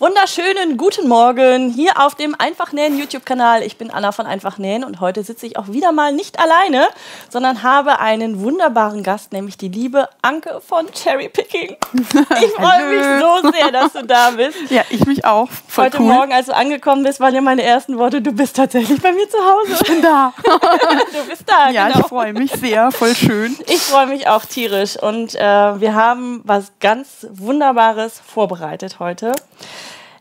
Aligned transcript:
Wunderschönen 0.00 0.78
guten 0.78 1.08
Morgen 1.08 1.68
hier 1.68 2.00
auf 2.02 2.14
dem 2.14 2.34
Einfachnähen 2.38 2.98
YouTube-Kanal. 2.98 3.62
Ich 3.62 3.76
bin 3.76 3.90
Anna 3.90 4.12
von 4.12 4.24
Einfachnähen 4.24 4.82
und 4.82 5.00
heute 5.00 5.22
sitze 5.22 5.44
ich 5.44 5.58
auch 5.58 5.68
wieder 5.68 5.92
mal 5.92 6.10
nicht 6.14 6.40
alleine, 6.40 6.88
sondern 7.28 7.62
habe 7.62 7.98
einen 8.00 8.40
wunderbaren 8.40 9.02
Gast, 9.02 9.34
nämlich 9.34 9.58
die 9.58 9.68
liebe 9.68 10.08
Anke 10.22 10.62
von 10.66 10.90
Cherry 10.92 11.28
Picking. 11.28 11.76
Ich 12.42 12.50
freue 12.52 12.88
mich 12.88 13.20
so 13.20 13.50
sehr, 13.50 13.70
dass 13.72 13.92
du 13.92 14.06
da 14.06 14.30
bist. 14.30 14.56
Ja, 14.70 14.84
ich 14.88 15.04
mich 15.04 15.26
auch. 15.26 15.50
Voll 15.68 15.84
heute 15.84 15.98
cool. 15.98 16.06
Morgen, 16.06 16.32
als 16.32 16.46
du 16.46 16.56
angekommen 16.56 17.02
bist, 17.02 17.20
waren 17.20 17.34
ja 17.34 17.42
meine 17.42 17.62
ersten 17.62 17.98
Worte, 17.98 18.22
du 18.22 18.32
bist 18.32 18.56
tatsächlich 18.56 19.02
bei 19.02 19.12
mir 19.12 19.28
zu 19.28 19.36
Hause. 19.36 19.72
Ich 19.82 19.86
bin 19.86 20.00
da. 20.00 20.32
du 20.44 21.28
bist 21.28 21.42
da, 21.44 21.68
Ja, 21.68 21.88
genau. 21.88 22.00
ich 22.00 22.06
freue 22.06 22.32
mich 22.32 22.52
sehr, 22.52 22.90
voll 22.90 23.14
schön. 23.14 23.54
Ich 23.66 23.82
freue 23.82 24.06
mich 24.06 24.28
auch 24.28 24.46
tierisch 24.46 24.96
und 24.96 25.34
äh, 25.34 25.38
wir 25.38 25.94
haben 25.94 26.40
was 26.44 26.72
ganz 26.80 27.26
Wunderbares 27.30 28.18
vorbereitet 28.26 28.98
heute. 28.98 29.34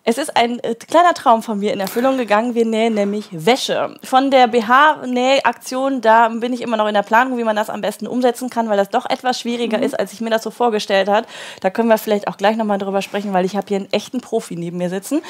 Es 0.09 0.17
ist 0.17 0.35
ein 0.35 0.57
äh, 0.63 0.73
kleiner 0.73 1.13
Traum 1.13 1.43
von 1.43 1.59
mir 1.59 1.71
in 1.71 1.79
Erfüllung 1.79 2.17
gegangen. 2.17 2.55
Wir 2.55 2.65
nähen 2.65 2.95
nämlich 2.95 3.27
Wäsche. 3.29 3.95
Von 4.03 4.31
der 4.31 4.47
BH-Nähaktion, 4.47 6.01
da 6.01 6.29
bin 6.29 6.51
ich 6.51 6.61
immer 6.61 6.77
noch 6.77 6.87
in 6.87 6.95
der 6.95 7.03
Planung, 7.03 7.37
wie 7.37 7.43
man 7.43 7.55
das 7.55 7.69
am 7.69 7.81
besten 7.81 8.07
umsetzen 8.07 8.49
kann, 8.49 8.69
weil 8.69 8.77
das 8.77 8.89
doch 8.89 9.07
etwas 9.07 9.39
schwieriger 9.39 9.77
mhm. 9.77 9.83
ist, 9.83 9.99
als 9.99 10.11
ich 10.11 10.19
mir 10.19 10.31
das 10.31 10.41
so 10.41 10.49
vorgestellt 10.49 11.09
habe. 11.09 11.27
Da 11.61 11.69
können 11.69 11.89
wir 11.89 11.99
vielleicht 11.99 12.27
auch 12.27 12.37
gleich 12.37 12.57
nochmal 12.57 12.79
drüber 12.79 13.03
sprechen, 13.03 13.33
weil 13.33 13.45
ich 13.45 13.55
habe 13.55 13.67
hier 13.67 13.77
einen 13.77 13.93
echten 13.93 14.19
Profi 14.19 14.55
neben 14.55 14.79
mir 14.79 14.89
sitzen. 14.89 15.21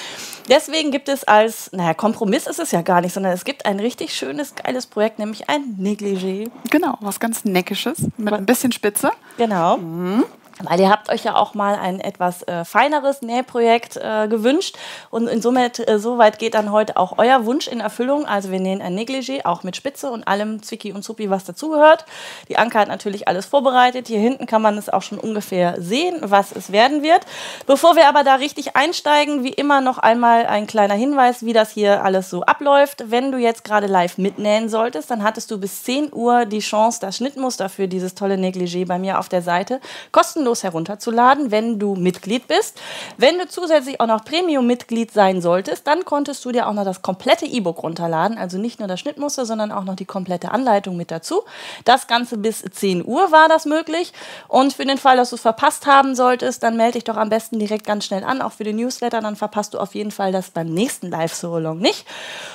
Deswegen 0.50 0.92
gibt 0.92 1.10
es 1.10 1.26
als, 1.26 1.74
naja, 1.74 1.94
Kompromiss 1.94 2.48
ist 2.48 2.60
es 2.60 2.72
ja 2.72 2.82
gar 2.82 3.02
nicht, 3.02 3.14
sondern 3.14 3.34
es 3.34 3.44
gibt 3.44 3.66
ein 3.66 3.82
richtig 3.82 4.16
schönes, 4.16 4.56
geiles 4.56 4.88
Projekt, 4.88 5.20
nämlich 5.20 5.50
ein 5.50 5.76
Negligé. 5.78 6.50
Genau, 6.72 6.96
was 7.02 7.20
ganz 7.20 7.44
Neckisches 7.44 7.98
mit 8.16 8.34
ein 8.34 8.46
bisschen 8.46 8.72
Spitze. 8.72 9.12
Genau. 9.38 9.76
Mhm. 9.76 10.24
Weil 10.62 10.80
ihr 10.82 10.90
habt 10.90 11.10
euch 11.10 11.24
ja 11.24 11.36
auch 11.36 11.54
mal 11.54 11.76
ein 11.76 12.02
etwas 12.02 12.44
äh, 12.44 12.66
feineres 12.66 13.22
Nähprojekt 13.22 13.96
äh, 13.96 14.28
gewünscht 14.28 14.78
und 15.10 15.28
insoweit 15.28 15.80
äh, 15.80 16.00
soweit 16.00 16.38
geht 16.38 16.54
dann 16.54 16.72
heute 16.72 16.98
auch 16.98 17.14
euer 17.18 17.46
Wunsch 17.46 17.68
in 17.68 17.80
Erfüllung. 17.80 18.26
Also 18.26 18.52
wir 18.52 18.60
nähen 18.60 18.82
ein 18.82 18.98
Negligé, 18.98 19.46
auch 19.46 19.64
mit 19.64 19.78
Spitze 19.78 20.12
und 20.12 20.28
allem 20.28 20.62
Zwicky 20.62 20.92
und 20.92 21.04
Zuppi, 21.04 21.30
was 21.30 21.46
dazugehört. 21.46 22.06
Die 22.50 22.58
Anke 22.58 22.78
hat 22.78 22.90
natürlich 22.90 23.30
alles 23.30 23.46
vorbereitet. 23.46 24.08
Hier 24.08 24.20
hinten 24.20 24.48
kann 24.48 24.62
man 24.62 24.78
es 24.78 24.90
auch 24.90 25.02
schon 25.02 25.18
ungefähr 25.18 25.82
sehen, 25.82 26.18
was 26.22 26.52
es 26.52 26.74
werden 26.74 27.04
wird. 27.04 27.22
Bevor 27.66 27.96
wir 27.96 28.10
aber 28.10 28.26
da 28.26 28.36
richtig 28.36 28.76
einsteigen, 28.76 29.46
wie 29.46 29.54
immer 29.54 29.80
noch 29.80 29.98
einmal 29.98 30.46
ein 30.46 30.68
kleiner 30.68 30.96
Hinweis, 30.96 31.46
wie 31.46 31.54
das 31.54 31.72
hier 31.72 32.04
alles 32.04 32.30
so 32.30 32.44
abläuft. 32.44 33.06
Wenn 33.10 33.32
du 33.32 33.38
jetzt 33.38 33.64
gerade 33.64 33.88
live 33.88 34.18
mitnähen 34.18 34.68
solltest, 34.68 35.10
dann 35.10 35.24
hattest 35.24 35.52
du 35.52 35.58
bis 35.58 35.84
10 35.84 36.12
Uhr 36.14 36.46
die 36.46 36.60
Chance, 36.60 37.00
das 37.00 37.16
Schnittmuster 37.16 37.70
für 37.70 37.88
dieses 37.88 38.14
tolle 38.14 38.36
Negligé 38.36 38.86
bei 38.86 39.00
mir 39.00 39.20
auf 39.20 39.30
der 39.30 39.42
Seite 39.42 39.80
kostenlos 40.12 40.49
kostenlos 40.50 40.64
herunterzuladen, 40.64 41.52
wenn 41.52 41.80
du 41.80 41.96
Mitglied 41.96 42.48
bist. 42.48 42.80
Wenn 43.18 43.38
du 43.38 43.48
zusätzlich 43.48 44.00
auch 44.02 44.08
noch 44.08 44.26
Premium-Mitglied 44.26 45.12
sein 45.12 45.42
solltest, 45.42 45.86
dann 45.88 46.06
konntest 46.06 46.44
du 46.46 46.52
dir 46.52 46.68
auch 46.68 46.74
noch 46.74 46.86
das 46.86 47.02
komplette 47.02 47.46
E-Book 47.46 47.84
runterladen. 47.84 48.38
Also 48.38 48.58
nicht 48.58 48.80
nur 48.80 48.88
das 48.88 49.00
Schnittmuster, 49.00 49.46
sondern 49.46 49.72
auch 49.72 49.84
noch 49.84 49.96
die 49.96 50.06
komplette 50.06 50.52
Anleitung 50.52 50.98
mit 50.98 51.12
dazu. 51.12 51.44
Das 51.86 52.08
Ganze 52.08 52.38
bis 52.38 52.64
10 52.64 53.06
Uhr 53.06 53.32
war 53.32 53.48
das 53.48 53.66
möglich. 53.66 54.14
Und 54.48 54.74
für 54.74 54.86
den 54.86 54.98
Fall, 54.98 55.18
dass 55.18 55.30
du 55.30 55.36
es 55.36 55.42
verpasst 55.42 55.86
haben 55.86 56.16
solltest, 56.16 56.64
dann 56.64 56.78
melde 56.78 56.94
dich 56.94 57.04
doch 57.04 57.18
am 57.18 57.30
besten 57.30 57.60
direkt 57.60 57.86
ganz 57.86 58.06
schnell 58.06 58.24
an, 58.24 58.42
auch 58.42 58.54
für 58.54 58.64
den 58.64 58.78
Newsletter. 58.78 59.22
Dann 59.22 59.36
verpasst 59.36 59.74
du 59.74 59.78
auf 59.78 59.96
jeden 59.96 60.12
Fall 60.12 60.32
das 60.32 60.52
beim 60.52 60.68
nächsten 60.68 61.10
Live-Solong 61.10 61.78
nicht. 61.80 62.06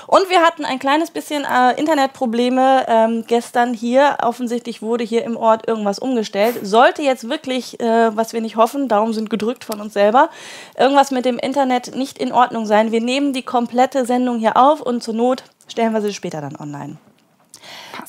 Und 0.06 0.28
wir 0.30 0.40
hatten 0.40 0.64
ein 0.64 0.78
kleines 0.78 1.10
bisschen 1.10 1.44
äh, 1.44 1.78
Internetprobleme 1.78 2.86
ähm, 2.88 3.24
gestern 3.26 3.74
hier. 3.74 4.18
Offensichtlich 4.22 4.82
wurde 4.82 5.04
hier 5.04 5.24
im 5.24 5.36
Ort 5.36 5.68
irgendwas 5.68 5.98
umgestellt. 5.98 6.58
Sollte 6.62 7.02
jetzt 7.02 7.28
wirklich 7.28 7.78
äh, 7.84 8.16
was 8.16 8.32
wir 8.32 8.40
nicht 8.40 8.56
hoffen, 8.56 8.88
Daumen 8.88 9.12
sind 9.12 9.30
gedrückt 9.30 9.64
von 9.64 9.80
uns 9.80 9.92
selber, 9.92 10.30
irgendwas 10.76 11.12
mit 11.12 11.24
dem 11.24 11.38
Internet 11.38 11.94
nicht 11.94 12.18
in 12.18 12.32
Ordnung 12.32 12.66
sein. 12.66 12.90
Wir 12.90 13.00
nehmen 13.00 13.32
die 13.32 13.42
komplette 13.42 14.04
Sendung 14.06 14.38
hier 14.38 14.56
auf 14.56 14.80
und 14.80 15.02
zur 15.02 15.14
Not 15.14 15.44
stellen 15.68 15.92
wir 15.92 16.00
sie 16.00 16.12
später 16.12 16.40
dann 16.40 16.56
online. 16.56 16.96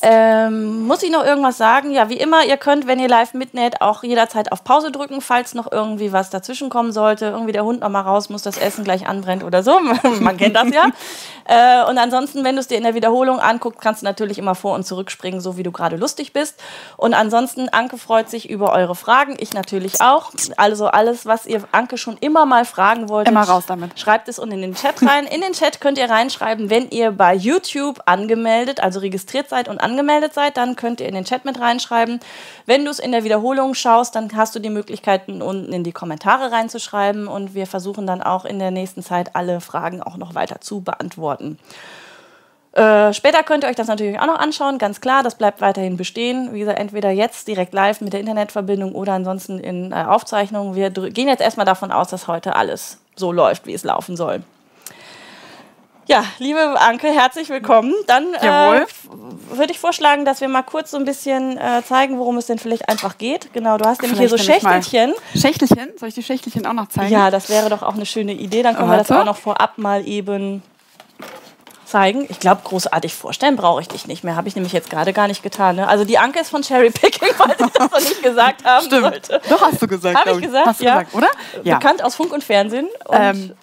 Ähm, 0.01 0.85
muss 0.87 1.03
ich 1.03 1.11
noch 1.11 1.23
irgendwas 1.23 1.57
sagen? 1.57 1.91
Ja, 1.91 2.09
wie 2.09 2.17
immer, 2.17 2.45
ihr 2.45 2.57
könnt, 2.57 2.87
wenn 2.87 2.99
ihr 2.99 3.07
live 3.07 3.33
mitnäht, 3.33 3.81
auch 3.81 4.03
jederzeit 4.03 4.51
auf 4.51 4.63
Pause 4.63 4.91
drücken, 4.91 5.21
falls 5.21 5.53
noch 5.53 5.71
irgendwie 5.71 6.11
was 6.13 6.29
dazwischen 6.29 6.69
kommen 6.69 6.91
sollte. 6.91 7.25
Irgendwie 7.25 7.51
der 7.51 7.65
Hund 7.65 7.81
noch 7.81 7.89
mal 7.89 8.01
raus 8.01 8.29
muss, 8.29 8.41
das 8.41 8.57
Essen 8.57 8.83
gleich 8.83 9.07
anbrennt 9.07 9.43
oder 9.43 9.63
so. 9.63 9.79
Man 10.19 10.37
kennt 10.37 10.55
das 10.55 10.69
ja. 10.69 10.85
äh, 11.45 11.89
und 11.89 11.97
ansonsten, 11.97 12.43
wenn 12.43 12.55
du 12.55 12.61
es 12.61 12.67
dir 12.67 12.77
in 12.77 12.83
der 12.83 12.95
Wiederholung 12.95 13.39
anguckst, 13.39 13.81
kannst 13.81 14.01
du 14.01 14.05
natürlich 14.05 14.37
immer 14.37 14.55
vor- 14.55 14.75
und 14.75 14.85
zurückspringen, 14.85 15.41
so 15.41 15.57
wie 15.57 15.63
du 15.63 15.71
gerade 15.71 15.95
lustig 15.95 16.33
bist. 16.33 16.61
Und 16.97 17.13
ansonsten, 17.13 17.69
Anke 17.69 17.97
freut 17.97 18.29
sich 18.29 18.49
über 18.49 18.71
eure 18.73 18.95
Fragen. 18.95 19.35
Ich 19.39 19.53
natürlich 19.53 20.01
auch. 20.01 20.31
Also 20.57 20.87
alles, 20.87 21.25
was 21.25 21.45
ihr 21.45 21.63
Anke 21.71 21.97
schon 21.97 22.17
immer 22.17 22.45
mal 22.45 22.65
fragen 22.65 23.09
wolltet, 23.09 23.31
immer 23.31 23.43
raus 23.43 23.65
damit. 23.67 23.99
schreibt 23.99 24.27
es 24.27 24.39
unten 24.39 24.55
in 24.55 24.61
den 24.61 24.75
Chat 24.75 25.01
rein. 25.01 25.25
In 25.25 25.41
den 25.41 25.53
Chat 25.53 25.81
könnt 25.81 25.97
ihr 25.97 26.09
reinschreiben, 26.09 26.69
wenn 26.69 26.89
ihr 26.89 27.11
bei 27.11 27.33
YouTube 27.33 28.01
angemeldet, 28.05 28.79
also 28.79 28.99
registriert 28.99 29.49
seid 29.49 29.67
und 29.67 29.74
angemeldet 29.79 30.33
seid, 30.33 30.57
dann 30.57 30.75
könnt 30.75 31.01
ihr 31.01 31.07
in 31.07 31.15
den 31.15 31.25
Chat 31.25 31.45
mit 31.45 31.59
reinschreiben. 31.59 32.19
Wenn 32.65 32.85
du 32.85 32.91
es 32.91 32.99
in 32.99 33.11
der 33.11 33.23
Wiederholung 33.23 33.73
schaust, 33.73 34.15
dann 34.15 34.29
hast 34.35 34.55
du 34.55 34.59
die 34.59 34.69
Möglichkeiten, 34.69 35.41
unten 35.41 35.73
in 35.73 35.83
die 35.83 35.91
Kommentare 35.91 36.51
reinzuschreiben 36.51 37.27
und 37.27 37.53
wir 37.53 37.67
versuchen 37.67 38.07
dann 38.07 38.21
auch 38.21 38.45
in 38.45 38.59
der 38.59 38.71
nächsten 38.71 39.03
Zeit 39.03 39.35
alle 39.35 39.61
Fragen 39.61 40.01
auch 40.01 40.17
noch 40.17 40.35
weiter 40.35 40.61
zu 40.61 40.81
beantworten. 40.81 41.57
Äh, 42.75 43.13
später 43.13 43.41
könnt 43.43 43.63
ihr 43.63 43.69
euch 43.69 43.77
das 43.77 43.87
natürlich 43.87 44.19
auch 44.19 44.27
noch 44.27 44.37
anschauen, 44.39 44.77
ganz 44.77 44.99
klar, 44.99 45.23
das 45.23 45.35
bleibt 45.35 45.61
weiterhin 45.61 45.95
bestehen. 45.95 46.53
Wie 46.53 46.59
gesagt, 46.59 46.77
entweder 46.77 47.09
jetzt 47.09 47.47
direkt 47.47 47.73
live 47.73 48.01
mit 48.01 48.11
der 48.11 48.19
Internetverbindung 48.19 48.93
oder 48.93 49.13
ansonsten 49.13 49.59
in 49.59 49.93
äh, 49.93 49.95
Aufzeichnungen. 49.95 50.75
Wir 50.75 50.89
gehen 50.89 51.29
jetzt 51.29 51.41
erstmal 51.41 51.65
davon 51.65 51.93
aus, 51.93 52.09
dass 52.09 52.27
heute 52.27 52.57
alles 52.57 52.99
so 53.15 53.31
läuft, 53.31 53.65
wie 53.65 53.73
es 53.73 53.85
laufen 53.85 54.17
soll. 54.17 54.43
Ja, 56.07 56.23
liebe 56.37 56.79
Anke, 56.79 57.07
herzlich 57.07 57.49
willkommen. 57.49 57.93
Dann 58.05 58.35
äh, 58.35 58.85
würde 59.49 59.71
ich 59.71 59.79
vorschlagen, 59.79 60.23
dass 60.23 60.39
wir 60.39 60.47
mal 60.47 60.61
kurz 60.61 60.91
so 60.91 60.97
ein 60.97 61.05
bisschen 61.05 61.57
äh, 61.57 61.81
zeigen, 61.83 62.19
worum 62.19 62.37
es 62.37 62.45
denn 62.45 62.59
vielleicht 62.59 62.87
einfach 62.89 63.17
geht. 63.17 63.51
Genau, 63.53 63.79
du 63.79 63.85
hast 63.85 64.03
nämlich 64.03 64.19
hier 64.19 64.29
so 64.29 64.37
Schächtelchen. 64.37 65.15
Schächtelchen? 65.35 65.89
Soll 65.97 66.09
ich 66.09 66.15
die 66.15 66.21
Schächtelchen 66.21 66.67
auch 66.67 66.73
noch 66.73 66.89
zeigen? 66.89 67.11
Ja, 67.11 67.31
das 67.31 67.49
wäre 67.49 67.69
doch 67.69 67.81
auch 67.81 67.95
eine 67.95 68.05
schöne 68.05 68.33
Idee. 68.33 68.61
Dann 68.61 68.75
können 68.75 68.89
Warte. 68.89 69.09
wir 69.09 69.15
das 69.15 69.19
auch 69.19 69.25
noch 69.25 69.37
vorab 69.37 69.79
mal 69.79 70.07
eben 70.07 70.61
zeigen. 71.85 72.27
Ich 72.29 72.39
glaube, 72.39 72.61
großartig 72.63 73.15
vorstellen 73.15 73.55
brauche 73.55 73.81
ich 73.81 73.87
dich 73.87 74.05
nicht 74.05 74.23
mehr. 74.23 74.35
Habe 74.35 74.47
ich 74.47 74.55
nämlich 74.55 74.73
jetzt 74.73 74.91
gerade 74.91 75.11
gar 75.11 75.27
nicht 75.27 75.41
getan. 75.41 75.77
Ne? 75.77 75.87
Also 75.87 76.05
die 76.05 76.19
Anke 76.19 76.39
ist 76.39 76.51
von 76.51 76.61
Cherry 76.61 76.91
Picking, 76.91 77.29
weil 77.39 77.51
ich 77.51 77.57
das 77.57 77.91
noch 77.91 77.99
nicht 77.99 78.21
gesagt 78.21 78.63
haben 78.63 78.85
Stimmt. 78.85 79.01
sollte. 79.01 79.41
Doch, 79.49 79.61
hast 79.61 79.81
du 79.81 79.87
gesagt. 79.87 80.19
Habe 80.19 80.31
ich 80.33 80.45
gesagt, 80.45 80.67
hast 80.67 80.81
ja. 80.81 80.99
Gesagt, 80.99 81.15
oder? 81.15 81.29
Ja. 81.63 81.79
Bekannt 81.79 82.03
aus 82.03 82.13
Funk 82.13 82.31
und 82.31 82.43
Fernsehen. 82.43 82.87
Und 83.05 83.17
ähm, 83.19 83.53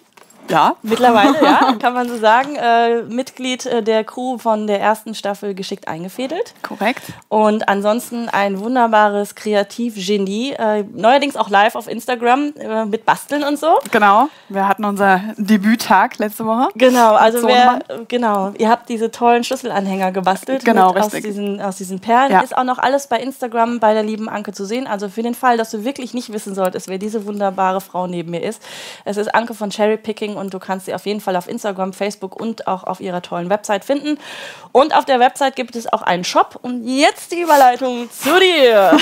ja. 0.49 0.75
Mittlerweile, 0.81 1.41
ja, 1.41 1.73
kann 1.79 1.93
man 1.93 2.07
so 2.07 2.17
sagen. 2.17 2.55
Äh, 2.55 3.03
Mitglied 3.03 3.65
äh, 3.65 3.83
der 3.83 4.03
Crew 4.03 4.37
von 4.37 4.67
der 4.67 4.79
ersten 4.79 5.15
Staffel 5.15 5.53
geschickt 5.53 5.87
eingefädelt. 5.87 6.53
Korrekt. 6.61 7.03
Und 7.29 7.67
ansonsten 7.69 8.29
ein 8.29 8.59
wunderbares 8.59 9.35
Kreativgenie. 9.35 10.53
Äh, 10.53 10.83
neuerdings 10.93 11.35
auch 11.35 11.49
live 11.49 11.75
auf 11.75 11.87
Instagram 11.87 12.53
äh, 12.59 12.85
mit 12.85 13.05
Basteln 13.05 13.43
und 13.43 13.57
so. 13.57 13.79
Genau. 13.91 14.29
Wir 14.49 14.67
hatten 14.67 14.85
unser 14.85 15.21
Debüttag 15.37 16.17
letzte 16.17 16.45
Woche. 16.45 16.69
Genau, 16.75 17.13
also 17.13 17.47
wer, 17.47 17.79
genau, 18.07 18.53
ihr 18.57 18.69
habt 18.69 18.89
diese 18.89 19.11
tollen 19.11 19.43
Schlüsselanhänger 19.43 20.11
gebastelt. 20.11 20.65
Genau, 20.65 20.91
richtig. 20.91 21.15
Aus 21.15 21.21
diesen, 21.21 21.61
aus 21.61 21.75
diesen 21.77 21.99
Perlen. 21.99 22.31
Ja. 22.31 22.41
Ist 22.41 22.55
auch 22.55 22.63
noch 22.63 22.77
alles 22.77 23.07
bei 23.07 23.19
Instagram 23.19 23.79
bei 23.79 23.93
der 23.93 24.03
lieben 24.03 24.29
Anke 24.29 24.53
zu 24.53 24.65
sehen. 24.65 24.87
Also 24.87 25.09
für 25.09 25.23
den 25.23 25.35
Fall, 25.35 25.57
dass 25.57 25.71
du 25.71 25.83
wirklich 25.83 26.13
nicht 26.13 26.31
wissen 26.31 26.55
solltest, 26.55 26.87
wer 26.87 26.97
diese 26.97 27.25
wunderbare 27.25 27.81
Frau 27.81 28.07
neben 28.07 28.31
mir 28.31 28.43
ist. 28.43 28.61
Es 29.05 29.17
ist 29.17 29.33
Anke 29.33 29.53
von 29.53 29.69
Cherry 29.69 29.97
Picking 29.97 30.32
und 30.37 30.53
du 30.53 30.59
kannst 30.59 30.85
sie 30.85 30.93
auf 30.93 31.05
jeden 31.05 31.21
Fall 31.21 31.35
auf 31.35 31.47
Instagram, 31.47 31.93
Facebook 31.93 32.39
und 32.39 32.67
auch 32.67 32.83
auf 32.83 32.99
ihrer 32.99 33.21
tollen 33.21 33.49
Website 33.49 33.85
finden. 33.85 34.17
Und 34.71 34.95
auf 34.95 35.05
der 35.05 35.19
Website 35.19 35.55
gibt 35.55 35.75
es 35.75 35.91
auch 35.91 36.01
einen 36.01 36.23
Shop. 36.23 36.59
Und 36.61 36.85
jetzt 36.85 37.31
die 37.31 37.41
Überleitung 37.41 38.09
zu 38.11 38.39
dir. 38.39 38.97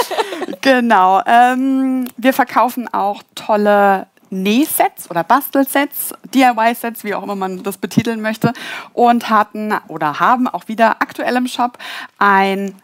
genau. 0.60 1.22
Ähm, 1.26 2.08
wir 2.16 2.32
verkaufen 2.32 2.92
auch 2.92 3.22
tolle 3.34 4.06
Nähsets 4.30 5.10
oder 5.10 5.24
Bastelsets, 5.24 6.12
DIY-Sets, 6.34 7.04
wie 7.04 7.14
auch 7.14 7.22
immer 7.22 7.36
man 7.36 7.62
das 7.62 7.78
betiteln 7.78 8.20
möchte, 8.20 8.52
und 8.92 9.30
hatten 9.30 9.74
oder 9.88 10.20
haben 10.20 10.48
auch 10.48 10.68
wieder 10.68 10.96
aktuell 11.00 11.36
im 11.36 11.46
Shop 11.46 11.78
ein 12.18 12.74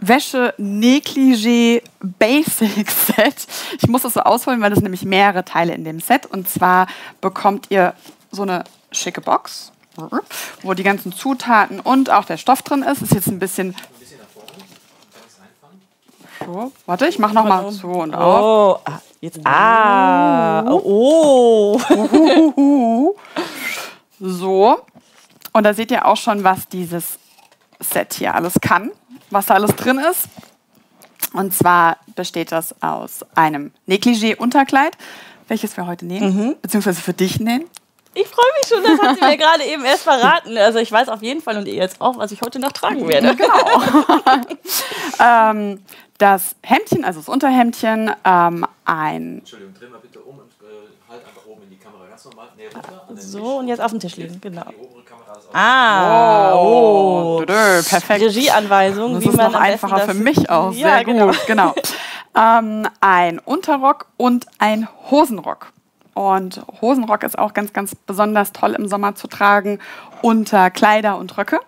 Wäsche 0.00 0.54
Negligé 0.58 1.82
Basic 2.00 2.90
Set. 2.90 3.46
Ich 3.80 3.88
muss 3.88 4.02
das 4.02 4.14
so 4.14 4.20
ausholen, 4.20 4.60
weil 4.60 4.72
es 4.72 4.80
nämlich 4.80 5.04
mehrere 5.04 5.44
Teile 5.44 5.74
in 5.74 5.84
dem 5.84 6.00
Set. 6.00 6.26
Und 6.26 6.48
zwar 6.48 6.86
bekommt 7.20 7.66
ihr 7.70 7.94
so 8.30 8.42
eine 8.42 8.64
schicke 8.92 9.20
Box, 9.20 9.72
wo 10.62 10.74
die 10.74 10.82
ganzen 10.82 11.12
Zutaten 11.12 11.80
und 11.80 12.10
auch 12.10 12.24
der 12.24 12.36
Stoff 12.36 12.62
drin 12.62 12.82
ist. 12.82 13.02
Ist 13.02 13.14
jetzt 13.14 13.28
ein 13.28 13.38
bisschen. 13.38 13.74
So, 16.46 16.72
warte, 16.86 17.08
ich 17.08 17.18
mache 17.18 17.34
nochmal 17.34 17.70
zu 17.72 17.88
und 17.88 18.14
auf. 18.14 18.78
Oh, 18.78 18.80
ah, 18.84 19.00
jetzt. 19.20 19.40
Ah, 19.44 20.62
oh. 20.70 21.78
So. 24.20 24.78
Und 25.52 25.64
da 25.64 25.74
seht 25.74 25.90
ihr 25.90 26.06
auch 26.06 26.16
schon, 26.16 26.44
was 26.44 26.68
dieses 26.68 27.18
Set 27.80 28.14
hier 28.14 28.34
alles 28.34 28.54
kann 28.60 28.92
was 29.30 29.46
da 29.46 29.54
alles 29.54 29.74
drin 29.76 29.98
ist. 29.98 30.28
Und 31.32 31.54
zwar 31.54 31.98
besteht 32.14 32.52
das 32.52 32.74
aus 32.82 33.24
einem 33.34 33.72
Negligé-Unterkleid 33.86 34.96
welches 35.48 35.76
wir 35.76 35.86
heute 35.86 36.06
nähen, 36.06 36.34
mhm. 36.34 36.56
beziehungsweise 36.60 37.00
für 37.00 37.12
dich 37.12 37.40
nähen. 37.40 37.64
Ich 38.14 38.26
freue 38.26 38.46
mich 38.58 38.68
schon, 38.68 38.82
das 38.82 39.00
hat 39.00 39.18
sie 39.18 39.24
mir 39.24 39.36
gerade 39.36 39.64
eben 39.64 39.84
erst 39.84 40.02
verraten. 40.02 40.56
Also 40.56 40.78
ich 40.78 40.90
weiß 40.90 41.08
auf 41.08 41.22
jeden 41.22 41.40
Fall 41.40 41.56
und 41.56 41.66
ihr 41.66 41.74
jetzt 41.74 42.00
auch, 42.00 42.18
was 42.18 42.32
ich 42.32 42.40
heute 42.42 42.58
noch 42.58 42.72
tragen 42.72 43.06
werde. 43.06 43.36
Genau. 43.36 43.82
ähm, 45.22 45.84
das 46.16 46.56
Hemdchen, 46.62 47.04
also 47.04 47.20
das 47.20 47.28
Unterhemdchen, 47.28 48.10
ähm, 48.24 48.66
ein... 48.84 49.38
Entschuldigung, 49.38 49.74
dreh 49.74 49.88
mal 49.88 50.00
bitte 50.00 50.20
um 50.20 50.38
und 50.38 50.50
äh, 50.62 50.88
halt 51.08 51.24
einfach 51.24 51.46
oben 51.46 51.62
in 51.62 51.70
die 51.70 51.76
Kamera 51.76 52.06
ganz 52.08 52.24
normal. 52.24 52.48
Nee, 52.56 52.66
runter. 52.74 53.22
So, 53.22 53.58
und 53.58 53.68
jetzt 53.68 53.80
auf 53.80 53.92
den 53.92 54.00
Tisch 54.00 54.16
legen, 54.16 54.40
genau. 54.40 54.66
Ah, 55.52 56.54
oh, 56.54 57.40
oh. 57.40 57.44
perfekt. 57.46 58.22
Regieanweisung. 58.22 59.14
Das 59.14 59.26
ist 59.26 59.36
noch 59.36 59.54
einfacher 59.54 60.00
für 60.00 60.14
mich 60.14 60.48
auch. 60.50 60.72
Ja, 60.72 60.96
Sehr 60.96 61.04
genau. 61.04 61.26
gut, 61.26 61.46
genau. 61.46 61.74
ähm, 62.36 62.86
ein 63.00 63.38
Unterrock 63.38 64.06
und 64.16 64.46
ein 64.58 64.88
Hosenrock. 65.10 65.72
Und 66.14 66.62
Hosenrock 66.80 67.22
ist 67.22 67.38
auch 67.38 67.54
ganz, 67.54 67.72
ganz 67.72 67.94
besonders 67.94 68.52
toll 68.52 68.72
im 68.72 68.88
Sommer 68.88 69.14
zu 69.14 69.28
tragen 69.28 69.78
unter 70.22 70.70
Kleider 70.70 71.16
und 71.16 71.38
Röcke. 71.38 71.60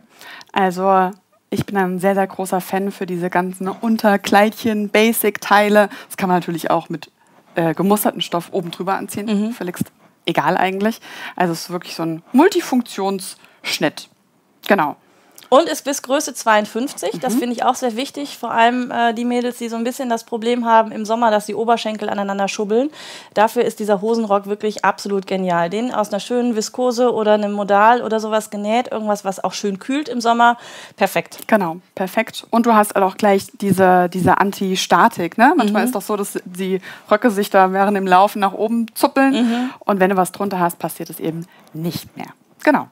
Also 0.52 1.12
ich 1.50 1.66
bin 1.66 1.76
ein 1.76 1.98
sehr, 1.98 2.14
sehr 2.14 2.26
großer 2.26 2.60
Fan 2.60 2.90
für 2.90 3.06
diese 3.06 3.30
ganzen 3.30 3.68
Unterkleidchen, 3.68 4.88
Basic-Teile. 4.88 5.88
Das 6.06 6.16
kann 6.16 6.28
man 6.28 6.38
natürlich 6.38 6.70
auch 6.70 6.88
mit 6.88 7.10
äh, 7.54 7.74
gemusterten 7.74 8.20
Stoff 8.20 8.48
oben 8.52 8.70
drüber 8.70 8.94
anziehen. 8.94 9.26
Mhm. 9.26 9.52
Völlig 9.52 9.78
egal 10.26 10.56
eigentlich. 10.56 11.00
Also 11.36 11.52
es 11.52 11.62
ist 11.62 11.70
wirklich 11.70 11.94
so 11.94 12.02
ein 12.04 12.22
Multifunktionsschnitt. 13.62 14.08
Genau. 14.66 14.96
Und 15.48 15.68
ist 15.68 15.84
bis 15.84 16.02
Größe 16.02 16.32
52. 16.32 17.14
Mhm. 17.14 17.20
Das 17.20 17.34
finde 17.34 17.56
ich 17.56 17.64
auch 17.64 17.74
sehr 17.74 17.96
wichtig. 17.96 18.38
Vor 18.38 18.52
allem 18.52 18.92
äh, 18.92 19.12
die 19.12 19.24
Mädels, 19.24 19.58
die 19.58 19.68
so 19.68 19.74
ein 19.74 19.82
bisschen 19.82 20.08
das 20.08 20.22
Problem 20.22 20.64
haben 20.64 20.92
im 20.92 21.04
Sommer, 21.04 21.32
dass 21.32 21.46
die 21.46 21.56
Oberschenkel 21.56 22.08
aneinander 22.08 22.46
schubbeln. 22.46 22.88
Dafür 23.34 23.64
ist 23.64 23.80
dieser 23.80 24.00
Hosenrock 24.00 24.46
wirklich 24.46 24.84
absolut 24.84 25.26
genial. 25.26 25.68
Den 25.68 25.92
aus 25.92 26.10
einer 26.10 26.20
schönen 26.20 26.54
Viskose 26.54 27.12
oder 27.12 27.34
einem 27.34 27.50
Modal 27.50 28.02
oder 28.02 28.20
sowas 28.20 28.50
genäht. 28.50 28.92
Irgendwas, 28.92 29.24
was 29.24 29.42
auch 29.42 29.52
schön 29.52 29.80
kühlt 29.80 30.08
im 30.08 30.20
Sommer. 30.20 30.56
Perfekt. 30.94 31.40
Genau, 31.48 31.78
perfekt. 31.96 32.46
Und 32.50 32.66
du 32.66 32.74
hast 32.74 32.94
auch 32.94 33.16
gleich 33.16 33.48
diese, 33.60 34.08
diese 34.08 34.38
Anti-Statik. 34.38 35.36
Ne? 35.36 35.54
Manchmal 35.56 35.82
mhm. 35.82 35.86
ist 35.86 35.94
doch 35.96 36.02
so, 36.02 36.16
dass 36.16 36.38
die 36.44 36.80
Röcke 37.10 37.32
sich 37.32 37.50
da 37.50 37.72
während 37.72 37.96
dem 37.96 38.06
Laufen 38.06 38.38
nach 38.38 38.52
oben 38.52 38.86
zuppeln. 38.94 39.32
Mhm. 39.32 39.70
Und 39.80 39.98
wenn 39.98 40.10
du 40.10 40.16
was 40.16 40.30
drunter 40.30 40.60
hast, 40.60 40.78
passiert 40.78 41.10
es 41.10 41.18
eben 41.18 41.44
nicht 41.72 42.16
mehr. 42.16 42.28
Genau. 42.62 42.86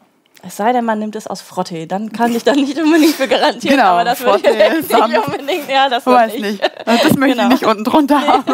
Es 0.48 0.56
sei 0.56 0.72
denn, 0.72 0.86
man 0.86 0.98
nimmt 0.98 1.14
es 1.14 1.26
aus 1.26 1.42
Frotte, 1.42 1.86
dann 1.86 2.10
kann 2.10 2.34
ich 2.34 2.42
da 2.42 2.54
nicht 2.54 2.78
unbedingt 2.80 3.14
für 3.14 3.28
garantieren. 3.28 3.76
Genau, 3.76 3.90
aber 3.90 4.04
das 4.04 4.18
Frotte, 4.18 4.44
würde 4.44 4.78
ich 4.80 4.88
nicht 4.88 5.26
unbedingt. 5.26 5.68
Ja, 5.68 5.90
das 5.90 6.06
weiß 6.06 6.32
nicht. 6.32 6.42
nicht. 6.42 6.72
Das 6.86 7.16
möchte 7.16 7.36
genau. 7.36 7.48
ich 7.48 7.60
nicht 7.60 7.66
unten 7.66 7.84
drunter 7.84 8.26
haben. 8.26 8.44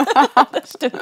das 0.51 0.71
stimmt. 0.71 1.01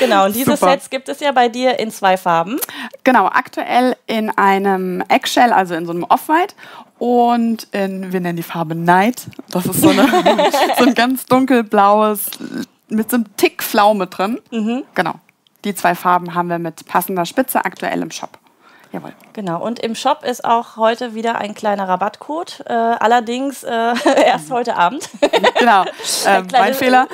Genau, 0.00 0.26
und 0.26 0.36
diese 0.36 0.54
Super. 0.54 0.72
Sets 0.72 0.90
gibt 0.90 1.08
es 1.08 1.20
ja 1.20 1.32
bei 1.32 1.48
dir 1.48 1.78
in 1.78 1.90
zwei 1.90 2.18
Farben. 2.18 2.60
Genau, 3.04 3.24
aktuell 3.24 3.96
in 4.06 4.28
einem 4.28 5.02
Eggshell, 5.08 5.50
also 5.50 5.74
in 5.74 5.86
so 5.86 5.92
einem 5.92 6.04
Off-White 6.04 6.56
und 6.98 7.68
in, 7.72 8.12
wir 8.12 8.20
nennen 8.20 8.36
die 8.36 8.42
Farbe 8.42 8.74
Night. 8.74 9.28
Das 9.48 9.64
ist 9.64 9.80
so, 9.80 9.88
eine, 9.88 10.06
so 10.78 10.84
ein 10.84 10.94
ganz 10.94 11.24
dunkelblaues 11.24 12.32
mit 12.90 13.10
so 13.10 13.16
einem 13.16 13.34
Tick 13.38 13.62
Pflaume 13.62 14.08
drin. 14.08 14.42
Mhm. 14.50 14.82
Genau. 14.94 15.14
Die 15.64 15.74
zwei 15.74 15.94
Farben 15.94 16.34
haben 16.34 16.50
wir 16.50 16.58
mit 16.58 16.84
passender 16.84 17.24
Spitze 17.24 17.64
aktuell 17.64 18.02
im 18.02 18.10
Shop. 18.10 18.38
Jawohl. 18.92 19.14
Genau. 19.32 19.62
Und 19.62 19.78
im 19.78 19.94
Shop 19.94 20.22
ist 20.22 20.44
auch 20.44 20.76
heute 20.76 21.14
wieder 21.14 21.38
ein 21.38 21.54
kleiner 21.54 21.88
Rabattcode. 21.88 22.62
Äh, 22.66 22.72
allerdings 22.72 23.64
äh, 23.64 23.70
erst 24.26 24.50
heute 24.50 24.76
Abend. 24.76 25.08
genau. 25.58 25.84
Äh, 26.26 26.42
mein 26.52 26.74
Fehler. 26.74 27.08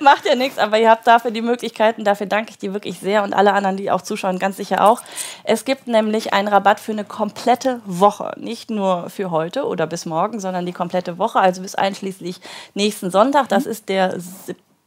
Macht 0.00 0.26
ja 0.26 0.34
nichts, 0.34 0.58
aber 0.58 0.78
ihr 0.78 0.90
habt 0.90 1.06
dafür 1.06 1.30
die 1.30 1.42
Möglichkeiten. 1.42 2.04
Dafür 2.04 2.26
danke 2.26 2.50
ich 2.50 2.58
dir 2.58 2.72
wirklich 2.72 3.00
sehr 3.00 3.22
und 3.22 3.32
alle 3.32 3.52
anderen, 3.52 3.76
die 3.76 3.90
auch 3.90 4.02
zuschauen, 4.02 4.38
ganz 4.38 4.56
sicher 4.56 4.86
auch. 4.86 5.02
Es 5.44 5.64
gibt 5.64 5.88
nämlich 5.88 6.32
einen 6.32 6.48
Rabatt 6.48 6.78
für 6.78 6.92
eine 6.92 7.04
komplette 7.04 7.80
Woche. 7.84 8.32
Nicht 8.36 8.70
nur 8.70 9.10
für 9.10 9.30
heute 9.30 9.66
oder 9.66 9.86
bis 9.86 10.06
morgen, 10.06 10.40
sondern 10.40 10.66
die 10.66 10.72
komplette 10.72 11.18
Woche, 11.18 11.40
also 11.40 11.62
bis 11.62 11.74
einschließlich 11.74 12.40
nächsten 12.74 13.10
Sonntag. 13.10 13.48
Das 13.48 13.64
mhm. 13.64 13.70
ist 13.70 13.88
der 13.88 14.18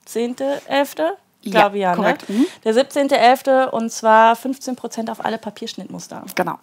17.11. 0.07 1.11
Ich 1.41 1.51
glaube 1.51 1.77
ja, 1.77 1.95
ne? 1.95 2.17
Mhm. 2.27 2.45
Der 2.63 2.73
17.11. 2.75 3.69
und 3.69 3.91
zwar 3.91 4.35
15 4.35 4.75
Prozent 4.75 5.09
auf 5.09 5.23
alle 5.25 5.37
Papierschnittmuster. 5.37 6.23
Genau. 6.35 6.59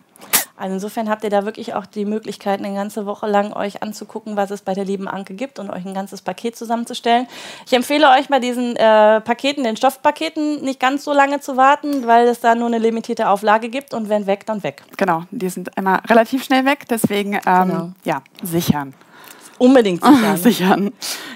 Also 0.59 0.75
insofern 0.75 1.09
habt 1.09 1.23
ihr 1.23 1.31
da 1.31 1.45
wirklich 1.45 1.75
auch 1.75 1.87
die 1.87 2.05
Möglichkeit, 2.05 2.59
eine 2.59 2.75
ganze 2.75 3.07
Woche 3.07 3.29
lang 3.29 3.53
euch 3.53 3.83
anzugucken, 3.83 4.37
was 4.37 4.51
es 4.51 4.63
bei 4.63 4.75
der 4.75 4.85
lieben 4.85 5.07
Anke 5.07 5.35
gibt 5.35 5.61
und 5.61 5.71
euch 5.71 5.87
ein 5.87 5.95
ganzes 5.95 6.21
Paket 6.21 6.57
zusammenzustellen. 6.57 7.29
Ich 7.65 7.73
empfehle 7.73 8.11
euch 8.11 8.29
bei 8.29 8.41
diesen 8.41 8.75
äh, 8.75 9.21
Paketen, 9.21 9.63
den 9.63 9.77
Stoffpaketen, 9.77 10.63
nicht 10.63 10.81
ganz 10.81 11.05
so 11.05 11.13
lange 11.13 11.39
zu 11.41 11.57
warten, 11.57 12.07
weil 12.09 12.27
es 12.27 12.41
da 12.41 12.57
nur 12.57 12.67
eine 12.67 12.79
limitierte 12.79 13.29
Auflage 13.29 13.69
gibt 13.69 13.95
und 13.95 14.09
wenn 14.09 14.27
weg, 14.27 14.47
dann 14.47 14.65
weg. 14.65 14.83
Genau, 14.97 15.23
die 15.31 15.49
sind 15.49 15.71
immer 15.77 16.03
relativ 16.09 16.43
schnell 16.43 16.65
weg, 16.65 16.87
deswegen 16.91 17.35
ähm, 17.35 17.41
genau. 17.45 17.93
ja, 18.05 18.23
sichern. 18.43 18.95
Unbedingt 19.59 20.05
sichern. 20.05 20.37
sichern. 20.43 20.93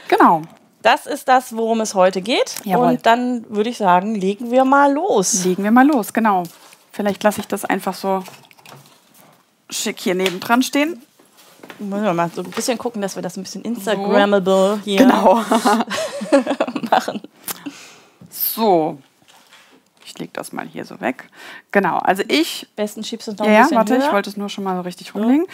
Genau. 0.09 0.43
Das 0.83 1.07
ist 1.07 1.29
das, 1.29 1.57
worum 1.57 1.81
es 1.81 1.95
heute 1.95 2.21
geht. 2.21 2.57
Jawohl. 2.65 2.89
Und 2.89 3.07
dann 3.07 3.45
würde 3.49 3.71
ich 3.71 3.79
sagen, 3.79 4.15
legen 4.15 4.51
wir 4.51 4.65
mal 4.65 4.93
los. 4.93 5.45
Legen 5.45 5.63
wir 5.65 5.71
mal 5.71 5.87
los, 5.87 6.13
genau. 6.13 6.43
Vielleicht 6.91 7.23
lasse 7.23 7.41
ich 7.41 7.47
das 7.47 7.65
einfach 7.65 7.95
so 7.95 8.23
schick 9.71 10.01
hier 10.01 10.15
nebendran 10.15 10.63
stehen. 10.63 11.01
Müssen 11.79 12.05
wir 12.05 12.13
mal 12.13 12.31
so 12.35 12.43
ein 12.43 12.51
bisschen 12.51 12.79
gucken, 12.79 13.01
dass 13.01 13.17
wir 13.17 13.23
das 13.23 13.37
ein 13.37 13.43
bisschen 13.43 13.63
Instagrammable 13.63 14.81
hier 14.85 14.99
genau. 14.99 15.37
machen. 16.91 17.23
So. 18.29 18.99
Ich 20.05 20.19
lege 20.19 20.33
das 20.35 20.53
mal 20.53 20.67
hier 20.67 20.85
so 20.85 21.01
weg. 21.01 21.29
Genau, 21.71 21.97
also 21.99 22.23
ich. 22.29 22.69
Besten 22.77 23.03
schiebst 23.03 23.29
du 23.29 23.33
noch 23.33 23.47
ja, 23.47 23.53
ein 23.53 23.63
bisschen 23.63 23.73
Ja, 23.73 23.79
warte, 23.79 23.95
höher. 23.95 24.07
ich 24.07 24.13
wollte 24.13 24.31
es 24.31 24.37
nur 24.37 24.49
schon 24.49 24.65
mal 24.65 24.77
so 24.77 24.83
richtig 24.83 25.15
rumlegen. 25.15 25.47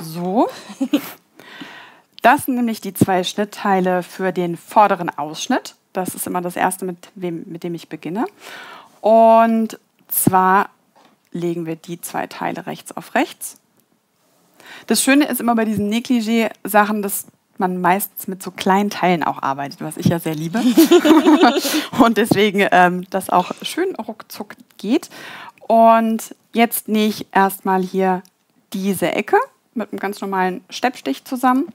So. 0.00 0.48
Das 2.24 2.46
sind 2.46 2.54
nämlich 2.54 2.80
die 2.80 2.94
zwei 2.94 3.22
Schnittteile 3.22 4.02
für 4.02 4.32
den 4.32 4.56
vorderen 4.56 5.10
Ausschnitt. 5.10 5.74
Das 5.92 6.14
ist 6.14 6.26
immer 6.26 6.40
das 6.40 6.56
erste, 6.56 6.86
mit, 6.86 7.10
wem, 7.14 7.44
mit 7.44 7.64
dem 7.64 7.74
ich 7.74 7.90
beginne. 7.90 8.24
Und 9.02 9.78
zwar 10.08 10.70
legen 11.32 11.66
wir 11.66 11.76
die 11.76 12.00
zwei 12.00 12.26
Teile 12.26 12.66
rechts 12.66 12.96
auf 12.96 13.14
rechts. 13.14 13.58
Das 14.86 15.02
Schöne 15.02 15.26
ist 15.26 15.38
immer 15.38 15.54
bei 15.54 15.66
diesen 15.66 15.90
Negligé-Sachen, 15.90 17.02
dass 17.02 17.26
man 17.58 17.82
meistens 17.82 18.26
mit 18.26 18.42
so 18.42 18.50
kleinen 18.50 18.88
Teilen 18.88 19.22
auch 19.22 19.42
arbeitet, 19.42 19.82
was 19.82 19.98
ich 19.98 20.06
ja 20.06 20.18
sehr 20.18 20.34
liebe. 20.34 20.62
und 22.02 22.16
deswegen 22.16 22.66
ähm, 22.70 23.04
das 23.10 23.28
auch 23.28 23.52
schön 23.60 23.94
ruckzuck 23.96 24.56
geht. 24.78 25.10
Und 25.60 26.34
jetzt 26.54 26.88
nähe 26.88 27.08
ich 27.08 27.26
erstmal 27.32 27.82
hier 27.82 28.22
diese 28.72 29.12
Ecke 29.12 29.36
mit 29.74 29.92
einem 29.92 30.00
ganz 30.00 30.22
normalen 30.22 30.64
Steppstich 30.70 31.26
zusammen. 31.26 31.66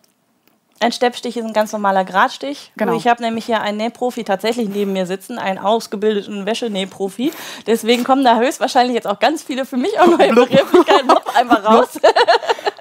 Ein 0.81 0.93
Steppstich 0.93 1.35
ist 1.35 1.45
ein 1.45 1.51
ganz 1.51 1.73
normaler 1.73 2.05
Gradstich. 2.05 2.71
Genau. 2.77 2.95
Ich 2.95 3.05
habe 3.07 3.21
nämlich 3.21 3.45
hier 3.45 3.61
einen 3.61 3.77
Nähprofi 3.77 4.23
tatsächlich 4.23 4.69
neben 4.69 4.93
mir 4.93 5.05
sitzen, 5.05 5.37
einen 5.37 5.59
ausgebildeten 5.59 6.45
Wäschenähprofi. 6.45 7.33
Deswegen 7.67 8.05
kommen 8.05 8.23
da 8.23 8.37
höchstwahrscheinlich 8.37 8.95
jetzt 8.95 9.07
auch 9.07 9.19
ganz 9.19 9.43
viele 9.43 9.65
für 9.65 9.75
mich 9.75 9.99
auch 9.99 10.07
neue 10.17 10.33
Begrifflichkeiten 10.33 11.11
einfach 11.35 11.63
raus. 11.65 11.99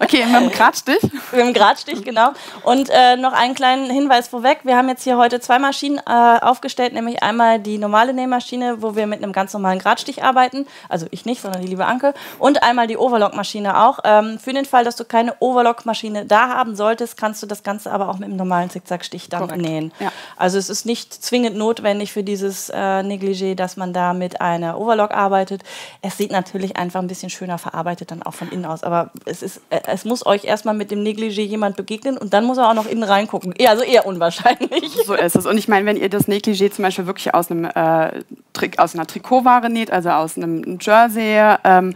Okay, 0.01 0.25
mit 0.27 0.41
dem 0.41 0.51
Gradstich. 0.51 1.03
mit 1.33 1.41
dem 1.41 1.53
Gradstich, 1.53 2.05
genau. 2.05 2.31
Und 2.63 2.89
äh, 2.91 3.17
noch 3.17 3.33
einen 3.33 3.55
kleinen 3.55 3.91
Hinweis 3.91 4.29
vorweg. 4.29 4.61
Wir 4.63 4.77
haben 4.77 4.89
jetzt 4.89 5.05
hier 5.05 5.17
heute 5.17 5.41
zwei 5.41 5.59
Maschinen 5.59 5.99
äh, 5.99 6.39
aufgestellt, 6.41 6.93
nämlich 6.93 7.23
einmal 7.23 7.59
die 7.59 7.79
normale 7.79 8.13
Nähmaschine, 8.13 8.83
wo 8.83 8.95
wir 8.95 9.07
mit 9.07 9.23
einem 9.23 9.33
ganz 9.33 9.53
normalen 9.53 9.79
Gradstich 9.79 10.23
arbeiten. 10.23 10.67
Also 10.89 11.07
ich 11.11 11.25
nicht, 11.25 11.43
sondern 11.43 11.63
die 11.63 11.69
liebe 11.69 11.87
Anke. 11.87 12.15
Und 12.39 12.63
einmal 12.63 12.87
die 12.87 12.97
Overlock-Maschine 12.97 13.81
auch. 13.81 14.01
Ähm, 14.05 14.39
für 14.39 14.53
den 14.53 14.65
Fall, 14.65 14.85
dass 14.85 14.97
du 14.97 15.05
keine 15.05 15.35
Overlock-Maschine 15.41 16.27
da 16.27 16.49
haben 16.49 16.77
solltest, 16.77 17.17
kannst 17.17 17.43
du 17.43 17.47
das 17.47 17.63
Ganze 17.63 17.91
aber 17.91 18.09
auch 18.09 18.19
mit 18.19 18.29
einem 18.29 18.37
normalen 18.37 18.71
Zickzackstich 18.71 19.29
dann 19.29 19.49
Korrekt. 19.49 19.63
nähen. 19.63 19.93
Ja. 19.99 20.13
Also 20.37 20.59
es 20.59 20.71
ist 20.71 20.87
nicht 20.87 21.13
zwingend 21.13 21.57
notwendig 21.57 22.13
für 22.13 22.23
dieses 22.23 22.71
äh, 22.71 23.03
Negligé, 23.03 23.55
dass 23.55 23.77
man 23.77 23.93
da 23.93 24.13
mit 24.13 24.41
einer 24.41 24.79
Overlock 24.79 25.11
arbeitet. 25.11 25.63
Es 26.03 26.17
sieht 26.17 26.31
natürlich 26.31 26.77
einfach 26.77 27.01
ein 27.01 27.09
bisschen 27.09 27.31
schöner 27.31 27.59
verarbeitet 27.59 28.11
dann 28.11 28.23
auch 28.23 28.35
von 28.35 28.51
innen 28.51 28.65
aus. 28.65 28.85
Aber 28.85 29.11
es 29.25 29.43
ist 29.43 29.61
äh, 29.71 29.81
es 29.89 30.05
muss 30.05 30.25
euch 30.27 30.45
erstmal 30.45 30.75
mit 30.75 30.91
dem 30.91 31.03
Negligé 31.03 31.43
jemand 31.43 31.77
begegnen 31.77 32.17
und 32.17 32.33
dann 32.33 32.45
muss 32.45 32.59
er 32.59 32.71
auch 32.71 32.75
noch 32.75 32.87
innen 32.87 33.03
reingucken. 33.03 33.55
Ja, 33.59 33.71
also 33.71 33.83
eher 33.83 34.07
unwahrscheinlich. 34.07 34.93
So 35.07 35.15
ist 35.15 35.37
es. 35.37 35.47
Und 35.47 35.59
ich 35.59 35.69
meine, 35.69 35.87
wenn 35.87 35.97
ihr 35.97 36.09
das 36.09 36.29
Negligé 36.29 36.71
zum 36.71 36.85
Beispiel 36.85 37.07
wirklich 37.07 37.35
aus, 37.35 37.51
einem, 37.51 37.65
äh, 37.65 38.23
aus 38.77 38.95
einer 38.95 39.07
Trikotware 39.07 39.71
näht, 39.71 39.91
also 39.91 40.11
aus 40.11 40.37
einem 40.37 40.79
Jersey, 40.81 41.57
ähm, 41.65 41.95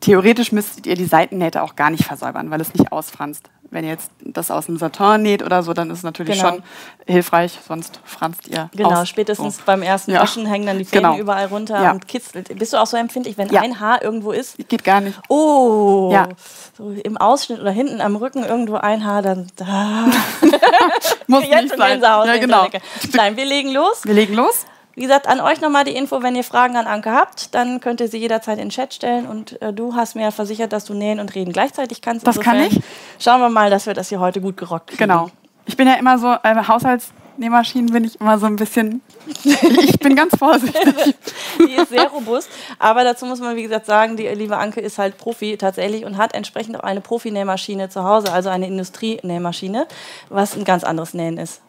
theoretisch 0.00 0.52
müsstet 0.52 0.86
ihr 0.86 0.94
die 0.94 1.06
Seitennähte 1.06 1.62
auch 1.62 1.76
gar 1.76 1.90
nicht 1.90 2.04
versäubern, 2.04 2.50
weil 2.50 2.60
es 2.60 2.74
nicht 2.74 2.92
ausfranst. 2.92 3.50
Wenn 3.70 3.84
ihr 3.84 3.90
jetzt 3.90 4.10
das 4.20 4.50
aus 4.50 4.68
einem 4.68 4.78
Satin 4.78 5.22
näht 5.22 5.42
oder 5.42 5.62
so, 5.62 5.74
dann 5.74 5.90
ist 5.90 5.98
es 5.98 6.04
natürlich 6.04 6.38
genau. 6.38 6.54
schon 6.54 6.62
hilfreich, 7.06 7.58
sonst 7.66 8.00
franzt 8.04 8.48
ihr. 8.48 8.70
Genau, 8.74 9.02
aus. 9.02 9.08
spätestens 9.08 9.58
so. 9.58 9.62
beim 9.66 9.82
ersten 9.82 10.12
ja. 10.12 10.22
Waschen 10.22 10.46
hängen 10.46 10.66
dann 10.66 10.78
die 10.78 10.84
Fäden 10.84 11.04
genau. 11.04 11.18
überall 11.18 11.46
runter 11.46 11.82
ja. 11.82 11.92
und 11.92 12.08
kitzelt. 12.08 12.56
Bist 12.58 12.72
du 12.72 12.78
auch 12.78 12.86
so 12.86 12.96
empfindlich, 12.96 13.36
wenn 13.36 13.48
ja. 13.50 13.60
ein 13.60 13.78
Haar 13.78 14.02
irgendwo 14.02 14.32
ist? 14.32 14.56
Geht 14.68 14.84
gar 14.84 15.00
nicht. 15.00 15.20
Oh, 15.28 16.10
ja. 16.12 16.28
so 16.76 16.90
im 16.90 17.18
Ausschnitt 17.18 17.60
oder 17.60 17.70
hinten 17.70 18.00
am 18.00 18.16
Rücken 18.16 18.42
irgendwo 18.42 18.76
ein 18.76 19.04
Haar, 19.04 19.22
dann 19.22 19.48
da. 19.56 20.06
Muss 21.26 21.44
Jetzt 21.44 21.62
nicht 21.62 21.76
sein. 21.76 22.00
Ja, 22.00 22.36
genau. 22.38 22.68
Nein, 23.12 23.36
wir 23.36 23.44
legen 23.44 23.72
los. 23.72 24.00
Wir 24.04 24.14
legen 24.14 24.34
los. 24.34 24.64
Wie 24.98 25.02
gesagt, 25.02 25.28
an 25.28 25.40
euch 25.40 25.60
nochmal 25.60 25.84
die 25.84 25.94
Info, 25.94 26.24
wenn 26.24 26.34
ihr 26.34 26.42
Fragen 26.42 26.76
an 26.76 26.88
Anke 26.88 27.12
habt, 27.12 27.54
dann 27.54 27.78
könnt 27.78 28.00
ihr 28.00 28.08
sie 28.08 28.18
jederzeit 28.18 28.58
in 28.58 28.64
den 28.64 28.70
Chat 28.70 28.92
stellen. 28.92 29.28
Und 29.28 29.62
äh, 29.62 29.72
du 29.72 29.94
hast 29.94 30.16
mir 30.16 30.32
versichert, 30.32 30.72
dass 30.72 30.86
du 30.86 30.92
nähen 30.92 31.20
und 31.20 31.36
reden 31.36 31.52
gleichzeitig 31.52 32.02
kannst. 32.02 32.26
Das 32.26 32.40
kann 32.40 32.60
ich. 32.60 32.80
Schauen 33.20 33.40
wir 33.40 33.48
mal, 33.48 33.70
dass 33.70 33.86
wir 33.86 33.94
das 33.94 34.08
hier 34.08 34.18
heute 34.18 34.40
gut 34.40 34.56
gerockt 34.56 34.88
kriegen. 34.88 34.98
Genau. 34.98 35.30
Ich 35.66 35.76
bin 35.76 35.86
ja 35.86 35.94
immer 35.94 36.18
so, 36.18 36.34
äh, 36.42 36.66
Haushaltsnähmaschinen 36.66 37.92
bin 37.92 38.02
ich 38.02 38.20
immer 38.20 38.40
so 38.40 38.46
ein 38.46 38.56
bisschen, 38.56 39.00
ich 39.44 40.00
bin 40.00 40.16
ganz 40.16 40.36
vorsichtig. 40.36 41.14
die 41.60 41.74
ist 41.74 41.90
sehr 41.90 42.08
robust. 42.08 42.50
Aber 42.80 43.04
dazu 43.04 43.24
muss 43.24 43.38
man, 43.38 43.54
wie 43.54 43.62
gesagt, 43.62 43.86
sagen, 43.86 44.16
die 44.16 44.26
liebe 44.26 44.56
Anke 44.56 44.80
ist 44.80 44.98
halt 44.98 45.16
Profi 45.16 45.56
tatsächlich 45.58 46.06
und 46.06 46.16
hat 46.16 46.34
entsprechend 46.34 46.76
auch 46.76 46.82
eine 46.82 47.00
Profi-Nähmaschine 47.00 47.88
zu 47.88 48.02
Hause, 48.02 48.32
also 48.32 48.48
eine 48.48 48.66
Industrienähmaschine, 48.66 49.86
was 50.28 50.56
ein 50.56 50.64
ganz 50.64 50.82
anderes 50.82 51.14
Nähen 51.14 51.38
ist. 51.38 51.60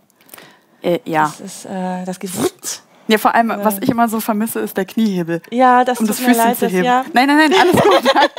Äh, 0.82 0.98
ja. 1.06 1.26
Das, 1.26 1.40
ist, 1.42 1.66
äh, 1.66 2.06
das 2.06 2.20
geht 2.20 2.32
Ja, 3.10 3.18
vor 3.18 3.34
allem, 3.34 3.52
was 3.64 3.80
ich 3.80 3.90
immer 3.90 4.08
so 4.08 4.20
vermisse, 4.20 4.60
ist 4.60 4.78
der 4.78 4.86
Kniehebel. 4.86 5.42
Ja, 5.50 5.84
das 5.84 6.00
um 6.00 6.06
tut 6.06 6.12
das 6.12 6.20
mir 6.22 6.28
Füßchen 6.28 6.46
leid, 6.48 6.60
zu 6.60 6.68
heben. 6.68 6.84
ja. 6.86 7.04
Nein, 7.12 7.28
nein, 7.28 7.50
nein, 7.50 7.54
alles 7.60 7.82
gut. 7.82 8.04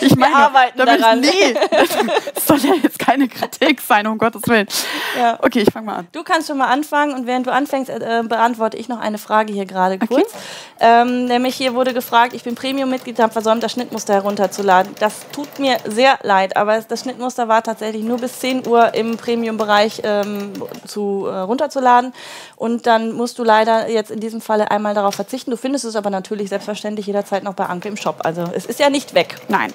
Ich 0.00 0.14
meine, 0.16 0.36
arbeiten 0.36 0.78
damit 0.78 1.00
daran. 1.00 1.20
nee, 1.20 1.54
das 1.70 2.46
soll 2.46 2.58
ja 2.58 2.74
jetzt 2.82 2.98
keine 2.98 3.28
Kritik 3.28 3.80
sein, 3.80 4.06
um 4.06 4.18
Gottes 4.18 4.42
Willen. 4.46 4.66
Ja. 5.18 5.38
Okay, 5.40 5.60
ich 5.60 5.72
fange 5.72 5.86
mal 5.86 5.96
an. 5.96 6.08
Du 6.12 6.22
kannst 6.22 6.48
schon 6.48 6.58
mal 6.58 6.66
anfangen 6.66 7.14
und 7.14 7.26
während 7.26 7.46
du 7.46 7.52
anfängst, 7.52 7.88
äh, 7.88 8.22
beantworte 8.28 8.76
ich 8.76 8.88
noch 8.88 9.00
eine 9.00 9.16
Frage 9.16 9.52
hier 9.52 9.64
gerade 9.64 9.98
kurz. 9.98 10.30
Ähm, 10.80 11.26
nämlich 11.26 11.54
hier 11.54 11.74
wurde 11.74 11.94
gefragt, 11.94 12.34
ich 12.34 12.42
bin 12.44 12.54
Premium-Mitglied, 12.54 13.18
habe 13.18 13.32
versäumt, 13.32 13.62
das 13.62 13.72
Schnittmuster 13.72 14.12
herunterzuladen. 14.14 14.94
Das 15.00 15.26
tut 15.32 15.58
mir 15.58 15.78
sehr 15.86 16.18
leid, 16.22 16.56
aber 16.56 16.80
das 16.80 17.00
Schnittmuster 17.00 17.48
war 17.48 17.62
tatsächlich 17.62 18.02
nur 18.02 18.18
bis 18.18 18.40
10 18.40 18.66
Uhr 18.66 18.92
im 18.92 19.16
Premium-Bereich 19.16 20.02
ähm, 20.04 20.52
zu, 20.86 21.26
äh, 21.26 21.38
runterzuladen. 21.38 22.12
Und 22.56 22.86
dann 22.86 23.12
musst 23.12 23.38
du 23.38 23.44
leider 23.44 23.88
jetzt 23.88 24.15
in 24.16 24.20
diesem 24.20 24.40
Falle 24.40 24.70
einmal 24.70 24.94
darauf 24.94 25.14
verzichten. 25.14 25.50
Du 25.50 25.56
findest 25.58 25.84
es 25.84 25.94
aber 25.94 26.10
natürlich 26.10 26.48
selbstverständlich 26.48 27.06
jederzeit 27.06 27.44
noch 27.44 27.54
bei 27.54 27.66
Anke 27.66 27.88
im 27.88 27.96
Shop. 27.96 28.22
Also 28.24 28.44
es 28.54 28.64
ist 28.64 28.80
ja 28.80 28.88
nicht 28.88 29.14
weg. 29.14 29.36
Nein, 29.48 29.72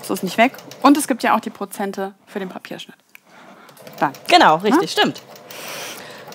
es 0.00 0.08
ist 0.08 0.22
nicht 0.22 0.38
weg. 0.38 0.52
Und 0.82 0.96
es 0.96 1.08
gibt 1.08 1.22
ja 1.24 1.36
auch 1.36 1.40
die 1.40 1.50
Prozente 1.50 2.14
für 2.26 2.38
den 2.38 2.48
Papierschnitt. 2.48 2.96
Dann. 3.98 4.12
Genau, 4.28 4.56
richtig, 4.56 4.92
stimmt. 4.92 5.22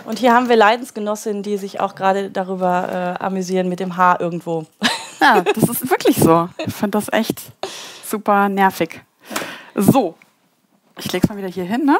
Und 0.05 0.19
hier 0.19 0.33
haben 0.33 0.49
wir 0.49 0.55
Leidensgenossinnen, 0.55 1.43
die 1.43 1.57
sich 1.57 1.79
auch 1.79 1.95
gerade 1.95 2.29
darüber 2.29 3.17
äh, 3.19 3.23
amüsieren 3.23 3.69
mit 3.69 3.79
dem 3.79 3.95
Haar 3.95 4.19
irgendwo. 4.19 4.65
Ja, 5.21 5.41
das 5.41 5.63
ist 5.63 5.89
wirklich 5.89 6.17
so. 6.17 6.49
Ich 6.65 6.73
finde 6.73 6.97
das 6.97 7.11
echt 7.11 7.41
super 8.05 8.49
nervig. 8.49 9.01
So, 9.75 10.15
ich 10.97 11.11
lege 11.11 11.23
es 11.23 11.29
mal 11.29 11.37
wieder 11.37 11.47
hier 11.47 11.65
hin. 11.65 11.85
Ne? 11.85 11.97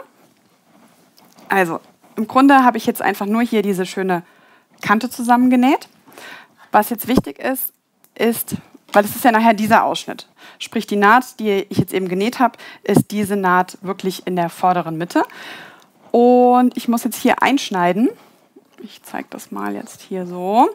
Also, 1.49 1.79
im 2.15 2.27
Grunde 2.27 2.63
habe 2.63 2.77
ich 2.77 2.85
jetzt 2.85 3.01
einfach 3.01 3.25
nur 3.25 3.41
hier 3.41 3.61
diese 3.61 3.85
schöne 3.85 4.23
Kante 4.81 5.09
zusammengenäht. 5.09 5.87
Was 6.71 6.89
jetzt 6.89 7.07
wichtig 7.07 7.39
ist, 7.39 7.73
ist, 8.15 8.55
weil 8.93 9.05
es 9.05 9.15
ist 9.15 9.23
ja 9.23 9.31
nachher 9.31 9.53
dieser 9.53 9.83
Ausschnitt. 9.83 10.27
Sprich, 10.59 10.87
die 10.87 10.95
Naht, 10.95 11.39
die 11.39 11.65
ich 11.69 11.77
jetzt 11.77 11.93
eben 11.93 12.07
genäht 12.07 12.39
habe, 12.39 12.57
ist 12.83 13.11
diese 13.11 13.35
Naht 13.35 13.77
wirklich 13.81 14.27
in 14.27 14.35
der 14.35 14.49
vorderen 14.49 14.97
Mitte. 14.97 15.23
Und 16.11 16.75
ich 16.77 16.87
muss 16.87 17.03
jetzt 17.03 17.21
hier 17.21 17.41
einschneiden. 17.41 18.09
Ich 18.81 19.03
zeige 19.03 19.27
das 19.29 19.51
mal 19.51 19.73
jetzt 19.73 20.01
hier 20.01 20.25
so. 20.25 20.69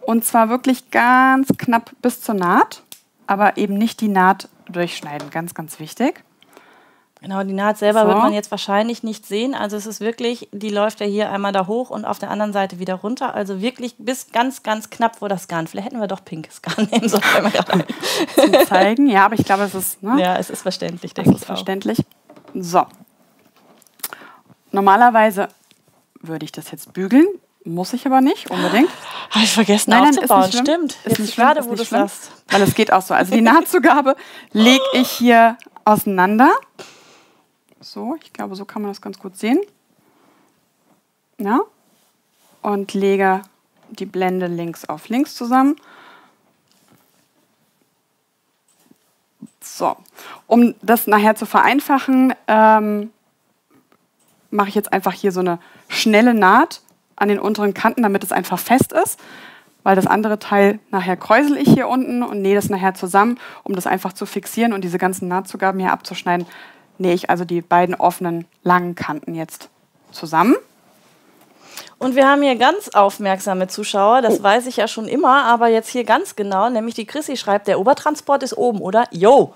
Und 0.00 0.24
zwar 0.24 0.48
wirklich 0.48 0.90
ganz 0.90 1.48
knapp 1.58 1.92
bis 2.02 2.20
zur 2.20 2.34
Naht, 2.34 2.82
aber 3.26 3.56
eben 3.56 3.74
nicht 3.74 4.00
die 4.00 4.08
Naht 4.08 4.48
durchschneiden. 4.68 5.30
Ganz, 5.30 5.54
ganz 5.54 5.78
wichtig. 5.80 6.22
Genau, 7.20 7.42
die 7.42 7.52
Naht 7.52 7.78
selber 7.78 8.02
So. 8.02 8.08
wird 8.08 8.18
man 8.18 8.32
jetzt 8.32 8.50
wahrscheinlich 8.52 9.02
nicht 9.02 9.26
sehen. 9.26 9.54
Also 9.54 9.76
es 9.76 9.86
ist 9.86 10.00
wirklich, 10.00 10.48
die 10.52 10.68
läuft 10.70 11.00
ja 11.00 11.06
hier 11.06 11.32
einmal 11.32 11.50
da 11.52 11.66
hoch 11.66 11.90
und 11.90 12.04
auf 12.04 12.20
der 12.20 12.30
anderen 12.30 12.52
Seite 12.52 12.78
wieder 12.78 12.94
runter. 12.94 13.34
Also 13.34 13.60
wirklich 13.60 13.96
bis 13.98 14.30
ganz, 14.30 14.62
ganz 14.62 14.88
knapp, 14.90 15.20
wo 15.20 15.26
das 15.26 15.48
Garn. 15.48 15.66
Vielleicht 15.66 15.88
hätten 15.88 16.00
wir 16.00 16.06
doch 16.06 16.24
pinkes 16.24 16.62
Garn 16.62 16.86
nehmen 16.92 17.08
sollen. 17.08 17.22
Zum 18.36 18.52
Zeigen. 18.66 19.08
Ja, 19.08 19.24
aber 19.24 19.34
ich 19.34 19.44
glaube, 19.44 19.64
es 19.64 19.74
ist, 19.74 20.00
ne? 20.02 20.20
ja, 20.22 20.36
es 20.36 20.48
ist 20.48 20.62
verständlich, 20.62 21.12
denke 21.12 21.30
ist 21.30 21.36
ich 21.38 21.42
auch. 21.42 21.46
verständlich. 21.46 21.98
So. 22.54 22.86
Normalerweise 24.70 25.48
würde 26.20 26.44
ich 26.44 26.52
das 26.52 26.70
jetzt 26.70 26.92
bügeln. 26.92 27.26
Muss 27.64 27.92
ich 27.92 28.06
aber 28.06 28.20
nicht 28.20 28.50
unbedingt. 28.50 28.88
Habe 29.30 29.44
ich 29.44 29.52
vergessen 29.52 29.90
Nein, 29.90 30.02
nein, 30.04 30.10
ist 30.12 30.30
aufzubauen. 30.30 30.42
nicht 30.44 30.52
schlimm. 30.52 30.64
Stimmt. 30.64 30.92
Ist 30.92 31.04
Jetzt 31.06 31.18
nicht 31.18 31.34
schlimm, 31.34 31.46
gerade, 31.46 31.60
ist 31.60 31.66
wo 31.66 31.70
nicht 31.72 31.80
du 31.82 31.84
schlimm. 31.86 32.00
sagst. 32.00 32.30
Weil 32.48 32.62
es 32.62 32.74
geht 32.74 32.92
auch 32.92 33.02
so. 33.02 33.12
Also 33.14 33.32
die 33.34 33.40
Nahtzugabe 33.42 34.16
lege 34.52 34.82
ich 34.92 35.10
hier 35.10 35.58
auseinander. 35.84 36.50
So, 37.80 38.16
ich 38.22 38.32
glaube, 38.32 38.56
so 38.56 38.64
kann 38.64 38.82
man 38.82 38.90
das 38.90 39.00
ganz 39.00 39.18
gut 39.18 39.36
sehen. 39.36 39.60
Ja. 41.38 41.60
Und 42.62 42.92
lege 42.94 43.42
die 43.90 44.06
Blende 44.06 44.46
links 44.46 44.84
auf 44.84 45.08
links 45.08 45.34
zusammen. 45.34 45.76
So, 49.60 49.96
um 50.46 50.74
das 50.82 51.06
nachher 51.06 51.36
zu 51.36 51.46
vereinfachen, 51.46 52.34
ähm, 52.48 53.10
mache 54.50 54.68
ich 54.68 54.74
jetzt 54.74 54.92
einfach 54.92 55.12
hier 55.12 55.30
so 55.30 55.40
eine 55.40 55.58
schnelle 55.88 56.34
Naht 56.34 56.80
an 57.16 57.28
den 57.28 57.38
unteren 57.38 57.74
Kanten, 57.74 58.02
damit 58.02 58.24
es 58.24 58.32
einfach 58.32 58.58
fest 58.58 58.92
ist. 58.92 59.20
Weil 59.84 59.94
das 59.94 60.06
andere 60.06 60.38
Teil 60.38 60.80
nachher 60.90 61.16
kräusel 61.16 61.56
ich 61.56 61.68
hier 61.68 61.88
unten 61.88 62.22
und 62.22 62.42
nähe 62.42 62.56
das 62.56 62.68
nachher 62.68 62.94
zusammen, 62.94 63.38
um 63.62 63.74
das 63.74 63.86
einfach 63.86 64.12
zu 64.12 64.26
fixieren 64.26 64.72
und 64.72 64.82
diese 64.82 64.98
ganzen 64.98 65.28
Nahtzugaben 65.28 65.80
hier 65.80 65.92
abzuschneiden, 65.92 66.46
nähe 66.98 67.14
ich 67.14 67.30
also 67.30 67.44
die 67.44 67.60
beiden 67.60 67.94
offenen 67.94 68.46
langen 68.62 68.94
Kanten 68.94 69.34
jetzt 69.34 69.68
zusammen. 70.12 70.56
Und 71.98 72.14
wir 72.14 72.28
haben 72.28 72.42
hier 72.42 72.54
ganz 72.54 72.90
aufmerksame 72.90 73.66
Zuschauer, 73.66 74.22
das 74.22 74.40
weiß 74.40 74.66
ich 74.66 74.76
ja 74.76 74.86
schon 74.86 75.08
immer, 75.08 75.44
aber 75.44 75.66
jetzt 75.66 75.88
hier 75.88 76.04
ganz 76.04 76.36
genau, 76.36 76.70
nämlich 76.70 76.94
die 76.94 77.06
Chrissy 77.06 77.36
schreibt, 77.36 77.66
der 77.66 77.80
Obertransport 77.80 78.44
ist 78.44 78.56
oben, 78.56 78.80
oder? 78.80 79.06
Jo! 79.10 79.52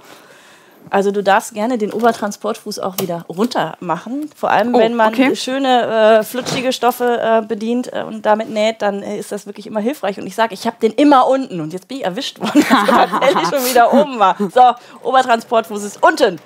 Also 0.90 1.10
du 1.10 1.22
darfst 1.22 1.54
gerne 1.54 1.78
den 1.78 1.92
Obertransportfuß 1.92 2.80
auch 2.80 2.98
wieder 2.98 3.24
runter 3.28 3.76
machen. 3.80 4.28
Vor 4.34 4.50
allem, 4.50 4.74
Oh, 4.74 4.78
wenn 4.78 4.94
man 4.94 5.14
okay. 5.14 5.36
schöne, 5.36 6.18
äh, 6.18 6.22
flutschige 6.24 6.72
Stoffe 6.72 7.20
äh, 7.22 7.46
bedient 7.46 7.92
äh, 7.92 8.02
und 8.02 8.26
damit 8.26 8.50
näht, 8.50 8.82
dann 8.82 9.02
äh, 9.02 9.16
ist 9.16 9.32
das 9.32 9.46
wirklich 9.46 9.66
immer 9.66 9.80
hilfreich. 9.80 10.18
Und 10.18 10.26
ich 10.26 10.34
sage, 10.34 10.54
ich 10.54 10.66
habe 10.66 10.76
den 10.82 10.92
immer 10.92 11.28
unten. 11.28 11.60
Und 11.60 11.72
jetzt 11.72 11.88
bin 11.88 11.98
ich 11.98 12.04
erwischt 12.04 12.40
worden, 12.40 12.64
dass 12.68 12.88
er 12.88 13.08
tatsächlich 13.10 13.48
schon 13.48 13.70
wieder 13.70 13.94
oben 13.94 14.18
war. 14.18 14.36
So, 14.38 15.08
Obertransportfuß 15.08 15.84
ist 15.84 16.02
unten. 16.02 16.38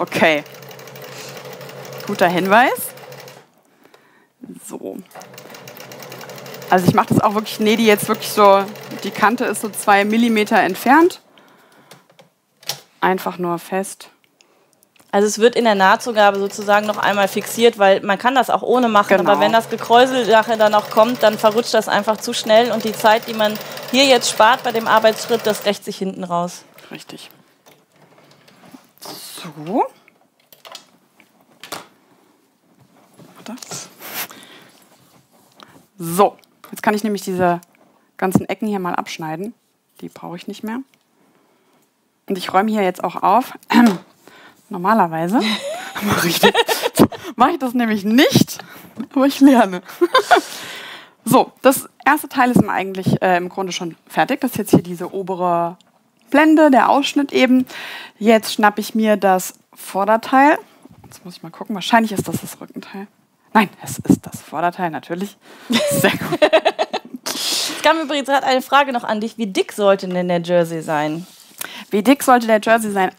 Okay. 0.00 0.42
Guter 2.06 2.26
Hinweis. 2.26 2.88
So. 4.66 4.96
Also 6.70 6.88
ich 6.88 6.94
mache 6.94 7.08
das 7.08 7.20
auch 7.20 7.34
wirklich, 7.34 7.60
nee, 7.60 7.76
die 7.76 7.84
jetzt 7.84 8.08
wirklich 8.08 8.30
so, 8.30 8.64
die 9.04 9.10
Kante 9.10 9.44
ist 9.44 9.60
so 9.60 9.68
zwei 9.68 10.06
Millimeter 10.06 10.58
entfernt. 10.58 11.20
Einfach 13.02 13.36
nur 13.36 13.58
fest. 13.58 14.08
Also 15.12 15.26
es 15.26 15.38
wird 15.38 15.54
in 15.54 15.64
der 15.64 15.74
Nahtzugabe 15.74 16.38
sozusagen 16.38 16.86
noch 16.86 16.96
einmal 16.96 17.28
fixiert, 17.28 17.78
weil 17.78 18.00
man 18.00 18.16
kann 18.16 18.34
das 18.34 18.48
auch 18.48 18.62
ohne 18.62 18.88
machen, 18.88 19.18
Genau. 19.18 19.30
aber 19.30 19.40
wenn 19.40 19.52
das 19.52 19.68
Gekräusel 19.68 20.26
nachher 20.28 20.56
dann 20.56 20.72
auch 20.72 20.88
kommt, 20.88 21.22
dann 21.22 21.36
verrutscht 21.36 21.74
das 21.74 21.88
einfach 21.88 22.16
zu 22.16 22.32
schnell 22.32 22.72
und 22.72 22.84
die 22.84 22.92
Zeit, 22.92 23.28
die 23.28 23.34
man 23.34 23.58
hier 23.90 24.06
jetzt 24.06 24.30
spart 24.30 24.62
bei 24.62 24.72
dem 24.72 24.86
Arbeitsschritt, 24.86 25.42
das 25.44 25.66
rächt 25.66 25.84
sich 25.84 25.98
hinten 25.98 26.24
raus. 26.24 26.64
Richtig. 26.90 27.30
So. 29.00 29.86
Warte. 33.36 33.54
So, 35.98 36.36
jetzt 36.70 36.82
kann 36.82 36.94
ich 36.94 37.04
nämlich 37.04 37.22
diese 37.22 37.60
ganzen 38.16 38.48
Ecken 38.48 38.68
hier 38.68 38.78
mal 38.78 38.94
abschneiden. 38.94 39.54
Die 40.00 40.08
brauche 40.08 40.36
ich 40.36 40.46
nicht 40.48 40.62
mehr. 40.62 40.80
Und 42.28 42.38
ich 42.38 42.52
räume 42.52 42.70
hier 42.70 42.82
jetzt 42.82 43.02
auch 43.02 43.22
auf. 43.22 43.52
Normalerweise 44.68 45.40
mache 46.02 46.28
ich, 46.28 46.38
das- 46.40 46.52
mache 47.36 47.50
ich 47.52 47.58
das 47.58 47.74
nämlich 47.74 48.04
nicht, 48.04 48.58
aber 49.14 49.26
ich 49.26 49.40
lerne. 49.40 49.82
So, 51.22 51.52
das 51.60 51.86
erste 52.04 52.28
Teil 52.30 52.50
ist 52.50 52.66
eigentlich 52.66 53.20
äh, 53.20 53.36
im 53.36 53.50
Grunde 53.50 53.72
schon 53.72 53.94
fertig. 54.08 54.40
Das 54.40 54.52
ist 54.52 54.56
jetzt 54.56 54.70
hier 54.70 54.82
diese 54.82 55.12
obere 55.12 55.76
Blende, 56.30 56.70
der 56.70 56.88
Ausschnitt 56.88 57.32
eben. 57.32 57.66
Jetzt 58.18 58.54
schnappe 58.54 58.80
ich 58.80 58.94
mir 58.94 59.16
das 59.16 59.54
Vorderteil. 59.74 60.58
Jetzt 61.04 61.24
muss 61.24 61.36
ich 61.36 61.42
mal 61.42 61.50
gucken. 61.50 61.74
Wahrscheinlich 61.74 62.12
ist 62.12 62.28
das 62.28 62.40
das 62.40 62.60
Rückenteil. 62.60 63.06
Nein, 63.52 63.68
es 63.82 63.98
ist 63.98 64.24
das 64.24 64.40
Vorderteil, 64.40 64.90
natürlich. 64.90 65.36
Sehr 65.90 66.12
gut. 66.12 66.38
Es 67.32 67.82
kam 67.82 67.98
übrigens 67.98 68.28
gerade 68.28 68.46
eine 68.46 68.60
Frage 68.60 68.92
noch 68.92 69.04
an 69.04 69.22
dich. 69.22 69.38
Wie 69.38 69.46
dick 69.46 69.72
sollte 69.72 70.06
denn 70.06 70.28
der 70.28 70.42
Jersey 70.42 70.82
sein? 70.82 71.26
Wie 71.90 72.02
dick 72.02 72.22
sollte 72.22 72.46
der 72.46 72.60
Jersey 72.62 72.90
sein? 72.90 73.10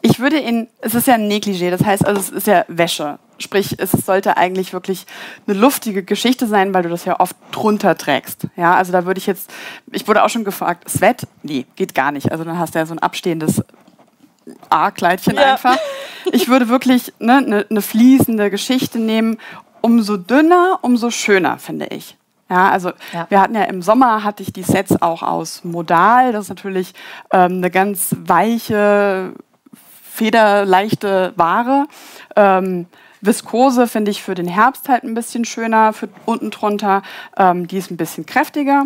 Ich 0.00 0.18
würde 0.18 0.40
ihn, 0.40 0.68
es 0.80 0.94
ist 0.96 1.06
ja 1.06 1.14
ein 1.14 1.30
Negligé, 1.30 1.70
das 1.70 1.84
heißt, 1.84 2.04
also 2.04 2.20
es 2.20 2.30
ist 2.30 2.48
ja 2.48 2.64
Wäsche. 2.66 3.20
Sprich, 3.38 3.76
es 3.78 3.90
sollte 3.90 4.36
eigentlich 4.36 4.72
wirklich 4.72 5.06
eine 5.46 5.58
luftige 5.58 6.02
Geschichte 6.04 6.46
sein, 6.46 6.72
weil 6.72 6.84
du 6.84 6.88
das 6.88 7.04
ja 7.04 7.18
oft 7.18 7.34
drunter 7.50 7.96
trägst. 7.96 8.46
Ja, 8.56 8.74
also 8.76 8.92
da 8.92 9.06
würde 9.06 9.18
ich 9.18 9.26
jetzt, 9.26 9.50
ich 9.90 10.06
wurde 10.06 10.22
auch 10.22 10.28
schon 10.28 10.44
gefragt, 10.44 10.88
Sweat? 10.88 11.26
Nee, 11.42 11.66
geht 11.76 11.94
gar 11.94 12.12
nicht. 12.12 12.30
Also 12.30 12.44
dann 12.44 12.58
hast 12.58 12.74
du 12.74 12.78
ja 12.78 12.86
so 12.86 12.94
ein 12.94 13.00
abstehendes 13.00 13.62
A-Kleidchen 14.70 15.34
Ja. 15.36 15.52
einfach. 15.54 15.76
Ich 16.32 16.48
würde 16.48 16.68
wirklich 16.68 17.12
eine 17.20 17.42
ne, 17.42 17.66
ne 17.68 17.82
fließende 17.82 18.50
Geschichte 18.50 18.98
nehmen. 18.98 19.38
Umso 19.80 20.16
dünner, 20.16 20.78
umso 20.82 21.10
schöner, 21.10 21.58
finde 21.58 21.86
ich. 21.86 22.16
Ja, 22.48 22.70
also 22.70 22.92
Ja. 23.12 23.26
wir 23.30 23.40
hatten 23.40 23.54
ja 23.54 23.64
im 23.64 23.82
Sommer 23.82 24.22
hatte 24.22 24.42
ich 24.42 24.52
die 24.52 24.62
Sets 24.62 25.00
auch 25.02 25.22
aus 25.22 25.64
Modal. 25.64 26.32
Das 26.32 26.44
ist 26.44 26.48
natürlich 26.50 26.94
ähm, 27.32 27.54
eine 27.58 27.70
ganz 27.70 28.14
weiche, 28.18 29.32
federleichte 30.14 31.32
Ware. 31.36 31.86
Ähm, 32.36 32.86
Viskose 33.26 33.86
finde 33.86 34.10
ich 34.10 34.22
für 34.22 34.34
den 34.34 34.48
Herbst 34.48 34.88
halt 34.88 35.04
ein 35.04 35.14
bisschen 35.14 35.44
schöner, 35.44 35.92
für 35.92 36.08
unten 36.26 36.50
drunter. 36.50 37.02
Ähm, 37.36 37.66
die 37.68 37.78
ist 37.78 37.90
ein 37.90 37.96
bisschen 37.96 38.26
kräftiger. 38.26 38.84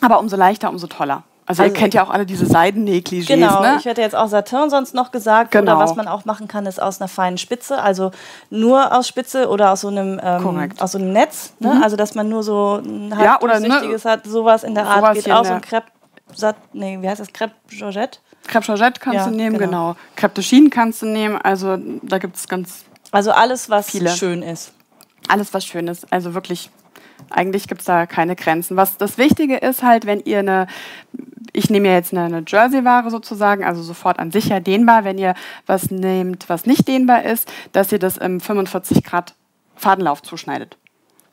Aber 0.00 0.18
umso 0.18 0.36
leichter, 0.36 0.68
umso 0.70 0.86
toller. 0.86 1.22
Also, 1.44 1.62
Also 1.64 1.72
ihr 1.74 1.78
kennt 1.78 1.92
ja 1.94 2.04
auch 2.04 2.10
alle 2.10 2.24
diese 2.24 2.46
Seiden-Negligés, 2.46 3.26
Genau, 3.26 3.60
ne? 3.62 3.76
ich 3.78 3.84
hätte 3.84 4.00
jetzt 4.00 4.14
auch 4.14 4.28
Satin 4.28 4.70
sonst 4.70 4.94
noch 4.94 5.10
gesagt. 5.10 5.50
Genau. 5.50 5.72
Oder 5.72 5.80
was 5.80 5.96
man 5.96 6.06
auch 6.06 6.24
machen 6.24 6.46
kann, 6.46 6.66
ist 6.66 6.80
aus 6.80 7.00
einer 7.00 7.08
feinen 7.08 7.36
Spitze. 7.36 7.82
Also 7.82 8.12
nur 8.48 8.96
aus 8.96 9.08
Spitze 9.08 9.48
oder 9.48 9.72
aus 9.72 9.80
so 9.80 9.88
einem, 9.88 10.20
ähm, 10.22 10.70
aus 10.78 10.92
so 10.92 10.98
einem 10.98 11.12
Netz. 11.12 11.52
Ne? 11.58 11.80
Also 11.82 11.96
dass 11.96 12.14
man 12.14 12.28
nur 12.28 12.42
so 12.44 12.80
ein 12.84 13.10
Ja, 13.20 13.40
oder, 13.40 13.58
ne, 13.58 13.98
hat. 14.04 14.24
Sowas 14.26 14.62
in 14.62 14.74
der 14.74 14.86
Art 14.86 15.00
sowas 15.00 15.14
geht 15.14 15.24
hier 15.24 15.32
in 15.34 15.38
auch. 15.40 15.44
So 15.44 15.52
ein 15.52 15.60
Crepe, 15.60 15.86
Sat, 16.34 16.56
nee, 16.72 16.98
wie 17.00 17.08
heißt 17.08 17.20
das? 17.20 17.32
Crepe 17.32 17.54
Georgette? 17.68 18.18
Crêpe 18.48 18.64
Georgette 18.64 19.00
kannst 19.00 19.18
Ja, 19.18 19.24
du 19.26 19.30
nehmen, 19.36 19.58
genau. 19.58 19.94
genau. 19.94 19.96
Crêpe 20.16 20.34
de 20.34 20.42
Chine 20.44 20.70
kannst 20.70 21.02
du 21.02 21.06
nehmen. 21.06 21.38
Also 21.42 21.76
da 22.02 22.18
gibt 22.18 22.36
es 22.36 22.48
ganz 22.48 22.84
Also 23.12 23.30
alles, 23.30 23.70
was 23.70 23.90
Viele. 23.90 24.10
schön 24.10 24.42
ist. 24.42 24.72
alles, 25.28 25.54
was 25.54 25.64
schön 25.64 25.86
ist. 25.86 26.12
Also 26.12 26.34
wirklich, 26.34 26.70
eigentlich 27.30 27.68
gibt 27.68 27.82
es 27.82 27.86
da 27.86 28.06
keine 28.06 28.34
Grenzen. 28.34 28.76
Was 28.76 28.96
das 28.96 29.18
Wichtige 29.18 29.58
ist 29.58 29.82
halt, 29.82 30.06
wenn 30.06 30.20
ihr 30.20 30.40
eine, 30.40 30.66
ich 31.52 31.70
nehme 31.70 31.88
ja 31.88 31.94
jetzt 31.94 32.12
eine, 32.12 32.24
eine 32.24 32.44
Jersey-Ware 32.46 33.10
sozusagen, 33.10 33.64
also 33.64 33.82
sofort 33.82 34.18
an 34.18 34.32
sich 34.32 34.46
ja 34.46 34.58
dehnbar, 34.58 35.04
wenn 35.04 35.18
ihr 35.18 35.34
was 35.66 35.90
nehmt, 35.90 36.48
was 36.48 36.66
nicht 36.66 36.88
dehnbar 36.88 37.22
ist, 37.22 37.52
dass 37.72 37.92
ihr 37.92 37.98
das 37.98 38.16
im 38.16 38.40
45 38.40 39.04
Grad 39.04 39.34
Fadenlauf 39.76 40.22
zuschneidet. 40.22 40.76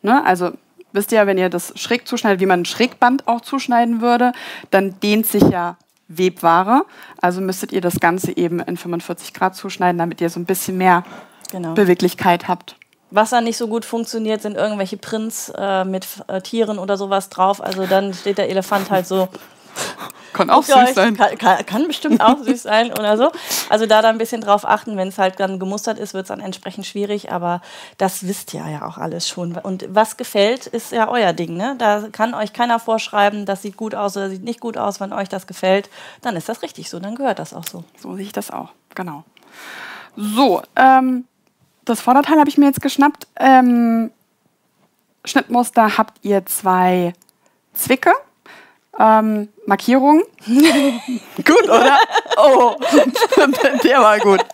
Ne? 0.01 0.23
Also 0.25 0.51
wisst 0.91 1.11
ihr 1.11 1.19
ja, 1.19 1.27
wenn 1.27 1.37
ihr 1.37 1.49
das 1.49 1.73
schräg 1.79 2.07
zuschneidet, 2.07 2.41
wie 2.41 2.45
man 2.45 2.61
ein 2.61 2.65
Schrägband 2.65 3.27
auch 3.27 3.41
zuschneiden 3.41 4.01
würde, 4.01 4.33
dann 4.69 4.99
dehnt 4.99 5.25
sich 5.27 5.43
ja 5.43 5.77
Webware. 6.09 6.85
Also 7.21 7.39
müsstet 7.41 7.71
ihr 7.71 7.81
das 7.81 7.99
Ganze 7.99 8.35
eben 8.35 8.59
in 8.59 8.75
45 8.75 9.33
Grad 9.33 9.55
zuschneiden, 9.55 9.97
damit 9.97 10.19
ihr 10.19 10.29
so 10.29 10.39
ein 10.39 10.45
bisschen 10.45 10.77
mehr 10.77 11.03
Genau. 11.51 11.73
Beweglichkeit 11.73 12.47
habt. 12.47 12.75
Was 13.11 13.31
dann 13.31 13.43
nicht 13.43 13.57
so 13.57 13.67
gut 13.67 13.85
funktioniert, 13.85 14.41
sind 14.41 14.55
irgendwelche 14.55 14.97
Prints 14.97 15.51
äh, 15.57 15.83
mit 15.83 16.05
äh, 16.27 16.41
Tieren 16.41 16.77
oder 16.77 16.95
sowas 16.95 17.29
drauf. 17.29 17.61
Also 17.61 17.87
dann 17.87 18.13
steht 18.13 18.37
der 18.37 18.49
Elefant 18.49 18.91
halt 18.91 19.07
so. 19.07 19.27
Kann 20.33 20.51
auch 20.51 20.61
süß 20.61 20.93
sein. 20.93 21.17
Kann, 21.17 21.37
kann, 21.37 21.65
kann 21.65 21.87
bestimmt 21.87 22.21
auch 22.21 22.37
süß 22.43 22.61
sein 22.63 22.91
oder 22.91 23.17
so. 23.17 23.31
Also 23.69 23.87
da 23.87 24.03
dann 24.03 24.15
ein 24.15 24.17
bisschen 24.19 24.41
drauf 24.41 24.63
achten, 24.63 24.95
wenn 24.95 25.07
es 25.07 25.17
halt 25.17 25.39
dann 25.39 25.57
gemustert 25.57 25.97
ist, 25.97 26.13
wird 26.13 26.25
es 26.25 26.27
dann 26.27 26.39
entsprechend 26.39 26.85
schwierig. 26.85 27.31
Aber 27.31 27.61
das 27.97 28.27
wisst 28.27 28.53
ihr 28.53 28.67
ja 28.67 28.85
auch 28.85 28.99
alles 28.99 29.27
schon. 29.27 29.57
Und 29.57 29.85
was 29.89 30.17
gefällt, 30.17 30.67
ist 30.67 30.91
ja 30.91 31.09
euer 31.09 31.33
Ding. 31.33 31.57
Ne? 31.57 31.75
Da 31.79 32.03
kann 32.11 32.35
euch 32.35 32.53
keiner 32.53 32.77
vorschreiben, 32.77 33.47
das 33.47 33.63
sieht 33.63 33.75
gut 33.75 33.95
aus 33.95 34.17
oder 34.17 34.29
sieht 34.29 34.43
nicht 34.43 34.59
gut 34.59 34.77
aus. 34.77 34.99
Wenn 34.99 35.13
euch 35.13 35.29
das 35.29 35.47
gefällt, 35.47 35.89
dann 36.21 36.35
ist 36.35 36.47
das 36.47 36.61
richtig 36.61 36.91
so. 36.91 36.99
Dann 36.99 37.15
gehört 37.15 37.39
das 37.39 37.55
auch 37.55 37.65
so. 37.65 37.83
So 37.97 38.15
sehe 38.15 38.25
ich 38.25 38.33
das 38.33 38.51
auch, 38.51 38.69
genau. 38.93 39.23
So, 40.15 40.61
ähm, 40.75 41.25
das 41.89 42.01
Vorderteil 42.01 42.39
habe 42.39 42.49
ich 42.49 42.57
mir 42.57 42.67
jetzt 42.67 42.81
geschnappt. 42.81 43.27
Ähm, 43.37 44.11
Schnittmuster 45.25 45.97
habt 45.97 46.23
ihr 46.23 46.45
zwei 46.45 47.13
Zwicke, 47.73 48.11
ähm, 48.97 49.49
Markierungen. 49.65 50.23
gut, 50.45 51.63
oder? 51.63 51.97
Oh, 52.37 52.75
der 53.83 53.99
war 54.01 54.19
gut. 54.19 54.45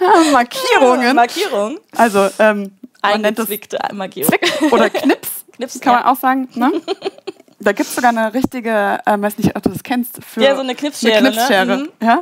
Ja, 0.00 0.32
Markierungen. 0.32 1.14
Markierung. 1.14 1.78
Also, 1.96 2.28
ähm, 2.38 2.72
man 3.02 3.20
nennt 3.20 3.38
das 3.38 3.48
Markierung. 3.92 4.30
Zwick 4.30 4.72
oder 4.72 4.90
Knips. 4.90 5.44
Knips, 5.52 5.80
kann 5.80 5.94
man 5.94 6.02
ja. 6.04 6.12
auch 6.12 6.16
sagen. 6.16 6.48
Ne? 6.54 6.72
Da 7.62 7.72
gibt 7.72 7.88
es 7.88 7.94
sogar 7.94 8.10
eine 8.10 8.34
richtige, 8.34 8.98
ähm, 9.06 9.22
weiß 9.22 9.38
nicht, 9.38 9.54
ob 9.56 9.62
du 9.62 9.70
das 9.70 9.82
kennst. 9.82 10.22
Für 10.24 10.42
Ja, 10.42 10.54
so 10.54 10.60
eine 10.62 10.74
Knipsschere, 10.74 11.14
Eine 11.16 11.30
ne? 11.30 11.36
Knipsschere, 11.36 11.76
Mhm. 11.78 11.88
ja. 12.02 12.20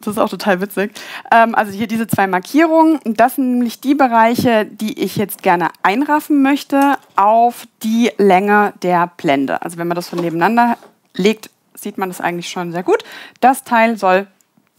Das 0.00 0.06
ist 0.14 0.18
auch 0.18 0.28
total 0.28 0.60
witzig. 0.60 0.92
Ähm, 1.32 1.54
also 1.56 1.72
hier 1.72 1.88
diese 1.88 2.06
zwei 2.06 2.28
Markierungen. 2.28 3.00
Das 3.04 3.34
sind 3.34 3.50
nämlich 3.52 3.80
die 3.80 3.94
Bereiche, 3.96 4.64
die 4.64 5.00
ich 5.02 5.16
jetzt 5.16 5.42
gerne 5.42 5.70
einraffen 5.82 6.40
möchte 6.42 6.96
auf 7.16 7.66
die 7.82 8.12
Länge 8.16 8.74
der 8.82 9.10
Blende. 9.16 9.60
Also 9.62 9.76
wenn 9.76 9.88
man 9.88 9.96
das 9.96 10.08
so 10.08 10.16
nebeneinander 10.16 10.78
legt, 11.14 11.50
sieht 11.74 11.98
man 11.98 12.08
das 12.10 12.20
eigentlich 12.20 12.48
schon 12.48 12.70
sehr 12.70 12.84
gut. 12.84 13.02
Das 13.40 13.64
Teil 13.64 13.96
soll 13.98 14.28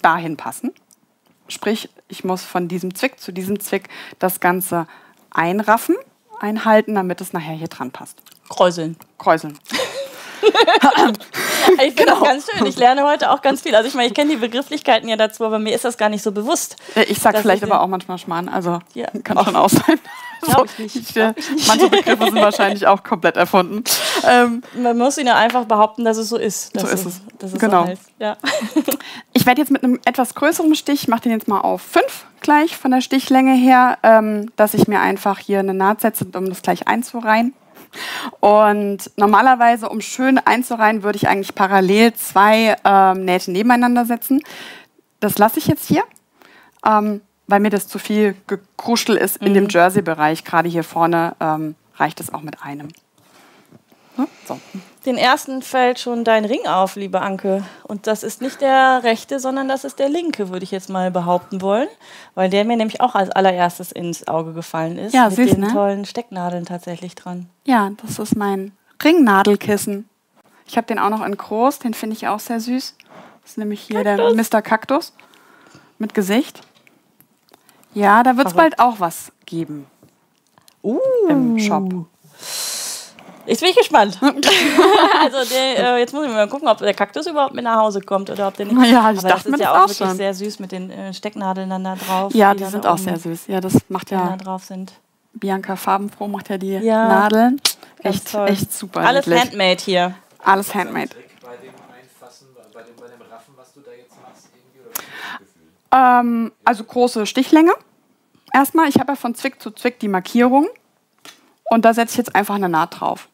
dahin 0.02 0.38
passen. 0.38 0.72
Sprich, 1.50 1.90
ich 2.08 2.24
muss 2.24 2.44
von 2.44 2.68
diesem 2.70 2.96
Zwick 2.96 3.20
zu 3.20 3.34
diesem 3.34 3.60
Zwick 3.60 3.90
das 4.20 4.40
Ganze 4.40 4.88
einraffen, 5.32 5.96
einhalten, 6.40 6.96
damit 6.96 7.20
es 7.20 7.34
nachher 7.34 7.56
hier 7.56 7.68
dran 7.68 7.92
passt. 7.92 8.22
Kräuseln. 8.50 8.98
Kräuseln. 9.18 9.58
Ich 10.42 11.94
finde 11.94 11.94
Genau. 11.96 12.20
das 12.22 12.24
ganz 12.30 12.46
schön. 12.50 12.66
Ich 12.66 12.78
lerne 12.78 13.04
heute 13.04 13.30
auch 13.32 13.42
ganz 13.42 13.62
viel. 13.62 13.76
Also 13.76 13.88
ich 13.88 13.94
meine, 13.94 14.08
ich 14.08 14.14
kenne 14.14 14.32
die 14.32 14.38
Begrifflichkeiten 14.38 15.08
ja 15.10 15.18
dazu, 15.18 15.46
aber 15.46 15.60
mir 15.60 15.76
ist 15.76 15.86
das 15.86 15.98
gar 15.98 16.10
nicht 16.10 16.24
so 16.24 16.32
bewusst. 16.32 16.78
Äh, 16.96 17.04
Ich 17.04 17.20
sag 17.20 17.34
Das 17.34 17.42
vielleicht 17.42 17.64
aber 17.64 17.82
auch 17.82 17.88
manchmal 17.88 18.18
Schmarrn, 18.18 18.48
also 18.50 18.80
Ja. 18.94 19.08
kann 19.24 19.44
schon 19.44 19.56
auch 19.56 19.70
sein. 19.70 20.00
Glaub 20.42 20.68
ich 20.78 20.96
ich, 21.10 21.16
äh, 21.18 21.34
manche 21.68 21.90
Begriffe 21.90 22.24
sind 22.24 22.36
wahrscheinlich 22.36 22.88
auch 22.88 23.04
komplett 23.04 23.36
erfunden. 23.36 23.84
Ähm, 24.26 24.64
Man 24.74 24.98
muss 24.98 25.18
ihnen 25.18 25.28
einfach 25.30 25.66
behaupten, 25.66 26.06
dass 26.06 26.16
es 26.18 26.30
so 26.30 26.38
ist. 26.38 26.72
So 26.80 26.88
ist 26.88 27.06
es. 27.06 27.22
Es 27.44 27.60
Genau. 27.60 27.86
so. 27.88 27.94
Ja. 28.20 28.38
ich 29.34 29.46
werde 29.46 29.60
jetzt 29.62 29.72
mit 29.72 29.84
einem 29.84 30.00
etwas 30.06 30.34
größeren 30.36 30.74
Stich, 30.76 31.10
mache 31.10 31.22
den 31.24 31.34
jetzt 31.34 31.50
mal 31.50 31.60
auf 31.60 31.82
5 31.82 32.26
gleich 32.40 32.78
von 32.78 32.92
der 32.92 33.02
Stichlänge 33.02 33.54
her, 33.54 33.98
ähm, 34.04 34.50
dass 34.56 34.74
ich 34.74 34.88
mir 34.88 35.02
einfach 35.02 35.40
hier 35.40 35.60
eine 35.60 35.74
Naht 35.74 36.00
setze, 36.02 36.26
um 36.34 36.48
das 36.48 36.62
gleich 36.62 36.88
einzureihen. 36.88 37.54
Und 38.40 39.12
normalerweise, 39.18 39.90
um 39.90 40.02
schön 40.02 40.38
einzureihen, 40.38 41.04
würde 41.04 41.18
ich 41.18 41.28
eigentlich 41.28 41.56
parallel 41.56 42.14
zwei 42.14 42.76
ähm, 42.84 43.26
Nähte 43.26 43.52
nebeneinander 43.52 44.06
setzen. 44.06 44.42
Das 45.20 45.38
lasse 45.38 45.60
ich 45.60 45.68
jetzt 45.68 45.88
hier, 45.88 46.04
ähm, 46.86 47.22
weil 47.48 47.60
mir 47.60 47.70
das 47.70 47.88
zu 47.88 48.00
viel 48.00 48.36
gekruschel 48.48 49.16
ist 49.16 49.38
in 49.38 49.54
dem 49.54 49.68
Jersey-Bereich. 49.70 50.44
Gerade 50.44 50.70
hier 50.70 50.84
vorne 50.84 51.36
ähm, 51.40 51.76
reicht 51.96 52.20
es 52.20 52.34
auch 52.34 52.42
mit 52.42 52.62
einem. 52.64 52.90
Ne? 54.20 54.28
So. 54.46 54.60
Den 55.06 55.18
ersten 55.18 55.62
fällt 55.62 56.00
schon 56.00 56.24
dein 56.24 56.44
Ring 56.44 56.68
auf, 56.68 56.96
liebe 56.96 57.22
Anke. 57.22 57.64
Und 57.84 58.06
das 58.06 58.24
ist 58.24 58.42
nicht 58.42 58.60
der 58.60 59.04
rechte, 59.04 59.40
sondern 59.40 59.70
das 59.70 59.86
ist 59.86 59.98
der 59.98 60.10
linke, 60.10 60.50
würde 60.50 60.64
ich 60.64 60.72
jetzt 60.72 60.90
mal 60.90 61.10
behaupten 61.10 61.62
wollen. 61.62 61.88
Weil 62.36 62.50
der 62.50 62.66
mir 62.66 62.76
nämlich 62.76 63.00
auch 63.00 63.16
als 63.16 63.30
allererstes 63.30 63.92
ins 63.92 64.28
Auge 64.28 64.54
gefallen 64.54 64.98
ist. 64.98 65.14
Ja, 65.14 65.26
mit 65.30 65.36
süß, 65.36 65.52
den 65.52 65.62
ne? 65.62 65.72
tollen 65.72 66.06
Stecknadeln 66.06 66.66
tatsächlich 66.66 67.16
dran. 67.16 67.50
Ja, 67.66 67.92
das 68.02 68.20
ist 68.20 68.36
mein 68.36 68.74
Ringnadelkissen. 69.02 70.10
Ich 70.68 70.76
habe 70.76 70.86
den 70.86 71.00
auch 71.00 71.10
noch 71.10 71.26
in 71.26 71.36
groß, 71.36 71.80
den 71.80 71.94
finde 71.94 72.16
ich 72.16 72.28
auch 72.28 72.40
sehr 72.40 72.60
süß. 72.60 72.96
Das 73.42 73.52
ist 73.52 73.58
nämlich 73.58 73.82
hier 73.82 74.04
der 74.04 74.18
Mr. 74.36 74.62
Kaktus 74.62 75.14
mit 75.98 76.14
Gesicht. 76.14 76.62
Ja, 77.94 78.22
da 78.22 78.38
wird 78.38 78.48
es 78.48 78.54
bald 78.54 78.80
auch 78.80 79.00
was 79.00 79.32
geben 79.46 79.88
Uh. 80.84 81.00
im 81.28 81.60
Shop. 81.60 82.06
Jetzt 83.50 83.62
bin 83.62 83.70
ich 83.70 83.76
gespannt. 83.78 84.20
also 84.22 85.50
der, 85.54 85.96
äh, 85.96 86.00
jetzt 86.00 86.14
muss 86.14 86.26
ich 86.26 86.32
mal 86.32 86.48
gucken, 86.48 86.68
ob 86.68 86.78
der 86.78 86.94
Kaktus 86.94 87.26
überhaupt 87.26 87.56
mit 87.56 87.64
nach 87.64 87.78
Hause 87.78 88.00
kommt 88.02 88.30
oder 88.30 88.48
ob 88.48 88.56
der 88.56 88.68
nicht. 88.68 88.76
Ja, 88.92 89.12
ich 89.12 89.18
Aber 89.20 89.28
dachte 89.30 89.44
das 89.44 89.46
mir 89.46 89.54
ist 89.56 89.60
ja 89.62 89.66
das 89.66 89.76
auch 89.76 89.76
auch 89.76 89.88
wirklich 89.90 89.98
schon. 89.98 90.18
sehr 90.18 90.34
süß 90.36 90.60
mit 90.60 90.72
den 90.72 90.92
äh, 90.92 91.14
Stecknadeln 91.14 91.70
dann 91.70 91.84
da 91.84 91.96
drauf. 91.96 92.34
Ja, 92.36 92.54
die 92.54 92.64
da 92.64 92.70
sind 92.70 92.86
auch 92.86 92.98
sehr 93.00 93.18
süß. 93.18 93.48
Ja, 93.48 93.60
das 93.60 93.74
macht 93.90 94.12
ja 94.12 94.30
da 94.30 94.38
drauf 94.38 94.64
sind. 94.66 94.94
Bianca 95.34 95.76
Farbenfroh, 95.76 96.28
macht 96.28 96.50
ja 96.50 96.58
die 96.60 96.74
Ja, 96.74 97.08
Nadeln. 97.08 97.60
Echt, 98.04 98.32
toll. 98.32 98.48
echt 98.50 98.72
super. 98.72 99.02
Alles 99.02 99.26
niedlich. 99.26 99.44
handmade 99.44 99.82
hier. 99.84 100.16
Alles 100.44 100.74
handmade. 100.76 101.10
Trick 101.10 101.30
bei 101.42 101.56
dem 101.58 101.70
Einfassen, 101.74 102.48
bei 102.74 102.82
dem, 102.84 102.96
bei 102.96 103.08
dem 103.08 103.22
Raffen, 103.32 103.54
was 103.58 103.74
du 103.74 103.80
da 103.82 103.92
jetzt 103.92 104.14
machst, 104.22 104.48
irgendwie? 104.54 106.40
Ähm, 106.46 106.52
also 106.64 106.84
große 106.84 107.26
Stichlänge. 107.26 107.72
Erstmal, 108.54 108.90
ich 108.90 109.00
habe 109.00 109.12
ja 109.12 109.16
von 109.16 109.34
Zwick 109.36 109.62
zu 109.62 109.72
Zwick 109.72 110.00
die 110.00 110.08
Markierung. 110.08 110.68
Und 111.72 111.86
da 111.86 111.94
setze 111.94 112.14
ich 112.14 112.18
jetzt 112.18 112.36
einfach 112.36 112.56
eine 112.56 112.70
Naht 112.70 113.00
drauf. 113.00 113.28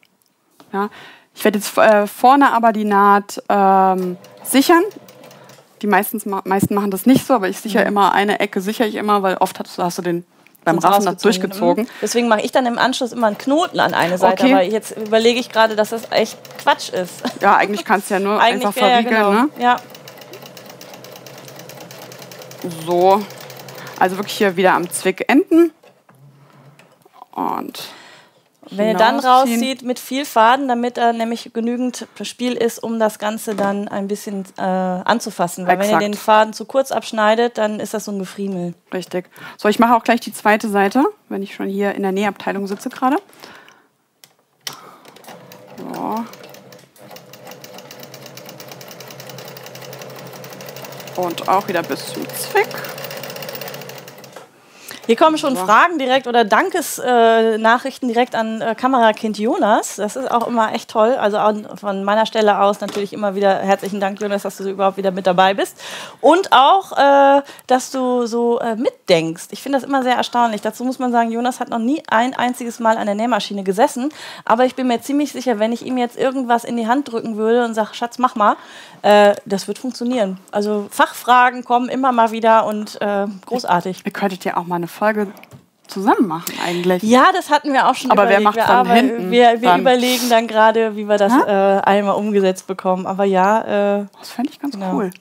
Ja. 0.75 0.89
Ich 1.33 1.43
werde 1.43 1.57
jetzt 1.57 1.77
äh, 1.77 2.05
vorne 2.07 2.51
aber 2.53 2.71
die 2.71 2.85
Naht 2.85 3.41
ähm, 3.49 4.17
sichern. 4.43 4.83
Die 5.81 5.87
meistens, 5.87 6.25
meisten 6.25 6.73
machen 6.75 6.91
das 6.91 7.05
nicht 7.05 7.25
so, 7.27 7.33
aber 7.33 7.49
ich 7.49 7.59
sichere 7.59 7.83
immer 7.83 8.13
eine 8.13 8.39
Ecke, 8.39 8.61
sichere 8.61 8.87
ich 8.87 8.95
immer, 8.95 9.21
weil 9.23 9.35
oft 9.37 9.59
hast, 9.59 9.77
du- 9.77 9.83
hast 9.83 9.97
du 9.97 10.01
den 10.01 10.25
beim 10.63 10.79
Raffen 10.79 11.05
das 11.05 11.15
rausgezogen. 11.15 11.41
durchgezogen. 11.41 11.83
Mhm. 11.83 11.89
Deswegen 12.01 12.27
mache 12.27 12.41
ich 12.41 12.51
dann 12.51 12.65
im 12.65 12.77
Anschluss 12.79 13.11
immer 13.11 13.27
einen 13.27 13.37
Knoten 13.37 13.79
an 13.79 13.93
eine 13.93 14.17
Seite. 14.17 14.43
Okay. 14.43 14.53
Aber 14.53 14.63
jetzt 14.63 14.97
überlege 14.97 15.39
ich 15.39 15.49
gerade, 15.49 15.75
dass 15.75 15.89
das 15.89 16.09
echt 16.11 16.37
Quatsch 16.63 16.89
ist. 16.89 17.21
Ja, 17.41 17.55
eigentlich 17.57 17.83
kannst 17.85 18.09
du 18.09 18.15
ja 18.15 18.19
nur 18.19 18.39
einfach 18.41 18.75
wäre 18.75 18.87
ja 18.89 18.93
verriegeln. 19.01 19.15
genau. 19.15 19.31
Ne? 19.33 19.49
Ja, 19.59 19.77
So. 22.85 23.21
Also 23.99 24.17
wirklich 24.17 24.37
hier 24.37 24.55
wieder 24.57 24.73
am 24.73 24.89
Zwick 24.89 25.25
enden. 25.29 25.71
Und 27.31 27.83
Wenn 28.71 28.87
ihr 28.89 28.93
dann 28.95 29.19
rauszieht 29.19 29.83
mit 29.83 29.99
viel 29.99 30.25
Faden, 30.25 30.67
damit 30.67 30.97
da 30.97 31.13
nämlich 31.13 31.51
genügend 31.53 32.07
Spiel 32.23 32.53
ist, 32.53 32.81
um 32.81 32.99
das 32.99 33.19
Ganze 33.19 33.55
dann 33.55 33.87
ein 33.87 34.07
bisschen 34.07 34.45
äh, 34.57 34.61
anzufassen. 34.61 35.67
Weil 35.67 35.79
wenn 35.79 35.85
ihr 35.85 35.97
Exakt. 35.97 36.03
den 36.03 36.13
Faden 36.15 36.53
zu 36.53 36.65
kurz 36.65 36.91
abschneidet, 36.91 37.57
dann 37.57 37.79
ist 37.79 37.93
das 37.93 38.05
so 38.05 38.11
ein 38.11 38.19
Gefriemel. 38.19 38.73
Richtig. 38.93 39.29
So, 39.57 39.69
ich 39.69 39.79
mache 39.79 39.95
auch 39.95 40.03
gleich 40.03 40.19
die 40.19 40.33
zweite 40.33 40.69
Seite, 40.69 41.03
wenn 41.29 41.43
ich 41.43 41.53
schon 41.53 41.67
hier 41.67 41.93
in 41.93 42.01
der 42.01 42.11
Nähabteilung 42.11 42.65
sitze 42.67 42.89
gerade. 42.89 43.17
So. 45.77 46.25
Und 51.21 51.47
auch 51.47 51.67
wieder 51.67 51.83
bis 51.83 52.13
zum 52.13 52.27
Zwick. 52.29 52.67
Hier 55.07 55.15
kommen 55.15 55.37
schon 55.37 55.55
Fragen 55.55 55.99
direkt 55.99 56.25
oder 56.25 56.43
Dankesnachrichten 56.45 58.09
äh, 58.09 58.13
direkt 58.13 58.33
an 58.33 58.61
äh, 58.61 58.73
Kamerakind 58.73 59.37
Jonas. 59.37 59.97
Das 59.97 60.15
ist 60.15 60.31
auch 60.31 60.47
immer 60.47 60.73
echt 60.73 60.89
toll. 60.89 61.13
Also 61.13 61.37
von 61.75 62.03
meiner 62.03 62.25
Stelle 62.25 62.59
aus 62.59 62.81
natürlich 62.81 63.13
immer 63.13 63.35
wieder 63.35 63.59
herzlichen 63.59 63.99
Dank, 63.99 64.19
Jonas, 64.19 64.41
dass 64.41 64.57
du 64.57 64.67
überhaupt 64.67 64.97
wieder 64.97 65.11
mit 65.11 65.27
dabei 65.27 65.53
bist. 65.53 65.77
Und 66.21 66.51
auch, 66.51 66.97
äh, 66.97 67.43
dass 67.67 67.91
du 67.91 68.25
so 68.25 68.59
mitdenkst. 68.77 69.47
Ich 69.51 69.61
finde 69.61 69.77
das 69.77 69.87
immer 69.87 70.01
sehr 70.01 70.15
erstaunlich. 70.15 70.61
Dazu 70.61 70.83
muss 70.83 70.97
man 70.97 71.11
sagen, 71.11 71.29
Jonas 71.29 71.59
hat 71.59 71.69
noch 71.69 71.79
nie 71.79 72.01
ein 72.07 72.33
einziges 72.33 72.79
Mal 72.79 72.97
an 72.97 73.05
der 73.05 73.15
Nähmaschine 73.15 73.63
gesessen. 73.63 74.09
Aber 74.43 74.65
ich 74.65 74.75
bin 74.75 74.87
mir 74.87 75.01
ziemlich 75.01 75.31
sicher, 75.31 75.59
wenn 75.59 75.71
ich 75.71 75.85
ihm 75.85 75.97
jetzt 75.97 76.17
irgendwas 76.17 76.63
in 76.63 76.77
die 76.77 76.87
Hand 76.87 77.11
drücken 77.11 77.37
würde 77.37 77.65
und 77.65 77.73
sage, 77.73 77.93
Schatz, 77.93 78.17
mach 78.17 78.35
mal, 78.35 78.55
das 79.01 79.67
wird 79.67 79.77
funktionieren. 79.77 80.39
Also 80.51 80.87
Fachfragen 80.89 81.63
kommen 81.63 81.89
immer 81.89 82.11
mal 82.11 82.31
wieder 82.31 82.65
und 82.65 82.99
großartig. 83.45 84.01
Ihr 84.05 84.11
könntet 84.11 84.45
ja 84.45 84.57
auch 84.57 84.65
mal 84.65 84.77
eine 84.77 84.87
Folge 84.95 85.27
zusammen 85.87 86.27
machen 86.27 86.55
eigentlich. 86.65 87.03
Ja, 87.03 87.27
das 87.33 87.49
hatten 87.49 87.71
wir 87.71 87.87
auch 87.87 87.95
schon 87.95 88.11
Aber 88.11 88.23
überlegt. 88.23 88.39
wer 88.39 88.63
macht 88.63 88.69
dann 88.69 88.87
wir, 88.87 88.93
hinten? 88.95 89.31
Wir, 89.31 89.61
wir 89.61 89.77
überlegen 89.77 90.29
dann 90.29 90.47
gerade, 90.47 90.95
wie 90.95 91.07
wir 91.07 91.17
das 91.17 91.33
äh, 91.33 91.81
einmal 91.87 92.15
umgesetzt 92.15 92.65
bekommen. 92.67 93.05
Aber 93.05 93.23
ja. 93.23 93.99
Äh, 93.99 94.05
das 94.19 94.31
fände 94.31 94.51
ich 94.51 94.59
ganz 94.59 94.73
genau. 94.73 94.95
cool. 94.95 95.11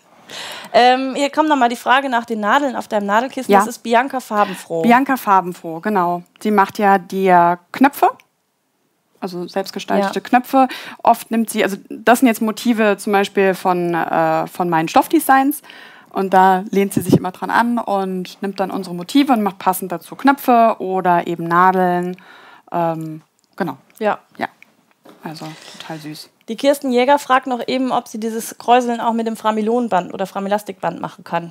Ähm, 0.72 1.14
hier 1.14 1.30
kommt 1.30 1.48
nochmal 1.48 1.68
die 1.68 1.76
Frage 1.76 2.08
nach 2.08 2.24
den 2.24 2.40
Nadeln 2.40 2.76
auf 2.76 2.88
deinem 2.88 3.06
Nadelkissen. 3.06 3.52
Ja. 3.52 3.58
Das 3.58 3.68
ist 3.68 3.82
Bianca 3.82 4.20
Farbenfroh. 4.20 4.82
Bianca 4.82 5.16
Farbenfroh, 5.16 5.80
genau. 5.80 6.22
Sie 6.40 6.50
macht 6.50 6.78
ja 6.78 6.98
die 6.98 7.32
Knöpfe 7.72 8.10
also 9.24 9.48
selbstgestaltete 9.48 10.14
ja. 10.14 10.20
Knöpfe. 10.20 10.68
Oft 11.02 11.30
nimmt 11.30 11.50
sie, 11.50 11.64
also 11.64 11.76
das 11.88 12.20
sind 12.20 12.28
jetzt 12.28 12.42
Motive 12.42 12.96
zum 12.98 13.12
Beispiel 13.12 13.54
von, 13.54 13.94
äh, 13.94 14.46
von 14.46 14.68
meinen 14.68 14.88
Stoffdesigns. 14.88 15.62
Und 16.14 16.32
da 16.32 16.62
lehnt 16.70 16.94
sie 16.94 17.00
sich 17.00 17.16
immer 17.16 17.32
dran 17.32 17.50
an 17.50 17.76
und 17.76 18.40
nimmt 18.40 18.60
dann 18.60 18.70
unsere 18.70 18.94
Motive 18.94 19.32
und 19.32 19.42
macht 19.42 19.58
passend 19.58 19.90
dazu 19.90 20.14
Knöpfe 20.14 20.76
oder 20.78 21.26
eben 21.26 21.42
Nadeln. 21.42 22.16
Ähm, 22.70 23.22
genau. 23.56 23.78
Ja. 23.98 24.20
Ja. 24.36 24.46
Also 25.24 25.46
total 25.72 25.98
süß. 25.98 26.30
Die 26.46 26.54
Kirsten 26.54 26.92
Jäger 26.92 27.18
fragt 27.18 27.48
noch 27.48 27.66
eben, 27.66 27.90
ob 27.90 28.06
sie 28.06 28.20
dieses 28.20 28.58
Kräuseln 28.58 29.00
auch 29.00 29.12
mit 29.12 29.26
dem 29.26 29.34
Framilonband 29.34 30.14
oder 30.14 30.26
Framilastikband 30.26 31.00
machen 31.00 31.24
kann. 31.24 31.50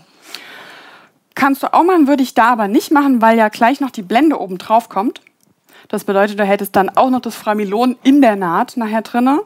Kannst 1.35 1.61
du 1.63 1.73
auch 1.73 1.83
machen, 1.83 2.07
würde 2.07 2.23
ich 2.23 2.33
da 2.33 2.53
aber 2.53 2.69
nicht 2.69 2.89
machen, 2.89 3.21
weil 3.21 3.37
ja 3.37 3.49
gleich 3.49 3.81
noch 3.81 3.91
die 3.91 4.01
Blende 4.01 4.39
oben 4.39 4.59
drauf 4.59 4.87
kommt. 4.87 5.19
Das 5.89 6.05
bedeutet, 6.05 6.39
du 6.39 6.45
hättest 6.45 6.73
dann 6.77 6.89
auch 6.89 7.09
noch 7.09 7.19
das 7.19 7.35
Framilon 7.35 7.97
in 8.03 8.21
der 8.21 8.37
Naht 8.37 8.77
nachher 8.77 9.01
drinne. 9.01 9.41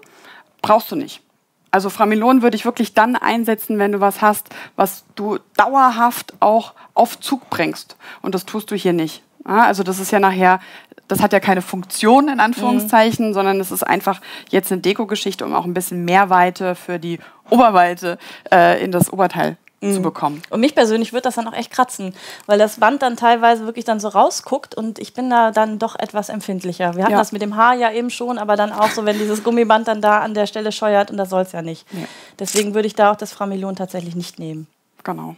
Brauchst 0.62 0.91
du 0.91 0.95
nicht. 0.95 1.23
Also 1.71 1.89
Framilon 1.89 2.41
würde 2.41 2.56
ich 2.56 2.65
wirklich 2.65 2.93
dann 2.93 3.15
einsetzen, 3.15 3.77
wenn 3.77 3.91
du 3.91 3.99
was 3.99 4.21
hast, 4.21 4.49
was 4.75 5.06
du 5.15 5.39
dauerhaft 5.56 6.34
auch 6.39 6.73
auf 6.93 7.19
Zug 7.19 7.49
bringst. 7.49 7.97
Und 8.21 8.36
das 8.36 8.45
tust 8.45 8.71
du 8.71 8.75
hier 8.75 8.93
nicht. 8.93 9.23
also 9.43 9.84
das 9.84 9.99
ist 9.99 10.12
ja 10.12 10.19
nachher, 10.19 10.60
das 11.08 11.21
hat 11.21 11.34
ja 11.34 11.39
keine 11.39 11.62
Funktion 11.62 12.30
in 12.30 12.39
Anführungszeichen, 12.39 13.30
mhm. 13.30 13.34
sondern 13.34 13.60
es 13.60 13.71
ist 13.71 13.84
einfach 13.84 14.21
jetzt 14.49 14.71
eine 14.71 14.82
Deko-Geschichte, 14.82 15.45
um 15.45 15.53
auch 15.53 15.65
ein 15.65 15.73
bisschen 15.73 16.06
Mehrweite 16.06 16.75
für 16.75 16.99
die 16.99 17.19
Oberweite 17.49 18.17
äh, 18.51 18.84
in 18.84 18.91
das 18.91 19.12
Oberteil 19.12 19.58
mhm. 19.81 19.93
zu 19.93 20.01
bekommen. 20.01 20.41
Und 20.49 20.59
mich 20.59 20.75
persönlich 20.75 21.13
wird 21.13 21.25
das 21.25 21.35
dann 21.35 21.47
auch 21.47 21.53
echt 21.53 21.71
kratzen, 21.71 22.13
weil 22.45 22.57
das 22.57 22.79
Band 22.79 23.01
dann 23.01 23.15
teilweise 23.15 23.65
wirklich 23.65 23.85
dann 23.85 23.99
so 23.99 24.07
rausguckt 24.07 24.75
und 24.75 24.99
ich 24.99 25.13
bin 25.13 25.29
da 25.29 25.51
dann 25.51 25.79
doch 25.79 25.97
etwas 25.97 26.29
empfindlicher. 26.29 26.95
Wir 26.95 27.03
hatten 27.03 27.13
ja. 27.13 27.19
das 27.19 27.31
mit 27.31 27.41
dem 27.41 27.55
Haar 27.55 27.75
ja 27.75 27.91
eben 27.91 28.09
schon, 28.09 28.37
aber 28.37 28.55
dann 28.55 28.71
auch 28.71 28.89
so, 28.89 29.05
wenn 29.05 29.17
dieses 29.17 29.43
Gummiband 29.43 29.87
dann 29.87 30.01
da 30.01 30.19
an 30.19 30.33
der 30.33 30.47
Stelle 30.47 30.71
scheuert 30.71 31.11
und 31.11 31.17
das 31.17 31.29
soll 31.29 31.43
es 31.43 31.51
ja 31.51 31.61
nicht. 31.61 31.85
Ja. 31.91 32.05
Deswegen 32.39 32.73
würde 32.73 32.87
ich 32.87 32.95
da 32.95 33.11
auch 33.11 33.15
das 33.15 33.33
Framilon 33.33 33.75
tatsächlich 33.75 34.15
nicht 34.15 34.39
nehmen. 34.39 34.67
Genau. 35.03 35.35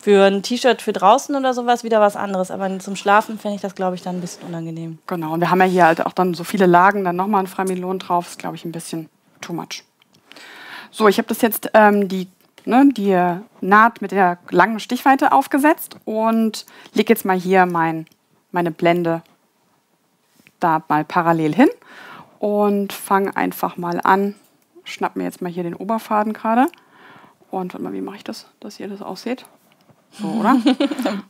Für 0.00 0.24
ein 0.26 0.42
T-Shirt 0.42 0.82
für 0.82 0.92
draußen 0.92 1.34
oder 1.34 1.52
sowas 1.52 1.82
wieder 1.82 2.00
was 2.00 2.14
anderes, 2.14 2.52
aber 2.52 2.78
zum 2.78 2.94
Schlafen 2.94 3.38
fände 3.38 3.56
ich 3.56 3.62
das, 3.62 3.74
glaube 3.74 3.96
ich, 3.96 4.02
dann 4.02 4.18
ein 4.18 4.20
bisschen 4.20 4.46
unangenehm. 4.46 4.98
Genau, 5.06 5.32
und 5.32 5.40
wir 5.40 5.50
haben 5.50 5.58
ja 5.60 5.66
hier 5.66 5.86
halt 5.86 6.04
auch 6.04 6.12
dann 6.12 6.34
so 6.34 6.44
viele 6.44 6.66
Lagen, 6.66 7.02
dann 7.02 7.16
nochmal 7.16 7.42
ein 7.42 7.48
Framilon 7.48 7.98
drauf, 7.98 8.28
ist, 8.28 8.38
glaube 8.38 8.54
ich, 8.54 8.64
ein 8.64 8.70
bisschen 8.70 9.08
too 9.40 9.52
much. 9.52 9.82
So, 10.92 11.08
ich 11.08 11.18
habe 11.18 11.28
das 11.28 11.42
jetzt 11.42 11.70
ähm, 11.74 12.08
die 12.08 12.28
ne, 12.66 12.88
die 12.92 13.16
Naht 13.60 14.02
mit 14.02 14.12
der 14.12 14.38
langen 14.50 14.80
Stichweite 14.80 15.32
aufgesetzt 15.32 15.96
und 16.04 16.66
lege 16.92 17.12
jetzt 17.12 17.24
mal 17.24 17.38
hier 17.38 17.66
mein, 17.66 18.06
meine 18.52 18.70
Blende 18.70 19.22
da 20.60 20.82
mal 20.88 21.04
parallel 21.04 21.54
hin 21.54 21.68
und 22.38 22.92
fange 22.92 23.36
einfach 23.36 23.76
mal 23.76 24.00
an. 24.02 24.34
Schnapp 24.84 25.16
mir 25.16 25.24
jetzt 25.24 25.42
mal 25.42 25.50
hier 25.50 25.62
den 25.62 25.74
Oberfaden 25.74 26.32
gerade. 26.32 26.66
Und 27.50 27.72
warte 27.72 27.84
mal, 27.84 27.92
wie 27.92 28.00
mache 28.00 28.16
ich 28.16 28.24
das, 28.24 28.46
dass 28.60 28.80
ihr 28.80 28.88
das 28.88 29.02
aussieht? 29.02 29.46
So, 30.12 30.28
oder? 30.28 30.56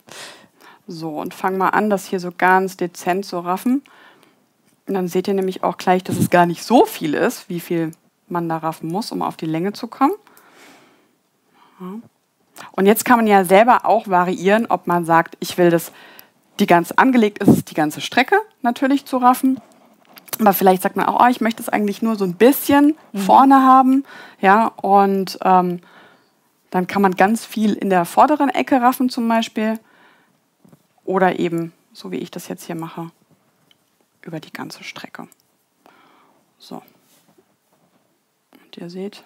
so, 0.87 1.19
und 1.21 1.35
fange 1.35 1.59
mal 1.59 1.71
an, 1.71 1.91
das 1.91 2.07
hier 2.07 2.21
so 2.21 2.31
ganz 2.37 2.77
dezent 2.77 3.25
zu 3.25 3.39
raffen. 3.39 3.83
Und 4.87 4.95
dann 4.95 5.09
seht 5.09 5.29
ihr 5.29 5.35
nämlich 5.35 5.63
auch 5.65 5.77
gleich, 5.77 6.05
dass 6.05 6.17
es 6.17 6.31
gar 6.31 6.47
nicht 6.47 6.63
so 6.63 6.85
viel 6.85 7.15
ist, 7.15 7.49
wie 7.49 7.61
viel 7.61 7.93
man 8.29 8.49
da 8.49 8.59
raffen 8.59 8.91
muss, 8.91 9.13
um 9.13 9.23
auf 9.23 9.37
die 9.37 9.47
Länge 9.47 9.73
zu 9.73 9.89
kommen. 9.89 10.15
Und 12.73 12.87
jetzt 12.87 13.05
kann 13.05 13.19
man 13.19 13.27
ja 13.27 13.45
selber 13.45 13.85
auch 13.85 14.09
variieren, 14.09 14.67
ob 14.67 14.87
man 14.87 15.05
sagt, 15.05 15.37
ich 15.41 15.59
will 15.59 15.71
das, 15.71 15.93
die 16.59 16.67
ganz 16.67 16.93
angelegt 16.93 17.39
ist, 17.39 17.71
die 17.71 17.75
ganze 17.75 18.01
Strecke 18.01 18.37
natürlich 18.63 19.05
zu 19.05 19.19
raffen. 19.19 19.61
Aber 20.39 20.53
vielleicht 20.53 20.83
sagt 20.83 20.97
man 20.97 21.07
auch, 21.07 21.25
oh, 21.25 21.29
ich 21.29 21.41
möchte 21.41 21.63
es 21.63 21.69
eigentlich 21.69 22.03
nur 22.03 22.17
so 22.17 22.25
ein 22.25 22.35
bisschen 22.35 22.97
mhm. 23.13 23.19
vorne 23.19 23.63
haben. 23.63 24.05
Ja, 24.41 24.67
und 24.67 25.39
ähm, 25.43 25.81
dann 26.71 26.87
kann 26.87 27.03
man 27.03 27.15
ganz 27.15 27.45
viel 27.45 27.75
in 27.75 27.91
der 27.91 28.05
vorderen 28.05 28.51
Ecke 28.51 28.81
raffen 28.81 29.09
zum 29.09 29.29
Beispiel. 29.29 29.79
Oder 31.05 31.39
eben, 31.39 31.73
so 31.93 32.11
wie 32.11 32.17
ich 32.17 32.31
das 32.31 32.49
jetzt 32.49 32.65
hier 32.65 32.75
mache, 32.75 33.11
über 34.23 34.41
die 34.41 34.53
ganze 34.53 34.83
Strecke. 34.85 35.29
So. 36.59 36.83
Und 38.65 38.77
ihr 38.77 38.91
seht, 38.91 39.25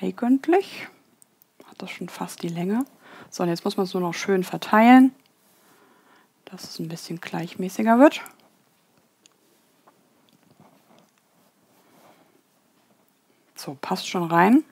eigentlich 0.00 0.88
hat 1.66 1.80
das 1.82 1.90
schon 1.90 2.08
fast 2.08 2.42
die 2.42 2.48
Länge. 2.48 2.84
So, 3.30 3.42
und 3.42 3.48
jetzt 3.48 3.64
muss 3.64 3.76
man 3.76 3.84
es 3.84 3.94
nur 3.94 4.02
noch 4.02 4.14
schön 4.14 4.44
verteilen, 4.44 5.14
dass 6.46 6.64
es 6.64 6.78
ein 6.78 6.88
bisschen 6.88 7.20
gleichmäßiger 7.20 7.98
wird. 7.98 8.22
So, 13.54 13.76
passt 13.80 14.08
schon 14.08 14.24
rein. 14.24 14.64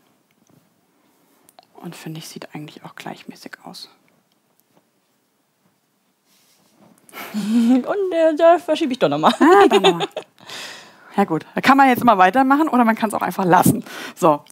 Und 1.75 1.95
finde 1.95 2.19
ich, 2.19 2.29
sieht 2.29 2.55
eigentlich 2.55 2.85
auch 2.85 2.97
gleichmäßig 2.97 3.59
aus. 3.63 3.91
Und 7.35 8.13
äh, 8.13 8.35
da 8.37 8.59
verschiebe 8.59 8.93
ich 8.93 8.99
doch 8.99 9.09
nochmal. 9.09 9.35
Ah, 9.39 9.79
noch 9.79 10.09
ja 11.17 11.25
gut, 11.25 11.45
da 11.55 11.61
kann 11.61 11.77
man 11.77 11.89
jetzt 11.89 12.03
immer 12.03 12.17
weitermachen 12.17 12.69
oder 12.69 12.85
man 12.85 12.95
kann 12.95 13.09
es 13.09 13.15
auch 13.15 13.23
einfach 13.23 13.45
lassen. 13.45 13.85
So, 14.15 14.43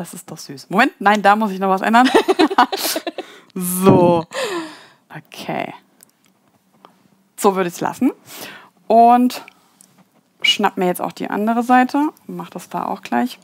das 0.00 0.14
ist 0.14 0.30
doch 0.30 0.38
süß. 0.38 0.70
Moment, 0.70 0.92
nein, 0.98 1.20
da 1.20 1.36
muss 1.36 1.50
ich 1.50 1.58
noch 1.58 1.68
was 1.68 1.82
ändern. 1.82 2.08
so. 3.54 4.24
Okay. 5.14 5.74
So 7.36 7.54
würde 7.54 7.68
ich 7.68 7.74
es 7.74 7.80
lassen. 7.82 8.10
Und 8.86 9.44
schnapp 10.40 10.78
mir 10.78 10.86
jetzt 10.86 11.02
auch 11.02 11.12
die 11.12 11.28
andere 11.28 11.62
Seite 11.62 11.98
und 12.26 12.36
mach 12.36 12.48
das 12.48 12.70
da 12.70 12.86
auch 12.86 13.02
gleich. 13.02 13.38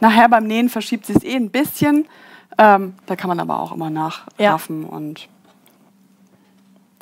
Nachher 0.00 0.30
beim 0.30 0.46
Nähen 0.46 0.70
verschiebt 0.70 1.04
sie 1.04 1.12
es 1.12 1.22
eh 1.22 1.36
ein 1.36 1.50
bisschen. 1.50 2.08
Ähm, 2.56 2.94
da 3.04 3.14
kann 3.14 3.28
man 3.28 3.38
aber 3.38 3.60
auch 3.60 3.72
immer 3.72 3.90
nachraffen. 3.90 4.84
Ja. 4.84 4.88
Und 4.88 5.28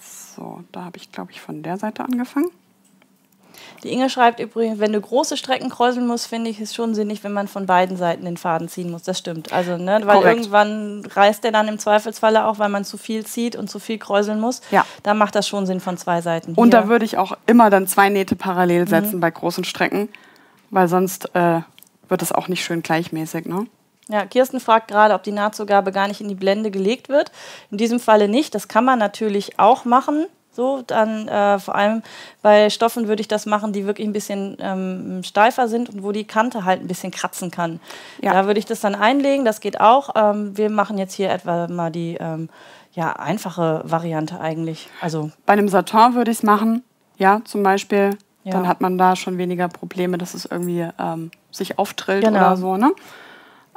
so, 0.02 0.64
da 0.72 0.86
habe 0.86 0.96
ich, 0.96 1.12
glaube 1.12 1.30
ich, 1.30 1.40
von 1.40 1.62
der 1.62 1.76
Seite 1.76 2.04
angefangen. 2.04 2.50
Die 3.86 3.92
Inge 3.92 4.10
schreibt 4.10 4.40
übrigens, 4.40 4.80
wenn 4.80 4.92
du 4.92 5.00
große 5.00 5.36
Strecken 5.36 5.70
kräuseln 5.70 6.08
musst, 6.08 6.26
finde 6.26 6.50
ich 6.50 6.60
es 6.60 6.74
schon 6.74 6.96
sinnig, 6.96 7.22
wenn 7.22 7.32
man 7.32 7.46
von 7.46 7.66
beiden 7.66 7.96
Seiten 7.96 8.24
den 8.24 8.36
Faden 8.36 8.68
ziehen 8.68 8.90
muss. 8.90 9.04
Das 9.04 9.16
stimmt. 9.16 9.52
Also, 9.52 9.76
ne, 9.76 10.00
weil 10.04 10.16
Korrekt. 10.16 10.38
irgendwann 10.38 11.04
reißt 11.06 11.44
der 11.44 11.52
dann 11.52 11.68
im 11.68 11.78
Zweifelsfalle 11.78 12.46
auch, 12.46 12.58
weil 12.58 12.68
man 12.68 12.84
zu 12.84 12.98
viel 12.98 13.24
zieht 13.24 13.54
und 13.54 13.70
zu 13.70 13.78
viel 13.78 13.98
kräuseln 13.98 14.40
muss. 14.40 14.60
Ja. 14.72 14.84
Da 15.04 15.14
macht 15.14 15.36
das 15.36 15.46
schon 15.46 15.66
Sinn 15.66 15.78
von 15.78 15.96
zwei 15.98 16.20
Seiten. 16.20 16.54
Und 16.54 16.72
Hier. 16.72 16.82
da 16.82 16.88
würde 16.88 17.04
ich 17.04 17.16
auch 17.16 17.36
immer 17.46 17.70
dann 17.70 17.86
zwei 17.86 18.08
Nähte 18.08 18.34
parallel 18.34 18.82
mhm. 18.82 18.88
setzen 18.88 19.16
mhm. 19.16 19.20
bei 19.20 19.30
großen 19.30 19.62
Strecken, 19.62 20.08
weil 20.70 20.88
sonst 20.88 21.32
äh, 21.36 21.60
wird 22.08 22.22
es 22.22 22.32
auch 22.32 22.48
nicht 22.48 22.64
schön 22.64 22.82
gleichmäßig. 22.82 23.46
Ne? 23.46 23.68
Ja, 24.08 24.26
Kirsten 24.26 24.58
fragt 24.58 24.88
gerade, 24.88 25.14
ob 25.14 25.22
die 25.22 25.30
Nahtzugabe 25.30 25.92
gar 25.92 26.08
nicht 26.08 26.20
in 26.20 26.28
die 26.28 26.34
Blende 26.34 26.72
gelegt 26.72 27.08
wird. 27.08 27.30
In 27.70 27.78
diesem 27.78 28.00
Falle 28.00 28.26
nicht. 28.26 28.52
Das 28.56 28.66
kann 28.66 28.84
man 28.84 28.98
natürlich 28.98 29.60
auch 29.60 29.84
machen. 29.84 30.26
So, 30.56 30.82
dann 30.86 31.28
äh, 31.28 31.58
vor 31.58 31.74
allem 31.74 32.02
bei 32.40 32.70
Stoffen 32.70 33.08
würde 33.08 33.20
ich 33.20 33.28
das 33.28 33.44
machen, 33.44 33.74
die 33.74 33.84
wirklich 33.86 34.08
ein 34.08 34.14
bisschen 34.14 34.56
ähm, 34.58 35.22
steifer 35.22 35.68
sind 35.68 35.90
und 35.90 36.02
wo 36.02 36.12
die 36.12 36.24
Kante 36.24 36.64
halt 36.64 36.80
ein 36.80 36.86
bisschen 36.86 37.10
kratzen 37.10 37.50
kann. 37.50 37.78
Ja. 38.22 38.32
Da 38.32 38.46
würde 38.46 38.58
ich 38.58 38.64
das 38.64 38.80
dann 38.80 38.94
einlegen, 38.94 39.44
das 39.44 39.60
geht 39.60 39.80
auch. 39.80 40.14
Ähm, 40.16 40.56
wir 40.56 40.70
machen 40.70 40.96
jetzt 40.96 41.12
hier 41.12 41.30
etwa 41.30 41.68
mal 41.68 41.92
die 41.92 42.16
ähm, 42.18 42.48
ja, 42.94 43.12
einfache 43.12 43.82
Variante 43.84 44.40
eigentlich. 44.40 44.88
Also 45.02 45.30
bei 45.44 45.52
einem 45.52 45.68
Satin 45.68 46.14
würde 46.14 46.30
ich 46.30 46.38
es 46.38 46.42
machen, 46.42 46.82
ja, 47.18 47.42
zum 47.44 47.62
Beispiel 47.62 48.16
Ja. 48.44 48.52
Dann 48.52 48.68
hat 48.68 48.80
man 48.80 48.96
da 48.96 49.16
schon 49.16 49.38
weniger 49.38 49.68
Probleme, 49.68 50.18
dass 50.18 50.32
es 50.32 50.46
irgendwie 50.46 50.88
ähm, 50.98 51.32
sich 51.50 51.78
auftrillt 51.78 52.24
genau. 52.24 52.38
oder 52.38 52.56
so. 52.56 52.76
Ne? 52.76 52.94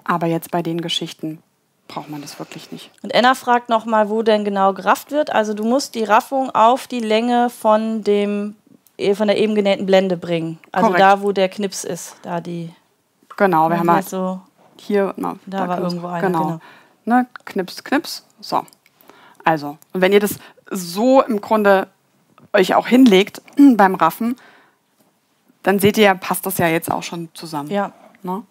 Aber 0.04 0.28
jetzt 0.28 0.52
bei 0.52 0.62
den 0.62 0.80
Geschichten 0.80 1.42
braucht 1.90 2.10
man 2.10 2.22
das 2.22 2.40
wirklich 2.40 2.72
nicht. 2.72 2.92
Und 3.04 3.10
Enna 3.14 3.36
fragt 3.36 3.68
nochmal, 3.68 4.10
wo 4.10 4.22
denn 4.22 4.46
genau 4.46 4.74
gerafft 4.74 5.12
wird. 5.12 5.34
Also 5.34 5.54
du 5.54 5.66
musst 5.66 5.96
die 5.96 6.06
Raffung 6.06 6.50
auf 6.52 6.88
die 6.88 7.02
Länge 7.02 7.50
von 7.50 8.04
dem 8.04 8.56
eh, 8.98 9.16
von 9.16 9.28
der 9.28 9.38
eben 9.38 9.56
genähten 9.56 9.86
Blende 9.86 10.16
bringen. 10.16 10.60
Also 10.72 10.88
Korrekt. 10.88 11.02
da, 11.02 11.22
wo 11.22 11.32
der 11.34 11.50
Knips 11.50 11.84
ist, 11.84 12.16
da 12.22 12.40
die. 12.40 12.74
Genau, 13.36 13.70
wir 13.70 13.80
haben 13.80 13.92
halt 13.92 14.08
so 14.08 14.40
hier, 14.78 15.14
na, 15.18 15.36
da, 15.46 15.62
da 15.62 15.68
war 15.68 15.82
irgendwo 15.82 16.08
einer. 16.08 16.28
Genau. 16.28 16.44
genau. 16.44 16.60
Ne, 17.06 17.28
Knips, 17.46 17.84
Knips. 17.84 18.26
So. 18.40 18.66
Also, 19.44 19.78
und 19.94 20.02
wenn 20.02 20.14
ihr 20.14 20.20
das 20.20 20.36
so 20.70 21.22
im 21.24 21.42
Grunde 21.42 21.88
euch 22.54 22.76
auch 22.76 22.88
hinlegt 22.88 23.42
beim 23.76 23.96
Raffen, 23.96 24.36
dann 25.64 25.80
seht 25.80 25.98
ihr, 25.98 26.14
passt 26.16 26.46
das 26.46 26.58
ja 26.58 26.68
jetzt 26.68 26.92
auch 26.92 27.04
schon 27.04 27.30
zusammen. 27.34 27.70
Ja. 27.70 27.92
Ne? 28.22 28.44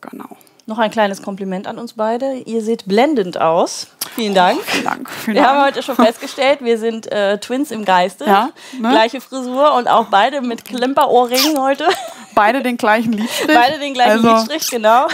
Genau. 0.00 0.36
Noch 0.66 0.78
ein 0.78 0.90
kleines 0.90 1.22
Kompliment 1.22 1.66
an 1.66 1.78
uns 1.78 1.94
beide. 1.94 2.34
Ihr 2.34 2.62
seht 2.62 2.86
blendend 2.86 3.40
aus. 3.40 3.88
Vielen 4.14 4.34
Dank. 4.34 4.60
Oh, 4.60 4.64
vielen 4.66 4.84
Dank. 4.84 5.10
Vielen 5.10 5.34
wir 5.36 5.42
Dank. 5.42 5.56
haben 5.56 5.66
heute 5.66 5.82
schon 5.82 5.96
festgestellt, 5.96 6.58
wir 6.62 6.78
sind 6.78 7.10
äh, 7.10 7.38
Twins 7.38 7.70
im 7.70 7.84
Geiste. 7.84 8.24
Ja, 8.24 8.50
ne? 8.78 8.90
Gleiche 8.90 9.20
Frisur 9.20 9.74
und 9.74 9.88
auch 9.88 10.06
beide 10.06 10.40
mit 10.40 10.64
Klimperohrringen 10.64 11.60
heute. 11.60 11.88
Beide 12.34 12.62
den 12.62 12.76
gleichen 12.76 13.12
Liedstrich. 13.12 13.54
Beide 13.54 13.78
den 13.78 13.94
gleichen 13.94 14.26
also 14.26 14.28
Liedstrich, 14.28 14.70
genau. 14.70 15.06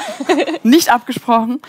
Nicht 0.62 0.90
abgesprochen. 0.92 1.60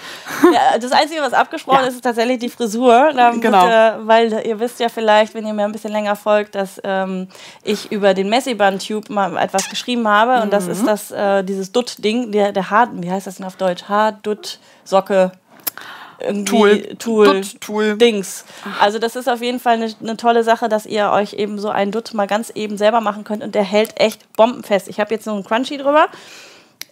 Ja, 0.53 0.77
das 0.77 0.91
Einzige, 0.91 1.21
was 1.21 1.33
abgesprochen 1.33 1.81
ja. 1.81 1.87
ist, 1.87 1.95
ist 1.95 2.01
tatsächlich 2.01 2.39
die 2.39 2.49
Frisur. 2.49 3.11
genau. 3.39 3.63
Bitte, 3.63 3.99
weil 4.03 4.45
ihr 4.45 4.59
wisst 4.59 4.79
ja 4.79 4.89
vielleicht, 4.89 5.33
wenn 5.33 5.45
ihr 5.45 5.53
mir 5.53 5.65
ein 5.65 5.71
bisschen 5.71 5.91
länger 5.91 6.15
folgt, 6.15 6.55
dass 6.55 6.79
ähm, 6.83 7.27
ich 7.63 7.91
über 7.91 8.13
den 8.13 8.29
Messiband-Tube 8.29 9.09
mal 9.09 9.37
etwas 9.37 9.69
geschrieben 9.69 10.07
habe. 10.07 10.41
Und 10.41 10.53
das 10.53 10.67
ist 10.67 10.83
mhm. 10.83 10.87
das, 10.87 11.11
äh, 11.11 11.43
dieses 11.43 11.71
Dutt-Ding, 11.71 12.31
der, 12.31 12.51
der 12.51 12.69
Haar, 12.69 12.89
wie 12.93 13.11
heißt 13.11 13.27
das 13.27 13.35
denn 13.35 13.45
auf 13.45 13.55
Deutsch? 13.55 13.83
Haar-Dutt-Socke 13.87 15.31
irgendwie 15.31 15.38
Tool, 16.45 16.81
Tool, 16.97 17.41
Tool, 17.59 17.97
Dings. 17.97 18.45
Also 18.79 18.99
das 18.99 19.15
ist 19.15 19.29
auf 19.29 19.41
jeden 19.41 19.59
Fall 19.59 19.75
eine, 19.75 19.93
eine, 20.01 20.17
tolle 20.17 20.43
Sache, 20.43 20.67
dass 20.69 20.85
ihr 20.85 21.11
euch 21.11 21.33
eben 21.33 21.59
so 21.59 21.69
einen 21.69 21.91
Dutt 21.91 22.13
mal 22.13 22.27
ganz 22.27 22.51
eben 22.53 22.77
selber 22.77 23.01
machen 23.01 23.23
könnt 23.23 23.43
und 23.43 23.55
der 23.55 23.63
hält 23.63 23.99
echt 23.99 24.31
bombenfest. 24.33 24.87
Ich 24.87 24.99
habe 24.99 25.13
jetzt 25.13 25.25
so 25.25 25.31
einen 25.31 25.43
Crunchy 25.43 25.77
drüber 25.77 26.07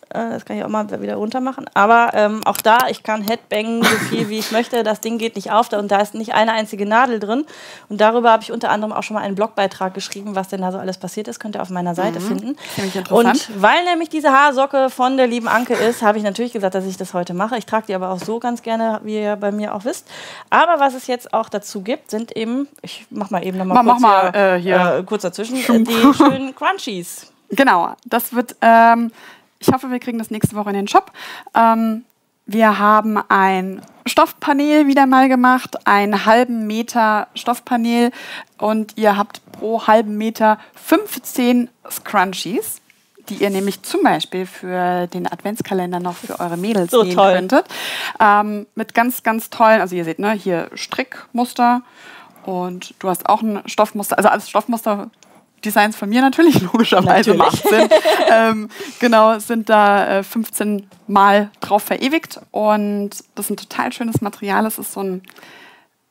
das 0.10 0.46
kann 0.46 0.58
ich 0.58 0.64
auch 0.64 0.70
mal 0.70 0.90
wieder 1.02 1.16
runter 1.16 1.42
machen. 1.42 1.66
Aber 1.74 2.12
ähm, 2.14 2.42
auch 2.46 2.58
da, 2.58 2.78
ich 2.90 3.04
kann 3.04 3.22
Headbangen 3.22 3.84
so 3.84 3.96
viel 4.10 4.30
wie 4.30 4.40
ich 4.40 4.52
möchte. 4.52 4.84
Das 4.84 5.02
Ding 5.02 5.18
geht 5.18 5.36
nicht 5.36 5.52
auf 5.52 5.72
und 5.74 5.92
da 5.92 6.00
ist 6.00 6.14
nicht 6.14 6.34
eine 6.34 6.54
einzige 6.54 6.86
Nadel 6.86 7.20
drin. 7.20 7.46
Und 7.90 8.00
darüber 8.00 8.32
habe 8.32 8.44
ich 8.44 8.52
unter 8.52 8.70
anderem 8.70 8.94
auch 8.94 9.04
schon 9.04 9.16
mal 9.16 9.22
einen 9.22 9.36
Blogbeitrag 9.36 9.94
geschrieben, 9.94 10.36
was 10.36 10.48
denn 10.48 10.62
da 10.62 10.72
so 10.72 10.78
alles 10.78 10.98
passiert 10.98 11.28
ist. 11.28 11.40
Könnt 11.40 11.56
ihr 11.56 11.62
auf 11.62 11.70
meiner 11.70 11.94
Seite 11.96 12.20
mhm. 12.20 12.28
finden. 12.28 12.56
Und 13.10 13.50
weil 13.62 13.84
nämlich 13.86 14.10
diese 14.10 14.32
Haarsocke 14.32 14.90
von 14.90 15.18
der 15.18 15.28
lieben 15.28 15.48
Anke 15.48 15.74
ist, 15.74 16.02
habe 16.02 16.18
ich 16.18 16.24
natürlich 16.24 16.54
gesagt, 16.54 16.76
dass 16.76 16.86
ich 16.86 16.98
das 16.98 17.14
heute 17.14 17.34
mache. 17.34 17.58
Ich 17.58 17.66
trage 17.66 17.88
die 17.88 17.96
aber 17.96 18.12
auch 18.12 18.20
so 18.20 18.40
ganz 18.40 18.62
gerne, 18.62 19.02
wie 19.04 19.22
ihr 19.22 19.36
bei 19.36 19.52
mir 19.52 19.76
auch 19.76 19.84
wisst. 19.84 20.08
Aber 20.50 20.80
was 20.80 20.94
es 20.94 21.08
jetzt 21.08 21.34
auch 21.34 21.50
dazu 21.50 21.82
gibt, 21.82 22.12
sind 22.12 22.36
eben, 22.36 22.68
ich 22.82 23.06
mache 23.10 23.34
mal 23.34 23.46
eben 23.46 23.58
nochmal 23.58 23.84
kurz, 23.84 24.02
mal, 24.02 24.36
äh, 24.36 24.60
hier. 24.60 24.98
Äh, 25.00 25.04
kurz 25.04 25.24
dazwischen, 25.24 25.58
äh, 25.58 25.84
die 25.84 26.14
schönen 26.18 26.56
Crunchies. 26.56 27.32
Genau, 27.50 27.94
das 28.06 28.34
wird 28.34 28.56
ähm, 28.62 29.12
ich 29.60 29.70
hoffe, 29.70 29.92
wir 29.92 30.00
kriegen 30.00 30.18
das 30.18 30.32
nächste 30.32 30.56
Woche 30.56 30.70
in 30.70 30.76
den 30.76 30.88
Shop. 30.88 31.12
Ähm, 31.56 32.04
wir 32.46 32.80
haben 32.80 33.18
ein 33.28 33.82
Stoffpanel 34.06 34.88
wieder 34.88 35.06
mal 35.06 35.28
gemacht, 35.28 35.86
einen 35.86 36.26
halben 36.26 36.66
Meter 36.66 37.28
Stoffpanel 37.36 38.12
und 38.58 38.98
ihr 38.98 39.18
habt 39.18 39.42
pro 39.52 39.86
halben 39.86 40.18
Meter 40.18 40.58
15 40.76 41.70
Scrunchies, 41.92 42.82
die 43.28 43.36
ihr 43.36 43.50
nämlich 43.50 43.84
zum 43.84 44.02
Beispiel 44.04 44.46
für 44.46 45.08
den 45.08 45.30
Adventskalender 45.30 46.00
noch 46.00 46.16
für 46.16 46.40
eure 46.40 46.56
Mädels 46.56 46.92
so 46.92 47.04
nähen 47.04 47.16
toll. 47.16 47.34
könntet. 47.34 47.66
Ähm, 48.20 48.66
mit 48.76 48.94
ganz, 48.94 49.24
ganz 49.24 49.50
tollen, 49.50 49.82
also 49.82 49.96
ihr 49.96 50.06
seht, 50.06 50.20
ne, 50.20 50.32
hier 50.32 50.70
Strickmuster 50.74 51.82
und 52.46 52.94
du 53.00 53.10
hast 53.10 53.28
auch 53.28 53.42
ein 53.42 53.62
Stoffmuster, 53.66 54.18
also 54.18 54.30
alles 54.30 54.50
Stoffmuster 54.50 55.10
Designs 55.64 55.96
von 55.96 56.10
mir 56.10 56.22
natürlich, 56.22 56.62
logischerweise 56.74 57.34
natürlich. 57.34 57.38
macht 57.38 57.70
Sinn. 57.70 57.90
ähm, 58.32 58.70
genau, 59.00 59.40
sind 59.40 59.70
da 59.70 60.20
äh, 60.20 60.24
15 60.24 60.88
Mal 61.08 61.50
drauf 61.62 61.84
verewigt 61.84 62.40
und 62.52 63.12
das 63.36 63.46
ist 63.46 63.52
ein 63.52 63.58
total 63.58 63.92
schönes 63.92 64.22
Material. 64.22 64.66
Es 64.66 64.78
ist 64.78 64.94
so 64.94 65.02
ein, 65.02 65.24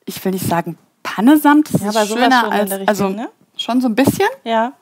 ich 0.04 0.24
will 0.24 0.32
nicht 0.32 0.46
sagen 0.46 0.78
Pannesamt, 1.02 1.72
das 1.72 1.82
ja, 1.82 2.02
ist 2.02 2.08
schöner 2.08 2.50
als, 2.50 2.70
Richtung, 2.72 2.88
also 2.88 3.08
ne? 3.08 3.28
schon 3.56 3.80
so 3.80 3.88
ein 3.88 3.94
bisschen. 3.94 4.28
Ja. 4.44 4.72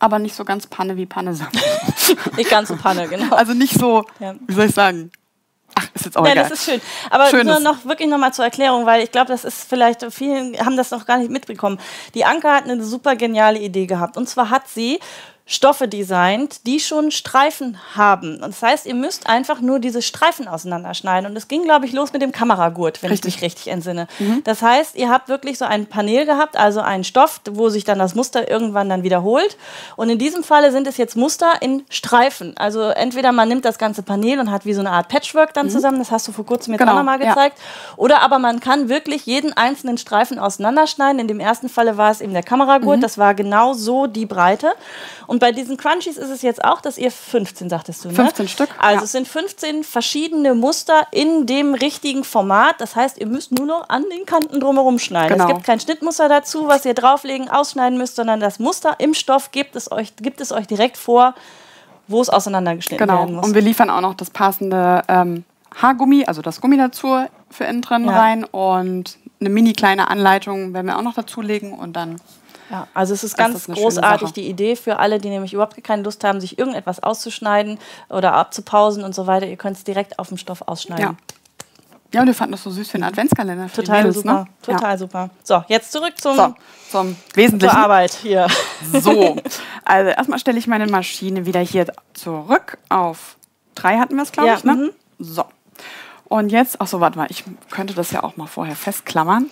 Aber 0.00 0.18
nicht 0.18 0.34
so 0.34 0.44
ganz 0.44 0.66
Panne 0.66 0.96
wie 0.96 1.06
Pannesamt. 1.06 1.54
nicht 2.36 2.50
ganz 2.50 2.68
so 2.68 2.76
Panne, 2.76 3.08
genau. 3.08 3.34
Also 3.34 3.54
nicht 3.54 3.74
so, 3.74 4.04
ja. 4.20 4.34
wie 4.46 4.54
soll 4.54 4.66
ich 4.66 4.74
sagen, 4.74 5.10
ist 6.00 6.06
jetzt 6.06 6.16
auch 6.16 6.24
ja, 6.24 6.32
egal. 6.32 6.48
das 6.48 6.58
ist 6.58 6.64
schön. 6.64 6.80
Aber 7.10 7.26
Schönes. 7.26 7.46
nur 7.46 7.60
noch 7.60 7.84
wirklich 7.84 8.08
nochmal 8.08 8.32
zur 8.32 8.44
Erklärung, 8.44 8.86
weil 8.86 9.02
ich 9.02 9.10
glaube, 9.10 9.28
das 9.28 9.44
ist 9.44 9.68
vielleicht, 9.68 10.04
viele 10.12 10.58
haben 10.64 10.76
das 10.76 10.90
noch 10.90 11.06
gar 11.06 11.18
nicht 11.18 11.30
mitbekommen. 11.30 11.78
Die 12.14 12.24
Anke 12.24 12.50
hat 12.50 12.64
eine 12.64 12.82
super 12.82 13.16
geniale 13.16 13.58
Idee 13.58 13.86
gehabt. 13.86 14.16
Und 14.16 14.28
zwar 14.28 14.50
hat 14.50 14.68
sie 14.68 15.00
Stoffe 15.50 15.88
designt, 15.88 16.66
die 16.66 16.78
schon 16.78 17.10
Streifen 17.10 17.78
haben. 17.96 18.34
Und 18.34 18.48
das 18.48 18.62
heißt, 18.62 18.84
ihr 18.84 18.94
müsst 18.94 19.26
einfach 19.26 19.62
nur 19.62 19.78
diese 19.78 20.02
Streifen 20.02 20.46
auseinanderschneiden. 20.46 21.28
Und 21.28 21.34
es 21.38 21.48
ging, 21.48 21.62
glaube 21.62 21.86
ich, 21.86 21.94
los 21.94 22.12
mit 22.12 22.20
dem 22.20 22.32
Kameragurt, 22.32 23.02
wenn 23.02 23.10
richtig. 23.10 23.36
ich 23.36 23.40
mich 23.40 23.50
richtig 23.50 23.68
entsinne. 23.68 24.08
Mhm. 24.18 24.44
Das 24.44 24.60
heißt, 24.60 24.94
ihr 24.94 25.08
habt 25.08 25.30
wirklich 25.30 25.56
so 25.56 25.64
ein 25.64 25.86
Panel 25.86 26.26
gehabt, 26.26 26.58
also 26.58 26.80
einen 26.80 27.02
Stoff, 27.02 27.40
wo 27.50 27.70
sich 27.70 27.84
dann 27.84 27.98
das 27.98 28.14
Muster 28.14 28.50
irgendwann 28.50 28.90
dann 28.90 29.04
wiederholt. 29.04 29.56
Und 29.96 30.10
in 30.10 30.18
diesem 30.18 30.44
Falle 30.44 30.70
sind 30.70 30.86
es 30.86 30.98
jetzt 30.98 31.16
Muster 31.16 31.54
in 31.62 31.82
Streifen. 31.88 32.54
Also 32.58 32.82
entweder 32.82 33.32
man 33.32 33.48
nimmt 33.48 33.64
das 33.64 33.78
ganze 33.78 34.02
Panel 34.02 34.40
und 34.40 34.50
hat 34.50 34.66
wie 34.66 34.74
so 34.74 34.80
eine 34.80 34.90
Art 34.90 35.08
Patchwork 35.08 35.54
dann 35.54 35.68
mhm. 35.68 35.70
zusammen, 35.70 35.98
das 35.98 36.10
hast 36.10 36.28
du 36.28 36.32
vor 36.32 36.44
kurzem 36.44 36.74
jetzt 36.74 36.80
genau. 36.80 36.92
auch 36.92 36.96
nochmal 36.96 37.18
gezeigt. 37.18 37.56
Ja. 37.56 37.94
Oder 37.96 38.20
aber 38.20 38.38
man 38.38 38.60
kann 38.60 38.90
wirklich 38.90 39.24
jeden 39.24 39.56
einzelnen 39.56 39.96
Streifen 39.96 40.38
auseinanderschneiden. 40.38 41.18
In 41.18 41.26
dem 41.26 41.40
ersten 41.40 41.70
Falle 41.70 41.96
war 41.96 42.10
es 42.10 42.20
eben 42.20 42.34
der 42.34 42.42
Kameragurt, 42.42 42.98
mhm. 42.98 43.00
das 43.00 43.16
war 43.16 43.34
genau 43.34 43.72
so 43.72 44.06
die 44.06 44.26
Breite. 44.26 44.72
Und 45.26 45.37
bei 45.38 45.52
diesen 45.52 45.76
Crunchies 45.76 46.16
ist 46.16 46.30
es 46.30 46.42
jetzt 46.42 46.64
auch, 46.64 46.80
dass 46.80 46.98
ihr 46.98 47.10
15, 47.10 47.68
sagtest 47.68 48.04
du, 48.04 48.08
ne? 48.08 48.14
15 48.14 48.48
Stück. 48.48 48.70
Also 48.78 48.98
ja. 48.98 49.04
es 49.04 49.12
sind 49.12 49.28
15 49.28 49.84
verschiedene 49.84 50.54
Muster 50.54 51.06
in 51.10 51.46
dem 51.46 51.74
richtigen 51.74 52.24
Format. 52.24 52.80
Das 52.80 52.96
heißt, 52.96 53.18
ihr 53.18 53.26
müsst 53.26 53.52
nur 53.52 53.66
noch 53.66 53.88
an 53.88 54.04
den 54.10 54.26
Kanten 54.26 54.60
drumherum 54.60 54.98
schneiden. 54.98 55.34
Genau. 55.34 55.48
Es 55.48 55.54
gibt 55.54 55.64
kein 55.64 55.80
Schnittmuster 55.80 56.28
dazu, 56.28 56.68
was 56.68 56.84
ihr 56.84 56.94
drauflegen, 56.94 57.48
ausschneiden 57.48 57.98
müsst, 57.98 58.16
sondern 58.16 58.40
das 58.40 58.58
Muster 58.58 58.96
im 58.98 59.14
Stoff 59.14 59.50
gibt 59.50 59.76
es 59.76 59.90
euch, 59.92 60.16
gibt 60.16 60.40
es 60.40 60.52
euch 60.52 60.66
direkt 60.66 60.96
vor, 60.96 61.34
wo 62.06 62.20
es 62.20 62.28
auseinandergeschnitten 62.28 63.06
genau. 63.06 63.20
werden 63.20 63.34
muss. 63.36 63.46
Und 63.46 63.54
wir 63.54 63.62
liefern 63.62 63.90
auch 63.90 64.00
noch 64.00 64.14
das 64.14 64.30
passende 64.30 65.02
ähm, 65.08 65.44
Haargummi, 65.74 66.24
also 66.24 66.42
das 66.42 66.60
Gummi 66.60 66.76
dazu 66.76 67.24
für 67.50 67.64
innen 67.64 67.82
drin 67.82 68.06
ja. 68.06 68.18
rein 68.18 68.44
und 68.44 69.18
eine 69.40 69.50
mini 69.50 69.72
kleine 69.72 70.08
Anleitung 70.08 70.74
werden 70.74 70.86
wir 70.86 70.98
auch 70.98 71.02
noch 71.02 71.14
dazulegen 71.14 71.72
und 71.72 71.94
dann 71.94 72.16
ja, 72.70 72.86
also 72.94 73.14
es 73.14 73.24
ist 73.24 73.36
ganz 73.36 73.68
ist 73.68 73.74
großartig 73.74 74.32
die 74.32 74.48
Idee 74.48 74.76
für 74.76 74.98
alle, 74.98 75.18
die 75.18 75.28
nämlich 75.28 75.52
überhaupt 75.52 75.82
keine 75.82 76.02
Lust 76.02 76.22
haben, 76.24 76.40
sich 76.40 76.58
irgendetwas 76.58 77.02
auszuschneiden 77.02 77.78
oder 78.08 78.34
abzupausen 78.34 79.04
und 79.04 79.14
so 79.14 79.26
weiter. 79.26 79.46
Ihr 79.46 79.56
könnt 79.56 79.76
es 79.76 79.84
direkt 79.84 80.18
auf 80.18 80.28
dem 80.28 80.36
Stoff 80.36 80.62
ausschneiden. 80.66 81.04
Ja. 81.04 81.14
Ja, 82.12 82.22
und 82.22 82.26
wir 82.26 82.34
fanden 82.34 82.52
das 82.52 82.62
so 82.62 82.70
süß 82.70 82.88
für 82.88 82.94
einen 82.94 83.04
Adventskalender. 83.04 83.68
Für 83.68 83.82
total 83.82 83.98
Mädels, 83.98 84.16
super, 84.16 84.32
ne? 84.32 84.46
total 84.62 84.90
ja. 84.92 84.98
super. 84.98 85.30
So, 85.42 85.62
jetzt 85.68 85.92
zurück 85.92 86.14
zum, 86.16 86.36
so, 86.36 86.54
zum 86.90 87.16
Wesentlichen. 87.34 87.70
Zur 87.70 87.78
Arbeit 87.78 88.12
hier. 88.12 88.46
So, 88.98 89.36
also 89.84 90.10
erstmal 90.10 90.38
stelle 90.38 90.58
ich 90.58 90.66
meine 90.66 90.86
Maschine 90.86 91.44
wieder 91.44 91.60
hier 91.60 91.86
zurück 92.14 92.78
auf 92.88 93.36
drei 93.74 93.98
hatten 93.98 94.16
wir 94.16 94.22
es, 94.22 94.32
glaube 94.32 94.48
ja, 94.48 94.56
ich. 94.56 94.64
Ne? 94.64 94.74
Mhm. 94.74 94.90
So. 95.18 95.44
Und 96.24 96.50
jetzt, 96.50 96.80
ach 96.80 96.86
so, 96.86 97.00
warte 97.00 97.18
mal, 97.18 97.26
ich 97.30 97.44
könnte 97.70 97.94
das 97.94 98.10
ja 98.10 98.22
auch 98.22 98.36
mal 98.36 98.46
vorher 98.46 98.76
festklammern. 98.76 99.50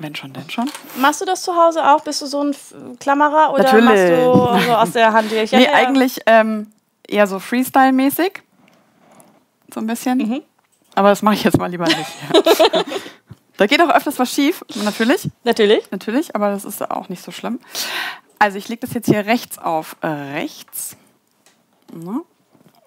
Wenn 0.00 0.16
schon, 0.16 0.32
denn 0.32 0.48
schon. 0.48 0.70
Machst 0.96 1.20
du 1.20 1.26
das 1.26 1.42
zu 1.42 1.54
Hause 1.54 1.86
auch? 1.86 2.00
Bist 2.00 2.22
du 2.22 2.26
so 2.26 2.42
ein 2.42 2.56
Klammerer 2.98 3.52
oder 3.52 3.64
Natürlich. 3.64 3.84
machst 3.84 4.02
du 4.08 4.66
so 4.66 4.74
aus 4.74 4.92
der 4.92 5.12
Hand? 5.12 5.30
Ich 5.30 5.52
nee, 5.52 5.64
ja 5.64 5.74
eigentlich 5.74 6.20
ähm, 6.24 6.68
eher 7.06 7.26
so 7.26 7.38
Freestyle-mäßig. 7.38 8.40
So 9.72 9.80
ein 9.80 9.86
bisschen. 9.86 10.18
Mhm. 10.18 10.42
Aber 10.94 11.10
das 11.10 11.20
mache 11.20 11.34
ich 11.34 11.44
jetzt 11.44 11.58
mal 11.58 11.70
lieber 11.70 11.84
nicht. 11.84 12.10
da 13.58 13.66
geht 13.66 13.82
auch 13.82 13.90
öfters 13.90 14.18
was 14.18 14.32
schief, 14.32 14.64
natürlich. 14.84 15.28
Natürlich. 15.44 15.90
Natürlich, 15.90 16.34
aber 16.34 16.50
das 16.50 16.64
ist 16.64 16.90
auch 16.90 17.10
nicht 17.10 17.22
so 17.22 17.30
schlimm. 17.30 17.60
Also 18.38 18.56
ich 18.56 18.68
lege 18.68 18.80
das 18.80 18.94
jetzt 18.94 19.06
hier 19.06 19.26
rechts 19.26 19.58
auf 19.58 19.96
äh, 20.00 20.06
rechts. 20.06 20.96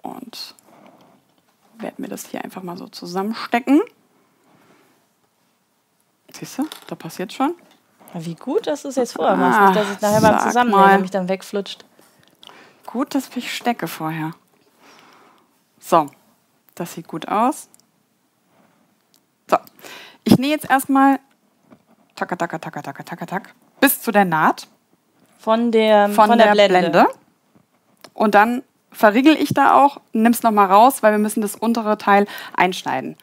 Und 0.01 0.55
werde 1.77 2.01
mir 2.01 2.07
das 2.07 2.25
hier 2.25 2.43
einfach 2.43 2.63
mal 2.63 2.75
so 2.75 2.87
zusammenstecken. 2.87 3.81
Siehst 6.33 6.57
du, 6.57 6.67
da 6.87 6.95
passiert 6.95 7.31
schon. 7.31 7.55
Wie 8.13 8.35
gut, 8.35 8.67
dass 8.67 8.83
du 8.83 8.89
es 8.89 8.95
jetzt 8.95 9.13
vorher 9.13 9.35
machst, 9.35 9.59
ah, 9.59 9.71
dass 9.71 9.89
es 9.89 10.01
nachher 10.01 10.21
beim 10.21 10.39
Zusammenlegen 10.39 10.91
nämlich 10.91 11.11
dann 11.11 11.27
wegflutscht. 11.27 11.83
Gut, 12.85 13.15
dass 13.15 13.35
ich 13.35 13.55
stecke 13.55 13.87
vorher. 13.87 14.31
So, 15.79 16.07
das 16.75 16.93
sieht 16.93 17.07
gut 17.07 17.27
aus. 17.27 17.69
So, 19.49 19.57
ich 20.23 20.37
nähe 20.37 20.51
jetzt 20.51 20.69
erstmal 20.69 21.19
taka, 22.15 22.35
taka, 22.35 22.59
taka, 22.59 22.81
taka, 22.81 23.03
taka, 23.03 23.25
tak, 23.25 23.55
bis 23.79 24.01
zu 24.01 24.11
der 24.11 24.25
Naht. 24.25 24.67
Von 25.39 25.71
der, 25.71 26.09
von, 26.09 26.27
von 26.27 26.37
der, 26.37 26.53
der 26.53 26.67
Blende. 26.67 26.89
Blende. 26.89 27.07
Und 28.13 28.35
dann 28.35 28.63
verriegel 28.91 29.35
ich 29.35 29.53
da 29.53 29.73
auch, 29.73 29.99
nimm's 30.13 30.43
noch 30.43 30.51
mal 30.51 30.67
raus, 30.67 31.03
weil 31.03 31.11
wir 31.11 31.19
müssen 31.19 31.41
das 31.41 31.55
untere 31.55 31.97
Teil 31.97 32.27
einschneiden. 32.55 33.17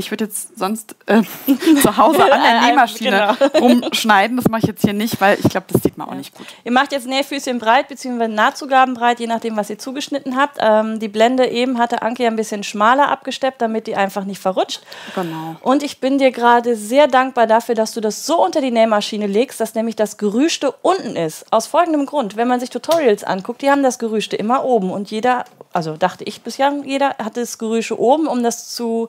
Ich 0.00 0.12
würde 0.12 0.26
jetzt 0.26 0.56
sonst 0.56 0.94
äh, 1.06 1.22
zu 1.82 1.96
Hause 1.96 2.32
an 2.32 2.40
der 2.40 2.60
Nähmaschine 2.68 3.36
rumschneiden. 3.60 4.36
Das 4.36 4.46
mache 4.48 4.60
ich 4.60 4.68
jetzt 4.68 4.84
hier 4.84 4.92
nicht, 4.92 5.20
weil 5.20 5.36
ich 5.42 5.48
glaube, 5.50 5.66
das 5.72 5.82
sieht 5.82 5.98
man 5.98 6.08
auch 6.08 6.14
nicht 6.14 6.34
gut. 6.34 6.46
Ihr 6.62 6.70
macht 6.70 6.92
jetzt 6.92 7.08
Nähfüßchen 7.08 7.58
breit 7.58 7.88
bzw. 7.88 8.28
Nahtzugaben 8.28 8.94
breit, 8.94 9.18
je 9.18 9.26
nachdem, 9.26 9.56
was 9.56 9.70
ihr 9.70 9.78
zugeschnitten 9.78 10.36
habt. 10.36 10.58
Ähm, 10.60 11.00
die 11.00 11.08
Blende 11.08 11.48
eben 11.48 11.78
hatte 11.78 12.02
Anke 12.02 12.22
ja 12.22 12.30
ein 12.30 12.36
bisschen 12.36 12.62
schmaler 12.62 13.08
abgesteppt, 13.08 13.60
damit 13.60 13.88
die 13.88 13.96
einfach 13.96 14.22
nicht 14.22 14.40
verrutscht. 14.40 14.82
Genau. 15.16 15.56
Und 15.62 15.82
ich 15.82 15.98
bin 15.98 16.18
dir 16.18 16.30
gerade 16.30 16.76
sehr 16.76 17.08
dankbar 17.08 17.48
dafür, 17.48 17.74
dass 17.74 17.92
du 17.92 18.00
das 18.00 18.24
so 18.24 18.40
unter 18.40 18.60
die 18.60 18.70
Nähmaschine 18.70 19.26
legst, 19.26 19.60
dass 19.60 19.74
nämlich 19.74 19.96
das 19.96 20.16
Gerüchte 20.16 20.72
unten 20.80 21.16
ist. 21.16 21.44
Aus 21.52 21.66
folgendem 21.66 22.06
Grund. 22.06 22.36
Wenn 22.36 22.46
man 22.46 22.60
sich 22.60 22.70
Tutorials 22.70 23.24
anguckt, 23.24 23.62
die 23.62 23.70
haben 23.70 23.82
das 23.82 23.98
Gerüchte 23.98 24.36
immer 24.36 24.64
oben. 24.64 24.92
Und 24.92 25.10
jeder, 25.10 25.44
also 25.72 25.96
dachte 25.96 26.22
ich 26.22 26.42
bisher, 26.42 26.72
jeder 26.84 27.16
hatte 27.18 27.40
das 27.40 27.58
Gerüchte 27.58 27.98
oben, 27.98 28.28
um 28.28 28.44
das 28.44 28.68
zu 28.72 29.08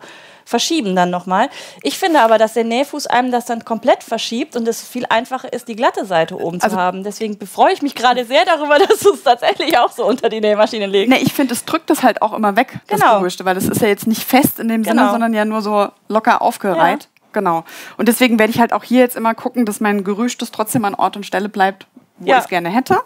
verschieben 0.49 0.95
dann 0.95 1.09
nochmal. 1.11 1.49
Ich 1.83 1.97
finde 1.99 2.21
aber, 2.21 2.37
dass 2.37 2.53
der 2.53 2.63
Nähfuß 2.63 3.07
einem 3.07 3.31
das 3.31 3.45
dann 3.45 3.63
komplett 3.63 4.03
verschiebt 4.03 4.55
und 4.55 4.67
es 4.67 4.81
viel 4.81 5.05
einfacher 5.09 5.53
ist, 5.53 5.67
die 5.67 5.75
glatte 5.75 6.05
Seite 6.05 6.35
oben 6.39 6.59
Also- 6.61 6.75
zu 6.75 6.81
haben. 6.81 7.03
Deswegen 7.03 7.37
freue 7.45 7.71
ich 7.73 7.81
mich 7.81 7.93
gerade 7.95 8.25
sehr 8.25 8.43
darüber, 8.45 8.79
dass 8.87 8.99
du 8.99 9.13
es 9.13 9.23
tatsächlich 9.23 9.77
auch 9.77 9.91
so 9.91 10.05
unter 10.05 10.27
die 10.29 10.41
Nähmaschine 10.41 10.87
legst. 10.87 11.09
Nee, 11.09 11.21
ich 11.23 11.33
finde, 11.33 11.53
es 11.53 11.65
drückt 11.65 11.89
das 11.89 12.01
halt 12.03 12.21
auch 12.21 12.33
immer 12.33 12.55
weg, 12.55 12.79
das 12.87 12.99
Genau. 12.99 13.19
Gerüchte, 13.19 13.45
weil 13.45 13.55
das 13.55 13.65
ist 13.67 13.81
ja 13.81 13.87
jetzt 13.87 14.07
nicht 14.07 14.23
fest 14.23 14.59
in 14.59 14.67
dem 14.67 14.83
Sinne, 14.83 15.01
Genau. 15.01 15.11
sondern 15.11 15.33
ja 15.33 15.45
nur 15.45 15.61
so 15.61 15.87
locker 16.07 16.41
aufgereiht. 16.41 17.07
Genau. 17.31 17.63
Und 17.97 18.07
deswegen 18.07 18.39
werde 18.39 18.51
ich 18.51 18.59
halt 18.59 18.73
auch 18.73 18.83
hier 18.83 19.01
jetzt 19.01 19.15
immer 19.15 19.35
gucken, 19.35 19.65
dass 19.67 19.79
mein 19.79 20.03
Gerücht 20.03 20.41
das 20.41 20.49
trotzdem 20.49 20.83
an 20.83 20.95
Ort 20.95 21.15
und 21.15 21.25
Stelle 21.27 21.47
bleibt, 21.47 21.85
wo 22.17 22.27
Ja. 22.27 22.37
ich 22.37 22.43
es 22.43 22.49
gerne 22.49 22.69
hätte. 22.69 22.97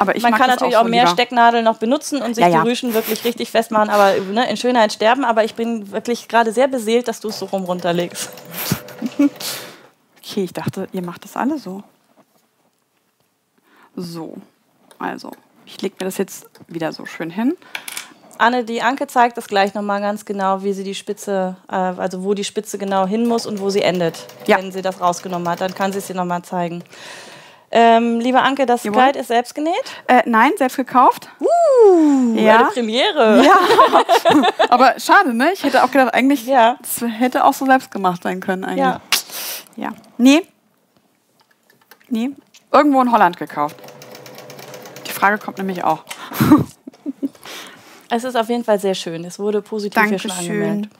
Aber 0.00 0.16
ich 0.16 0.22
Man 0.22 0.32
kann 0.32 0.48
natürlich 0.48 0.78
auch, 0.78 0.84
auch 0.84 0.88
mehr 0.88 1.02
lieber. 1.04 1.12
Stecknadeln 1.12 1.62
noch 1.62 1.76
benutzen 1.76 2.22
und 2.22 2.34
sich 2.34 2.42
Ja, 2.42 2.48
ja. 2.50 2.62
die 2.62 2.68
Rüschen 2.70 2.94
wirklich 2.94 3.22
richtig 3.22 3.50
festmachen, 3.50 3.90
aber 3.90 4.14
ne, 4.18 4.48
in 4.48 4.56
Schönheit 4.56 4.94
sterben. 4.94 5.24
Aber 5.26 5.44
ich 5.44 5.54
bin 5.54 5.92
wirklich 5.92 6.26
gerade 6.26 6.52
sehr 6.52 6.68
beseelt, 6.68 7.06
dass 7.06 7.20
du 7.20 7.28
es 7.28 7.38
so 7.38 7.44
rum 7.44 7.64
runterlegst. 7.64 8.30
Okay, 10.18 10.44
ich 10.44 10.54
dachte, 10.54 10.88
ihr 10.92 11.02
macht 11.02 11.24
das 11.24 11.36
alle 11.36 11.58
so. 11.58 11.82
So, 13.94 14.36
also, 14.98 15.32
ich 15.66 15.82
lege 15.82 15.96
mir 16.00 16.06
das 16.06 16.16
jetzt 16.16 16.48
wieder 16.66 16.92
so 16.92 17.04
schön 17.04 17.28
hin. 17.28 17.56
Anne, 18.38 18.64
die 18.64 18.80
Anke 18.80 19.06
zeigt 19.06 19.36
das 19.36 19.48
gleich 19.48 19.74
nochmal 19.74 20.00
ganz 20.00 20.24
genau, 20.24 20.62
wie 20.62 20.72
sie 20.72 20.84
die 20.84 20.94
Spitze, 20.94 21.56
äh, 21.70 21.74
also 21.74 22.24
wo 22.24 22.32
die 22.32 22.44
Spitze 22.44 22.78
genau 22.78 23.06
hin 23.06 23.26
muss 23.28 23.44
und 23.44 23.60
wo 23.60 23.68
sie 23.68 23.82
endet, 23.82 24.26
Ja. 24.46 24.56
wenn 24.56 24.72
sie 24.72 24.80
das 24.80 24.98
rausgenommen 25.00 25.46
hat. 25.46 25.60
Dann 25.60 25.74
kann 25.74 25.92
sie 25.92 25.98
es 25.98 26.06
dir 26.06 26.14
nochmal 26.14 26.40
zeigen. 26.42 26.82
Ähm, 27.72 28.18
liebe 28.18 28.40
Anke, 28.40 28.66
das 28.66 28.82
Jawohl. 28.82 28.96
Kleid 28.98 29.16
ist 29.16 29.28
selbst 29.28 29.54
genäht? 29.54 29.74
Äh, 30.08 30.22
nein, 30.26 30.50
selbst 30.58 30.76
gekauft. 30.76 31.28
Eine 32.32 32.40
ja, 32.42 32.62
Premiere. 32.64 33.44
ja. 33.44 33.54
aber 34.68 34.98
schade, 34.98 35.32
ne? 35.32 35.52
Ich 35.52 35.62
hätte 35.62 35.84
auch 35.84 35.90
gedacht, 35.90 36.12
eigentlich, 36.12 36.46
Ja. 36.46 36.76
das 36.80 37.00
hätte 37.08 37.44
auch 37.44 37.54
so 37.54 37.66
selbst 37.66 37.90
gemacht 37.92 38.24
sein 38.24 38.40
können. 38.40 38.64
Eigentlich. 38.64 38.78
Ja. 38.78 39.00
Ja. 39.76 39.90
Nee. 40.18 40.42
Nee. 42.08 42.30
Irgendwo 42.72 43.00
in 43.02 43.12
Holland 43.12 43.36
gekauft. 43.36 43.76
Die 45.06 45.12
Frage 45.12 45.38
kommt 45.38 45.58
nämlich 45.58 45.84
auch. 45.84 46.04
Es 48.12 48.24
ist 48.24 48.34
auf 48.34 48.48
jeden 48.48 48.64
Fall 48.64 48.80
sehr 48.80 48.94
schön. 48.96 49.24
Es 49.24 49.38
wurde 49.38 49.62
positiv 49.62 50.02
hier 50.08 50.18
schon 50.18 50.30
Dankeschön. 50.30 50.62
angemerkt. 50.62 50.94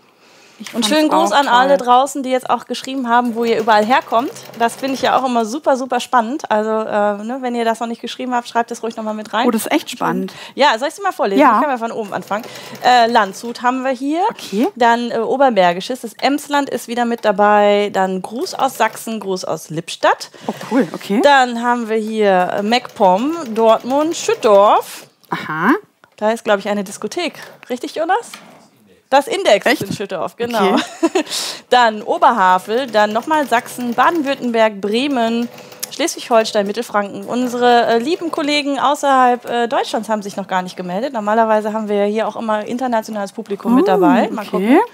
Und 0.73 0.87
schönen 0.87 1.09
Gruß 1.09 1.33
an 1.33 1.47
toll. 1.47 1.55
alle 1.55 1.77
draußen, 1.77 2.23
die 2.23 2.31
jetzt 2.31 2.49
auch 2.51 2.67
geschrieben 2.67 3.09
haben, 3.09 3.35
wo 3.35 3.45
ihr 3.45 3.59
überall 3.59 3.85
herkommt. 3.85 4.31
Das 4.59 4.77
finde 4.77 4.95
ich 4.95 5.03
ja 5.03 5.19
auch 5.19 5.25
immer 5.25 5.45
super, 5.45 5.77
super 5.77 6.01
spannend. 6.01 6.51
Also, 6.51 6.71
äh, 6.71 7.25
ne, 7.25 7.39
wenn 7.41 7.55
ihr 7.55 7.65
das 7.65 7.81
noch 7.81 7.87
nicht 7.87 8.01
geschrieben 8.01 8.35
habt, 8.35 8.49
schreibt 8.49 8.71
es 8.71 8.83
ruhig 8.83 8.97
nochmal 8.97 9.15
mit 9.15 9.33
rein. 9.33 9.47
Oh, 9.47 9.51
das 9.51 9.63
ist 9.67 9.73
echt 9.73 9.91
spannend. 9.91 10.33
Ja, 10.55 10.79
soll 10.79 10.89
ich 10.89 10.95
es 10.95 11.03
mal 11.03 11.13
vorlesen? 11.13 11.41
Ja. 11.41 11.55
Ich 11.55 11.61
kann 11.61 11.71
mal 11.71 11.79
von 11.79 11.93
oben 11.93 12.13
anfangen. 12.13 12.45
Äh, 12.85 13.07
Landshut 13.11 13.63
haben 13.63 13.83
wir 13.85 13.93
hier. 13.93 14.23
Okay. 14.31 14.69
Dann 14.77 15.11
äh, 15.11 15.19
Oberbergisches. 15.19 16.03
Das 16.03 16.13
Emsland 16.15 16.69
ist 16.71 16.89
wieder 16.89 17.05
mit 17.05 17.25
dabei. 17.25 17.91
Dann 17.93 18.23
Gruß 18.23 18.55
aus 18.55 18.77
Sachsen, 18.77 19.21
Gruß 19.21 19.45
aus 19.45 19.71
Lippstadt. 19.71 20.31
Oh, 20.47 20.55
cool, 20.71 20.89
okay. 20.93 21.21
Dann 21.23 21.63
haben 21.63 21.89
wir 21.89 21.97
hier 21.97 22.51
äh, 22.57 22.63
MacPom, 22.63 23.55
Dortmund, 23.55 24.17
Schüttorf. 24.17 25.07
Aha. 25.31 25.73
Da 26.17 26.33
ist, 26.33 26.45
glaube 26.45 26.61
ich, 26.61 26.69
eine 26.69 26.85
Diskothek. 26.85 27.35
Richtig, 27.71 27.95
Jonas? 27.95 28.33
Das 29.11 29.27
Index 29.27 29.67
Echt? 29.67 29.83
ist 29.83 29.91
in 29.91 29.97
Schüttorf, 29.97 30.37
genau. 30.37 30.75
Okay. 30.75 31.25
dann 31.69 32.03
Oberhavel, 32.03 32.87
dann 32.87 33.13
nochmal 33.13 33.47
Sachsen, 33.47 33.93
Baden-Württemberg, 33.95 34.81
Bremen, 34.81 35.49
Schleswig-Holstein, 35.91 36.65
Mittelfranken. 36.65 37.25
Unsere 37.25 37.87
äh, 37.87 37.99
lieben 37.99 38.31
Kollegen 38.31 38.79
außerhalb 38.79 39.45
äh, 39.45 39.67
Deutschlands 39.67 40.09
haben 40.09 40.23
sich 40.23 40.37
noch 40.37 40.47
gar 40.47 40.63
nicht 40.63 40.77
gemeldet. 40.77 41.13
Normalerweise 41.13 41.73
haben 41.73 41.89
wir 41.89 42.05
hier 42.05 42.29
auch 42.29 42.37
immer 42.37 42.65
internationales 42.65 43.33
Publikum 43.33 43.75
mit 43.75 43.89
dabei. 43.89 44.29
Mal 44.31 44.47
gucken. 44.47 44.79
Oh, 44.79 44.83
Okay. 44.83 44.91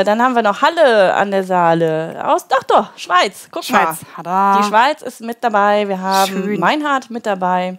Äh, 0.00 0.02
dann 0.04 0.22
haben 0.22 0.34
wir 0.34 0.40
noch 0.40 0.62
Halle 0.62 1.12
an 1.12 1.30
der 1.30 1.44
Saale. 1.44 2.24
Aus, 2.24 2.46
ach 2.50 2.64
doch, 2.64 2.96
Schweiz. 2.96 3.48
Guck 3.50 3.68
mal. 3.68 3.82
Schweiz. 3.82 3.98
Hada. 4.16 4.58
Die 4.58 4.64
Schweiz 4.66 5.02
ist 5.02 5.20
mit 5.20 5.44
dabei. 5.44 5.86
Wir 5.86 6.00
haben 6.00 6.32
Schön. 6.32 6.58
Meinhard 6.58 7.10
mit 7.10 7.26
dabei. 7.26 7.76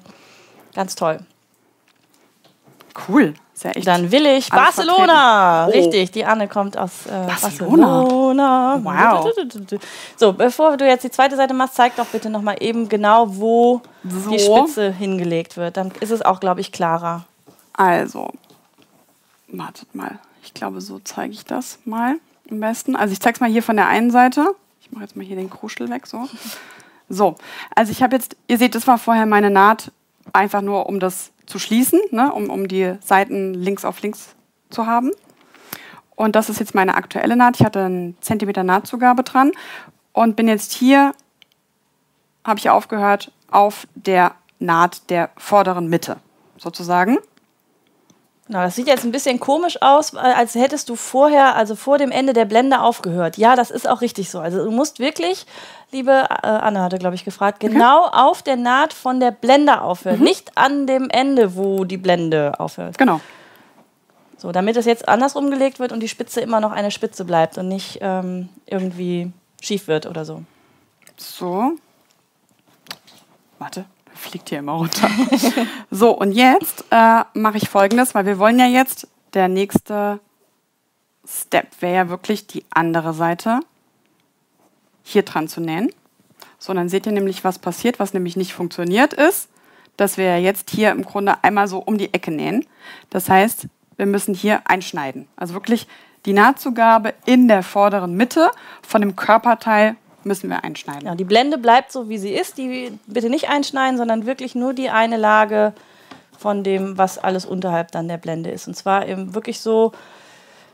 Ganz 0.76 0.94
toll. 0.94 1.20
Cool. 3.08 3.34
Echt. 3.66 3.88
Dann 3.88 4.12
Willig, 4.12 4.52
Alles 4.52 4.76
Barcelona. 4.76 5.68
Oh. 5.68 5.72
Richtig, 5.72 6.12
die 6.12 6.26
Anne 6.26 6.48
kommt 6.48 6.78
aus 6.78 7.06
äh, 7.06 7.10
Barcelona. 7.28 8.02
Barcelona. 8.04 8.80
Wow. 8.84 9.34
So, 10.16 10.34
bevor 10.34 10.78
du 10.78 10.86
jetzt 10.88 11.04
die 11.04 11.12
zweite 11.12 11.36
Seite 11.36 11.54
machst, 11.54 11.76
zeig 11.76 11.96
doch 11.96 12.06
bitte 12.06 12.30
nochmal 12.30 12.58
eben 12.60 12.90
genau, 12.90 13.26
wo 13.38 13.82
So. 14.04 14.30
die 14.30 14.40
Spitze 14.40 14.92
hingelegt 14.92 15.58
wird. 15.58 15.78
Dann 15.78 15.92
ist 16.00 16.12
es 16.12 16.22
auch, 16.22 16.40
glaube 16.40 16.62
ich, 16.62 16.72
klarer. 16.72 17.26
Also, 17.74 18.30
wartet 19.48 19.94
mal. 19.96 20.20
Ich 20.44 20.54
glaube, 20.54 20.82
so 20.82 21.00
zeige 21.04 21.34
ich 21.34 21.46
das 21.46 21.80
mal 21.86 22.16
am 22.50 22.60
besten. 22.60 22.96
Also 22.96 23.14
ich 23.14 23.20
zeige 23.20 23.36
es 23.36 23.40
mal 23.42 23.50
hier 23.50 23.64
von 23.64 23.76
der 23.76 23.88
einen 23.88 24.12
Seite. 24.12 24.56
Ich 24.82 24.92
mache 24.92 25.04
jetzt 25.04 25.16
mal 25.16 25.26
hier 25.26 25.36
den 25.36 25.50
Kruschel 25.50 25.90
weg. 25.90 26.08
So, 26.08 26.28
so. 27.10 27.36
also 27.76 27.92
ich 27.92 28.02
habe 28.02 28.16
jetzt, 28.16 28.36
ihr 28.48 28.58
seht, 28.58 28.76
das 28.76 28.88
war 28.88 28.98
vorher 28.98 29.26
meine 29.26 29.50
Naht, 29.50 29.92
einfach 30.34 30.62
nur 30.62 30.88
um 30.88 31.00
das 31.00 31.32
zu 31.50 31.60
schließen, 31.60 32.00
ne? 32.12 32.32
um, 32.32 32.50
um 32.50 32.68
die 32.68 32.96
Seiten 33.04 33.54
links 33.54 33.84
auf 33.84 34.02
links 34.02 34.36
zu 34.70 34.86
haben. 34.86 35.12
Und 36.16 36.36
das 36.36 36.50
ist 36.50 36.60
jetzt 36.60 36.76
meine 36.76 36.96
aktuelle 36.96 37.36
Naht. 37.36 37.60
Ich 37.60 37.66
hatte 37.66 37.84
einen 37.84 38.18
Zentimeter 38.22 38.64
Nahtzugabe 38.64 39.24
dran 39.24 39.52
und 40.14 40.36
bin 40.36 40.48
jetzt 40.48 40.74
hier, 40.74 41.14
habe 42.46 42.60
ich 42.60 42.70
aufgehört, 42.70 43.32
auf 43.50 43.88
der 43.96 44.36
Naht 44.60 45.10
der 45.10 45.32
vorderen 45.38 45.88
Mitte 45.88 46.18
sozusagen. 46.58 47.18
Na, 48.48 48.64
das 48.64 48.76
sieht 48.76 48.88
jetzt 48.88 49.06
ein 49.06 49.12
bisschen 49.12 49.40
komisch 49.40 49.82
aus, 49.82 50.14
weil- 50.14 50.34
als 50.34 50.56
hättest 50.56 50.90
du 50.90 50.96
vorher, 50.96 51.56
also 51.56 51.76
vor 51.76 51.98
dem 51.98 52.12
Ende 52.12 52.34
der 52.34 52.46
Blende 52.46 52.82
aufgehört. 52.82 53.38
Ja, 53.38 53.56
das 53.56 53.72
ist 53.72 53.88
auch 53.88 54.02
richtig 54.02 54.30
so. 54.30 54.40
Also 54.40 54.66
du 54.66 54.72
musst 54.72 55.00
wirklich, 55.00 55.46
liebe 55.92 56.12
äh, 56.12 56.48
Anna 56.48 56.84
hatte, 56.84 56.98
glaube 56.98 57.16
ich, 57.16 57.26
gefragt, 57.26 57.60
genau 57.60 58.06
auf 58.06 58.44
der 58.44 58.56
Naht 58.56 58.94
von 58.94 59.20
der 59.20 59.32
Blende 59.32 59.82
aufhören. 59.82 60.20
Nicht 60.20 60.58
an 60.58 60.88
dem 60.88 61.10
Ende, 61.10 61.56
wo 61.56 61.84
die 61.86 61.98
Blende 61.98 62.60
aufhört. 62.60 62.98
Genau. 62.98 63.22
So, 64.38 64.52
damit 64.52 64.78
es 64.78 64.86
jetzt 64.86 65.08
andersrum 65.10 65.52
gelegt 65.52 65.80
wird 65.80 65.92
und 65.92 66.00
die 66.00 66.08
Spitze 66.08 66.40
immer 66.40 66.60
noch 66.60 66.72
eine 66.72 66.92
Spitze 66.92 67.26
bleibt 67.26 67.58
und 67.58 67.68
nicht 67.68 68.00
ähm, 68.02 68.50
irgendwie 68.66 69.32
schief 69.62 69.88
wird 69.88 70.06
oder 70.06 70.24
so. 70.24 70.44
So. 71.18 71.74
Warte, 73.58 73.84
fliegt 74.14 74.50
hier 74.50 74.60
immer 74.60 74.74
runter. 74.74 75.10
so, 75.92 76.12
und 76.12 76.32
jetzt 76.32 76.86
äh, 76.92 77.24
mache 77.34 77.58
ich 77.58 77.68
folgendes, 77.68 78.16
weil 78.16 78.26
wir 78.26 78.40
wollen 78.40 78.60
ja 78.60 78.68
jetzt, 78.68 79.08
der 79.34 79.50
nächste 79.50 80.22
Step 81.28 81.68
wäre 81.82 81.96
ja 81.96 82.10
wirklich 82.10 82.48
die 82.48 82.64
andere 82.72 83.14
Seite 83.14 83.60
hier 85.12 85.24
dran 85.24 85.48
zu 85.48 85.62
nähen. 85.62 85.90
So, 86.58 86.74
dann 86.74 86.90
seht 86.90 87.06
ihr 87.06 87.12
nämlich, 87.12 87.44
was 87.44 87.60
passiert, 87.60 88.00
was 88.00 88.14
nämlich 88.14 88.36
nicht 88.36 88.54
funktioniert 88.54 89.14
ist, 89.14 89.50
dass 89.98 90.18
wir 90.18 90.40
jetzt 90.40 90.70
hier 90.70 90.92
im 90.92 91.04
Grunde 91.04 91.44
einmal 91.44 91.68
so 91.68 91.80
um 91.80 91.98
die 91.98 92.14
Ecke 92.14 92.32
nähen. 92.32 92.66
Das 93.10 93.30
heißt, 93.30 93.68
wir 93.98 94.06
müssen 94.06 94.34
hier 94.34 94.62
einschneiden. 94.66 95.28
Also 95.36 95.54
wirklich 95.54 95.88
die 96.26 96.34
Nahtzugabe 96.34 97.14
in 97.26 97.48
der 97.48 97.64
vorderen 97.64 98.16
Mitte 98.16 98.52
von 98.82 99.02
dem 99.02 99.16
Körperteil 99.16 99.96
müssen 100.24 100.50
wir 100.50 100.64
einschneiden. 100.64 101.08
Ja, 101.08 101.16
die 101.16 101.24
Blende 101.24 101.58
bleibt 101.58 101.92
so, 101.92 102.10
wie 102.10 102.18
sie 102.18 102.34
ist. 102.34 102.58
Die 102.58 102.92
bitte 103.08 103.30
nicht 103.30 103.50
einschneiden, 103.50 103.98
sondern 103.98 104.26
wirklich 104.26 104.54
nur 104.54 104.74
die 104.74 104.90
eine 104.90 105.18
Lage 105.18 105.74
von 106.38 106.64
dem, 106.64 106.98
was 106.98 107.18
alles 107.18 107.46
unterhalb 107.46 107.92
dann 107.92 108.08
der 108.08 108.18
Blende 108.18 108.50
ist. 108.52 108.68
Und 108.68 108.76
zwar 108.76 109.08
eben 109.08 109.34
wirklich 109.34 109.60
so, 109.60 109.92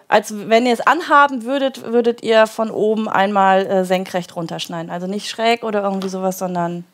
als 0.08 0.34
wenn 0.49 0.66
ihr 0.66 0.74
es 0.74 0.86
anhaben 0.86 1.43
würdet, 1.43 1.91
würdet 1.91 2.24
ihr 2.24 2.47
von 2.47 2.70
oben 2.70 3.10
einmal 3.10 3.66
äh, 3.66 3.86
senkrecht 3.86 4.36
runterschneiden. 4.36 4.91
Also 4.91 5.08
nicht 5.08 5.30
schräg 5.30 5.64
oder 5.64 5.84
irgendwie 5.84 6.10
sowas, 6.10 6.38
sondern 6.38 6.86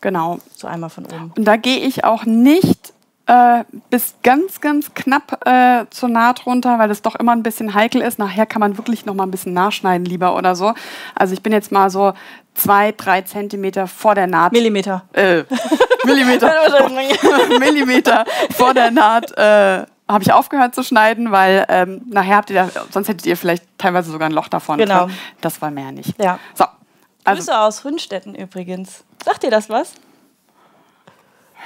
Genau. 0.00 0.38
so 0.54 0.66
einmal 0.66 0.90
von 0.90 1.04
oben. 1.04 1.32
Und 1.36 1.44
da 1.44 1.56
gehe 1.56 1.78
ich 1.78 2.04
auch 2.04 2.24
nicht 2.24 2.94
äh, 3.26 3.64
bis 3.90 4.14
ganz, 4.22 4.60
ganz 4.60 4.94
knapp 4.94 5.46
äh, 5.46 5.84
zur 5.90 6.08
Naht 6.08 6.46
runter, 6.46 6.78
weil 6.78 6.88
das 6.88 7.02
doch 7.02 7.14
immer 7.16 7.32
ein 7.32 7.42
bisschen 7.42 7.74
heikel 7.74 8.00
ist. 8.00 8.18
Nachher 8.18 8.46
kann 8.46 8.60
man 8.60 8.78
wirklich 8.78 9.04
noch 9.04 9.14
mal 9.14 9.24
ein 9.24 9.30
bisschen 9.30 9.52
nachschneiden 9.52 10.04
lieber 10.04 10.36
oder 10.36 10.56
so. 10.56 10.74
Also 11.14 11.34
ich 11.34 11.42
bin 11.42 11.52
jetzt 11.52 11.70
mal 11.70 11.90
so 11.90 12.14
zwei, 12.54 12.92
drei 12.92 13.22
Zentimeter 13.22 13.86
vor 13.86 14.14
der 14.14 14.26
Naht. 14.26 14.52
Millimeter. 14.52 15.04
Äh, 15.12 15.44
Millimeter. 16.04 16.50
Millimeter 17.58 18.24
vor 18.56 18.74
der 18.74 18.90
Naht. 18.90 19.32
Habe 20.12 20.24
ich 20.24 20.32
aufgehört 20.32 20.74
zu 20.74 20.82
schneiden, 20.82 21.30
weil 21.30 21.64
ähm, 21.68 22.02
nachher 22.06 22.36
habt 22.36 22.50
ihr 22.50 22.64
da, 22.64 22.82
sonst 22.90 23.08
hättet 23.08 23.26
ihr 23.26 23.36
vielleicht 23.36 23.64
teilweise 23.78 24.10
sogar 24.10 24.28
ein 24.28 24.32
Loch 24.32 24.48
davon. 24.48 24.78
Genau. 24.78 25.06
Drin. 25.06 25.16
Das 25.40 25.60
wir 25.60 25.70
ja 25.70 25.92
nicht. 25.92 26.20
Ja. 26.22 26.38
So. 26.54 26.64
Also, 27.24 27.40
Grüße 27.40 27.58
aus 27.58 27.84
Hünstetten 27.84 28.34
übrigens. 28.34 29.04
Sagt 29.24 29.44
ihr 29.44 29.50
das 29.50 29.68
was? 29.68 29.92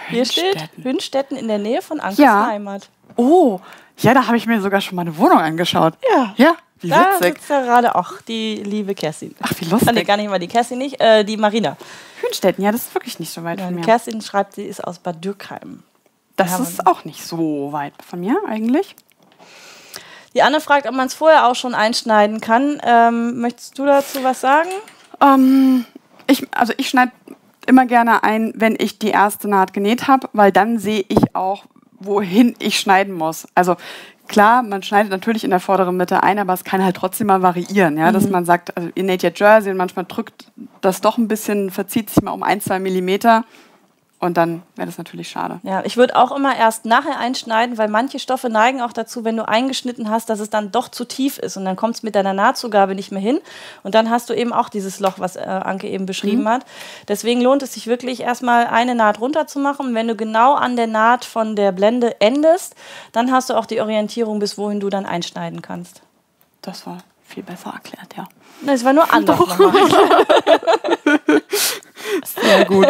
Hier 0.08 0.24
steht 0.24 0.68
Hünstetten 0.82 1.36
in 1.36 1.48
der 1.48 1.58
Nähe 1.58 1.80
von 1.80 2.00
Ankers 2.00 2.18
ja. 2.18 2.46
Heimat. 2.46 2.88
Oh, 3.16 3.60
ja, 3.98 4.12
da 4.12 4.26
habe 4.26 4.36
ich 4.36 4.46
mir 4.46 4.60
sogar 4.60 4.80
schon 4.80 4.96
mal 4.96 5.02
eine 5.02 5.16
Wohnung 5.16 5.38
angeschaut. 5.38 5.94
Ja. 6.10 6.34
Ja, 6.36 6.56
wie 6.80 6.88
da 6.88 7.14
witzig. 7.14 7.36
sitzt 7.36 7.50
ja 7.50 7.62
gerade 7.62 7.94
auch 7.94 8.20
die 8.22 8.56
liebe 8.56 8.94
Kerstin. 8.94 9.34
Ach, 9.40 9.52
wie 9.58 9.64
lustig. 9.66 9.92
Nee, 9.94 10.04
gar 10.04 10.16
nicht 10.16 10.28
mal 10.28 10.38
die 10.38 10.48
Kerstin 10.48 10.78
nicht, 10.78 11.00
äh, 11.00 11.24
die 11.24 11.36
Marina. 11.36 11.76
Hünstetten, 12.20 12.64
ja, 12.64 12.72
das 12.72 12.82
ist 12.82 12.94
wirklich 12.94 13.18
nicht 13.20 13.32
so 13.32 13.44
weit 13.44 13.60
ja, 13.60 13.66
von 13.66 13.74
mir. 13.74 13.82
Kerstin 13.82 14.20
schreibt, 14.20 14.54
sie 14.54 14.64
ist 14.64 14.82
aus 14.82 14.98
Bad 14.98 15.24
Dürkheim. 15.24 15.82
Das 16.36 16.58
ist 16.58 16.86
auch 16.86 17.04
nicht 17.04 17.24
so 17.24 17.72
weit 17.72 17.94
von 18.04 18.20
mir 18.20 18.36
eigentlich. 18.48 18.96
Die 20.34 20.42
Anne 20.42 20.60
fragt, 20.60 20.88
ob 20.88 20.94
man 20.94 21.06
es 21.06 21.14
vorher 21.14 21.46
auch 21.46 21.54
schon 21.54 21.74
einschneiden 21.74 22.40
kann. 22.40 22.80
Ähm, 22.84 23.40
möchtest 23.40 23.78
du 23.78 23.86
dazu 23.86 24.24
was 24.24 24.40
sagen? 24.40 24.68
Ähm, 25.20 25.86
ich, 26.26 26.46
also 26.56 26.72
ich 26.76 26.88
schneide 26.88 27.12
immer 27.66 27.86
gerne 27.86 28.24
ein, 28.24 28.52
wenn 28.56 28.76
ich 28.78 28.98
die 28.98 29.10
erste 29.10 29.48
Naht 29.48 29.72
genäht 29.72 30.08
habe, 30.08 30.28
weil 30.32 30.50
dann 30.50 30.78
sehe 30.78 31.04
ich 31.08 31.34
auch, 31.36 31.64
wohin 32.00 32.56
ich 32.58 32.78
schneiden 32.78 33.14
muss. 33.14 33.46
Also 33.54 33.76
klar, 34.26 34.62
man 34.62 34.82
schneidet 34.82 35.10
natürlich 35.10 35.44
in 35.44 35.50
der 35.50 35.60
vorderen 35.60 35.96
Mitte 35.96 36.22
ein, 36.22 36.38
aber 36.38 36.52
es 36.52 36.64
kann 36.64 36.84
halt 36.84 36.96
trotzdem 36.96 37.28
mal 37.28 37.42
variieren, 37.42 37.96
ja, 37.96 38.08
mhm. 38.08 38.14
dass 38.14 38.28
man 38.28 38.44
sagt, 38.44 38.76
also 38.76 38.90
ihr 38.94 39.04
näht 39.04 39.22
ja 39.22 39.30
Jersey 39.34 39.70
und 39.70 39.78
manchmal 39.78 40.04
drückt 40.06 40.46
das 40.80 41.00
doch 41.00 41.16
ein 41.16 41.28
bisschen, 41.28 41.70
verzieht 41.70 42.10
sich 42.10 42.22
mal 42.22 42.32
um 42.32 42.42
ein, 42.42 42.60
zwei 42.60 42.78
Millimeter. 42.78 43.44
Und 44.24 44.38
dann 44.38 44.62
wäre 44.74 44.86
das 44.86 44.96
natürlich 44.96 45.28
schade. 45.28 45.60
Ja, 45.64 45.84
ich 45.84 45.98
würde 45.98 46.16
auch 46.16 46.34
immer 46.34 46.56
erst 46.56 46.86
nachher 46.86 47.18
einschneiden, 47.18 47.76
weil 47.76 47.88
manche 47.88 48.18
Stoffe 48.18 48.48
neigen 48.48 48.80
auch 48.80 48.94
dazu, 48.94 49.22
wenn 49.22 49.36
du 49.36 49.46
eingeschnitten 49.46 50.08
hast, 50.08 50.30
dass 50.30 50.40
es 50.40 50.48
dann 50.48 50.72
doch 50.72 50.88
zu 50.88 51.04
tief 51.04 51.36
ist. 51.36 51.58
Und 51.58 51.66
dann 51.66 51.76
kommt 51.76 51.96
es 51.96 52.02
mit 52.02 52.14
deiner 52.14 52.32
Nahtzugabe 52.32 52.94
nicht 52.94 53.12
mehr 53.12 53.20
hin. 53.20 53.38
Und 53.82 53.94
dann 53.94 54.08
hast 54.08 54.30
du 54.30 54.34
eben 54.34 54.54
auch 54.54 54.70
dieses 54.70 54.98
Loch, 54.98 55.18
was 55.18 55.36
äh, 55.36 55.40
Anke 55.40 55.88
eben 55.88 56.06
beschrieben 56.06 56.44
mhm. 56.44 56.48
hat. 56.48 56.64
Deswegen 57.06 57.42
lohnt 57.42 57.62
es 57.62 57.74
sich 57.74 57.86
wirklich 57.86 58.20
erstmal 58.20 58.68
eine 58.68 58.94
Naht 58.94 59.20
runter 59.20 59.46
zu 59.46 59.58
machen. 59.58 59.94
Wenn 59.94 60.08
du 60.08 60.16
genau 60.16 60.54
an 60.54 60.76
der 60.76 60.86
Naht 60.86 61.26
von 61.26 61.54
der 61.54 61.72
Blende 61.72 62.18
endest, 62.22 62.76
dann 63.12 63.30
hast 63.30 63.50
du 63.50 63.54
auch 63.58 63.66
die 63.66 63.82
Orientierung, 63.82 64.38
bis 64.38 64.56
wohin 64.56 64.80
du 64.80 64.88
dann 64.88 65.04
einschneiden 65.04 65.60
kannst. 65.60 66.00
Das 66.62 66.86
war 66.86 66.96
viel 67.26 67.42
besser 67.42 67.74
erklärt, 67.74 68.16
ja. 68.16 68.26
Das 68.64 68.86
war 68.86 68.94
nur 68.94 69.12
anders. 69.12 69.38
Sehr 72.24 72.64
gut. 72.64 72.86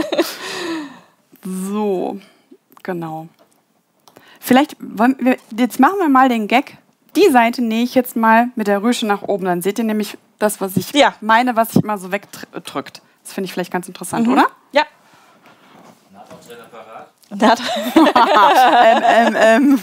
So, 1.44 2.18
genau. 2.82 3.28
Vielleicht, 4.40 4.76
wir, 4.78 5.36
jetzt 5.56 5.80
machen 5.80 5.98
wir 5.98 6.08
mal 6.08 6.28
den 6.28 6.48
Gag. 6.48 6.78
Die 7.16 7.30
Seite 7.30 7.62
nähe 7.62 7.84
ich 7.84 7.94
jetzt 7.94 8.16
mal 8.16 8.48
mit 8.56 8.66
der 8.66 8.82
Rüsche 8.82 9.06
nach 9.06 9.22
oben. 9.22 9.44
Dann 9.44 9.62
seht 9.62 9.78
ihr 9.78 9.84
nämlich 9.84 10.18
das, 10.38 10.60
was 10.60 10.76
ich 10.76 10.92
ja. 10.92 11.14
meine, 11.20 11.56
was 11.56 11.72
sich 11.72 11.82
immer 11.82 11.98
so 11.98 12.10
wegdrückt. 12.10 13.02
Das 13.22 13.32
finde 13.32 13.46
ich 13.46 13.52
vielleicht 13.52 13.72
ganz 13.72 13.88
interessant, 13.88 14.26
mhm. 14.26 14.32
oder? 14.34 14.46
Ja. 14.72 14.82
Parat? 17.30 17.60
ähm, 17.96 19.02
ähm, 19.06 19.36
ähm. 19.38 19.80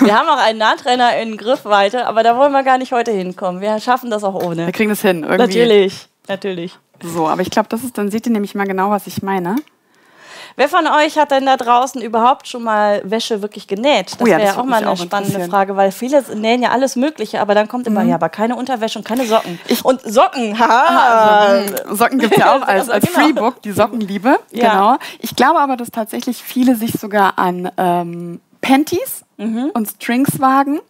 Wir 0.00 0.18
haben 0.18 0.28
auch 0.28 0.38
einen 0.38 0.58
Nahtrenner 0.58 1.16
in 1.18 1.36
Griffweite, 1.36 2.06
aber 2.06 2.22
da 2.22 2.36
wollen 2.36 2.52
wir 2.52 2.62
gar 2.62 2.78
nicht 2.78 2.92
heute 2.92 3.10
hinkommen. 3.10 3.60
Wir 3.60 3.78
schaffen 3.80 4.10
das 4.10 4.24
auch 4.24 4.34
ohne. 4.34 4.66
Wir 4.66 4.72
kriegen 4.72 4.90
das 4.90 5.02
hin, 5.02 5.22
irgendwie. 5.22 5.38
Natürlich, 5.38 6.08
natürlich. 6.28 6.78
So, 7.02 7.28
aber 7.28 7.42
ich 7.42 7.50
glaube, 7.50 7.68
das 7.68 7.84
ist, 7.84 7.98
dann 7.98 8.10
seht 8.10 8.26
ihr 8.26 8.32
nämlich 8.32 8.54
mal 8.54 8.66
genau, 8.66 8.90
was 8.90 9.06
ich 9.06 9.22
meine. 9.22 9.56
Wer 10.56 10.68
von 10.68 10.86
euch 10.86 11.18
hat 11.18 11.30
denn 11.30 11.46
da 11.46 11.56
draußen 11.56 12.00
überhaupt 12.00 12.48
schon 12.48 12.62
mal 12.62 13.02
Wäsche 13.04 13.42
wirklich 13.42 13.66
genäht? 13.66 14.12
Das 14.12 14.20
oh 14.20 14.26
ja, 14.26 14.38
wäre 14.38 14.48
ja 14.48 14.60
auch 14.60 14.64
mal 14.64 14.84
eine 14.84 14.96
spannende 14.96 15.40
Frage, 15.48 15.76
weil 15.76 15.92
viele 15.92 16.22
nähen 16.34 16.62
ja 16.62 16.70
alles 16.70 16.96
Mögliche, 16.96 17.40
aber 17.40 17.54
dann 17.54 17.68
kommt 17.68 17.86
immer, 17.86 18.02
mhm. 18.02 18.10
ja, 18.10 18.14
aber 18.16 18.28
keine 18.28 18.56
Unterwäsche 18.56 18.98
und 18.98 19.04
keine 19.04 19.26
Socken. 19.26 19.58
Ich 19.68 19.84
und 19.84 20.00
Socken, 20.02 20.58
ha! 20.58 21.62
Socken, 21.62 21.96
Socken 21.96 22.18
gibt 22.18 22.32
es 22.32 22.38
ja 22.38 22.56
auch 22.56 22.62
als, 22.66 22.88
als 22.88 23.06
genau. 23.06 23.20
Freebook, 23.20 23.62
die 23.62 23.72
Sockenliebe. 23.72 24.38
Ja. 24.50 24.70
Genau. 24.70 24.96
Ich 25.20 25.36
glaube 25.36 25.60
aber, 25.60 25.76
dass 25.76 25.90
tatsächlich 25.90 26.42
viele 26.42 26.74
sich 26.74 26.92
sogar 26.92 27.38
an 27.38 27.70
ähm, 27.76 28.40
Panties 28.60 29.24
mhm. 29.36 29.70
und 29.74 29.88
Strings 29.88 30.40
wagen. 30.40 30.80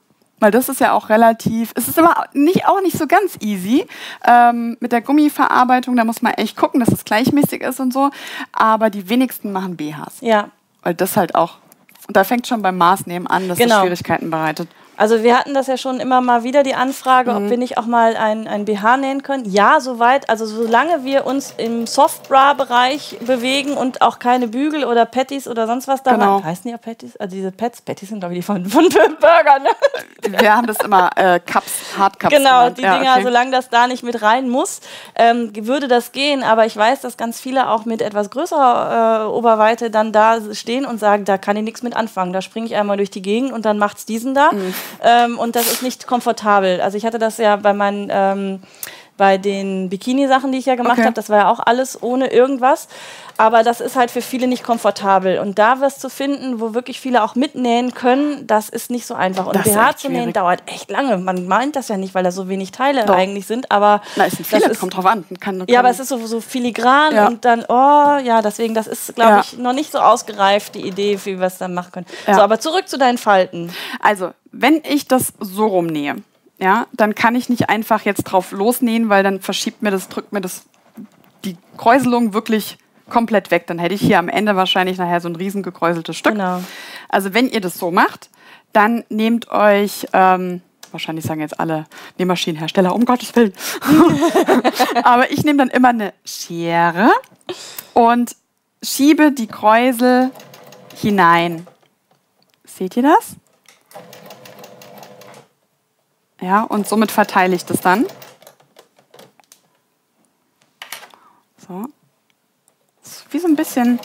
Weil 0.40 0.50
das 0.50 0.68
ist 0.68 0.80
ja 0.80 0.92
auch 0.92 1.10
relativ, 1.10 1.72
es 1.76 1.86
ist 1.86 1.98
aber 1.98 2.24
nicht, 2.32 2.66
auch 2.66 2.80
nicht 2.80 2.96
so 2.96 3.06
ganz 3.06 3.36
easy 3.40 3.86
ähm, 4.26 4.76
mit 4.80 4.90
der 4.90 5.02
Gummiverarbeitung. 5.02 5.96
Da 5.96 6.04
muss 6.04 6.22
man 6.22 6.32
echt 6.34 6.56
gucken, 6.56 6.80
dass 6.80 6.88
es 6.88 7.04
gleichmäßig 7.04 7.62
ist 7.62 7.78
und 7.78 7.92
so. 7.92 8.10
Aber 8.52 8.90
die 8.90 9.08
wenigsten 9.08 9.52
machen 9.52 9.76
BHs. 9.76 10.20
Ja. 10.20 10.48
Weil 10.82 10.94
das 10.94 11.16
halt 11.16 11.34
auch, 11.34 11.58
und 12.08 12.16
da 12.16 12.24
fängt 12.24 12.46
schon 12.46 12.62
beim 12.62 12.78
Maßnehmen 12.78 13.28
an, 13.28 13.48
dass 13.48 13.58
genau. 13.58 13.74
das 13.74 13.80
Schwierigkeiten 13.82 14.30
bereitet. 14.30 14.68
Also 15.00 15.22
wir 15.22 15.38
hatten 15.38 15.54
das 15.54 15.66
ja 15.66 15.78
schon 15.78 15.98
immer 15.98 16.20
mal 16.20 16.44
wieder, 16.44 16.62
die 16.62 16.74
Anfrage, 16.74 17.30
mhm. 17.30 17.36
ob 17.38 17.50
wir 17.50 17.56
nicht 17.56 17.78
auch 17.78 17.86
mal 17.86 18.18
ein, 18.18 18.46
ein 18.46 18.66
BH 18.66 18.98
nähen 18.98 19.22
können. 19.22 19.50
Ja, 19.50 19.80
soweit. 19.80 20.28
Also 20.28 20.44
solange 20.44 21.06
wir 21.06 21.24
uns 21.24 21.54
im 21.56 21.86
Softbra-Bereich 21.86 23.16
bewegen 23.22 23.78
und 23.78 24.02
auch 24.02 24.18
keine 24.18 24.46
Bügel 24.46 24.84
oder 24.84 25.06
Patties 25.06 25.48
oder 25.48 25.66
sonst 25.66 25.88
was 25.88 26.02
da 26.02 26.12
genau. 26.12 26.44
heißen 26.44 26.64
die 26.64 26.72
ja 26.72 26.76
Patties? 26.76 27.16
Also 27.16 27.34
diese 27.34 27.50
Pets, 27.50 27.80
Patties 27.80 28.10
sind 28.10 28.18
glaube 28.18 28.34
ich 28.34 28.40
die 28.40 28.42
von, 28.42 28.62
von 28.66 28.90
Burger, 28.90 29.58
ne? 29.60 29.70
Wir 30.38 30.54
haben 30.54 30.66
das 30.66 30.76
immer 30.84 31.08
äh, 31.16 31.40
Cups, 31.40 31.96
Hardcups 31.96 32.36
Genau, 32.36 32.58
genannt. 32.58 32.76
die 32.76 32.82
ja, 32.82 32.98
Dinger, 32.98 33.12
okay. 33.14 33.22
solange 33.22 33.52
das 33.52 33.70
da 33.70 33.86
nicht 33.86 34.02
mit 34.02 34.20
rein 34.20 34.50
muss, 34.50 34.80
ähm, 35.14 35.50
würde 35.62 35.88
das 35.88 36.12
gehen. 36.12 36.42
Aber 36.42 36.66
ich 36.66 36.76
weiß, 36.76 37.00
dass 37.00 37.16
ganz 37.16 37.40
viele 37.40 37.70
auch 37.70 37.86
mit 37.86 38.02
etwas 38.02 38.28
größerer 38.28 39.24
äh, 39.24 39.32
Oberweite 39.32 39.90
dann 39.90 40.12
da 40.12 40.36
stehen 40.52 40.84
und 40.84 41.00
sagen, 41.00 41.24
da 41.24 41.38
kann 41.38 41.56
ich 41.56 41.62
nichts 41.62 41.82
mit 41.82 41.96
anfangen. 41.96 42.34
Da 42.34 42.42
springe 42.42 42.66
ich 42.66 42.76
einmal 42.76 42.98
durch 42.98 43.10
die 43.10 43.22
Gegend 43.22 43.50
und 43.54 43.64
dann 43.64 43.78
macht's 43.78 44.04
diesen 44.04 44.34
da. 44.34 44.52
Mhm. 44.52 44.74
Ähm, 45.02 45.38
und 45.38 45.56
das 45.56 45.70
ist 45.70 45.82
nicht 45.82 46.06
komfortabel. 46.06 46.80
Also 46.80 46.96
ich 46.96 47.04
hatte 47.04 47.18
das 47.18 47.38
ja 47.38 47.56
bei 47.56 47.72
meinen 47.72 48.08
ähm, 48.10 48.62
bei 49.20 49.36
den 49.36 49.90
Bikini-Sachen, 49.90 50.50
die 50.50 50.56
ich 50.56 50.64
ja 50.64 50.76
gemacht 50.76 50.96
okay. 50.96 51.04
habe, 51.04 51.12
das 51.12 51.28
war 51.28 51.40
ja 51.40 51.50
auch 51.50 51.60
alles 51.60 52.02
ohne 52.02 52.32
irgendwas. 52.32 52.88
Aber 53.40 53.62
das 53.62 53.80
ist 53.80 53.96
halt 53.96 54.10
für 54.10 54.20
viele 54.20 54.46
nicht 54.46 54.62
komfortabel. 54.62 55.38
Und 55.38 55.58
da 55.58 55.80
was 55.80 55.98
zu 55.98 56.10
finden, 56.10 56.60
wo 56.60 56.74
wirklich 56.74 57.00
viele 57.00 57.22
auch 57.22 57.34
mitnähen 57.34 57.94
können, 57.94 58.46
das 58.46 58.68
ist 58.68 58.90
nicht 58.90 59.06
so 59.06 59.14
einfach. 59.14 59.46
Und 59.46 59.64
BH 59.64 59.96
zu 59.96 60.10
nähen 60.10 60.34
dauert 60.34 60.62
echt 60.66 60.90
lange. 60.90 61.16
Man 61.16 61.46
meint 61.48 61.74
das 61.74 61.88
ja 61.88 61.96
nicht, 61.96 62.14
weil 62.14 62.22
da 62.22 62.32
so 62.32 62.50
wenig 62.50 62.70
Teile 62.70 63.06
Doch. 63.06 63.14
eigentlich 63.14 63.46
sind. 63.46 63.70
Aber 63.70 64.02
Na, 64.16 64.26
es 64.26 64.34
sind 64.34 64.44
viele, 64.46 64.60
das 64.60 64.72
ist, 64.72 64.80
kommt 64.80 64.94
drauf 64.94 65.06
an. 65.06 65.24
Kann, 65.40 65.58
kann 65.58 65.64
ja, 65.68 65.78
aber 65.78 65.88
es 65.88 65.98
ist 65.98 66.08
so, 66.08 66.18
so 66.26 66.42
filigran 66.42 67.14
ja. 67.14 67.28
und 67.28 67.46
dann, 67.46 67.64
oh, 67.66 68.18
ja, 68.22 68.42
deswegen, 68.42 68.74
das 68.74 68.86
ist, 68.86 69.14
glaube 69.14 69.30
ja. 69.30 69.40
ich, 69.40 69.56
noch 69.56 69.72
nicht 69.72 69.90
so 69.90 70.00
ausgereift, 70.00 70.74
die 70.74 70.86
Idee, 70.86 71.18
wie 71.24 71.38
wir 71.38 71.46
es 71.46 71.56
dann 71.56 71.72
machen 71.72 71.92
können. 71.92 72.06
Ja. 72.26 72.34
So, 72.34 72.40
aber 72.42 72.60
zurück 72.60 72.88
zu 72.88 72.98
deinen 72.98 73.16
Falten. 73.16 73.72
Also, 74.00 74.32
wenn 74.52 74.82
ich 74.86 75.08
das 75.08 75.32
so 75.40 75.66
rumnähe, 75.66 76.16
ja, 76.58 76.88
dann 76.92 77.14
kann 77.14 77.34
ich 77.36 77.48
nicht 77.48 77.70
einfach 77.70 78.04
jetzt 78.04 78.24
drauf 78.24 78.52
losnähen, 78.52 79.08
weil 79.08 79.22
dann 79.22 79.40
verschiebt 79.40 79.80
mir 79.80 79.90
das, 79.90 80.10
drückt 80.10 80.30
mir 80.34 80.42
das 80.42 80.64
die 81.46 81.56
Kräuselung 81.78 82.34
wirklich 82.34 82.76
komplett 83.10 83.50
weg. 83.50 83.66
Dann 83.66 83.78
hätte 83.78 83.94
ich 83.94 84.00
hier 84.00 84.18
am 84.18 84.28
Ende 84.28 84.56
wahrscheinlich 84.56 84.98
nachher 84.98 85.20
so 85.20 85.28
ein 85.28 85.36
riesen 85.36 85.62
gekräuseltes 85.62 86.16
Stück. 86.16 86.32
Genau. 86.32 86.62
Also 87.08 87.34
wenn 87.34 87.48
ihr 87.48 87.60
das 87.60 87.78
so 87.78 87.90
macht, 87.90 88.30
dann 88.72 89.04
nehmt 89.08 89.50
euch, 89.50 90.06
ähm, 90.12 90.62
wahrscheinlich 90.90 91.24
sagen 91.24 91.40
jetzt 91.40 91.58
alle 91.60 91.86
Nähmaschinenhersteller, 92.18 92.94
um 92.94 93.04
Gottes 93.04 93.34
Willen. 93.36 93.52
Aber 95.04 95.30
ich 95.30 95.44
nehme 95.44 95.58
dann 95.58 95.70
immer 95.70 95.88
eine 95.88 96.14
Schere 96.24 97.10
und 97.94 98.34
schiebe 98.82 99.32
die 99.32 99.46
Kräusel 99.46 100.30
hinein. 100.96 101.66
Seht 102.64 102.96
ihr 102.96 103.02
das? 103.02 103.36
Ja, 106.40 106.62
und 106.62 106.88
somit 106.88 107.10
verteile 107.10 107.54
ich 107.54 107.66
das 107.66 107.80
dann. 107.80 108.06
So. 111.68 111.86
Wie 113.30 113.38
so 113.38 113.46
ein 113.46 113.56
bisschen, 113.56 114.00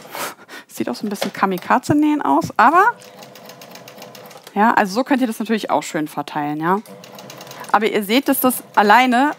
sieht 0.68 0.88
auch 0.88 0.94
so 0.94 1.06
ein 1.06 1.10
bisschen 1.10 1.32
Kamikaze-Nähen 1.32 2.22
aus, 2.22 2.48
aber 2.56 2.94
ja, 4.54 4.72
also 4.72 4.94
so 4.94 5.04
könnt 5.04 5.20
ihr 5.20 5.26
das 5.26 5.38
natürlich 5.38 5.70
auch 5.70 5.82
schön 5.82 6.08
verteilen, 6.08 6.60
ja. 6.60 6.80
Aber 7.72 7.86
ihr 7.86 8.02
seht, 8.02 8.28
dass 8.28 8.40
das 8.40 8.62
alleine 8.74 9.32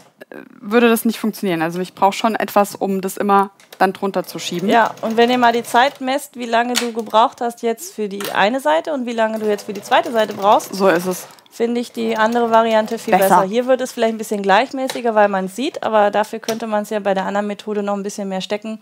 würde 0.59 0.89
das 0.89 1.05
nicht 1.05 1.19
funktionieren. 1.19 1.61
Also 1.61 1.79
ich 1.79 1.93
brauche 1.93 2.13
schon 2.13 2.35
etwas, 2.35 2.75
um 2.75 3.01
das 3.01 3.17
immer 3.17 3.51
dann 3.77 3.93
drunter 3.93 4.25
zu 4.25 4.39
schieben. 4.39 4.67
Ja, 4.69 4.93
und 5.01 5.15
wenn 5.15 5.29
ihr 5.29 5.37
mal 5.37 5.53
die 5.53 5.63
Zeit 5.63 6.01
messt, 6.01 6.35
wie 6.35 6.45
lange 6.45 6.73
du 6.73 6.91
gebraucht 6.91 7.41
hast 7.41 7.61
jetzt 7.61 7.93
für 7.93 8.09
die 8.09 8.31
eine 8.31 8.59
Seite 8.59 8.93
und 8.93 9.05
wie 9.05 9.13
lange 9.13 9.39
du 9.39 9.47
jetzt 9.47 9.65
für 9.65 9.73
die 9.73 9.83
zweite 9.83 10.11
Seite 10.11 10.33
brauchst. 10.33 10.73
So 10.73 10.89
ist 10.89 11.05
es 11.05 11.27
finde 11.49 11.81
ich 11.81 11.91
die 11.91 12.15
andere 12.15 12.51
Variante 12.51 12.99
viel 12.99 13.17
besser. 13.17 13.37
besser. 13.37 13.49
Hier 13.49 13.65
wird 13.65 13.81
es 13.81 13.91
vielleicht 13.91 14.13
ein 14.13 14.19
bisschen 14.19 14.43
gleichmäßiger, 14.43 15.15
weil 15.15 15.27
man 15.27 15.45
es 15.45 15.55
sieht, 15.55 15.81
aber 15.81 16.11
dafür 16.11 16.37
könnte 16.37 16.67
man 16.67 16.83
es 16.83 16.91
ja 16.91 16.99
bei 16.99 17.15
der 17.15 17.25
anderen 17.25 17.47
Methode 17.47 17.81
noch 17.81 17.95
ein 17.95 18.03
bisschen 18.03 18.29
mehr 18.29 18.41
stecken 18.41 18.77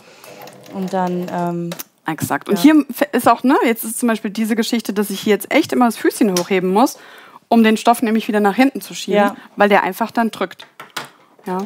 und 0.74 0.92
dann 0.92 1.26
ähm, 1.32 1.70
Exakt. 2.06 2.50
Und 2.50 2.58
ja. 2.58 2.62
hier 2.62 2.86
ist 3.14 3.28
auch, 3.28 3.44
ne, 3.44 3.56
jetzt 3.64 3.84
ist 3.84 3.98
zum 3.98 4.08
Beispiel 4.08 4.30
diese 4.30 4.56
Geschichte, 4.56 4.94
dass 4.94 5.10
ich 5.10 5.22
hier 5.22 5.34
jetzt 5.34 5.52
echt 5.52 5.74
immer 5.74 5.86
das 5.86 5.98
Füßchen 5.98 6.38
hochheben 6.38 6.72
muss, 6.72 7.00
um 7.48 7.64
den 7.64 7.78
Stoff 7.78 8.02
nämlich 8.02 8.28
wieder 8.28 8.40
nach 8.40 8.56
hinten 8.56 8.82
zu 8.82 8.94
schieben, 8.94 9.18
ja. 9.18 9.36
weil 9.56 9.70
der 9.70 9.84
einfach 9.84 10.12
dann 10.12 10.30
drückt. 10.30 10.68
Ja. 11.46 11.60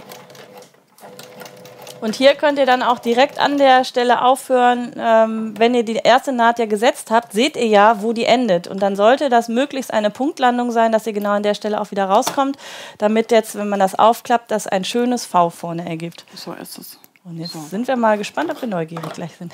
Und 2.02 2.16
hier 2.16 2.36
könnt 2.36 2.58
ihr 2.58 2.66
dann 2.66 2.82
auch 2.82 3.00
direkt 3.00 3.40
an 3.40 3.58
der 3.58 3.84
Stelle 3.84 4.22
aufhören. 4.24 4.94
Ähm, 4.98 5.54
wenn 5.58 5.76
ihr 5.76 5.84
die 5.84 5.96
erste 5.96 6.32
Naht 6.32 6.60
ja 6.60 6.66
gesetzt 6.66 7.12
habt, 7.12 7.34
seht 7.34 7.58
ihr 7.58 7.68
ja, 7.68 8.02
wo 8.02 8.14
die 8.14 8.26
endet. 8.26 8.68
Und 8.68 8.82
dann 8.82 8.96
sollte 8.96 9.30
das 9.30 9.50
möglichst 9.50 9.94
eine 9.94 10.10
Punktlandung 10.10 10.72
sein, 10.72 10.92
dass 10.92 11.06
ihr 11.08 11.14
genau 11.14 11.32
an 11.32 11.44
der 11.44 11.56
Stelle 11.56 11.80
auch 11.82 11.92
wieder 11.92 12.06
rauskommt, 12.06 12.58
damit 12.98 13.32
jetzt, 13.32 13.56
wenn 13.56 13.68
man 13.68 13.80
das 13.80 14.00
aufklappt, 14.00 14.50
das 14.52 14.66
ein 14.66 14.86
schönes 14.86 15.26
V 15.26 15.50
vorne 15.50 15.88
ergibt. 15.88 16.26
So 16.36 16.54
ist 16.54 16.78
es. 16.78 17.00
Und 17.30 17.38
jetzt 17.38 17.54
so. 17.54 17.60
sind 17.60 17.88
wir 17.88 17.96
mal 17.96 18.18
gespannt, 18.18 18.50
ob 18.50 18.60
wir 18.62 18.68
neugierig 18.68 19.14
gleich 19.14 19.36
sind. 19.36 19.54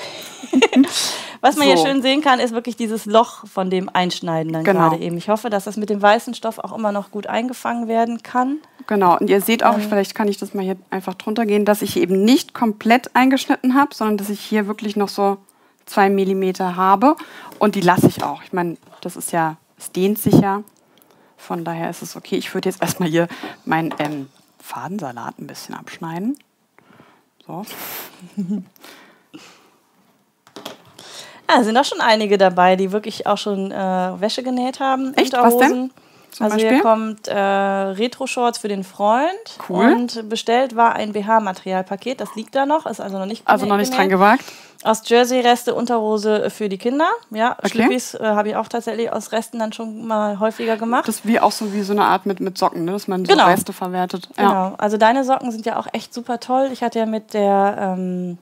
Was 1.41 1.57
man 1.57 1.67
so. 1.67 1.73
hier 1.73 1.85
schön 1.85 2.01
sehen 2.01 2.21
kann, 2.21 2.39
ist 2.39 2.53
wirklich 2.53 2.77
dieses 2.77 3.05
Loch 3.05 3.45
von 3.45 3.69
dem 3.69 3.89
Einschneiden 3.89 4.53
dann 4.53 4.63
genau. 4.63 4.89
gerade 4.89 5.03
eben. 5.03 5.17
Ich 5.17 5.29
hoffe, 5.29 5.49
dass 5.49 5.65
das 5.65 5.75
mit 5.75 5.89
dem 5.89 6.01
weißen 6.01 6.33
Stoff 6.33 6.57
auch 6.57 6.75
immer 6.75 6.91
noch 6.91 7.11
gut 7.11 7.27
eingefangen 7.27 7.87
werden 7.87 8.23
kann. 8.23 8.59
Genau, 8.87 9.17
und 9.17 9.29
ihr 9.29 9.41
seht 9.41 9.63
auch, 9.63 9.75
ähm. 9.75 9.81
vielleicht 9.81 10.15
kann 10.15 10.27
ich 10.27 10.37
das 10.37 10.53
mal 10.53 10.63
hier 10.63 10.77
einfach 10.89 11.15
drunter 11.15 11.45
gehen, 11.45 11.65
dass 11.65 11.81
ich 11.81 11.97
eben 11.97 12.23
nicht 12.23 12.53
komplett 12.53 13.13
eingeschnitten 13.15 13.75
habe, 13.75 13.93
sondern 13.93 14.17
dass 14.17 14.29
ich 14.29 14.39
hier 14.39 14.67
wirklich 14.67 14.95
noch 14.95 15.09
so 15.09 15.37
zwei 15.85 16.09
Millimeter 16.09 16.75
habe. 16.75 17.15
Und 17.59 17.75
die 17.75 17.81
lasse 17.81 18.07
ich 18.07 18.23
auch. 18.23 18.41
Ich 18.43 18.53
meine, 18.53 18.77
das 19.01 19.17
ist 19.17 19.31
ja, 19.31 19.57
es 19.77 19.91
dehnt 19.91 20.17
sich 20.17 20.35
ja. 20.35 20.63
Von 21.37 21.65
daher 21.65 21.89
ist 21.89 22.01
es 22.01 22.15
okay. 22.15 22.37
Ich 22.37 22.53
würde 22.53 22.69
jetzt 22.69 22.81
erstmal 22.81 23.09
hier 23.09 23.27
meinen 23.65 23.93
ähm, 23.99 24.29
Fadensalat 24.59 25.37
ein 25.39 25.47
bisschen 25.47 25.75
abschneiden. 25.75 26.37
So. 27.47 27.63
Ja, 31.49 31.57
sind 31.63 31.77
auch 31.77 31.85
schon 31.85 32.01
einige 32.01 32.37
dabei, 32.37 32.75
die 32.75 32.91
wirklich 32.91 33.27
auch 33.27 33.37
schon 33.37 33.71
äh, 33.71 33.75
Wäsche 33.75 34.43
genäht 34.43 34.79
haben. 34.79 35.13
Echt? 35.15 35.33
Was 35.33 35.57
denn? 35.57 35.91
Zum 36.35 36.47
also 36.47 36.57
Beispiel? 36.57 36.73
hier 36.73 36.81
kommt 36.81 37.29
äh, 37.29 37.33
Retro-Shorts 37.33 38.57
für 38.57 38.67
den 38.67 38.83
Freund. 38.83 39.29
Cool. 39.69 39.85
Und 39.85 40.27
bestellt 40.27 40.75
war 40.75 40.93
ein 40.93 41.13
BH-Materialpaket. 41.13 42.19
Das 42.19 42.35
liegt 42.35 42.55
da 42.55 42.65
noch, 42.65 42.85
ist 42.85 42.99
also 42.99 43.17
noch 43.17 43.25
nicht 43.25 43.43
Also 43.47 43.65
noch 43.65 43.77
nicht 43.77 43.95
dran 43.95 44.09
gewagt. 44.09 44.43
Aus 44.83 45.01
Jersey-Reste 45.05 45.73
Unterhose 45.73 46.49
für 46.49 46.67
die 46.67 46.77
Kinder. 46.77 47.07
Ja, 47.29 47.55
okay. 47.57 47.69
Schlippis 47.69 48.15
äh, 48.15 48.19
habe 48.21 48.49
ich 48.49 48.57
auch 48.57 48.67
tatsächlich 48.67 49.13
aus 49.13 49.31
Resten 49.31 49.59
dann 49.59 49.71
schon 49.71 50.05
mal 50.05 50.37
häufiger 50.41 50.75
gemacht. 50.75 51.07
Das 51.07 51.15
ist 51.15 51.25
wie 51.25 51.39
auch 51.39 51.53
so 51.53 51.71
wie 51.71 51.83
so 51.83 51.93
eine 51.93 52.03
Art 52.03 52.25
mit, 52.25 52.41
mit 52.41 52.57
Socken, 52.57 52.83
ne? 52.83 52.91
dass 52.91 53.07
man 53.07 53.23
so 53.23 53.31
genau. 53.31 53.45
Reste 53.45 53.71
verwertet. 53.71 54.27
Ja. 54.37 54.49
Genau. 54.49 54.75
Also 54.77 54.97
deine 54.97 55.23
Socken 55.23 55.53
sind 55.53 55.65
ja 55.65 55.79
auch 55.79 55.87
echt 55.93 56.13
super 56.13 56.41
toll. 56.41 56.67
Ich 56.73 56.83
hatte 56.83 56.99
ja 56.99 57.05
mit 57.05 57.33
der 57.33 57.95
ähm, 57.97 58.39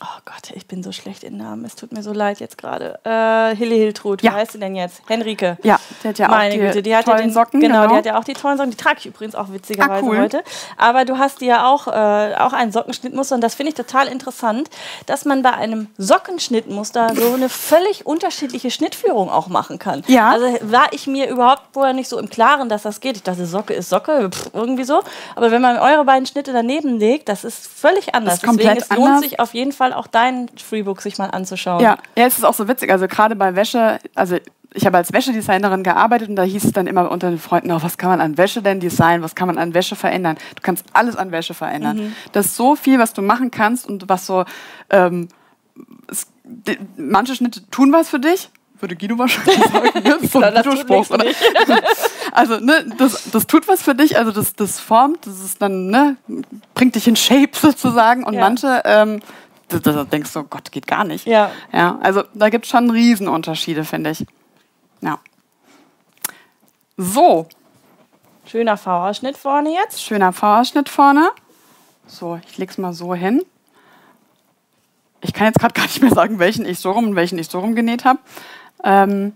Oh 0.00 0.20
Gott, 0.24 0.52
ich 0.54 0.66
bin 0.66 0.84
so 0.84 0.92
schlecht 0.92 1.24
in 1.24 1.36
Namen. 1.38 1.64
Es 1.64 1.74
tut 1.74 1.92
mir 1.92 2.02
so 2.02 2.12
leid 2.12 2.38
jetzt 2.38 2.56
gerade. 2.56 3.00
Äh, 3.04 3.56
Hilly 3.56 3.78
Hiltrud, 3.78 4.22
ja. 4.22 4.30
wie 4.30 4.36
heißt 4.36 4.52
sie 4.52 4.60
denn 4.60 4.76
jetzt? 4.76 5.02
Henrike. 5.08 5.58
Ja, 5.64 5.80
die 6.02 6.08
hat 6.08 6.18
ja 6.18 6.28
Meine 6.28 6.54
auch 6.54 6.56
die 6.56 6.58
Güte, 6.60 6.82
die 6.82 6.94
hat 6.94 7.06
tollen 7.06 7.18
ja 7.18 7.24
den, 7.24 7.32
Socken. 7.32 7.60
Genau, 7.60 7.82
genau, 7.82 7.88
die 7.88 7.98
hat 7.98 8.06
ja 8.06 8.18
auch 8.18 8.24
die 8.24 8.34
tollen 8.34 8.58
Socken. 8.58 8.70
Die 8.70 8.76
trage 8.76 8.98
ich 9.00 9.06
übrigens 9.06 9.34
auch 9.34 9.50
witzigerweise 9.50 10.04
ah, 10.04 10.08
cool. 10.08 10.18
heute. 10.18 10.44
Aber 10.76 11.04
du 11.04 11.18
hast 11.18 11.40
ja 11.40 11.68
auch, 11.68 11.88
äh, 11.88 12.34
auch 12.36 12.52
ein 12.52 12.70
Sockenschnittmuster 12.70 13.34
und 13.34 13.40
das 13.40 13.56
finde 13.56 13.70
ich 13.70 13.74
total 13.74 14.06
interessant, 14.06 14.70
dass 15.06 15.24
man 15.24 15.42
bei 15.42 15.52
einem 15.52 15.88
Sockenschnittmuster 15.98 17.14
so 17.16 17.34
eine 17.34 17.48
völlig 17.48 18.06
unterschiedliche 18.06 18.70
Schnittführung 18.70 19.30
auch 19.30 19.48
machen 19.48 19.80
kann. 19.80 20.04
Ja. 20.06 20.30
Also 20.30 20.46
war 20.62 20.92
ich 20.92 21.08
mir 21.08 21.28
überhaupt 21.28 21.62
vorher 21.72 21.92
nicht 21.92 22.08
so 22.08 22.18
im 22.18 22.30
Klaren, 22.30 22.68
dass 22.68 22.82
das 22.82 23.00
geht. 23.00 23.16
Ich 23.16 23.24
dachte, 23.24 23.46
Socke 23.46 23.74
ist 23.74 23.88
Socke, 23.88 24.30
pff, 24.30 24.50
irgendwie 24.52 24.84
so. 24.84 25.02
Aber 25.34 25.50
wenn 25.50 25.62
man 25.62 25.76
eure 25.78 26.04
beiden 26.04 26.26
Schnitte 26.26 26.52
daneben 26.52 26.98
legt, 26.98 27.28
das 27.28 27.42
ist 27.42 27.66
völlig 27.66 28.14
anders. 28.14 28.40
Das 28.40 28.50
ist 28.50 28.58
Deswegen, 28.58 28.78
es 28.78 28.90
lohnt 28.90 29.06
anders. 29.06 29.20
sich 29.22 29.40
auf 29.40 29.54
jeden 29.54 29.72
Fall 29.72 29.87
auch 29.92 30.06
dein 30.06 30.48
Freebook 30.56 31.00
sich 31.00 31.18
mal 31.18 31.30
anzuschauen. 31.30 31.80
Ja, 31.82 31.98
ja, 32.16 32.26
es 32.26 32.38
ist 32.38 32.44
auch 32.44 32.54
so 32.54 32.68
witzig. 32.68 32.90
Also 32.90 33.08
gerade 33.08 33.36
bei 33.36 33.56
Wäsche, 33.56 33.98
also 34.14 34.36
ich 34.74 34.86
habe 34.86 34.96
als 34.98 35.12
Wäschedesignerin 35.12 35.82
gearbeitet 35.82 36.28
und 36.28 36.36
da 36.36 36.42
hieß 36.42 36.64
es 36.64 36.72
dann 36.72 36.86
immer 36.86 37.10
unter 37.10 37.30
den 37.30 37.38
Freunden, 37.38 37.72
oh, 37.72 37.78
was 37.80 37.96
kann 37.96 38.10
man 38.10 38.20
an 38.20 38.36
Wäsche 38.36 38.62
denn 38.62 38.80
designen, 38.80 39.22
was 39.22 39.34
kann 39.34 39.46
man 39.46 39.58
an 39.58 39.74
Wäsche 39.74 39.96
verändern? 39.96 40.36
Du 40.56 40.62
kannst 40.62 40.84
alles 40.92 41.16
an 41.16 41.32
Wäsche 41.32 41.54
verändern. 41.54 41.96
Mhm. 41.96 42.16
Das 42.32 42.46
ist 42.46 42.56
so 42.56 42.76
viel, 42.76 42.98
was 42.98 43.12
du 43.12 43.22
machen 43.22 43.50
kannst 43.50 43.88
und 43.88 44.08
was 44.08 44.26
so, 44.26 44.44
ähm, 44.90 45.28
es, 46.10 46.26
die, 46.44 46.78
manche 46.96 47.34
Schnitte 47.34 47.68
tun 47.70 47.92
was 47.92 48.10
für 48.10 48.20
dich, 48.20 48.50
würde 48.80 48.96
Guido 48.96 49.18
wahrscheinlich 49.18 49.56
sagen. 49.72 50.02
Ne? 50.02 50.18
So 50.30 50.40
ein 50.40 50.54
Guido-Spruch, 50.54 51.06
also, 52.32 52.60
ne, 52.60 52.86
das, 52.98 53.30
das 53.30 53.46
tut 53.46 53.68
was 53.68 53.82
für 53.82 53.94
dich, 53.94 54.18
also 54.18 54.32
das, 54.32 54.54
das 54.54 54.78
formt, 54.80 55.26
das 55.26 55.40
ist 55.40 55.62
dann, 55.62 55.88
ne, 55.88 56.16
bringt 56.74 56.94
dich 56.94 57.08
in 57.08 57.16
Shape 57.16 57.50
sozusagen. 57.52 58.24
Und 58.24 58.34
ja. 58.34 58.40
manche, 58.40 58.82
ähm, 58.84 59.20
da, 59.68 60.04
denkst 60.04 60.32
du, 60.32 60.44
Gott, 60.44 60.72
geht 60.72 60.86
gar 60.86 61.04
nicht. 61.04 61.26
Ja. 61.26 61.50
ja 61.72 61.98
also 62.02 62.24
da 62.34 62.48
gibt 62.48 62.64
es 62.64 62.70
schon 62.70 62.90
Riesenunterschiede, 62.90 63.84
finde 63.84 64.10
ich. 64.10 64.26
Ja. 65.00 65.18
So. 66.96 67.46
Schöner 68.46 68.76
V-Ausschnitt 68.76 69.36
vorne 69.36 69.72
jetzt. 69.74 70.02
Schöner 70.02 70.32
V-Ausschnitt 70.32 70.88
vorne. 70.88 71.30
So, 72.06 72.40
ich 72.48 72.56
leg's 72.56 72.78
mal 72.78 72.94
so 72.94 73.14
hin. 73.14 73.44
Ich 75.20 75.32
kann 75.32 75.46
jetzt 75.46 75.58
gerade 75.58 75.74
gar 75.74 75.82
nicht 75.82 76.00
mehr 76.00 76.14
sagen, 76.14 76.38
welchen 76.38 76.64
ich 76.64 76.78
so 76.78 76.90
rum 76.90 77.08
und 77.08 77.16
welchen 77.16 77.38
ich 77.38 77.48
so 77.48 77.60
rum 77.60 77.74
genäht 77.74 78.04
habe. 78.04 78.20
Ähm, 78.82 79.34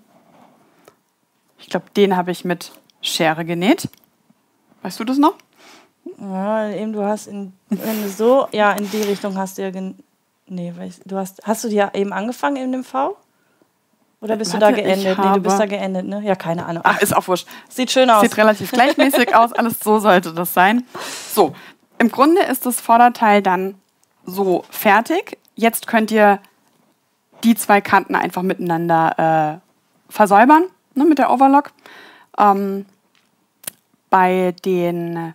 ich 1.58 1.68
glaube, 1.68 1.86
den 1.96 2.16
habe 2.16 2.30
ich 2.30 2.44
mit 2.44 2.72
Schere 3.02 3.44
genäht. 3.44 3.88
Weißt 4.82 4.98
du 4.98 5.04
das 5.04 5.18
noch? 5.18 5.34
Ja, 6.18 6.70
eben 6.70 6.92
du 6.92 7.04
hast 7.04 7.26
in, 7.26 7.52
wenn 7.68 8.02
du 8.02 8.08
so, 8.08 8.48
ja, 8.52 8.72
in 8.72 8.90
die 8.90 9.02
Richtung 9.02 9.36
hast 9.36 9.58
du 9.58 9.62
ja, 9.62 9.70
nee, 10.52 10.72
du 11.04 11.16
hast, 11.16 11.42
hast 11.44 11.64
du 11.64 11.68
die 11.68 11.76
ja 11.76 11.90
eben 11.94 12.12
angefangen 12.12 12.56
in 12.56 12.72
dem 12.72 12.84
V? 12.84 13.16
Oder 14.20 14.36
bist 14.36 14.52
Warte, 14.52 14.66
du 14.66 14.72
da 14.72 14.82
geendet? 14.82 15.18
Nee, 15.18 15.32
du 15.34 15.40
bist 15.40 15.58
da 15.58 15.66
geendet, 15.66 16.06
ne? 16.06 16.22
Ja, 16.24 16.36
keine 16.36 16.64
Ahnung. 16.64 16.82
Ach, 16.86 17.00
ist 17.00 17.14
auch 17.14 17.26
wurscht. 17.26 17.48
Sieht 17.68 17.90
schön 17.90 18.08
aus. 18.08 18.22
Sieht 18.22 18.36
relativ 18.36 18.70
gleichmäßig 18.70 19.34
aus, 19.34 19.52
alles 19.52 19.80
so 19.80 19.98
sollte 19.98 20.32
das 20.32 20.54
sein. 20.54 20.86
So, 21.34 21.54
im 21.98 22.10
Grunde 22.10 22.42
ist 22.42 22.64
das 22.64 22.80
Vorderteil 22.80 23.42
dann 23.42 23.74
so 24.24 24.64
fertig. 24.70 25.38
Jetzt 25.56 25.88
könnt 25.88 26.12
ihr 26.12 26.38
die 27.42 27.56
zwei 27.56 27.80
Kanten 27.80 28.14
einfach 28.14 28.42
miteinander 28.42 29.60
äh, 29.60 30.12
versäubern 30.12 30.64
ne, 30.94 31.04
mit 31.04 31.18
der 31.18 31.30
Overlock. 31.30 31.72
Ähm, 32.38 32.86
bei 34.10 34.54
den 34.64 35.34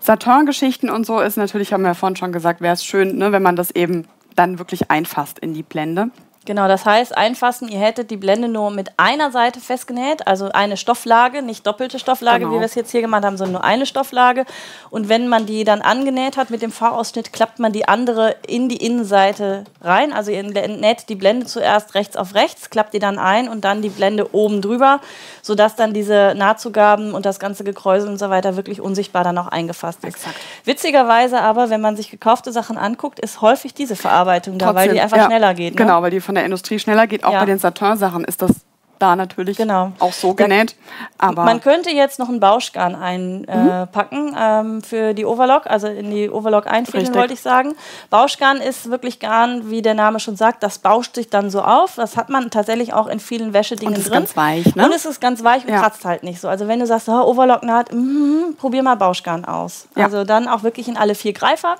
Satin-Geschichten 0.00 0.88
und 0.88 1.04
so 1.04 1.20
ist 1.20 1.36
natürlich, 1.36 1.72
haben 1.72 1.82
wir 1.82 1.88
ja 1.88 1.94
vorhin 1.94 2.16
schon 2.16 2.32
gesagt, 2.32 2.60
wäre 2.60 2.74
es 2.74 2.84
schön, 2.84 3.18
ne, 3.18 3.32
wenn 3.32 3.42
man 3.42 3.56
das 3.56 3.70
eben 3.70 4.08
dann 4.38 4.58
wirklich 4.58 4.90
einfasst 4.90 5.38
in 5.38 5.52
die 5.52 5.62
Blende. 5.62 6.10
Genau, 6.48 6.66
das 6.66 6.86
heißt, 6.86 7.14
einfassen, 7.14 7.68
ihr 7.68 7.78
hättet 7.78 8.10
die 8.10 8.16
Blende 8.16 8.48
nur 8.48 8.70
mit 8.70 8.92
einer 8.96 9.30
Seite 9.30 9.60
festgenäht, 9.60 10.26
also 10.26 10.48
eine 10.50 10.78
Stofflage, 10.78 11.42
nicht 11.42 11.66
doppelte 11.66 11.98
Stofflage, 11.98 12.44
genau. 12.44 12.52
wie 12.52 12.60
wir 12.60 12.64
es 12.64 12.74
jetzt 12.74 12.90
hier 12.90 13.02
gemacht 13.02 13.22
haben, 13.22 13.36
sondern 13.36 13.52
nur 13.52 13.64
eine 13.64 13.84
Stofflage. 13.84 14.46
Und 14.88 15.10
wenn 15.10 15.28
man 15.28 15.44
die 15.44 15.64
dann 15.64 15.82
angenäht 15.82 16.38
hat 16.38 16.48
mit 16.48 16.62
dem 16.62 16.72
V-Ausschnitt, 16.72 17.34
klappt 17.34 17.58
man 17.58 17.72
die 17.72 17.86
andere 17.86 18.34
in 18.46 18.70
die 18.70 18.78
Innenseite 18.78 19.64
rein. 19.82 20.14
Also 20.14 20.30
ihr 20.30 20.42
näht 20.42 21.10
die 21.10 21.16
Blende 21.16 21.44
zuerst 21.44 21.94
rechts 21.94 22.16
auf 22.16 22.34
rechts, 22.34 22.70
klappt 22.70 22.94
die 22.94 22.98
dann 22.98 23.18
ein 23.18 23.50
und 23.50 23.66
dann 23.66 23.82
die 23.82 23.90
Blende 23.90 24.34
oben 24.34 24.62
drüber, 24.62 25.00
sodass 25.42 25.76
dann 25.76 25.92
diese 25.92 26.32
Nahtzugaben 26.34 27.12
und 27.12 27.26
das 27.26 27.40
ganze 27.40 27.62
Gekräusel 27.62 28.08
und 28.08 28.16
so 28.16 28.30
weiter 28.30 28.56
wirklich 28.56 28.80
unsichtbar 28.80 29.22
dann 29.22 29.36
auch 29.36 29.48
eingefasst 29.48 29.98
ist. 29.98 30.14
Exakt. 30.14 30.36
Witzigerweise 30.64 31.42
aber, 31.42 31.68
wenn 31.68 31.82
man 31.82 31.94
sich 31.94 32.10
gekaufte 32.10 32.52
Sachen 32.52 32.78
anguckt, 32.78 33.20
ist 33.20 33.42
häufig 33.42 33.74
diese 33.74 33.96
Verarbeitung 33.96 34.58
Trotzdem, 34.58 34.74
da, 34.74 34.80
weil 34.80 34.92
die 34.94 35.00
einfach 35.02 35.18
ja, 35.18 35.26
schneller 35.26 35.52
geht. 35.52 35.74
Ne? 35.74 35.82
Genau, 35.82 36.00
weil 36.00 36.10
die 36.10 36.22
von 36.22 36.37
der 36.38 36.44
Industrie 36.44 36.78
schneller 36.78 37.06
geht. 37.06 37.24
Auch 37.24 37.32
ja. 37.32 37.40
bei 37.40 37.46
den 37.46 37.58
Satin-Sachen 37.58 38.24
ist 38.24 38.42
das 38.42 38.52
da 38.98 39.16
natürlich 39.16 39.56
genau. 39.56 39.92
auch 39.98 40.12
so 40.12 40.34
genäht. 40.34 40.74
Aber 41.18 41.44
Man 41.44 41.60
könnte 41.60 41.90
jetzt 41.90 42.18
noch 42.18 42.28
ein 42.28 42.40
Bauschgarn 42.40 42.94
einpacken 42.94 44.30
mhm. 44.30 44.36
äh, 44.36 44.60
ähm, 44.60 44.82
für 44.82 45.14
die 45.14 45.24
Overlock, 45.24 45.66
also 45.66 45.86
in 45.86 46.10
die 46.10 46.28
Overlock 46.28 46.66
einfädeln, 46.66 47.14
wollte 47.14 47.34
ich 47.34 47.40
sagen. 47.40 47.74
Bauschgarn 48.10 48.58
ist 48.58 48.90
wirklich 48.90 49.20
Garn, 49.20 49.70
wie 49.70 49.82
der 49.82 49.94
Name 49.94 50.20
schon 50.20 50.36
sagt, 50.36 50.62
das 50.62 50.78
bauscht 50.78 51.14
sich 51.14 51.30
dann 51.30 51.50
so 51.50 51.62
auf. 51.62 51.94
Das 51.96 52.16
hat 52.16 52.28
man 52.28 52.50
tatsächlich 52.50 52.92
auch 52.92 53.06
in 53.06 53.20
vielen 53.20 53.52
Wäschedingen 53.52 53.94
drin. 53.94 54.00
Und 54.00 54.00
es 54.00 54.06
ist 54.06 54.12
ganz 54.12 54.36
weich, 54.36 54.74
ne? 54.74 54.84
Und 54.84 54.94
es 54.94 55.04
ist 55.04 55.20
ganz 55.20 55.44
weich 55.44 55.64
und 55.64 55.70
ja. 55.70 55.80
kratzt 55.80 56.04
halt 56.04 56.22
nicht 56.22 56.40
so. 56.40 56.48
Also 56.48 56.68
wenn 56.68 56.80
du 56.80 56.86
sagst, 56.86 57.08
oh, 57.08 57.22
Overlock 57.22 57.62
naht, 57.62 57.92
mm, 57.92 58.56
probier 58.58 58.82
mal 58.82 58.96
Bauschgarn 58.96 59.44
aus. 59.44 59.88
Ja. 59.96 60.04
Also 60.04 60.24
dann 60.24 60.48
auch 60.48 60.62
wirklich 60.62 60.88
in 60.88 60.96
alle 60.96 61.14
vier 61.14 61.32
Greifer 61.32 61.76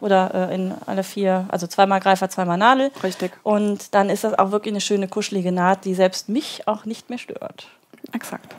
oder 0.00 0.50
äh, 0.50 0.54
in 0.54 0.74
alle 0.86 1.02
vier, 1.04 1.46
also 1.48 1.66
zweimal 1.66 2.00
Greifer, 2.00 2.28
zweimal 2.28 2.58
Nadel. 2.58 2.90
Richtig. 3.02 3.32
Und 3.42 3.94
dann 3.94 4.10
ist 4.10 4.24
das 4.24 4.38
auch 4.38 4.50
wirklich 4.50 4.72
eine 4.72 4.80
schöne 4.80 5.08
kuschelige 5.08 5.52
Naht, 5.52 5.84
die 5.84 5.94
selbst 5.94 6.28
mich 6.28 6.66
auch 6.66 6.84
nicht 6.84 7.10
mehr 7.10 7.18
stört. 7.18 7.68
Exakt. 8.12 8.54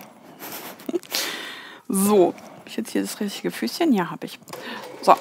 so, 1.87 2.33
habe 2.35 2.67
ich 2.67 2.77
jetzt 2.77 2.91
hier 2.91 3.01
das 3.01 3.19
richtige 3.19 3.51
Füßchen? 3.51 3.93
Ja, 3.93 4.11
habe 4.11 4.25
ich. 4.25 4.39
So. 5.01 5.15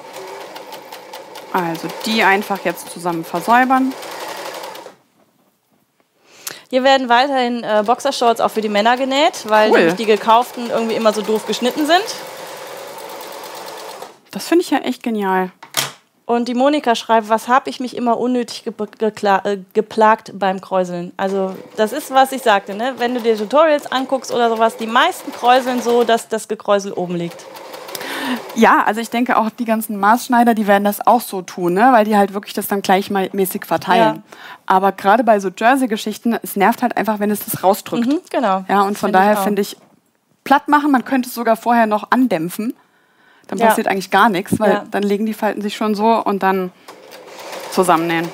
Also 1.51 1.87
die 2.05 2.23
einfach 2.23 2.63
jetzt 2.63 2.91
zusammen 2.91 3.25
versäubern. 3.25 3.93
Hier 6.69 6.83
werden 6.83 7.09
weiterhin 7.09 7.63
äh, 7.63 7.83
Boxershorts 7.83 8.41
auch 8.41 8.51
für 8.51 8.61
die 8.61 8.69
Männer 8.69 8.95
genäht, 8.95 9.49
weil 9.49 9.71
cool. 9.71 9.93
die 9.93 10.05
gekauften 10.05 10.69
irgendwie 10.69 10.95
immer 10.95 11.13
so 11.13 11.23
doof 11.23 11.47
geschnitten 11.47 11.87
sind. 11.87 12.05
Das 14.29 14.47
finde 14.47 14.63
ich 14.63 14.69
ja 14.69 14.77
echt 14.79 15.01
genial. 15.01 15.51
Und 16.29 16.47
die 16.47 16.53
Monika 16.53 16.93
schreibt, 16.93 17.27
was 17.29 17.47
habe 17.47 17.71
ich 17.71 17.79
mich 17.79 17.97
immer 17.97 18.19
unnötig 18.19 18.63
ge 18.63 18.71
äh, 19.23 19.57
geplagt 19.73 20.31
beim 20.37 20.61
Kräuseln? 20.61 21.11
Also 21.17 21.55
das 21.75 21.91
ist, 21.91 22.11
was 22.11 22.31
ich 22.31 22.43
sagte, 22.43 22.75
ne? 22.75 22.93
wenn 22.99 23.15
du 23.15 23.19
dir 23.19 23.35
Tutorials 23.35 23.91
anguckst 23.91 24.31
oder 24.31 24.47
sowas, 24.51 24.77
die 24.77 24.85
meisten 24.85 25.31
kräuseln 25.31 25.81
so, 25.81 26.03
dass 26.03 26.27
das 26.27 26.47
Gekräusel 26.47 26.93
oben 26.93 27.15
liegt. 27.15 27.47
Ja, 28.53 28.83
also 28.85 29.01
ich 29.01 29.09
denke 29.09 29.37
auch 29.37 29.49
die 29.49 29.65
ganzen 29.65 29.97
Maßschneider, 29.97 30.53
die 30.53 30.67
werden 30.67 30.83
das 30.83 31.01
auch 31.07 31.21
so 31.21 31.41
tun, 31.41 31.73
ne? 31.73 31.89
weil 31.93 32.05
die 32.05 32.15
halt 32.15 32.35
wirklich 32.35 32.53
das 32.53 32.67
dann 32.67 32.83
gleichmäßig 32.83 33.65
verteilen. 33.65 34.17
Ja. 34.17 34.37
Aber 34.67 34.91
gerade 34.91 35.23
bei 35.23 35.39
so 35.39 35.49
Jersey-Geschichten, 35.49 36.37
es 36.43 36.55
nervt 36.55 36.83
halt 36.83 36.95
einfach, 36.95 37.19
wenn 37.19 37.31
es 37.31 37.43
das 37.43 37.63
rausdrückt. 37.63 38.05
Mhm, 38.05 38.19
genau. 38.29 38.65
Ja, 38.67 38.83
und 38.83 38.99
von 38.99 39.11
daher 39.11 39.35
finde 39.35 39.63
ich, 39.63 39.77
platt 40.43 40.67
machen, 40.67 40.91
man 40.91 41.05
könnte 41.05 41.27
es 41.27 41.33
sogar 41.33 41.55
vorher 41.55 41.87
noch 41.87 42.11
andämpfen 42.11 42.75
dann 43.49 43.57
ja. 43.57 43.67
passiert 43.67 43.87
eigentlich 43.87 44.11
gar 44.11 44.29
nichts, 44.29 44.59
weil 44.59 44.71
ja. 44.71 44.85
dann 44.89 45.03
legen 45.03 45.25
die 45.25 45.33
Falten 45.33 45.61
sich 45.61 45.75
schon 45.75 45.95
so 45.95 46.23
und 46.23 46.43
dann 46.43 46.71
zusammennähen. 47.71 48.29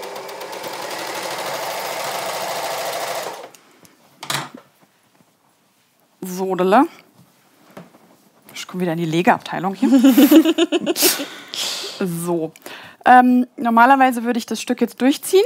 Sodele. 6.22 6.86
Ich 8.54 8.68
komme 8.68 8.82
wieder 8.82 8.92
in 8.92 8.98
die 8.98 9.06
Legeabteilung 9.06 9.74
hier. 9.74 9.90
so. 12.00 12.52
Ähm, 13.06 13.48
normalerweise 13.56 14.24
würde 14.24 14.40
ich 14.40 14.46
das 14.46 14.60
Stück 14.60 14.82
jetzt 14.82 15.00
durchziehen. 15.00 15.46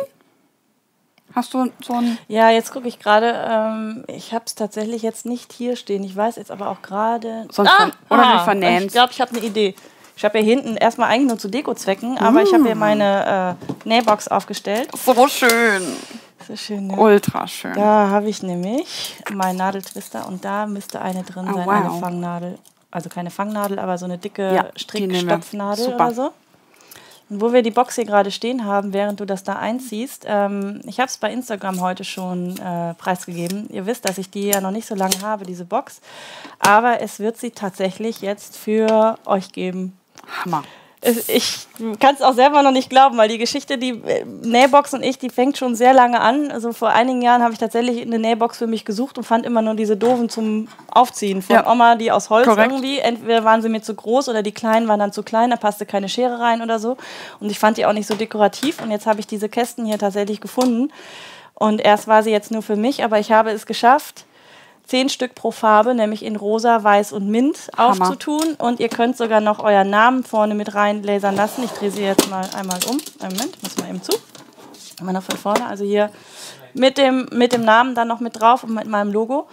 Hast 1.35 1.53
du 1.53 1.71
so 1.81 1.93
ein. 1.93 2.17
Ja, 2.27 2.49
jetzt 2.49 2.71
gucke 2.71 2.87
ich 2.87 2.99
gerade. 2.99 3.33
Ähm, 3.47 4.03
ich 4.07 4.33
habe 4.33 4.45
es 4.45 4.55
tatsächlich 4.55 5.01
jetzt 5.01 5.25
nicht 5.25 5.53
hier 5.53 5.75
stehen. 5.75 6.03
Ich 6.03 6.15
weiß 6.15 6.37
jetzt 6.37 6.51
aber 6.51 6.69
auch 6.69 6.81
gerade. 6.81 7.47
Ah, 7.57 7.89
oder 8.09 8.25
ah, 8.25 8.43
vernähen. 8.43 8.85
Ich 8.85 8.93
glaube, 8.93 9.11
ich 9.11 9.21
habe 9.21 9.31
eine 9.35 9.45
Idee. 9.45 9.75
Ich 10.17 10.25
habe 10.25 10.39
hier 10.39 10.47
hinten 10.53 10.75
erstmal 10.75 11.09
eigentlich 11.09 11.29
nur 11.29 11.37
zu 11.37 11.47
Dekozwecken, 11.47 12.17
aber 12.17 12.43
ich 12.43 12.53
habe 12.53 12.65
hier 12.65 12.75
mm. 12.75 12.79
meine 12.79 13.57
äh, 13.85 13.87
Nähbox 13.87 14.27
aufgestellt. 14.27 14.89
So 14.93 15.27
schön. 15.29 15.81
So 16.45 16.57
schön, 16.57 16.87
ne? 16.87 16.97
Ultra 16.97 17.47
schön. 17.47 17.73
Da 17.73 18.09
habe 18.09 18.27
ich 18.27 18.43
nämlich 18.43 19.15
meinen 19.31 19.57
Nadeltwister 19.57 20.27
und 20.27 20.43
da 20.43 20.65
müsste 20.65 21.01
eine 21.01 21.23
drin 21.23 21.47
oh, 21.49 21.53
sein, 21.53 21.65
wow. 21.65 21.73
eine 21.73 21.99
Fangnadel. 22.01 22.57
Also 22.91 23.07
keine 23.07 23.29
Fangnadel, 23.29 23.79
aber 23.79 23.97
so 23.97 24.05
eine 24.05 24.17
dicke 24.17 24.53
ja, 24.53 24.65
Strickstopfnadel 24.75 25.93
oder 25.93 26.13
so. 26.13 26.31
Und 27.29 27.41
wo 27.41 27.53
wir 27.53 27.61
die 27.61 27.71
Box 27.71 27.95
hier 27.95 28.05
gerade 28.05 28.31
stehen 28.31 28.65
haben, 28.65 28.93
während 28.93 29.19
du 29.19 29.25
das 29.25 29.43
da 29.43 29.53
einziehst, 29.53 30.25
ähm, 30.27 30.81
ich 30.85 30.99
habe 30.99 31.07
es 31.07 31.17
bei 31.17 31.31
Instagram 31.31 31.81
heute 31.81 32.03
schon 32.03 32.57
äh, 32.57 32.93
preisgegeben. 32.95 33.69
Ihr 33.69 33.85
wisst, 33.85 34.07
dass 34.07 34.17
ich 34.17 34.29
die 34.29 34.47
ja 34.47 34.61
noch 34.61 34.71
nicht 34.71 34.87
so 34.87 34.95
lange 34.95 35.21
habe, 35.21 35.45
diese 35.45 35.65
Box. 35.65 36.01
Aber 36.59 37.01
es 37.01 37.19
wird 37.19 37.37
sie 37.37 37.51
tatsächlich 37.51 38.21
jetzt 38.21 38.57
für 38.57 39.17
euch 39.25 39.51
geben. 39.51 39.97
Hammer 40.43 40.63
ich 41.01 41.59
kann 42.01 42.15
es 42.15 42.21
auch 42.21 42.33
selber 42.33 42.61
noch 42.61 42.71
nicht 42.71 42.89
glauben, 42.89 43.17
weil 43.17 43.29
die 43.29 43.37
Geschichte, 43.37 43.77
die 43.77 44.01
äh, 44.05 44.25
Nähbox 44.25 44.93
und 44.93 45.01
ich, 45.01 45.17
die 45.17 45.29
fängt 45.29 45.57
schon 45.57 45.73
sehr 45.75 45.93
lange 45.93 46.19
an. 46.19 46.51
Also 46.51 46.73
vor 46.73 46.89
einigen 46.89 47.21
Jahren 47.21 47.41
habe 47.41 47.53
ich 47.53 47.59
tatsächlich 47.59 48.01
eine 48.01 48.19
Nähbox 48.19 48.57
für 48.57 48.67
mich 48.67 48.83
gesucht 48.83 49.17
und 49.17 49.23
fand 49.23 49.45
immer 49.45 49.61
nur 49.61 49.75
diese 49.75 49.95
doofen 49.95 50.27
zum 50.27 50.67
Aufziehen 50.91 51.41
von 51.41 51.55
ja. 51.55 51.71
Oma, 51.71 51.95
die 51.95 52.11
aus 52.11 52.29
Holz 52.29 52.45
Korrekt. 52.45 52.71
irgendwie. 52.71 52.99
Entweder 52.99 53.45
waren 53.45 53.61
sie 53.61 53.69
mir 53.69 53.81
zu 53.81 53.95
groß 53.95 54.27
oder 54.27 54.43
die 54.43 54.51
kleinen 54.51 54.89
waren 54.89 54.99
dann 54.99 55.13
zu 55.13 55.23
klein, 55.23 55.51
da 55.51 55.55
passte 55.55 55.85
keine 55.85 56.09
Schere 56.09 56.37
rein 56.39 56.61
oder 56.61 56.79
so. 56.79 56.97
Und 57.39 57.49
ich 57.49 57.59
fand 57.59 57.77
die 57.77 57.85
auch 57.85 57.93
nicht 57.93 58.07
so 58.07 58.15
dekorativ. 58.15 58.81
Und 58.81 58.91
jetzt 58.91 59.05
habe 59.05 59.21
ich 59.21 59.27
diese 59.27 59.47
Kästen 59.47 59.85
hier 59.85 59.99
tatsächlich 59.99 60.41
gefunden. 60.41 60.91
Und 61.53 61.79
erst 61.79 62.07
war 62.07 62.23
sie 62.23 62.31
jetzt 62.31 62.51
nur 62.51 62.61
für 62.61 62.75
mich, 62.75 63.05
aber 63.05 63.19
ich 63.19 63.31
habe 63.31 63.51
es 63.51 63.65
geschafft, 63.65 64.25
zehn 64.89 65.09
Stück 65.09 65.35
pro 65.35 65.51
Farbe, 65.51 65.93
nämlich 65.93 66.25
in 66.25 66.35
rosa, 66.35 66.83
weiß 66.83 67.13
und 67.13 67.27
mint 67.27 67.69
Hammer. 67.77 68.01
aufzutun. 68.01 68.55
Und 68.57 68.79
ihr 68.79 68.89
könnt 68.89 69.17
sogar 69.17 69.39
noch 69.39 69.59
euren 69.59 69.89
Namen 69.89 70.23
vorne 70.23 70.55
mit 70.55 70.73
rein 70.73 71.03
lasern 71.03 71.35
lassen. 71.35 71.63
Ich 71.63 71.71
drehe 71.71 71.91
sie 71.91 72.01
jetzt 72.01 72.29
mal 72.29 72.47
einmal 72.55 72.79
um. 72.89 72.97
Einen 73.21 73.35
Moment, 73.35 73.61
muss 73.61 73.77
mal 73.77 73.89
eben 73.89 74.01
zu. 74.01 74.13
Mal 75.01 75.13
noch 75.13 75.23
von 75.23 75.37
vorne. 75.37 75.65
Also 75.67 75.85
hier 75.85 76.09
mit 76.73 76.97
dem, 76.97 77.27
mit 77.31 77.53
dem 77.53 77.63
Namen 77.63 77.95
dann 77.95 78.07
noch 78.07 78.19
mit 78.19 78.39
drauf 78.39 78.63
und 78.63 78.73
mit 78.73 78.87
meinem 78.87 79.11
Logo. 79.11 79.47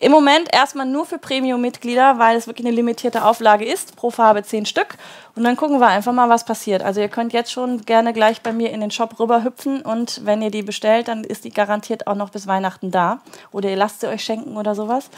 Im 0.00 0.12
Moment 0.12 0.48
erstmal 0.52 0.86
nur 0.86 1.06
für 1.06 1.18
Premium-Mitglieder, 1.18 2.18
weil 2.18 2.36
es 2.36 2.46
wirklich 2.46 2.66
eine 2.66 2.74
limitierte 2.74 3.24
Auflage 3.24 3.64
ist. 3.64 3.96
Pro 3.96 4.10
Farbe 4.10 4.44
zehn 4.44 4.64
Stück. 4.64 4.94
Und 5.34 5.42
dann 5.44 5.56
gucken 5.56 5.80
wir 5.80 5.88
einfach 5.88 6.12
mal, 6.12 6.28
was 6.28 6.44
passiert. 6.44 6.82
Also 6.82 7.00
ihr 7.00 7.08
könnt 7.08 7.32
jetzt 7.32 7.50
schon 7.50 7.84
gerne 7.84 8.12
gleich 8.12 8.40
bei 8.42 8.52
mir 8.52 8.70
in 8.70 8.80
den 8.80 8.92
Shop 8.92 9.18
rüberhüpfen 9.18 9.82
und 9.82 10.20
wenn 10.24 10.40
ihr 10.40 10.50
die 10.50 10.62
bestellt, 10.62 11.08
dann 11.08 11.24
ist 11.24 11.44
die 11.44 11.50
garantiert 11.50 12.06
auch 12.06 12.14
noch 12.14 12.30
bis 12.30 12.46
Weihnachten 12.46 12.90
da. 12.90 13.20
Oder 13.50 13.70
ihr 13.70 13.76
lasst 13.76 14.00
sie 14.00 14.08
euch 14.08 14.22
schenken 14.22 14.56
oder 14.56 14.74
sowas. 14.74 15.10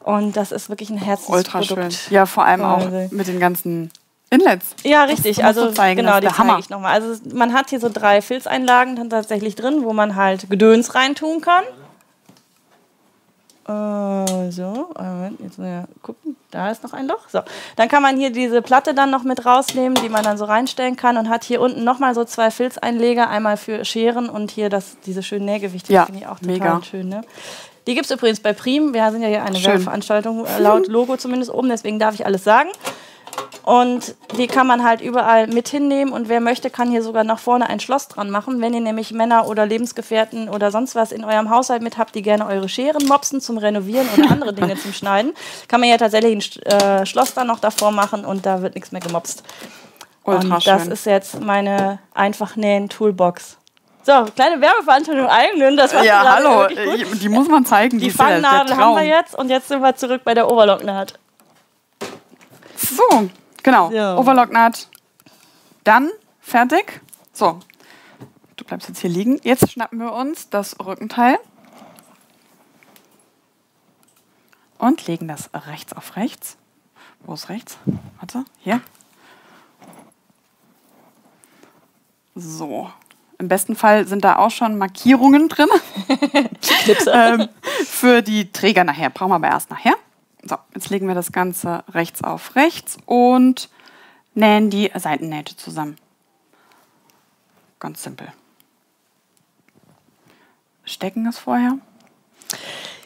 Und 0.00 0.36
das 0.36 0.52
ist 0.52 0.68
wirklich 0.68 0.90
ein 0.90 0.98
Herzensprodukt. 0.98 1.70
Ultra 1.70 1.90
schön. 1.90 1.90
Ja, 2.10 2.26
vor 2.26 2.44
allem 2.44 2.62
auch 2.62 2.86
mit 3.10 3.28
den 3.28 3.40
ganzen 3.40 3.90
Inlets. 4.30 4.74
Ja, 4.84 5.04
richtig. 5.04 5.42
Also 5.42 5.70
zeigen, 5.72 6.00
genau, 6.00 6.20
die 6.20 6.28
zeige 6.28 6.60
ich 6.60 6.68
nochmal. 6.68 6.92
Also 6.92 7.20
man 7.32 7.54
hat 7.54 7.70
hier 7.70 7.80
so 7.80 7.88
drei 7.92 8.20
Filzeinlagen 8.20 8.96
dann 8.96 9.08
tatsächlich 9.08 9.54
drin, 9.54 9.84
wo 9.84 9.94
man 9.94 10.16
halt 10.16 10.50
Gedöns 10.50 10.94
reintun 10.94 11.40
kann. 11.40 11.64
Äh, 13.66 13.72
so, 14.50 14.90
Moment, 14.98 15.40
jetzt 15.40 15.58
mal 15.58 15.84
gucken. 16.02 16.36
Da 16.50 16.70
ist 16.70 16.82
noch 16.82 16.92
ein 16.92 17.06
Loch. 17.06 17.28
So, 17.28 17.40
dann 17.76 17.88
kann 17.88 18.02
man 18.02 18.16
hier 18.16 18.30
diese 18.30 18.62
Platte 18.62 18.94
dann 18.94 19.10
noch 19.10 19.22
mit 19.22 19.44
rausnehmen, 19.44 19.94
die 20.02 20.08
man 20.08 20.24
dann 20.24 20.38
so 20.38 20.46
reinstellen 20.46 20.96
kann 20.96 21.16
und 21.16 21.28
hat 21.28 21.44
hier 21.44 21.60
unten 21.60 21.84
nochmal 21.84 22.14
so 22.14 22.24
zwei 22.24 22.50
Filzeinleger, 22.50 23.28
einmal 23.28 23.56
für 23.56 23.84
Scheren 23.84 24.28
und 24.30 24.50
hier 24.50 24.70
das, 24.70 24.96
diese 25.04 25.22
schönen 25.22 25.44
Nähgewichte. 25.44 25.92
Ja, 25.92 26.06
finde 26.06 26.20
ich 26.20 26.26
auch 26.26 26.38
total 26.38 26.52
mega. 26.52 26.82
schön. 26.82 27.08
Ne? 27.08 27.20
Die 27.86 27.94
gibt 27.94 28.06
es 28.06 28.10
übrigens 28.10 28.40
bei 28.40 28.52
Prim. 28.52 28.92
Wir 28.92 29.10
sind 29.10 29.22
ja 29.22 29.28
hier 29.28 29.44
eine 29.44 29.62
Werbeveranstaltung, 29.62 30.44
äh, 30.44 30.58
laut 30.58 30.88
Logo 30.88 31.16
zumindest 31.16 31.52
oben, 31.52 31.68
deswegen 31.68 31.98
darf 31.98 32.14
ich 32.14 32.26
alles 32.26 32.44
sagen. 32.44 32.68
Und 33.68 34.14
die 34.38 34.46
kann 34.46 34.66
man 34.66 34.82
halt 34.82 35.02
überall 35.02 35.46
mit 35.46 35.68
hinnehmen 35.68 36.10
und 36.10 36.30
wer 36.30 36.40
möchte, 36.40 36.70
kann 36.70 36.90
hier 36.90 37.02
sogar 37.02 37.22
nach 37.22 37.38
vorne 37.38 37.68
ein 37.68 37.80
Schloss 37.80 38.08
dran 38.08 38.30
machen. 38.30 38.62
Wenn 38.62 38.72
ihr 38.72 38.80
nämlich 38.80 39.12
Männer 39.12 39.46
oder 39.46 39.66
Lebensgefährten 39.66 40.48
oder 40.48 40.70
sonst 40.70 40.94
was 40.94 41.12
in 41.12 41.22
eurem 41.22 41.50
Haushalt 41.50 41.82
mit 41.82 41.98
habt, 41.98 42.14
die 42.14 42.22
gerne 42.22 42.46
eure 42.46 42.70
Scheren 42.70 43.06
mopsen 43.06 43.42
zum 43.42 43.58
Renovieren 43.58 44.08
oder 44.16 44.30
andere 44.30 44.54
Dinge 44.54 44.78
zum 44.78 44.94
Schneiden, 44.94 45.34
kann 45.68 45.80
man 45.80 45.90
ja 45.90 45.98
tatsächlich 45.98 46.58
ein 46.64 46.72
äh, 46.72 47.04
Schloss 47.04 47.34
dann 47.34 47.46
noch 47.46 47.60
davor 47.60 47.90
machen 47.90 48.24
und 48.24 48.46
da 48.46 48.62
wird 48.62 48.74
nichts 48.74 48.90
mehr 48.90 49.02
gemopst. 49.02 49.42
Ultra 50.24 50.54
und 50.54 50.66
das 50.66 50.84
schön. 50.84 50.92
ist 50.92 51.04
jetzt 51.04 51.38
meine 51.38 51.98
einfach 52.14 52.56
nähen 52.56 52.88
Toolbox. 52.88 53.58
So, 54.02 54.24
kleine 54.34 54.62
Werbeveranstaltung 54.62 55.26
eigenen. 55.26 55.76
Das 55.76 55.92
war 55.92 56.02
ja, 56.02 56.36
hallo, 56.36 56.68
die 57.20 57.28
muss 57.28 57.48
man 57.48 57.66
zeigen. 57.66 57.98
Die, 57.98 58.06
die 58.06 58.10
Fangnadel 58.12 58.78
haben 58.78 58.96
wir 58.96 59.04
jetzt 59.04 59.34
und 59.38 59.50
jetzt 59.50 59.68
sind 59.68 59.82
wir 59.82 59.94
zurück 59.94 60.22
bei 60.24 60.32
der 60.32 60.50
Overlocknaht. 60.50 61.18
So, 62.78 63.28
Genau, 63.62 63.90
ja. 63.90 64.16
Overlocknaht. 64.16 64.88
Dann 65.84 66.10
fertig. 66.40 67.00
So, 67.32 67.60
du 68.56 68.64
bleibst 68.64 68.88
jetzt 68.88 69.00
hier 69.00 69.10
liegen. 69.10 69.40
Jetzt 69.42 69.70
schnappen 69.70 69.98
wir 69.98 70.12
uns 70.12 70.50
das 70.50 70.78
Rückenteil 70.84 71.38
und 74.78 75.06
legen 75.06 75.28
das 75.28 75.50
rechts 75.54 75.92
auf 75.92 76.16
rechts. 76.16 76.56
Wo 77.20 77.34
ist 77.34 77.48
rechts? 77.48 77.78
Warte, 78.18 78.44
hier. 78.58 78.80
So. 82.34 82.90
Im 83.38 83.48
besten 83.48 83.76
Fall 83.76 84.06
sind 84.06 84.24
da 84.24 84.36
auch 84.36 84.50
schon 84.50 84.78
Markierungen 84.78 85.48
drin. 85.48 85.68
ähm, 87.12 87.48
für 87.84 88.22
die 88.22 88.50
Träger 88.50 88.84
nachher. 88.84 89.10
Brauchen 89.10 89.30
wir 89.30 89.36
aber 89.36 89.48
erst 89.48 89.70
nachher. 89.70 89.94
So, 90.48 90.56
jetzt 90.74 90.88
legen 90.88 91.06
wir 91.06 91.14
das 91.14 91.30
Ganze 91.30 91.84
rechts 91.90 92.24
auf 92.24 92.56
rechts 92.56 92.96
und 93.04 93.68
nähen 94.34 94.70
die 94.70 94.90
Seitennähte 94.94 95.56
zusammen. 95.56 95.98
Ganz 97.78 98.02
simpel. 98.02 98.32
Stecken 100.84 101.26
es 101.26 101.38
vorher. 101.38 101.78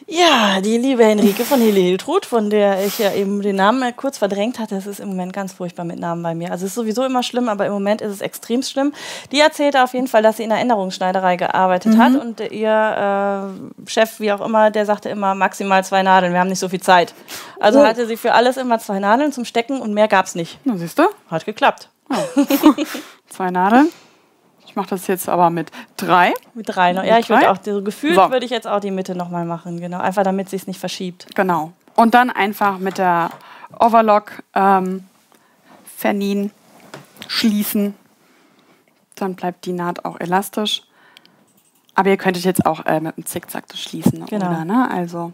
Ja, 0.07 0.59
die 0.61 0.77
liebe 0.77 1.05
Henrike 1.05 1.45
von 1.45 1.59
Hille 1.59 1.79
Hiltrud, 1.79 2.25
von 2.25 2.49
der 2.49 2.85
ich 2.85 2.99
ja 2.99 3.13
eben 3.13 3.41
den 3.41 3.55
Namen 3.55 3.95
kurz 3.95 4.17
verdrängt 4.17 4.59
hatte, 4.59 4.75
das 4.75 4.85
ist 4.85 4.99
im 4.99 5.09
Moment 5.09 5.33
ganz 5.33 5.53
furchtbar 5.53 5.85
mit 5.85 5.99
Namen 5.99 6.21
bei 6.23 6.35
mir. 6.35 6.51
Also 6.51 6.65
es 6.65 6.71
ist 6.71 6.75
sowieso 6.75 7.05
immer 7.05 7.23
schlimm, 7.23 7.47
aber 7.47 7.65
im 7.65 7.73
Moment 7.73 8.01
ist 8.01 8.11
es 8.11 8.21
extrem 8.21 8.63
schlimm. 8.63 8.93
Die 9.31 9.39
erzählte 9.39 9.83
auf 9.83 9.93
jeden 9.93 10.07
Fall, 10.07 10.21
dass 10.21 10.37
sie 10.37 10.43
in 10.43 10.49
der 10.49 10.59
Änderungsschneiderei 10.59 11.37
gearbeitet 11.37 11.93
mhm. 11.93 11.97
hat 11.97 12.15
und 12.21 12.39
ihr 12.51 13.53
äh, 13.85 13.89
Chef, 13.89 14.19
wie 14.19 14.31
auch 14.31 14.41
immer, 14.41 14.71
der 14.71 14.85
sagte 14.85 15.09
immer 15.09 15.35
maximal 15.35 15.83
zwei 15.83 16.03
Nadeln, 16.03 16.33
wir 16.33 16.39
haben 16.39 16.49
nicht 16.49 16.59
so 16.59 16.69
viel 16.69 16.81
Zeit. 16.81 17.13
Also 17.59 17.79
oh. 17.79 17.85
hatte 17.85 18.05
sie 18.05 18.17
für 18.17 18.33
alles 18.33 18.57
immer 18.57 18.79
zwei 18.79 18.99
Nadeln 18.99 19.31
zum 19.31 19.45
Stecken 19.45 19.79
und 19.79 19.93
mehr 19.93 20.07
gab 20.07 20.25
es 20.25 20.35
nicht. 20.35 20.59
Na, 20.65 20.75
siehst 20.77 20.99
du? 20.99 21.03
Hat 21.29 21.45
geklappt. 21.45 21.89
Oh. 22.09 22.83
zwei 23.29 23.51
Nadeln. 23.51 23.89
Ich 24.73 24.75
mache 24.75 24.89
das 24.89 25.05
jetzt 25.05 25.29
aber 25.29 25.51
mit 25.51 25.69
drei. 25.97 26.33
Mit 26.55 26.67
drei, 26.67 26.93
noch. 26.93 27.03
ja, 27.03 27.19
ich 27.19 27.29
würde 27.29 27.51
auch, 27.51 27.57
so 27.63 27.83
gefühlt 27.83 28.15
so. 28.15 28.31
würde 28.31 28.43
ich 28.43 28.49
jetzt 28.49 28.65
auch 28.65 28.79
die 28.79 28.89
Mitte 28.89 29.13
nochmal 29.13 29.45
machen, 29.45 29.79
genau. 29.79 29.99
Einfach 29.99 30.23
damit 30.23 30.49
sie 30.49 30.55
es 30.55 30.65
nicht 30.65 30.79
verschiebt. 30.79 31.27
Genau. 31.35 31.73
Und 31.95 32.15
dann 32.15 32.31
einfach 32.31 32.79
mit 32.79 32.97
der 32.97 33.29
Overlock 33.79 34.41
ähm, 34.55 35.07
vernien, 35.95 36.49
schließen. 37.27 37.93
Dann 39.13 39.35
bleibt 39.35 39.65
die 39.65 39.73
Naht 39.73 40.05
auch 40.05 40.19
elastisch. 40.19 40.81
Aber 41.93 42.09
ihr 42.09 42.17
könntet 42.17 42.43
jetzt 42.43 42.65
auch 42.65 42.83
äh, 42.87 42.99
mit 42.99 43.15
einem 43.15 43.27
Zickzack 43.27 43.67
das 43.67 43.79
schließen, 43.79 44.25
genau. 44.25 44.47
oder? 44.47 44.65
Ne? 44.65 44.89
Also 44.89 45.33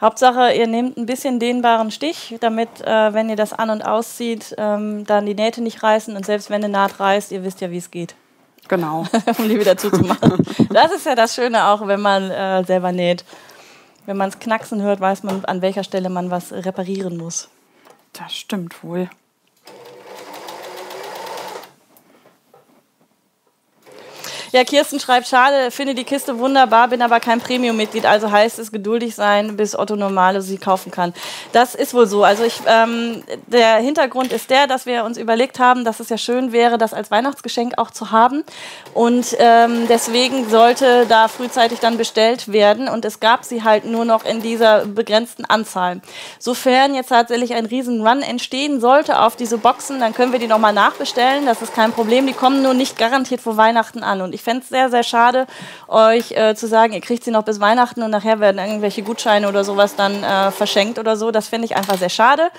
Hauptsache, 0.00 0.52
ihr 0.54 0.66
nehmt 0.66 0.96
ein 0.96 1.04
bisschen 1.04 1.38
dehnbaren 1.38 1.90
Stich, 1.90 2.36
damit, 2.40 2.80
äh, 2.80 3.12
wenn 3.12 3.28
ihr 3.28 3.36
das 3.36 3.52
an- 3.52 3.70
und 3.70 3.82
auszieht, 3.82 4.54
ähm, 4.56 5.04
dann 5.04 5.26
die 5.26 5.34
Nähte 5.34 5.62
nicht 5.62 5.82
reißen. 5.82 6.16
Und 6.16 6.24
selbst 6.24 6.48
wenn 6.48 6.64
eine 6.64 6.72
Naht 6.72 7.00
reißt, 7.00 7.32
ihr 7.32 7.44
wisst 7.44 7.60
ja, 7.60 7.70
wie 7.70 7.76
es 7.76 7.90
geht. 7.90 8.14
Genau. 8.68 9.04
um 9.38 9.48
die 9.48 9.60
wieder 9.60 9.76
zuzumachen. 9.76 10.44
das 10.70 10.92
ist 10.92 11.04
ja 11.04 11.14
das 11.14 11.34
Schöne 11.34 11.66
auch, 11.66 11.86
wenn 11.86 12.00
man 12.00 12.30
äh, 12.30 12.64
selber 12.64 12.92
näht. 12.92 13.24
Wenn 14.06 14.16
man 14.16 14.30
es 14.30 14.38
knacksen 14.38 14.80
hört, 14.80 15.00
weiß 15.00 15.22
man, 15.22 15.44
an 15.44 15.60
welcher 15.60 15.84
Stelle 15.84 16.08
man 16.08 16.30
was 16.30 16.52
reparieren 16.52 17.16
muss. 17.16 17.48
Das 18.14 18.32
stimmt 18.32 18.82
wohl. 18.82 19.10
Ja, 24.52 24.64
Kirsten 24.64 24.98
schreibt, 24.98 25.28
schade, 25.28 25.70
finde 25.70 25.94
die 25.94 26.02
Kiste 26.02 26.40
wunderbar, 26.40 26.88
bin 26.88 27.02
aber 27.02 27.20
kein 27.20 27.40
Premium-Mitglied, 27.40 28.04
also 28.04 28.32
heißt 28.32 28.58
es 28.58 28.72
geduldig 28.72 29.14
sein, 29.14 29.56
bis 29.56 29.78
Otto 29.78 29.94
Normale 29.94 30.42
sie 30.42 30.58
kaufen 30.58 30.90
kann. 30.90 31.14
Das 31.52 31.76
ist 31.76 31.94
wohl 31.94 32.08
so. 32.08 32.24
Also 32.24 32.42
ich, 32.42 32.60
ähm, 32.66 33.22
der 33.46 33.76
Hintergrund 33.76 34.32
ist 34.32 34.50
der, 34.50 34.66
dass 34.66 34.86
wir 34.86 35.04
uns 35.04 35.18
überlegt 35.18 35.60
haben, 35.60 35.84
dass 35.84 36.00
es 36.00 36.08
ja 36.08 36.18
schön 36.18 36.50
wäre, 36.50 36.78
das 36.78 36.92
als 36.92 37.12
Weihnachtsgeschenk 37.12 37.74
auch 37.76 37.92
zu 37.92 38.10
haben. 38.10 38.42
Und 38.92 39.36
ähm, 39.38 39.86
deswegen 39.88 40.48
sollte 40.50 41.06
da 41.06 41.28
frühzeitig 41.28 41.78
dann 41.78 41.96
bestellt 41.96 42.52
werden. 42.52 42.88
Und 42.88 43.04
es 43.04 43.20
gab 43.20 43.44
sie 43.44 43.62
halt 43.62 43.84
nur 43.84 44.04
noch 44.04 44.24
in 44.24 44.42
dieser 44.42 44.84
begrenzten 44.84 45.44
Anzahl. 45.44 46.00
Sofern 46.40 46.96
jetzt 46.96 47.10
tatsächlich 47.10 47.54
ein 47.54 47.66
riesen 47.66 48.04
Run 48.04 48.22
entstehen 48.22 48.80
sollte 48.80 49.20
auf 49.20 49.36
diese 49.36 49.58
Boxen, 49.58 50.00
dann 50.00 50.12
können 50.12 50.32
wir 50.32 50.40
die 50.40 50.48
nochmal 50.48 50.72
nachbestellen. 50.72 51.46
Das 51.46 51.62
ist 51.62 51.72
kein 51.72 51.92
Problem. 51.92 52.26
Die 52.26 52.32
kommen 52.32 52.62
nur 52.62 52.74
nicht 52.74 52.98
garantiert 52.98 53.40
vor 53.40 53.56
Weihnachten 53.56 54.02
an. 54.02 54.22
Und 54.22 54.34
ich 54.34 54.39
fände 54.42 54.62
es 54.62 54.68
sehr, 54.68 54.90
sehr 54.90 55.02
schade, 55.02 55.46
euch 55.88 56.32
äh, 56.32 56.54
zu 56.54 56.66
sagen, 56.66 56.92
ihr 56.92 57.00
kriegt 57.00 57.24
sie 57.24 57.30
noch 57.30 57.44
bis 57.44 57.60
Weihnachten 57.60 58.02
und 58.02 58.10
nachher 58.10 58.40
werden 58.40 58.58
irgendwelche 58.58 59.02
Gutscheine 59.02 59.48
oder 59.48 59.64
sowas 59.64 59.96
dann 59.96 60.22
äh, 60.22 60.50
verschenkt 60.50 60.98
oder 60.98 61.16
so. 61.16 61.30
Das 61.30 61.48
finde 61.48 61.66
ich 61.66 61.76
einfach 61.76 61.98
sehr 61.98 62.08
schade. 62.08 62.50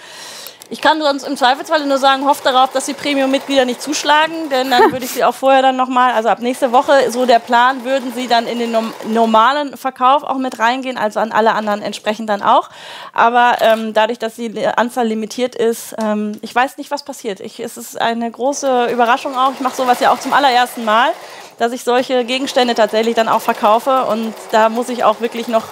Ich 0.72 0.80
kann 0.80 1.02
sonst 1.02 1.28
im 1.28 1.36
Zweifelsfall 1.36 1.86
nur 1.86 1.98
sagen, 1.98 2.26
hofft 2.26 2.46
darauf, 2.46 2.72
dass 2.72 2.86
die 2.86 2.94
Premium-Mitglieder 2.94 3.66
nicht 3.66 3.82
zuschlagen, 3.82 4.50
denn 4.50 4.72
dann 4.72 4.90
würde 4.94 5.04
ich 5.04 5.12
sie 5.12 5.26
auch 5.26 5.36
vorher 5.36 5.62
dann 5.62 5.76
nochmal, 5.76 6.14
also 6.14 6.30
ab 6.30 6.40
nächste 6.40 6.72
Woche, 6.72 7.12
so 7.12 7.26
der 7.26 7.40
Plan, 7.40 7.84
würden 7.84 8.14
sie 8.16 8.30
dann 8.30 8.48
in 8.48 8.58
den 8.58 8.74
normalen 9.10 9.76
Verkauf 9.76 10.24
auch 10.24 10.38
mit 10.38 10.60
reingehen, 10.60 10.98
also 10.98 11.20
an 11.20 11.34
alle 11.34 11.52
anderen 11.56 11.82
entsprechend 11.82 12.30
dann 12.30 12.42
auch. 12.42 12.70
Aber 13.12 13.58
ähm, 13.60 13.94
dadurch, 13.94 14.18
dass 14.18 14.36
die 14.36 14.66
Anzahl 14.66 15.08
limitiert 15.08 15.56
ist, 15.56 15.94
ähm, 16.02 16.40
ich 16.42 16.56
weiß 16.56 16.78
nicht, 16.78 16.90
was 16.90 17.04
passiert. 17.04 17.42
Ich, 17.42 17.60
es 17.60 17.76
ist 17.76 18.00
eine 18.00 18.32
große 18.32 18.86
Überraschung 18.94 19.38
auch. 19.38 19.52
Ich 19.52 19.60
mache 19.60 19.76
sowas 19.76 20.00
ja 20.00 20.14
auch 20.14 20.20
zum 20.20 20.32
allerersten 20.32 20.86
Mal 20.86 21.12
dass 21.58 21.74
ich 21.74 21.84
solche 21.84 22.26
Gegenstände 22.26 22.74
tatsächlich 22.74 23.14
dann 23.14 23.30
auch 23.30 23.42
verkaufe. 23.42 24.06
Und 24.06 24.34
da 24.52 24.70
muss 24.70 24.90
ich 24.90 25.04
auch 25.04 25.22
wirklich 25.22 25.48
noch 25.48 25.66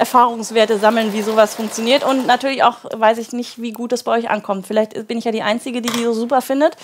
Erfahrungswerte 0.00 0.78
sammeln, 0.78 1.12
wie 1.12 1.22
sowas 1.22 1.54
funktioniert. 1.54 2.02
Und 2.02 2.26
natürlich 2.26 2.62
auch 2.62 2.78
weiß 2.92 3.18
ich 3.18 3.32
nicht, 3.32 3.60
wie 3.60 3.72
gut 3.72 3.92
das 3.92 4.02
bei 4.02 4.18
euch 4.18 4.30
ankommt. 4.30 4.66
Vielleicht 4.66 5.06
bin 5.06 5.18
ich 5.18 5.24
ja 5.24 5.32
die 5.32 5.42
Einzige, 5.42 5.82
die 5.82 5.90
die 5.90 6.04
so 6.04 6.12
super 6.12 6.40
findet. 6.42 6.76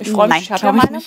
Ich 0.00 0.10
freue 0.10 0.28
mich, 0.28 0.42
ich 0.42 0.52
habe 0.52 0.66
ja 0.66 0.72
meine. 0.72 0.98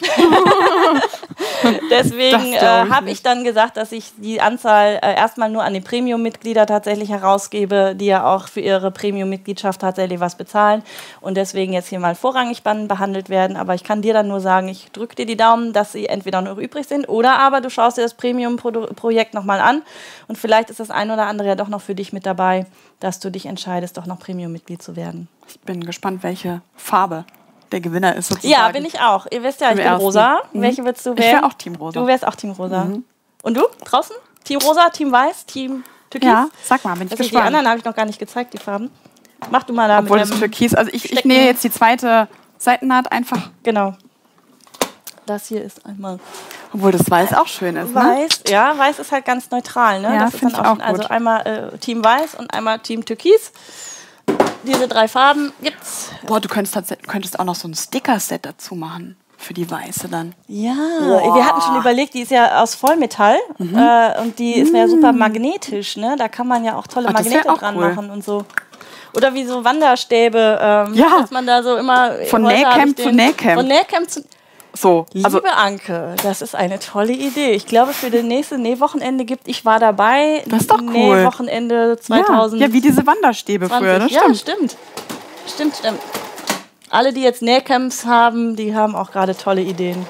Deswegen 1.90 2.54
äh, 2.54 2.60
habe 2.60 3.10
ich 3.10 3.24
dann 3.24 3.44
gesagt, 3.44 3.78
dass 3.78 3.92
ich 3.92 4.12
die 4.18 4.42
Anzahl 4.42 5.00
äh, 5.02 5.16
erstmal 5.16 5.50
nur 5.50 5.64
an 5.64 5.74
die 5.74 5.82
Premium-Mitglieder 5.82 6.66
tatsächlich 6.66 7.10
herausgebe, 7.10 7.96
die 7.96 8.06
ja 8.06 8.26
auch 8.34 8.48
für 8.48 8.60
ihre 8.60 8.92
Premium-Mitgliedschaft 8.92 9.82
tatsächlich 9.82 10.20
was 10.20 10.36
bezahlen 10.36 10.84
und 11.22 11.36
deswegen 11.36 11.74
jetzt 11.74 11.88
hier 11.88 12.00
mal 12.00 12.16
vorrangig 12.16 12.64
behandelt 12.64 13.30
werden. 13.30 13.58
Aber 13.58 13.76
ich 13.76 13.84
kann 13.84 14.02
dir 14.02 14.14
dann 14.14 14.28
nur 14.28 14.40
sagen, 14.40 14.68
ich 14.68 14.92
drücke 14.92 15.16
dir 15.16 15.26
die 15.26 15.38
Daumen, 15.38 15.74
dass 15.74 15.92
sie 15.92 16.08
entweder 16.08 16.42
noch 16.42 16.58
übrig 16.58 16.88
sind 16.88 17.08
oder 17.10 17.40
aber 17.40 17.62
du 17.62 17.70
schaust 17.70 17.98
dir 17.98 18.04
das 18.04 18.14
Premium-Projekt 18.14 19.34
nochmal 19.34 19.60
an 19.60 19.82
und 20.28 20.38
vielleicht 20.38 20.70
ist 20.70 20.80
das 20.80 20.92
ein 20.92 21.12
oder 21.12 21.26
andere 21.26 21.48
ja 21.50 21.56
doch 21.56 21.68
noch 21.68 21.82
für 21.82 21.96
dich 21.96 22.14
mit 22.14 22.26
dabei, 22.26 22.66
dass 23.00 23.20
du 23.20 23.32
dich 23.32 23.46
entscheidest, 23.46 23.98
doch 23.98 24.06
noch 24.06 24.20
Premium-Mitglied 24.20 24.82
zu 24.82 24.96
werden. 24.96 25.28
Ich 25.48 25.60
bin 25.62 25.84
gespannt, 25.84 26.24
welche 26.24 26.62
Farbe 26.76 27.26
der 27.74 27.82
Gewinner 27.82 28.16
ist 28.16 28.28
sozusagen. 28.28 28.52
Ja, 28.52 28.70
bin 28.70 28.86
ich 28.86 29.00
auch. 29.00 29.28
Ihr 29.32 29.44
wisst 29.44 29.60
ja, 29.60 29.72
ich 29.72 29.76
bin 29.76 29.86
ersten. 29.86 30.02
rosa. 30.02 30.42
Mhm. 30.54 30.62
Welche 30.62 30.86
willst 30.86 31.06
du 31.06 31.12
wählen? 31.12 31.20
Ich 31.20 31.34
wäre 31.34 31.44
auch 31.46 31.54
Team 31.54 31.76
Rosa. 31.76 32.00
Du 32.00 32.08
wärst 32.08 32.26
auch 32.26 32.36
Team 32.36 32.52
Rosa. 32.52 32.86
Mhm. 32.86 33.04
Und 33.42 33.58
du? 33.58 33.64
Draußen? 33.84 34.16
Team 34.44 34.60
Rosa, 34.60 34.90
Team 34.90 35.12
Weiß, 35.12 35.46
Team 35.46 35.84
Türkis? 36.10 36.30
Ja, 36.30 36.48
sag 36.64 36.86
mal, 36.86 36.94
bin 36.96 37.08
ich 37.08 37.12
also 37.12 37.24
gespannt. 37.24 37.44
Die 37.44 37.48
anderen 37.48 37.68
habe 37.68 37.80
ich 37.80 37.86
noch 37.86 37.96
gar 37.96 38.06
nicht 38.06 38.20
gezeigt, 38.20 38.54
die 38.54 38.58
Farben. 38.58 38.92
Mach 39.52 39.64
du 39.64 39.74
mal 39.74 39.88
da 39.88 40.00
Obwohl 40.00 40.20
mit 40.20 40.30
das 40.30 40.40
Türkis, 40.40 40.74
also 40.74 40.92
ich, 40.94 41.12
ich 41.12 41.26
nähe 41.26 41.46
jetzt 41.46 41.64
die 41.64 41.72
zweite 41.72 42.28
Seitennaht 42.58 43.12
einfach. 43.12 43.50
Genau. 43.64 43.96
Das 45.26 45.48
hier 45.48 45.64
ist 45.64 45.86
einmal. 45.86 46.20
Obwohl 46.74 46.92
das 46.92 47.10
Weiß 47.10 47.34
auch 47.34 47.48
schön 47.48 47.76
ist. 47.76 47.90
Ne? 47.90 47.96
Weiß, 47.96 48.44
ja, 48.48 48.78
Weiß 48.78 49.00
ist 49.00 49.12
halt 49.12 49.26
ganz 49.26 49.50
neutral. 49.52 50.02
Ne? 50.02 50.14
Ja, 50.14 50.26
das 50.26 50.34
ist 50.34 50.44
dann 50.44 50.56
auch, 50.56 50.80
auch 50.80 50.80
Also 50.80 51.04
einmal 51.06 51.72
äh, 51.74 51.78
Team 51.78 52.04
Weiß 52.04 52.36
und 52.36 52.54
einmal 52.54 52.80
Team 52.80 53.06
Türkis. 53.06 53.52
Diese 54.64 54.88
drei 54.88 55.08
Farben 55.08 55.52
gibt's. 55.62 56.10
Boah, 56.26 56.40
du 56.40 56.48
könntest, 56.48 56.78
könntest 57.08 57.40
auch 57.40 57.44
noch 57.44 57.56
so 57.56 57.68
ein 57.68 57.74
Sticker-Set 57.74 58.46
dazu 58.46 58.76
machen. 58.76 59.18
Für 59.38 59.54
die 59.54 59.70
weiße 59.70 60.08
dann. 60.08 60.34
Ja, 60.48 60.74
Boah. 61.00 61.36
wir 61.36 61.46
hatten 61.46 61.60
schon 61.62 61.78
überlegt, 61.78 62.14
die 62.14 62.22
ist 62.22 62.32
ja 62.32 62.62
aus 62.62 62.76
Vollmetall 62.76 63.38
mhm. 63.58 63.78
äh, 63.78 64.22
und 64.22 64.40
die 64.40 64.54
ist 64.54 64.74
ja 64.74 64.88
super 64.88 65.12
magnetisch. 65.12 65.98
Ne? 65.98 66.16
Da 66.18 66.30
kann 66.30 66.48
man 66.48 66.64
ja 66.64 66.78
auch 66.78 66.88
tolle 66.88 67.10
Ach, 67.10 67.14
Magnete 67.14 67.52
auch 67.52 67.58
dran 67.58 67.76
cool. 67.76 67.90
machen 67.90 68.10
und 68.10 68.24
so. 68.24 68.46
Oder 69.14 69.34
wie 69.34 69.46
so 69.46 69.66
Wanderstäbe, 69.66 70.60
ähm, 70.62 70.94
ja. 70.94 71.20
dass 71.20 71.32
man 71.32 71.46
da 71.46 71.62
so 71.62 71.76
immer. 71.76 72.14
Von 72.30 72.44
Nähcamp 72.44 72.98
zu 72.98 73.12
Nähcamp. 73.12 73.56
Von 73.56 73.68
Nähcamp 73.68 74.10
zu 74.10 74.24
so, 74.76 75.06
also 75.24 75.38
Liebe 75.38 75.56
Anke, 75.56 76.16
das 76.24 76.42
ist 76.42 76.56
eine 76.56 76.80
tolle 76.80 77.14
Idee. 77.14 77.52
Ich 77.52 77.68
glaube, 77.68 77.94
für 77.94 78.10
das 78.10 78.24
nächste 78.24 78.58
Nähwochenende 78.58 79.24
gibt 79.24 79.48
Ich 79.48 79.66
war 79.66 79.80
dabei. 79.80 80.44
Das 80.48 80.62
ist 80.62 80.72
doch 80.72 80.82
cool. 80.82 80.92
Nähwochenende 80.92 81.98
2000. 82.00 82.60
Ja, 82.60 82.68
ja 82.68 82.74
wie 82.74 82.82
diese 82.82 83.06
Wanderstäbe 83.06 83.68
20. 83.68 83.88
früher, 83.88 84.00
das 84.00 84.12
ja, 84.12 84.22
stimmt. 84.22 84.40
stimmt. 84.40 84.78
Stimmt, 85.48 85.76
stimmt. 85.76 86.00
Alle, 86.90 87.14
die 87.14 87.22
jetzt 87.22 87.42
Nähcamps 87.42 88.06
haben, 88.06 88.56
die 88.56 88.76
haben 88.76 88.96
auch 88.96 89.12
gerade 89.12 89.36
tolle 89.36 89.62
Ideen. 89.62 90.06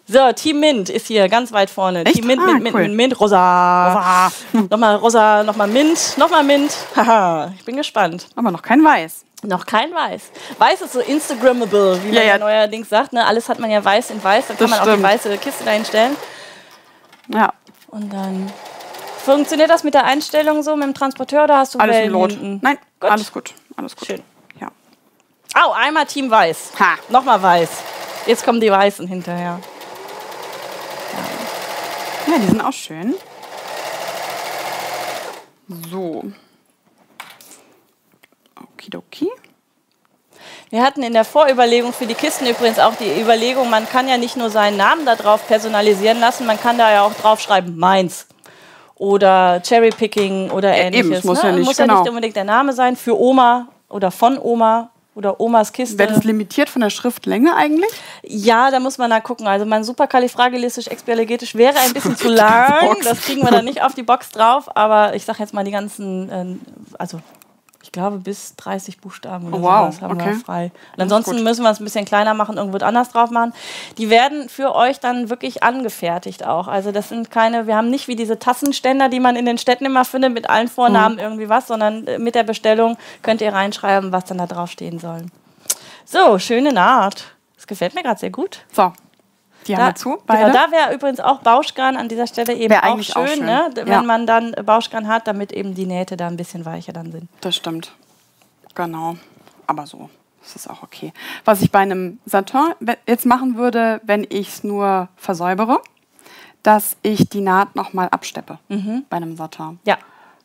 so, 0.07 0.33
Team 0.33 0.61
Mint 0.61 0.91
ist 0.91 1.07
hier 1.07 1.29
ganz 1.29 1.53
weit 1.53 1.71
vorne. 1.71 2.05
Echt? 2.05 2.17
Team 2.17 2.27
Mint, 2.27 2.41
ah, 2.43 2.47
Mint, 2.47 2.63
Mint, 2.63 2.75
cool. 2.75 2.83
Mint, 2.83 2.97
Mint, 2.97 3.21
rosa. 3.21 3.95
rosa. 3.95 4.33
nochmal 4.71 4.97
rosa, 4.97 5.43
nochmal 5.43 5.67
Mint, 5.69 6.19
nochmal 6.19 6.43
Mint. 6.43 6.73
Haha, 6.97 7.53
ich 7.57 7.65
bin 7.65 7.77
gespannt. 7.77 8.27
Aber 8.37 8.51
noch 8.51 8.63
kein 8.63 8.85
Weiß. 8.85 9.25
Noch 9.43 9.67
kein 9.67 9.93
Weiß. 9.95 10.31
Weiß 10.59 10.83
ist 10.83 10.93
so 10.93 11.01
Instagrammable, 11.01 12.01
wie 12.03 12.09
man 12.09 12.17
ja, 12.17 12.23
ja. 12.23 12.39
neuerdings 12.39 12.89
sagt. 12.89 13.13
Ne? 13.13 13.25
Alles 13.27 13.49
hat 13.49 13.59
man 13.59 13.71
ja 13.71 13.85
weiß 13.85 14.11
in 14.11 14.23
weiß, 14.23 14.49
da 14.49 14.55
kann 14.55 14.71
man 14.71 14.81
stimmt. 14.81 14.93
auch 14.93 14.97
die 14.97 15.03
weiße 15.03 15.39
Kiste 15.39 15.65
dahinstellen. 15.65 16.17
Ja. 17.29 17.53
Und 17.89 18.13
dann. 18.13 18.51
Funktioniert 19.25 19.71
das 19.71 19.85
mit 19.85 19.95
der 19.95 20.05
Einstellung 20.05 20.63
so, 20.63 20.77
mit 20.77 20.85
dem 20.85 20.95
Transporteur 20.95 21.45
oder 21.45 21.59
hast 21.59 21.75
du 21.75 21.79
Alles 21.79 21.97
Wellen 21.97 22.07
im 22.09 22.13
Lot. 22.13 22.31
hinten? 22.33 22.59
Nein, 22.63 22.79
gut. 23.01 23.11
alles 23.11 23.33
gut. 23.33 23.55
Alles 23.77 23.97
gut. 23.97 24.07
Schön. 24.07 24.23
Ja. 24.61 24.69
Au, 25.55 25.73
einmal 25.73 26.05
Team 26.05 26.31
Weiß. 26.31 26.73
Ha. 26.79 26.97
Nochmal 27.09 27.43
Weiß. 27.43 27.71
Jetzt 28.27 28.45
kommen 28.45 28.61
die 28.61 28.71
Weißen 28.71 29.07
hinterher. 29.07 29.61
Ja. 32.27 32.33
ja, 32.33 32.39
die 32.39 32.47
sind 32.47 32.61
auch 32.61 32.73
schön. 32.73 33.15
So. 35.91 36.25
Okidoki. 38.61 39.29
Wir 40.71 40.83
hatten 40.83 41.03
in 41.03 41.13
der 41.13 41.25
Vorüberlegung 41.25 41.93
für 41.93 42.07
die 42.07 42.15
Kisten 42.15 42.47
übrigens 42.47 42.79
auch 42.79 42.95
die 42.97 43.21
Überlegung, 43.21 43.71
man 43.71 43.89
kann 43.89 44.09
ja 44.09 44.19
nicht 44.19 44.37
nur 44.37 44.51
seinen 44.51 44.77
Namen 44.77 45.07
da 45.07 45.15
drauf 45.15 45.47
personalisieren 45.47 46.19
lassen, 46.19 46.47
man 46.47 46.61
kann 46.61 46.77
da 46.79 46.93
ja 46.93 47.03
auch 47.03 47.15
draufschreiben, 47.15 47.77
meins. 47.79 48.27
Oder 48.97 49.61
Cherrypicking 49.65 50.51
oder 50.51 50.75
ähnliches. 50.75 51.19
Eben, 51.19 51.27
muss 51.27 51.43
ne? 51.43 51.49
ja 51.51 51.57
nicht, 51.57 51.67
muss 51.67 51.77
genau. 51.77 51.95
ja 51.95 52.01
nicht 52.01 52.09
unbedingt 52.09 52.37
der 52.37 52.45
Name 52.45 52.73
sein. 52.73 52.97
Für 52.97 53.19
Oma 53.19 53.69
oder 53.89 54.11
von 54.11 54.39
Oma 54.39 54.91
oder 55.15 55.41
Omas 55.41 55.73
Kiste. 55.73 55.99
Wird 55.99 56.11
es 56.11 56.25
limitiert 56.25 56.69
von 56.69 56.83
der 56.83 56.91
Schriftlänge 56.91 57.55
eigentlich? 57.55 57.91
Ja, 58.23 58.71
da 58.71 58.81
muss 58.81 58.99
man 58.99 59.11
da 59.11 59.21
gucken. 59.21 59.47
Also 59.47 59.65
mein 59.65 59.85
superkalifragilistisch 59.85 60.89
expialigetisch 60.89 61.55
wäre 61.55 61.79
ein 61.79 61.93
bisschen 61.93 62.17
zu 62.17 62.29
lang. 62.35 62.97
Das 63.05 63.21
kriegen 63.21 63.43
wir 63.43 63.51
dann 63.51 63.65
nicht 63.65 63.83
auf 63.83 63.95
die 63.95 64.03
Box 64.03 64.31
drauf. 64.31 64.77
Aber 64.77 65.15
ich 65.15 65.25
sage 65.25 65.39
jetzt 65.41 65.55
mal 65.55 65.65
die 65.65 65.71
ganzen, 65.71 66.31
äh, 66.31 66.47
also 66.99 67.21
glaube, 67.95 68.19
bis 68.19 68.57
30 68.57 69.01
Buchstaben 69.01 69.47
oder 69.49 69.57
oh, 69.57 69.63
wow. 69.63 70.01
haben 70.03 70.21
okay. 70.21 70.33
wir 70.33 70.35
frei. 70.35 70.73
Und 70.95 71.03
ansonsten 71.03 71.43
müssen 71.43 71.63
wir 71.63 71.71
es 71.71 71.81
ein 71.81 71.85
bisschen 71.85 72.05
kleiner 72.05 72.35
machen, 72.35 72.59
irgendwo 72.59 72.85
anders 72.85 73.09
drauf 73.09 73.31
machen. 73.31 73.55
Die 73.97 74.11
werden 74.11 74.51
für 74.51 74.75
euch 74.75 75.01
dann 75.01 75.31
wirklich 75.31 75.63
angefertigt 75.63 76.45
auch. 76.45 76.69
Also 76.69 76.93
das 76.93 77.09
sind 77.09 77.31
keine, 77.31 77.67
wir 77.67 77.77
haben 77.77 77.89
nicht 77.89 78.09
wie 78.09 78.17
diese 78.17 78.39
Tassenständer, 78.39 79.09
die 79.09 79.21
man 79.21 79.37
in 79.37 79.47
den 79.47 79.57
Städten 79.57 79.87
immer 79.87 80.05
findet, 80.05 80.35
mit 80.35 80.51
allen 80.51 80.69
Vornamen 80.69 81.15
mhm. 81.15 81.23
irgendwie 81.23 81.49
was, 81.49 81.69
sondern 81.69 82.07
äh, 82.07 82.19
mit 82.19 82.35
der 82.35 82.43
Bestellung 82.43 82.99
könnt 83.23 83.41
ihr 83.41 83.53
reinschreiben, 83.53 84.13
was 84.13 84.25
dann 84.25 84.39
da 84.39 84.47
drauf 84.47 84.71
stehen 84.71 84.99
soll. 84.99 85.23
So, 86.05 86.39
schöne 86.39 86.73
Naht. 86.73 87.25
Das 87.55 87.67
gefällt 87.67 87.95
mir 87.95 88.03
gerade 88.03 88.21
sehr 88.21 88.31
gut. 88.31 88.59
So, 88.73 88.93
die 89.67 89.75
da, 89.75 89.79
haben 89.79 89.89
wir 89.89 89.95
zu, 89.95 90.19
beide. 90.27 90.51
Genau, 90.51 90.53
da 90.55 90.73
wäre 90.73 90.95
übrigens 90.95 91.21
auch 91.21 91.41
Bauschgarn 91.41 91.97
an 91.97 92.09
dieser 92.09 92.27
Stelle 92.27 92.55
eben 92.55 92.75
auch 92.75 93.01
schön, 93.03 93.17
auch 93.17 93.27
schön, 93.29 93.45
Ne? 93.45 93.71
wenn 93.75 93.89
ja. 93.89 94.03
man 94.03 94.27
dann 94.27 94.55
Bauschgarn 94.65 95.09
hat, 95.09 95.27
damit 95.27 95.53
eben 95.53 95.75
die 95.75 95.87
Nähte 95.87 96.17
da 96.17 96.27
ein 96.27 96.37
bisschen 96.37 96.65
weicher 96.65 96.93
dann 96.93 97.13
sind. 97.13 97.29
Das 97.41 97.57
stimmt. 97.57 97.93
Genau. 98.75 99.17
Aber 99.67 99.87
so. 99.87 100.11
Das 100.43 100.57
ist 100.57 100.69
auch 100.69 100.83
okay. 100.83 101.13
Was 101.47 101.63
ich 101.63 101.71
bei 101.71 101.79
einem 101.79 102.19
Satin 102.27 102.75
jetzt 103.07 103.25
machen 103.25 103.57
würde, 103.57 104.01
wenn 104.05 104.27
ich 104.29 104.49
es 104.49 104.65
nur 104.65 105.09
versäubere, 105.17 105.81
dass 106.63 106.97
ich 107.03 107.29
die 107.31 107.41
Naht 107.41 107.75
nochmal 107.77 108.09
absteppe 108.11 108.59
bei 108.69 109.17
einem 109.17 109.37
Satin. 109.37 109.79
Ja. 109.85 109.97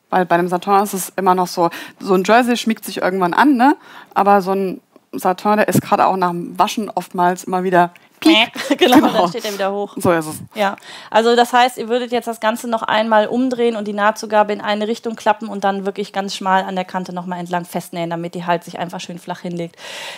Weil 0.09 0.25
bei 0.25 0.35
einem 0.35 0.47
Satin 0.47 0.81
ist 0.81 0.93
es 0.93 1.09
immer 1.17 1.35
noch 1.35 1.47
so, 1.47 1.69
so 1.99 2.13
ein 2.13 2.23
Jersey 2.25 2.57
schmiegt 2.57 2.83
sich 2.85 2.97
irgendwann 2.97 3.33
an, 3.33 3.55
ne? 3.57 3.75
Aber 4.13 4.41
so 4.41 4.51
ein 4.51 4.81
Satin, 5.11 5.57
der 5.57 5.67
ist 5.67 5.81
gerade 5.81 6.05
auch 6.05 6.17
nach 6.17 6.31
dem 6.31 6.57
Waschen 6.57 6.89
oftmals 6.89 7.43
immer 7.43 7.63
wieder. 7.63 7.91
Genau, 8.19 8.45
Genau. 8.77 9.07
dann 9.07 9.29
steht 9.29 9.45
er 9.45 9.53
wieder 9.53 9.71
hoch. 9.71 9.93
So 9.97 10.11
ist 10.11 10.25
es. 10.27 10.35
Ja, 10.55 10.75
also 11.09 11.35
das 11.35 11.53
heißt, 11.53 11.77
ihr 11.77 11.89
würdet 11.89 12.11
jetzt 12.11 12.27
das 12.27 12.39
Ganze 12.39 12.67
noch 12.69 12.83
einmal 12.83 13.27
umdrehen 13.27 13.75
und 13.75 13.87
die 13.87 13.93
Nahtzugabe 13.93 14.53
in 14.53 14.61
eine 14.61 14.87
Richtung 14.87 15.15
klappen 15.15 15.47
und 15.49 15.63
dann 15.63 15.85
wirklich 15.85 16.13
ganz 16.13 16.35
schmal 16.35 16.63
an 16.63 16.75
der 16.75 16.85
Kante 16.85 17.13
nochmal 17.13 17.39
entlang 17.39 17.65
festnähen, 17.65 18.09
damit 18.09 18.35
die 18.35 18.45
halt 18.45 18.63
sich 18.63 18.79
einfach 18.79 18.99
schön 18.99 19.19
flach 19.19 19.39
hinlegt. 19.41 19.75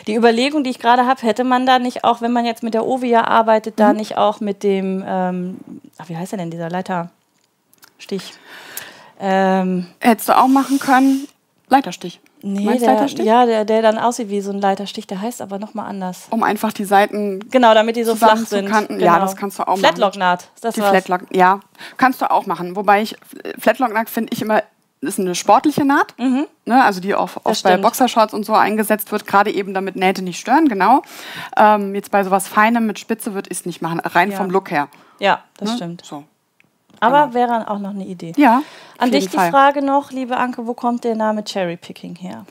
Die 0.08 0.16
Überlegung, 0.16 0.64
die 0.64 0.70
ich 0.70 0.80
gerade 0.80 1.06
habe, 1.06 1.22
hätte 1.22 1.44
man 1.44 1.66
da 1.66 1.80
nicht 1.80 2.04
auch, 2.04 2.22
wenn 2.22 2.32
man 2.32 2.46
jetzt 2.46 2.64
mit 2.64 2.74
der 2.74 2.86
Ovia 2.86 3.26
arbeitet, 3.26 3.80
da 3.80 3.94
nicht 3.94 4.18
auch 4.18 4.40
mit 4.40 4.64
dem, 4.64 5.04
ähm, 5.08 5.58
ach, 5.98 6.10
wie 6.10 6.18
heißt 6.18 6.32
der 6.32 6.40
denn, 6.40 6.52
dieser 6.52 6.70
Leiterstich? 6.70 8.34
Ähm, 9.20 9.88
Hättest 10.00 10.30
du 10.30 10.38
auch 10.38 10.48
machen 10.48 10.80
können, 10.80 11.28
Leiterstich. 11.70 12.20
Nee, 12.44 12.66
Meinst 12.66 12.82
der, 12.86 12.94
Leiterstich? 12.94 13.26
ja, 13.26 13.46
der, 13.46 13.66
der 13.66 13.82
dann 13.82 13.98
aussieht 13.98 14.30
wie 14.30 14.42
so 14.42 14.52
ein 14.52 14.60
Leiterstich, 14.62 15.08
der 15.08 15.22
heißt 15.22 15.42
aber 15.42 15.60
nochmal 15.60 15.88
anders. 15.90 16.28
Um 16.30 16.44
einfach 16.44 16.74
die 16.74 16.86
Seiten, 16.86 17.40
Genau, 17.50 17.74
damit 17.74 17.96
die 17.96 18.04
so 18.04 18.16
flach 18.16 18.38
sind. 18.38 18.70
kanten. 18.70 19.00
Genau. 19.00 19.06
Ja, 19.14 19.20
das 19.20 19.36
kannst 19.36 19.60
du 19.60 19.64
auch 19.64 19.68
machen. 19.78 19.80
Flatlock-Naht, 19.80 20.50
ist 20.56 20.64
das 20.66 20.76
die 20.76 20.82
was? 20.82 20.90
Flatlock, 20.90 21.22
ja, 21.36 21.60
kannst 21.98 22.22
du 22.22 22.30
auch 22.32 22.46
machen. 22.46 22.76
Wobei 22.76 23.02
ich, 23.02 23.16
Flatlock 23.60 23.92
finde 24.10 24.32
ich 24.34 24.42
immer, 24.42 24.64
ist 25.02 25.20
eine 25.20 25.34
sportliche 25.34 25.84
Naht, 25.84 26.14
ne? 26.20 26.48
also 26.84 27.00
die 27.02 27.16
auch 27.16 27.32
oft 27.44 27.64
bei 27.64 27.76
Mhm. 27.76 27.82
Boxershorts 27.82 28.34
und 28.36 28.46
so 28.46 28.54
eingesetzt 28.54 29.12
wird, 29.12 29.26
gerade 29.26 29.52
eben 29.52 29.74
damit 29.74 29.96
Nähte 29.96 30.22
nicht 30.22 30.40
stören, 30.40 30.68
genau. 30.68 31.02
Ähm, 31.58 31.96
jetzt 31.96 32.12
bei 32.12 32.24
sowas 32.24 32.48
Feinem 32.48 32.86
mit 32.86 33.00
Spitze 33.00 33.34
würde 33.34 33.50
ich 33.52 33.60
es 33.60 33.66
nicht 33.66 33.82
machen, 33.82 34.00
rein 34.00 34.30
Ja. 34.32 34.38
vom 34.38 34.50
Look 34.52 34.70
her. 34.70 34.90
Ja, 35.20 35.42
das 35.58 35.70
ne? 35.72 35.76
stimmt. 35.78 36.06
So. 36.06 36.24
Aber 37.02 37.34
wäre 37.34 37.70
auch 37.70 37.80
noch 37.80 37.90
eine 37.90 38.06
Idee. 38.06 38.34
Ja, 38.38 38.62
An 38.98 39.12
dich 39.12 39.28
die 39.30 39.36
Fall. 39.36 39.52
Frage 39.52 39.82
noch, 39.82 40.12
liebe 40.12 40.38
Anke, 40.38 40.66
wo 40.68 40.74
kommt 40.74 41.04
der 41.04 41.16
Name 41.16 41.44
Cherry 41.44 41.76
Picking 41.78 42.16
her? 42.16 42.46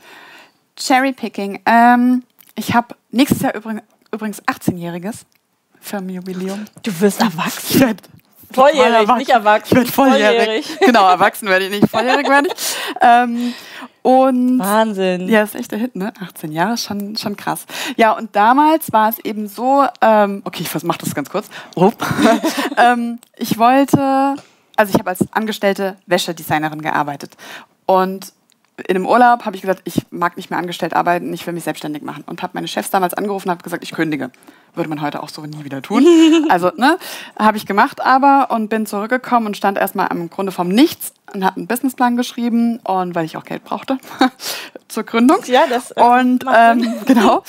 Cherrypicking. 0.76 1.60
Ähm, 1.66 2.22
ich 2.56 2.74
habe 2.74 2.96
nächstes 3.10 3.42
Jahr 3.42 3.54
übrigens, 3.54 3.82
übrigens 4.12 4.42
18-jähriges 4.44 5.22
Firmenjubiläum. 5.80 6.64
Du 6.82 7.00
wirst 7.00 7.20
erwachsen. 7.20 7.96
Volljährig, 8.52 8.92
erwachsen. 8.94 9.18
nicht 9.18 9.30
erwachsen. 9.30 9.68
Ich 9.68 9.76
werde 9.76 9.92
volljährig. 9.92 10.78
genau, 10.80 11.08
erwachsen 11.08 11.48
werde 11.48 11.66
ich 11.66 11.70
nicht, 11.70 11.88
volljährig 11.88 12.28
werde 12.28 12.48
ich. 12.48 12.54
Ähm, 13.00 13.54
und 14.02 14.58
Wahnsinn. 14.58 15.28
ja, 15.28 15.42
ist 15.42 15.54
echt 15.54 15.72
der 15.72 15.78
Hit, 15.78 15.96
ne? 15.96 16.12
18 16.20 16.52
Jahre, 16.52 16.76
schon, 16.76 17.16
schon 17.16 17.36
krass. 17.36 17.66
Ja, 17.96 18.12
und 18.12 18.34
damals 18.34 18.92
war 18.92 19.10
es 19.10 19.18
eben 19.20 19.48
so, 19.48 19.84
ähm, 20.00 20.42
okay, 20.44 20.62
ich 20.62 20.84
mach 20.84 20.96
das 20.96 21.14
ganz 21.14 21.28
kurz. 21.30 21.48
Oh. 21.76 21.92
ähm, 22.76 23.18
ich 23.36 23.58
wollte, 23.58 24.36
also 24.76 24.92
ich 24.92 24.98
habe 24.98 25.10
als 25.10 25.20
angestellte 25.32 25.96
Wäschedesignerin 26.06 26.82
gearbeitet. 26.82 27.36
Und 27.86 28.32
in 28.88 28.96
einem 28.96 29.06
Urlaub 29.06 29.44
habe 29.44 29.56
ich 29.56 29.62
gesagt, 29.62 29.82
ich 29.84 30.06
mag 30.10 30.36
nicht 30.36 30.50
mehr 30.50 30.58
angestellt 30.58 30.94
arbeiten, 30.94 31.32
ich 31.32 31.46
will 31.46 31.54
mich 31.54 31.64
selbstständig 31.64 32.02
machen. 32.02 32.24
Und 32.26 32.42
habe 32.42 32.52
meine 32.54 32.68
Chefs 32.68 32.90
damals 32.90 33.14
angerufen 33.14 33.48
und 33.48 33.52
habe 33.52 33.62
gesagt, 33.62 33.82
ich 33.84 33.92
kündige. 33.92 34.30
Würde 34.74 34.88
man 34.88 35.00
heute 35.00 35.22
auch 35.22 35.28
so 35.28 35.42
nie 35.42 35.64
wieder 35.64 35.82
tun. 35.82 36.06
also, 36.48 36.70
ne, 36.76 36.98
habe 37.38 37.56
ich 37.56 37.66
gemacht 37.66 38.00
aber 38.00 38.48
und 38.50 38.68
bin 38.68 38.86
zurückgekommen 38.86 39.46
und 39.46 39.56
stand 39.56 39.78
erstmal 39.78 40.08
im 40.10 40.30
Grunde 40.30 40.52
vom 40.52 40.68
Nichts 40.68 41.12
und 41.32 41.44
habe 41.44 41.56
einen 41.56 41.66
Businessplan 41.66 42.16
geschrieben 42.16 42.78
und 42.84 43.14
weil 43.14 43.24
ich 43.24 43.36
auch 43.36 43.44
Geld 43.44 43.64
brauchte 43.64 43.98
zur 44.88 45.04
Gründung. 45.04 45.38
Ja, 45.46 45.62
das, 45.68 45.90
äh, 45.92 46.02
und 46.02 46.44
ähm, 46.52 46.94
genau. 47.06 47.42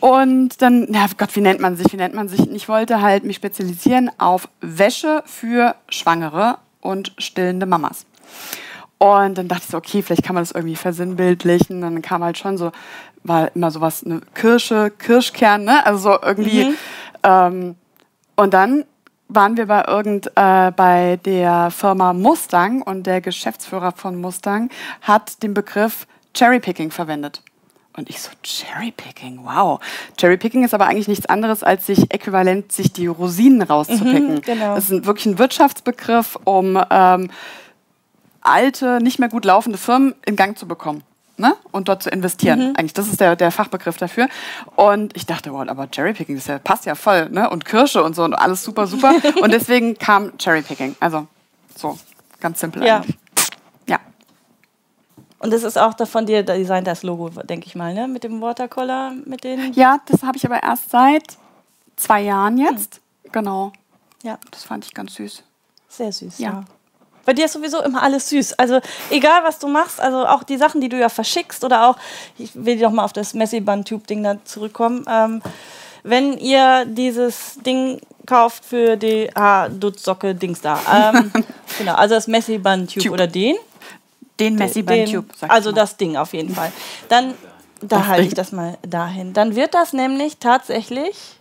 Und 0.00 0.62
dann, 0.62 0.86
na 0.88 1.06
Gott, 1.16 1.34
wie 1.34 1.40
nennt 1.40 1.60
man 1.60 1.76
sich? 1.76 1.92
Wie 1.92 1.96
nennt 1.96 2.14
man 2.14 2.28
sich? 2.28 2.48
Ich 2.50 2.68
wollte 2.68 3.02
halt 3.02 3.24
mich 3.24 3.36
spezialisieren 3.36 4.10
auf 4.18 4.48
Wäsche 4.60 5.22
für 5.26 5.74
Schwangere 5.88 6.58
und 6.80 7.12
stillende 7.18 7.66
Mamas. 7.66 8.06
Und 8.98 9.38
dann 9.38 9.46
dachte 9.46 9.62
ich 9.64 9.70
so, 9.70 9.76
okay, 9.76 10.02
vielleicht 10.02 10.24
kann 10.24 10.34
man 10.34 10.42
das 10.42 10.50
irgendwie 10.50 10.76
versinnbildlichen. 10.76 11.80
Dann 11.80 12.02
kam 12.02 12.24
halt 12.24 12.36
schon 12.36 12.58
so, 12.58 12.72
war 13.22 13.54
immer 13.54 13.70
sowas, 13.70 14.04
eine 14.04 14.20
Kirsche, 14.34 14.90
Kirschkern, 14.90 15.64
ne? 15.64 15.86
Also 15.86 16.10
so 16.10 16.18
irgendwie. 16.20 16.74
Ähm, 17.22 17.76
und 18.36 18.54
dann 18.54 18.84
waren 19.28 19.56
wir 19.56 19.66
bei 19.66 19.84
irgend 19.86 20.28
äh, 20.36 20.72
bei 20.72 21.18
der 21.24 21.70
Firma 21.70 22.12
Mustang 22.12 22.82
und 22.82 23.06
der 23.06 23.20
Geschäftsführer 23.20 23.92
von 23.92 24.20
Mustang 24.20 24.70
hat 25.02 25.42
den 25.42 25.54
Begriff 25.54 26.06
Cherrypicking 26.34 26.90
verwendet. 26.90 27.42
Und 27.96 28.08
ich 28.08 28.20
so, 28.22 28.30
Cherrypicking, 28.44 29.40
wow. 29.42 29.80
Cherrypicking 30.16 30.64
ist 30.64 30.72
aber 30.72 30.86
eigentlich 30.86 31.08
nichts 31.08 31.26
anderes, 31.26 31.64
als 31.64 31.86
sich 31.86 32.12
äquivalent 32.14 32.70
sich 32.70 32.92
die 32.92 33.08
Rosinen 33.08 33.62
rauszupicken. 33.62 34.40
genau. 34.42 34.76
Das 34.76 34.84
ist 34.84 34.90
ein, 34.92 35.04
wirklich 35.04 35.26
ein 35.26 35.38
Wirtschaftsbegriff, 35.38 36.38
um 36.44 36.80
ähm, 36.90 37.30
alte, 38.48 39.00
nicht 39.02 39.18
mehr 39.18 39.28
gut 39.28 39.44
laufende 39.44 39.78
Firmen 39.78 40.14
in 40.26 40.36
Gang 40.36 40.56
zu 40.58 40.66
bekommen. 40.66 41.02
Ne? 41.36 41.54
Und 41.70 41.88
dort 41.88 42.02
zu 42.02 42.10
investieren. 42.10 42.74
Eigentlich, 42.76 42.94
das 42.94 43.06
ist 43.06 43.20
der, 43.20 43.36
der 43.36 43.52
Fachbegriff 43.52 43.96
dafür. 43.96 44.28
Und 44.74 45.14
ich 45.16 45.24
dachte, 45.24 45.52
wow, 45.52 45.68
aber 45.68 45.86
Cherrypicking, 45.88 46.34
das 46.34 46.48
ja, 46.48 46.58
passt 46.58 46.84
ja 46.84 46.96
voll, 46.96 47.28
ne? 47.30 47.48
Und 47.48 47.64
Kirsche 47.64 48.02
und 48.02 48.16
so 48.16 48.24
und 48.24 48.34
alles 48.34 48.64
super, 48.64 48.88
super. 48.88 49.14
und 49.40 49.52
deswegen 49.52 49.96
kam 49.96 50.36
Cherrypicking. 50.36 50.96
Also, 50.98 51.28
so, 51.76 51.96
ganz 52.40 52.58
simpel 52.58 52.84
Ja. 52.84 52.96
eigentlich. 52.96 53.16
Ja. 53.88 54.00
Und 55.38 55.52
das 55.52 55.62
ist 55.62 55.78
auch 55.78 55.94
von 56.08 56.26
dir 56.26 56.42
designt 56.42 56.88
das 56.88 57.04
Logo, 57.04 57.28
denke 57.28 57.66
ich 57.68 57.76
mal, 57.76 57.94
ne? 57.94 58.08
Mit 58.08 58.24
dem 58.24 58.40
Watercolor, 58.40 59.12
mit 59.24 59.44
den. 59.44 59.72
Ja, 59.74 59.98
das 60.06 60.24
habe 60.24 60.36
ich 60.36 60.44
aber 60.44 60.60
erst 60.60 60.90
seit 60.90 61.38
zwei 61.94 62.22
Jahren 62.22 62.58
jetzt. 62.58 63.00
Genau. 63.30 63.72
Ja, 64.24 64.38
Das 64.50 64.64
fand 64.64 64.84
ich 64.84 64.92
ganz 64.92 65.14
süß. 65.14 65.44
sehr 65.88 66.10
süß. 66.10 66.38
Ja. 66.40 66.50
Ja. 66.50 66.64
Bei 67.28 67.34
dir 67.34 67.44
ist 67.44 67.52
sowieso 67.52 67.82
immer 67.82 68.02
alles 68.02 68.30
süß. 68.30 68.54
Also 68.54 68.80
egal, 69.10 69.44
was 69.44 69.58
du 69.58 69.68
machst, 69.68 70.00
also 70.00 70.26
auch 70.26 70.44
die 70.44 70.56
Sachen, 70.56 70.80
die 70.80 70.88
du 70.88 70.98
ja 70.98 71.10
verschickst 71.10 71.62
oder 71.62 71.86
auch, 71.86 71.98
ich 72.38 72.52
will 72.54 72.76
noch 72.76 72.90
mal 72.90 73.04
auf 73.04 73.12
das 73.12 73.34
Messi-Band-Tube-Ding 73.34 74.22
da 74.22 74.42
zurückkommen. 74.46 75.04
Ähm, 75.06 75.42
wenn 76.04 76.38
ihr 76.38 76.86
dieses 76.86 77.58
Ding 77.66 78.00
kauft 78.24 78.64
für 78.64 78.96
die 78.96 79.28
ah, 79.36 79.68
Dutzsocke 79.68 80.34
Dings 80.34 80.62
da. 80.62 80.80
Ähm, 80.90 81.30
genau, 81.78 81.96
also 81.96 82.14
das 82.14 82.28
Messi-Band-Tube 82.28 83.02
Tube. 83.02 83.12
oder 83.12 83.26
den. 83.26 83.56
Den 84.40 84.54
Messi 84.54 84.82
den, 84.82 85.12
Tube. 85.12 85.26
sag 85.36 85.50
Also 85.50 85.68
ich 85.68 85.76
mal. 85.76 85.82
das 85.82 85.98
Ding 85.98 86.16
auf 86.16 86.32
jeden 86.32 86.54
Fall. 86.54 86.72
Dann, 87.10 87.34
da 87.82 88.06
halte 88.06 88.26
ich 88.26 88.32
das 88.32 88.52
mal 88.52 88.78
dahin. 88.80 89.34
Dann 89.34 89.54
wird 89.54 89.74
das 89.74 89.92
nämlich 89.92 90.38
tatsächlich. 90.38 91.36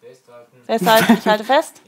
Festhalten. 0.00 0.56
Festhalten, 0.66 1.18
ich 1.20 1.28
halte 1.28 1.44
fest. 1.44 1.82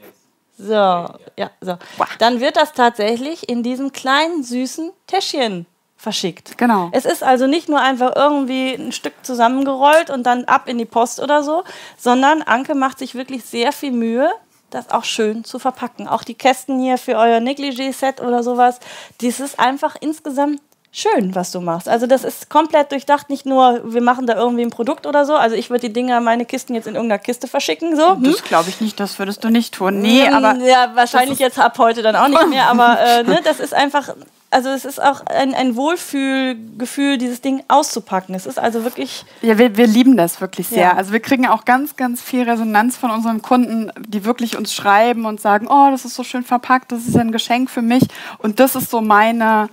So, 0.63 0.75
ja, 0.75 1.51
so. 1.63 1.79
Dann 2.19 2.41
wird 2.41 2.57
das 2.57 2.73
tatsächlich 2.75 3.49
in 3.49 3.63
diesem 3.63 3.93
kleinen, 3.93 4.43
süßen 4.43 4.91
Täschchen 5.07 5.65
verschickt. 5.97 6.59
Genau. 6.59 6.91
Es 6.93 7.07
ist 7.07 7.23
also 7.23 7.47
nicht 7.47 7.69
nur 7.69 7.81
einfach 7.81 8.15
irgendwie 8.15 8.75
ein 8.75 8.93
Stück 8.93 9.15
zusammengerollt 9.23 10.11
und 10.11 10.25
dann 10.25 10.45
ab 10.45 10.69
in 10.69 10.77
die 10.77 10.85
Post 10.85 11.21
oder 11.21 11.43
so, 11.43 11.65
sondern 11.97 12.43
Anke 12.43 12.75
macht 12.75 12.99
sich 12.99 13.15
wirklich 13.15 13.45
sehr 13.45 13.73
viel 13.73 13.93
Mühe, 13.93 14.31
das 14.69 14.91
auch 14.91 15.05
schön 15.05 15.45
zu 15.45 15.59
verpacken. 15.59 16.09
Auch 16.09 16.25
die 16.25 16.35
Kästen 16.35 16.79
hier 16.79 16.99
für 16.99 17.17
euer 17.17 17.41
Negligé-Set 17.41 18.21
oder 18.21 18.43
sowas, 18.43 18.81
das 19.23 19.41
ist 19.41 19.59
einfach 19.59 19.97
insgesamt 20.01 20.61
schön, 20.93 21.35
was 21.35 21.53
du 21.53 21.61
machst. 21.61 21.89
Also 21.89 22.07
das 22.07 22.25
ist 22.25 22.51
komplett 22.51 22.91
durchdacht, 22.91 23.31
nicht 23.31 23.47
nur, 23.47 23.81
wir 23.85 24.03
machen 24.03 24.27
da 24.27 24.35
irgendwie 24.35 24.63
ein 24.63 24.71
Produkt 24.71 25.07
oder 25.07 25.25
so. 25.25 25.35
Also 25.35 25.55
ich 25.55 25.71
würde 25.71 25.87
die 25.89 25.93
Dinger, 25.93 26.21
meine 26.21 26.45
Kisten 26.45 26.75
jetzt 26.75 26.87
in 26.89 26.95
irgendeiner 26.95 27.21
Kiste 27.21 27.47
verschicken, 27.47 27.95
so. 27.97 28.17
Hm? 28.17 28.25
Das 28.25 28.43
glaube 28.43 28.71
ich 28.71 28.81
nicht, 28.81 28.99
das 28.99 29.19
würdest 29.19 29.45
du 29.45 29.51
nicht 29.51 29.75
tun. 29.75 30.01
Nee, 30.01 30.29
Mm, 30.29 30.35
aber 30.35 30.55
Ja, 30.65 30.91
wahrscheinlich 30.95 31.39
jetzt 31.39 31.59
ab 31.59 31.79
heute 31.79 32.03
dann 32.03 32.17
auch 32.17 32.29
nicht 32.29 32.49
mehr, 32.49 32.69
aber 32.69 32.99
äh, 33.01 33.23
ne, 33.25 33.41
das 33.45 33.61
ist 33.61 33.73
einfach, 33.73 34.15
also 34.51 34.69
es 34.71 34.85
ist 34.85 35.01
auch 35.01 35.25
ein, 35.27 35.55
ein 35.55 35.77
Wohlfühlgefühl, 35.77 37.19
dieses 37.19 37.41
Ding 37.41 37.63
auszupacken. 37.69 38.35
Es 38.35 38.47
ist 38.47 38.59
also 38.59 38.83
wirklich, 38.83 39.25
Ja, 39.43 39.59
wir, 39.59 39.77
wir 39.77 39.87
lieben 39.87 40.17
das 40.17 40.41
wirklich 40.41 40.67
sehr. 40.69 40.83
Ja. 40.83 40.97
Also 40.97 41.13
wir 41.13 41.21
kriegen 41.21 41.47
auch 41.47 41.65
ganz, 41.65 41.95
ganz 41.97 42.21
viel 42.21 42.49
Resonanz 42.49 42.97
von 42.97 43.11
unseren 43.13 43.43
Kunden, 43.43 43.93
die 44.09 44.25
wirklich 44.25 44.57
uns 44.57 44.75
schreiben 44.75 45.25
und 45.25 45.41
sagen, 45.41 45.69
oh, 45.71 45.89
das 45.93 46.05
ist 46.05 46.17
so 46.17 46.25
schön 46.25 46.43
verpackt, 46.43 46.91
das 46.91 47.07
ist 47.07 47.17
ein 47.17 47.31
Geschenk 47.31 47.71
für 47.71 47.83
mich. 47.83 48.03
Und 48.39 48.59
das 48.59 48.75
ist 48.75 48.91
so 48.91 49.01
meine, 49.01 49.69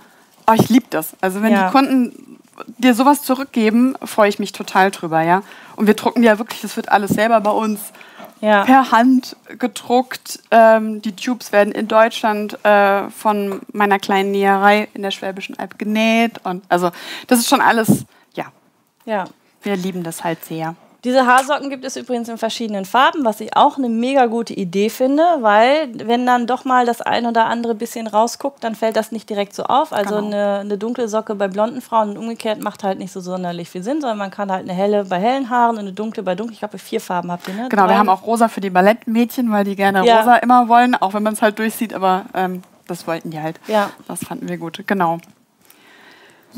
oh, 0.48 0.52
ich 0.54 0.68
liebe 0.68 0.86
das. 0.90 1.16
Also 1.20 1.42
wenn 1.42 1.52
Ja. 1.52 1.66
die 1.66 1.72
Kunden 1.72 2.38
dir 2.78 2.94
sowas 2.94 3.22
zurückgeben, 3.22 3.94
freue 4.04 4.28
ich 4.28 4.38
mich 4.38 4.52
total 4.52 4.90
drüber, 4.90 5.22
ja. 5.22 5.42
Und 5.76 5.86
wir 5.86 5.94
drucken 5.94 6.22
ja 6.22 6.38
wirklich, 6.38 6.60
das 6.60 6.76
wird 6.76 6.90
alles 6.90 7.10
selber 7.10 7.40
bei 7.40 7.50
uns 7.50 7.92
ja. 8.40 8.64
per 8.64 8.90
Hand 8.90 9.36
gedruckt. 9.58 10.40
Ähm, 10.50 11.00
die 11.02 11.14
Tubes 11.14 11.52
werden 11.52 11.72
in 11.72 11.88
Deutschland 11.88 12.62
äh, 12.64 13.08
von 13.10 13.60
meiner 13.72 13.98
kleinen 13.98 14.32
Näherei 14.32 14.88
in 14.94 15.02
der 15.02 15.10
Schwäbischen 15.10 15.58
Alb 15.58 15.78
genäht. 15.78 16.44
Und 16.44 16.64
also 16.68 16.90
das 17.26 17.38
ist 17.38 17.48
schon 17.48 17.60
alles, 17.60 18.04
ja, 18.34 18.46
ja. 19.04 19.24
wir 19.62 19.76
lieben 19.76 20.02
das 20.02 20.24
halt 20.24 20.44
sehr. 20.44 20.74
Diese 21.08 21.24
Haarsocken 21.24 21.70
gibt 21.70 21.86
es 21.86 21.96
übrigens 21.96 22.28
in 22.28 22.36
verschiedenen 22.36 22.84
Farben, 22.84 23.24
was 23.24 23.40
ich 23.40 23.56
auch 23.56 23.78
eine 23.78 23.88
mega 23.88 24.26
gute 24.26 24.52
Idee 24.52 24.90
finde, 24.90 25.22
weil 25.40 25.88
wenn 25.94 26.26
dann 26.26 26.46
doch 26.46 26.66
mal 26.66 26.84
das 26.84 27.00
ein 27.00 27.24
oder 27.24 27.46
andere 27.46 27.74
bisschen 27.74 28.06
rausguckt, 28.06 28.62
dann 28.62 28.74
fällt 28.74 28.94
das 28.94 29.10
nicht 29.10 29.30
direkt 29.30 29.54
so 29.54 29.62
auf. 29.62 29.94
Also 29.94 30.16
genau. 30.16 30.26
eine, 30.26 30.58
eine, 30.58 30.76
dunkle 30.76 31.08
Socke 31.08 31.34
bei 31.34 31.48
blonden 31.48 31.80
Frauen 31.80 32.10
und 32.10 32.18
umgekehrt 32.18 32.62
macht 32.62 32.84
halt 32.84 32.98
nicht 32.98 33.10
so 33.10 33.20
sonderlich 33.20 33.70
viel 33.70 33.82
Sinn, 33.82 34.02
sondern 34.02 34.18
man 34.18 34.30
kann 34.30 34.52
halt 34.52 34.68
eine 34.68 34.74
helle 34.74 35.06
bei 35.06 35.18
hellen 35.18 35.48
Haaren 35.48 35.76
und 35.76 35.80
eine 35.80 35.94
dunkle 35.94 36.22
bei 36.22 36.34
dunkel. 36.34 36.52
Ich 36.52 36.58
glaube, 36.58 36.76
vier 36.76 37.00
Farben 37.00 37.32
habt 37.32 37.48
ihr, 37.48 37.54
ne? 37.54 37.68
Genau, 37.70 37.84
Drei. 37.84 37.92
wir 37.92 37.98
haben 37.98 38.10
auch 38.10 38.26
rosa 38.26 38.48
für 38.48 38.60
die 38.60 38.68
Ballettmädchen, 38.68 39.50
weil 39.50 39.64
die 39.64 39.76
gerne 39.76 40.04
ja. 40.04 40.18
rosa 40.18 40.36
immer 40.36 40.68
wollen, 40.68 40.94
auch 40.94 41.14
wenn 41.14 41.22
man 41.22 41.32
es 41.32 41.40
halt 41.40 41.58
durchsieht, 41.58 41.94
aber 41.94 42.26
ähm, 42.34 42.60
das 42.86 43.06
wollten 43.06 43.30
die 43.30 43.40
halt. 43.40 43.58
Ja. 43.66 43.88
Das 44.06 44.24
fanden 44.24 44.46
wir 44.46 44.58
gut, 44.58 44.82
genau. 44.86 45.20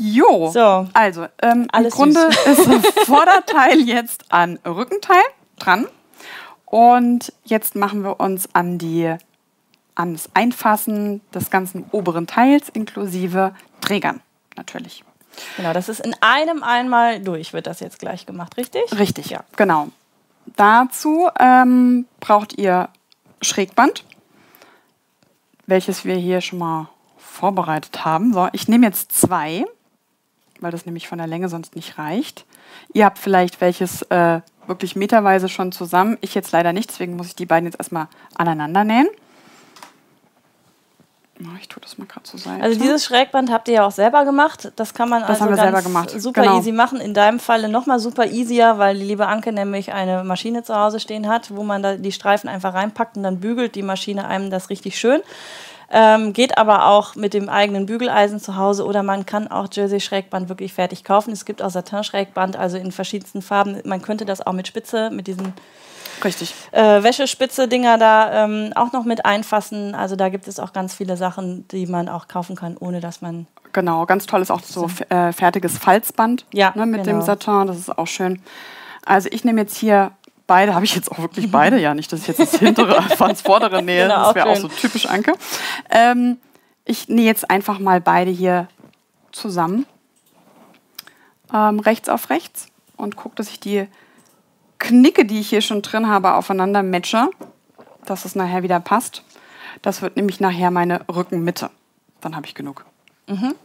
Jo, 0.01 0.49
so. 0.51 0.87
also 0.93 1.27
ähm, 1.43 1.67
im 1.71 1.89
Grunde 1.89 2.31
süß. 2.31 2.59
ist 2.59 2.67
das 2.67 3.05
Vorderteil 3.05 3.79
jetzt 3.85 4.25
an 4.29 4.57
Rückenteil 4.65 5.21
dran. 5.59 5.87
Und 6.65 7.31
jetzt 7.43 7.75
machen 7.75 8.03
wir 8.03 8.19
uns 8.19 8.49
an 8.53 8.79
die 8.79 9.15
ans 9.93 10.29
Einfassen 10.33 11.21
des 11.33 11.51
ganzen 11.51 11.85
oberen 11.91 12.25
Teils 12.25 12.69
inklusive 12.69 13.53
Trägern 13.81 14.21
natürlich. 14.55 15.03
Genau, 15.57 15.71
das 15.71 15.87
ist 15.87 15.99
in 15.99 16.15
einem 16.21 16.63
einmal 16.63 17.19
durch, 17.19 17.53
wird 17.53 17.67
das 17.67 17.79
jetzt 17.79 17.99
gleich 17.99 18.25
gemacht, 18.25 18.57
richtig? 18.57 18.81
Richtig, 18.97 19.29
ja, 19.29 19.43
genau. 19.55 19.89
Dazu 20.55 21.29
ähm, 21.39 22.07
braucht 22.19 22.57
ihr 22.57 22.89
Schrägband, 23.41 24.03
welches 25.67 26.05
wir 26.05 26.15
hier 26.15 26.41
schon 26.41 26.59
mal 26.59 26.89
vorbereitet 27.17 28.03
haben. 28.03 28.33
So, 28.33 28.49
ich 28.51 28.67
nehme 28.67 28.87
jetzt 28.87 29.11
zwei 29.11 29.65
weil 30.61 30.71
das 30.71 30.85
nämlich 30.85 31.07
von 31.07 31.17
der 31.17 31.27
Länge 31.27 31.49
sonst 31.49 31.75
nicht 31.75 31.97
reicht. 31.97 32.45
Ihr 32.93 33.05
habt 33.05 33.19
vielleicht 33.19 33.59
welches 33.59 34.03
äh, 34.03 34.41
wirklich 34.67 34.95
meterweise 34.95 35.49
schon 35.49 35.71
zusammen. 35.71 36.17
Ich 36.21 36.35
jetzt 36.35 36.51
leider 36.51 36.71
nicht, 36.73 36.89
deswegen 36.89 37.15
muss 37.15 37.27
ich 37.27 37.35
die 37.35 37.45
beiden 37.45 37.65
jetzt 37.65 37.79
erstmal 37.79 38.07
aneinander 38.35 38.83
nähen. 38.83 39.07
Ich 41.59 41.67
tue 41.67 41.81
das 41.81 41.97
mal 41.97 42.05
gerade 42.05 42.23
zur 42.23 42.39
Seite. 42.39 42.63
Also 42.63 42.79
dieses 42.79 43.03
Schrägband 43.03 43.51
habt 43.51 43.67
ihr 43.67 43.75
ja 43.75 43.87
auch 43.87 43.91
selber 43.91 44.25
gemacht. 44.25 44.71
Das 44.75 44.93
kann 44.93 45.09
man 45.09 45.21
das 45.21 45.41
also 45.41 45.55
ganz 45.55 46.13
super 46.21 46.41
genau. 46.41 46.59
easy 46.59 46.71
machen. 46.71 46.99
In 47.01 47.13
deinem 47.13 47.39
Falle 47.39 47.67
nochmal 47.67 47.99
super 47.99 48.27
easier, 48.27 48.77
weil 48.77 48.97
die 48.97 49.05
liebe 49.05 49.27
Anke 49.27 49.51
nämlich 49.51 49.91
eine 49.91 50.23
Maschine 50.23 50.63
zu 50.63 50.75
Hause 50.75 50.99
stehen 50.99 51.27
hat, 51.27 51.55
wo 51.55 51.63
man 51.63 51.81
da 51.81 51.95
die 51.95 52.11
Streifen 52.11 52.47
einfach 52.47 52.73
reinpackt 52.73 53.17
und 53.17 53.23
dann 53.23 53.39
bügelt 53.39 53.75
die 53.75 53.81
Maschine 53.81 54.27
einem 54.27 54.51
das 54.51 54.69
richtig 54.69 54.99
schön. 54.99 55.21
Ähm, 55.91 56.31
geht 56.31 56.57
aber 56.57 56.87
auch 56.87 57.15
mit 57.15 57.33
dem 57.33 57.49
eigenen 57.49 57.85
Bügeleisen 57.85 58.39
zu 58.39 58.55
Hause 58.55 58.85
oder 58.85 59.03
man 59.03 59.25
kann 59.25 59.49
auch 59.49 59.67
Jersey-Schrägband 59.71 60.47
wirklich 60.47 60.73
fertig 60.73 61.03
kaufen. 61.03 61.31
Es 61.33 61.43
gibt 61.43 61.61
auch 61.61 61.69
Satin-Schrägband, 61.69 62.55
also 62.55 62.77
in 62.77 62.91
verschiedensten 62.91 63.41
Farben. 63.41 63.81
Man 63.83 64.01
könnte 64.01 64.25
das 64.25 64.45
auch 64.45 64.53
mit 64.53 64.67
Spitze, 64.67 65.09
mit 65.11 65.27
diesen 65.27 65.53
Richtig. 66.23 66.53
Äh, 66.71 67.03
Wäschespitze-Dinger 67.03 67.97
da 67.97 68.43
ähm, 68.43 68.71
auch 68.75 68.93
noch 68.93 69.05
mit 69.05 69.25
einfassen. 69.25 69.95
Also 69.95 70.15
da 70.15 70.29
gibt 70.29 70.47
es 70.47 70.59
auch 70.59 70.73
ganz 70.73 70.93
viele 70.93 71.17
Sachen, 71.17 71.67
die 71.69 71.87
man 71.87 72.09
auch 72.09 72.27
kaufen 72.27 72.55
kann, 72.55 72.77
ohne 72.77 72.99
dass 72.99 73.21
man. 73.21 73.47
Genau, 73.73 74.05
ganz 74.05 74.25
toll 74.25 74.41
ist 74.41 74.51
auch 74.51 74.61
so 74.61 74.89
äh, 75.09 75.31
fertiges 75.31 75.77
Falzband 75.77 76.45
ja, 76.53 76.73
ne, 76.75 76.85
mit 76.85 77.03
genau. 77.03 77.19
dem 77.19 77.25
Satin. 77.25 77.67
Das 77.67 77.77
ist 77.77 77.97
auch 77.97 78.07
schön. 78.07 78.41
Also 79.05 79.29
ich 79.31 79.43
nehme 79.43 79.61
jetzt 79.61 79.77
hier 79.77 80.11
beide, 80.51 80.75
habe 80.75 80.83
ich 80.83 80.93
jetzt 80.93 81.09
auch 81.09 81.19
wirklich 81.19 81.49
beide, 81.49 81.79
ja 81.79 81.93
nicht, 81.93 82.11
dass 82.11 82.19
ich 82.23 82.27
jetzt 82.27 82.41
das 82.41 82.59
hintere 82.59 82.97
ans 83.21 83.41
vordere 83.41 83.81
nähe, 83.81 84.03
genau, 84.03 84.25
das 84.25 84.35
wäre 84.35 84.49
auch 84.49 84.57
so 84.57 84.67
typisch 84.67 85.05
Anke. 85.05 85.31
Ähm, 85.89 86.39
ich 86.83 87.07
nähe 87.07 87.25
jetzt 87.25 87.49
einfach 87.49 87.79
mal 87.79 88.01
beide 88.01 88.31
hier 88.31 88.67
zusammen, 89.31 89.85
ähm, 91.53 91.79
rechts 91.79 92.09
auf 92.09 92.29
rechts 92.29 92.67
und 92.97 93.15
gucke, 93.15 93.35
dass 93.35 93.47
ich 93.47 93.61
die 93.61 93.87
Knicke, 94.77 95.23
die 95.23 95.39
ich 95.39 95.47
hier 95.47 95.61
schon 95.61 95.81
drin 95.83 96.09
habe, 96.09 96.33
aufeinander 96.33 96.83
matche, 96.83 97.29
dass 98.03 98.25
es 98.25 98.35
nachher 98.35 98.61
wieder 98.61 98.81
passt. 98.81 99.23
Das 99.81 100.01
wird 100.01 100.17
nämlich 100.17 100.41
nachher 100.41 100.69
meine 100.69 101.07
Rückenmitte. 101.07 101.69
Dann 102.19 102.35
habe 102.35 102.45
ich 102.45 102.55
genug. 102.55 102.83
Mhm. 103.27 103.55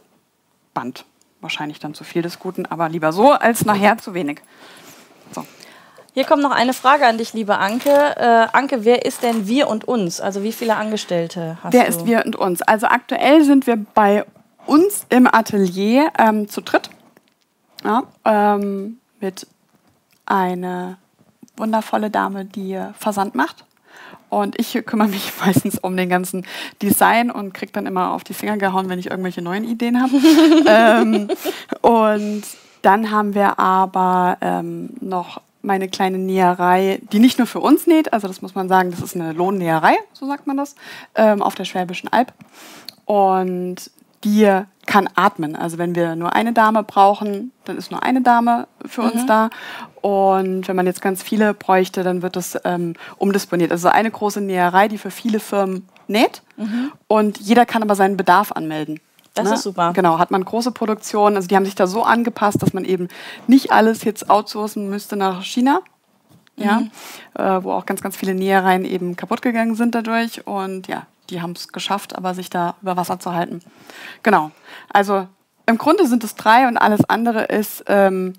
Band. 0.73 1.03
Wahrscheinlich 1.41 1.79
dann 1.79 1.93
zu 1.93 2.05
viel 2.05 2.21
des 2.21 2.39
Guten, 2.39 2.65
aber 2.65 2.87
lieber 2.87 3.11
so 3.11 3.33
als 3.33 3.65
nachher 3.65 3.97
zu 3.97 4.13
wenig. 4.13 4.39
Hier 6.17 6.25
kommt 6.25 6.41
noch 6.41 6.49
eine 6.49 6.73
Frage 6.73 7.05
an 7.05 7.19
dich, 7.19 7.33
liebe 7.33 7.59
Anke. 7.59 7.91
Äh, 7.91 8.47
Anke, 8.51 8.83
wer 8.85 9.05
ist 9.05 9.21
denn 9.21 9.47
wir 9.47 9.67
und 9.67 9.87
uns? 9.87 10.19
Also 10.19 10.41
wie 10.41 10.51
viele 10.51 10.75
Angestellte 10.75 11.59
hast 11.61 11.73
wer 11.73 11.83
du? 11.83 11.89
Wer 11.91 11.95
ist 11.95 12.07
wir 12.07 12.25
und 12.25 12.35
uns? 12.35 12.63
Also 12.63 12.87
aktuell 12.87 13.43
sind 13.43 13.67
wir 13.67 13.75
bei 13.93 14.25
uns 14.65 15.05
im 15.09 15.27
Atelier 15.31 16.11
ähm, 16.17 16.49
zu 16.49 16.61
dritt. 16.61 16.89
Ja, 17.83 18.01
ähm, 18.25 18.97
mit 19.19 19.45
einer 20.25 20.97
wundervolle 21.55 22.09
Dame, 22.09 22.45
die 22.45 22.81
Versand 22.97 23.35
macht. 23.35 23.63
Und 24.29 24.59
ich 24.59 24.73
kümmere 24.87 25.09
mich 25.09 25.31
meistens 25.45 25.77
um 25.77 25.95
den 25.95 26.09
ganzen 26.09 26.47
Design 26.81 27.29
und 27.29 27.53
kriege 27.53 27.73
dann 27.73 27.85
immer 27.85 28.13
auf 28.13 28.23
die 28.23 28.33
Finger 28.33 28.57
gehauen, 28.57 28.89
wenn 28.89 28.97
ich 28.97 29.11
irgendwelche 29.11 29.43
neuen 29.43 29.65
Ideen 29.65 30.01
habe. 30.01 30.13
ähm, 30.65 31.27
und 31.81 32.43
dann 32.81 33.11
haben 33.11 33.35
wir 33.35 33.59
aber 33.59 34.39
ähm, 34.41 34.89
noch 34.99 35.41
meine 35.67 35.87
kleine 35.87 36.17
Näherei, 36.17 36.99
die 37.11 37.19
nicht 37.19 37.37
nur 37.37 37.45
für 37.45 37.59
uns 37.59 37.85
näht, 37.85 38.13
also 38.13 38.27
das 38.27 38.41
muss 38.41 38.55
man 38.55 38.67
sagen, 38.67 38.89
das 38.89 39.01
ist 39.01 39.15
eine 39.15 39.33
Lohnnäherei, 39.33 39.95
so 40.13 40.25
sagt 40.25 40.47
man 40.47 40.57
das, 40.57 40.75
ähm, 41.13 41.43
auf 41.43 41.53
der 41.53 41.65
Schwäbischen 41.65 42.11
Alb. 42.11 42.33
Und 43.05 43.91
die 44.23 44.63
kann 44.87 45.09
atmen. 45.15 45.55
Also 45.55 45.77
wenn 45.77 45.93
wir 45.93 46.15
nur 46.15 46.33
eine 46.33 46.53
Dame 46.53 46.83
brauchen, 46.83 47.51
dann 47.65 47.77
ist 47.77 47.91
nur 47.91 48.01
eine 48.01 48.21
Dame 48.21 48.67
für 48.85 49.03
mhm. 49.03 49.11
uns 49.11 49.25
da. 49.27 49.49
Und 50.01 50.67
wenn 50.67 50.75
man 50.75 50.87
jetzt 50.87 51.01
ganz 51.01 51.21
viele 51.21 51.53
bräuchte, 51.53 52.03
dann 52.03 52.21
wird 52.21 52.35
das 52.35 52.57
ähm, 52.63 52.95
umdisponiert. 53.17 53.71
Also 53.71 53.89
eine 53.89 54.09
große 54.09 54.41
Näherei, 54.41 54.87
die 54.87 54.97
für 54.97 55.11
viele 55.11 55.39
Firmen 55.39 55.87
näht. 56.07 56.41
Mhm. 56.55 56.91
Und 57.07 57.39
jeder 57.39 57.65
kann 57.65 57.83
aber 57.83 57.95
seinen 57.95 58.17
Bedarf 58.17 58.51
anmelden. 58.51 58.99
Das 59.37 59.49
ne? 59.49 59.55
ist 59.55 59.63
super. 59.63 59.93
Genau, 59.93 60.19
hat 60.19 60.31
man 60.31 60.43
große 60.43 60.71
Produktionen. 60.71 61.35
Also 61.35 61.47
die 61.47 61.55
haben 61.55 61.65
sich 61.65 61.75
da 61.75 61.87
so 61.87 62.03
angepasst, 62.03 62.61
dass 62.61 62.73
man 62.73 62.85
eben 62.85 63.07
nicht 63.47 63.71
alles 63.71 64.03
jetzt 64.03 64.29
outsourcen 64.29 64.89
müsste 64.89 65.15
nach 65.15 65.43
China. 65.43 65.81
Ja, 66.59 66.79
mhm. 66.79 66.91
äh, 67.35 67.63
wo 67.63 67.71
auch 67.71 67.85
ganz, 67.85 68.01
ganz 68.01 68.17
viele 68.17 68.33
Nähereien 68.33 68.83
eben 68.83 69.15
kaputt 69.15 69.43
gegangen 69.43 69.75
sind 69.75 69.93
dadurch. 69.93 70.47
Und 70.47 70.87
ja, 70.87 71.05
die 71.29 71.41
haben 71.41 71.51
es 71.51 71.67
geschafft, 71.67 72.17
aber 72.17 72.33
sich 72.33 72.49
da 72.49 72.75
über 72.81 72.97
Wasser 72.97 73.19
zu 73.19 73.33
halten. 73.33 73.61
Genau. 74.23 74.51
Also 74.91 75.27
im 75.67 75.77
Grunde 75.77 76.07
sind 76.07 76.23
es 76.23 76.35
drei 76.35 76.67
und 76.67 76.77
alles 76.77 77.07
andere 77.07 77.43
ist 77.43 77.83
ähm, 77.87 78.33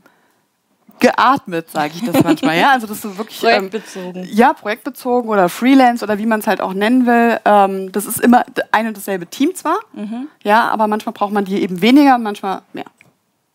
geatmet, 1.01 1.71
sage 1.71 1.93
ich 1.97 2.05
das 2.05 2.23
manchmal. 2.23 2.59
ja, 2.59 2.73
also 2.73 2.87
das 2.87 3.05
ist 3.05 3.19
wirklich 3.19 3.43
ähm, 3.43 3.71
projektbezogen. 3.71 4.23
Ähm, 4.25 4.29
ja, 4.33 4.53
projektbezogen 4.53 5.31
oder 5.31 5.49
Freelance 5.49 6.05
oder 6.05 6.19
wie 6.19 6.27
man 6.27 6.41
es 6.41 6.47
halt 6.47 6.61
auch 6.61 6.75
nennen 6.75 7.07
will. 7.07 7.39
Ähm, 7.45 7.93
das 7.93 8.07
ist 8.07 8.21
immer 8.21 8.45
ein 8.73 8.87
und 8.87 8.97
dasselbe 8.97 9.27
Team 9.27 9.55
zwar, 9.55 9.79
mhm. 9.93 10.29
ja, 10.43 10.69
aber 10.69 10.87
manchmal 10.87 11.13
braucht 11.13 11.33
man 11.33 11.45
die 11.45 11.61
eben 11.63 11.81
weniger, 11.83 12.19
manchmal 12.19 12.63
mehr. 12.73 12.87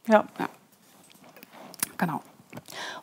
Ja. 0.07 0.25
ja. 0.39 0.49
Genau. 1.97 2.21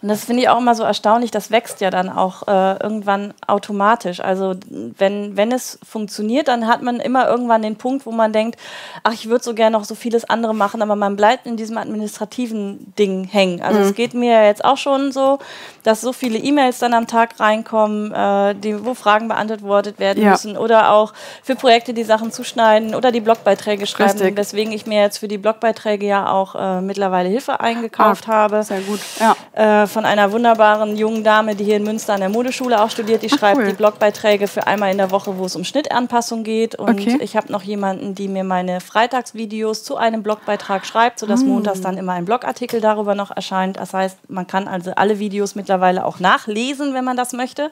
Und 0.02 0.08
das 0.08 0.24
finde 0.24 0.42
ich 0.42 0.48
auch 0.48 0.58
immer 0.58 0.74
so 0.74 0.82
erstaunlich, 0.82 1.30
das 1.30 1.50
wächst 1.50 1.80
ja 1.80 1.90
dann 1.90 2.08
auch 2.08 2.48
äh, 2.48 2.82
irgendwann 2.82 3.34
automatisch. 3.46 4.20
Also 4.20 4.54
wenn, 4.70 5.36
wenn 5.36 5.52
es 5.52 5.78
funktioniert, 5.86 6.48
dann 6.48 6.66
hat 6.66 6.82
man 6.82 7.00
immer 7.00 7.28
irgendwann 7.28 7.62
den 7.62 7.76
Punkt, 7.76 8.06
wo 8.06 8.12
man 8.12 8.32
denkt, 8.32 8.58
ach, 9.02 9.12
ich 9.12 9.28
würde 9.28 9.44
so 9.44 9.54
gerne 9.54 9.76
noch 9.76 9.84
so 9.84 9.94
vieles 9.94 10.24
andere 10.24 10.54
machen, 10.54 10.80
aber 10.80 10.96
man 10.96 11.16
bleibt 11.16 11.46
in 11.46 11.56
diesem 11.56 11.76
administrativen 11.76 12.94
Ding 12.98 13.24
hängen. 13.24 13.60
Also 13.60 13.80
mhm. 13.80 13.86
es 13.86 13.94
geht 13.94 14.14
mir 14.14 14.44
jetzt 14.46 14.64
auch 14.64 14.78
schon 14.78 15.12
so, 15.12 15.38
dass 15.82 16.00
so 16.00 16.12
viele 16.12 16.38
E-Mails 16.38 16.78
dann 16.78 16.94
am 16.94 17.06
Tag 17.06 17.38
reinkommen, 17.38 18.12
äh, 18.12 18.54
die, 18.54 18.84
wo 18.84 18.94
Fragen 18.94 19.28
beantwortet 19.28 19.98
werden 19.98 20.22
ja. 20.22 20.30
müssen 20.30 20.56
oder 20.56 20.92
auch 20.92 21.12
für 21.42 21.56
Projekte 21.56 21.92
die 21.92 22.04
Sachen 22.04 22.32
zuschneiden 22.32 22.94
oder 22.94 23.12
die 23.12 23.20
Blogbeiträge 23.20 23.86
schreiben, 23.86 24.12
Richtig. 24.12 24.36
weswegen 24.36 24.72
ich 24.72 24.86
mir 24.86 25.02
jetzt 25.02 25.18
für 25.18 25.28
die 25.28 25.38
Blogbeiträge 25.38 26.06
ja 26.06 26.30
auch 26.30 26.54
äh, 26.54 26.80
mittlerweile 26.80 27.28
Hilfe 27.28 27.60
eingekauft 27.60 28.24
ah, 28.28 28.32
habe. 28.32 28.62
Sehr 28.62 28.80
gut, 28.80 29.00
ja 29.18 29.36
äh, 29.60 29.86
von 29.86 30.06
einer 30.06 30.32
wunderbaren 30.32 30.96
jungen 30.96 31.22
Dame, 31.22 31.54
die 31.54 31.64
hier 31.64 31.76
in 31.76 31.84
Münster 31.84 32.14
an 32.14 32.20
der 32.20 32.30
Modeschule 32.30 32.80
auch 32.80 32.88
studiert. 32.88 33.22
Die 33.22 33.28
Ach, 33.30 33.38
schreibt 33.38 33.58
cool. 33.58 33.66
die 33.66 33.74
Blogbeiträge 33.74 34.48
für 34.48 34.66
einmal 34.66 34.90
in 34.90 34.96
der 34.96 35.10
Woche, 35.10 35.36
wo 35.36 35.44
es 35.44 35.54
um 35.54 35.64
Schnittanpassung 35.64 36.44
geht. 36.44 36.76
Und 36.76 36.88
okay. 36.88 37.18
ich 37.20 37.36
habe 37.36 37.52
noch 37.52 37.62
jemanden, 37.62 38.14
die 38.14 38.28
mir 38.28 38.42
meine 38.42 38.80
Freitagsvideos 38.80 39.84
zu 39.84 39.98
einem 39.98 40.22
Blogbeitrag 40.22 40.86
schreibt, 40.86 41.18
sodass 41.18 41.42
mm. 41.42 41.48
montags 41.48 41.82
dann 41.82 41.98
immer 41.98 42.12
ein 42.12 42.24
Blogartikel 42.24 42.80
darüber 42.80 43.14
noch 43.14 43.30
erscheint. 43.30 43.76
Das 43.76 43.92
heißt, 43.92 44.30
man 44.30 44.46
kann 44.46 44.66
also 44.66 44.92
alle 44.96 45.18
Videos 45.18 45.54
mittlerweile 45.54 46.06
auch 46.06 46.20
nachlesen, 46.20 46.94
wenn 46.94 47.04
man 47.04 47.18
das 47.18 47.34
möchte. 47.34 47.70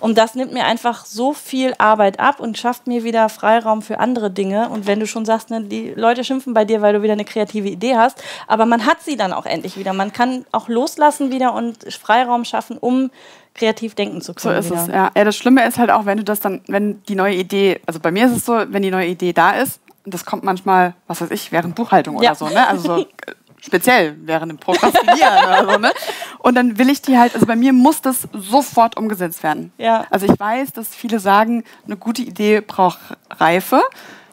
Und 0.00 0.18
das 0.18 0.34
nimmt 0.34 0.52
mir 0.52 0.64
einfach 0.64 1.04
so 1.04 1.32
viel 1.32 1.74
Arbeit 1.78 2.20
ab 2.20 2.40
und 2.40 2.58
schafft 2.58 2.86
mir 2.86 3.04
wieder 3.04 3.28
Freiraum 3.28 3.82
für 3.82 3.98
andere 3.98 4.30
Dinge. 4.30 4.68
Und 4.68 4.86
wenn 4.86 5.00
du 5.00 5.06
schon 5.06 5.24
sagst, 5.24 5.50
ne, 5.50 5.62
die 5.62 5.92
Leute 5.94 6.24
schimpfen 6.24 6.54
bei 6.54 6.64
dir, 6.64 6.82
weil 6.82 6.94
du 6.94 7.02
wieder 7.02 7.14
eine 7.14 7.24
kreative 7.24 7.68
Idee 7.68 7.96
hast, 7.96 8.22
aber 8.46 8.66
man 8.66 8.86
hat 8.86 9.02
sie 9.02 9.16
dann 9.16 9.32
auch 9.32 9.46
endlich 9.46 9.76
wieder. 9.76 9.92
Man 9.92 10.12
kann 10.12 10.44
auch 10.52 10.68
loslassen 10.68 11.30
wieder 11.30 11.54
und 11.54 11.92
Freiraum 11.92 12.44
schaffen, 12.44 12.78
um 12.78 13.10
kreativ 13.54 13.94
denken 13.94 14.20
zu 14.20 14.34
können. 14.34 14.54
So 14.54 14.58
ist 14.60 14.70
wieder. 14.70 14.82
es, 14.82 14.88
ja. 14.88 15.10
ja. 15.14 15.24
Das 15.24 15.36
Schlimme 15.36 15.66
ist 15.66 15.78
halt 15.78 15.90
auch, 15.90 16.06
wenn 16.06 16.18
du 16.18 16.24
das 16.24 16.40
dann, 16.40 16.60
wenn 16.68 17.02
die 17.04 17.14
neue 17.16 17.34
Idee, 17.34 17.80
also 17.86 18.00
bei 18.00 18.10
mir 18.10 18.26
ist 18.26 18.36
es 18.36 18.44
so, 18.44 18.56
wenn 18.68 18.82
die 18.82 18.90
neue 18.90 19.08
Idee 19.08 19.32
da 19.32 19.52
ist, 19.52 19.80
das 20.04 20.24
kommt 20.24 20.44
manchmal, 20.44 20.94
was 21.06 21.20
weiß 21.20 21.30
ich, 21.30 21.52
während 21.52 21.74
Buchhaltung 21.74 22.14
ja. 22.22 22.30
oder 22.30 22.34
so, 22.34 22.48
ne? 22.48 22.66
Also 22.66 22.98
so 22.98 23.06
speziell 23.60 24.16
während 24.22 24.52
dem 24.52 24.58
Prokrastinieren 24.58 25.44
oder 25.44 25.72
so, 25.72 25.78
ne? 25.78 25.90
Und 26.38 26.54
dann 26.54 26.78
will 26.78 26.88
ich 26.88 27.02
die 27.02 27.18
halt, 27.18 27.34
also 27.34 27.46
bei 27.46 27.56
mir 27.56 27.72
muss 27.72 28.00
das 28.00 28.28
sofort 28.32 28.96
umgesetzt 28.96 29.42
werden. 29.42 29.72
Ja. 29.78 30.04
Also 30.10 30.26
ich 30.26 30.38
weiß, 30.38 30.72
dass 30.72 30.88
viele 30.88 31.18
sagen, 31.20 31.64
eine 31.86 31.96
gute 31.96 32.22
Idee 32.22 32.60
braucht 32.60 32.98
Reife. 33.30 33.82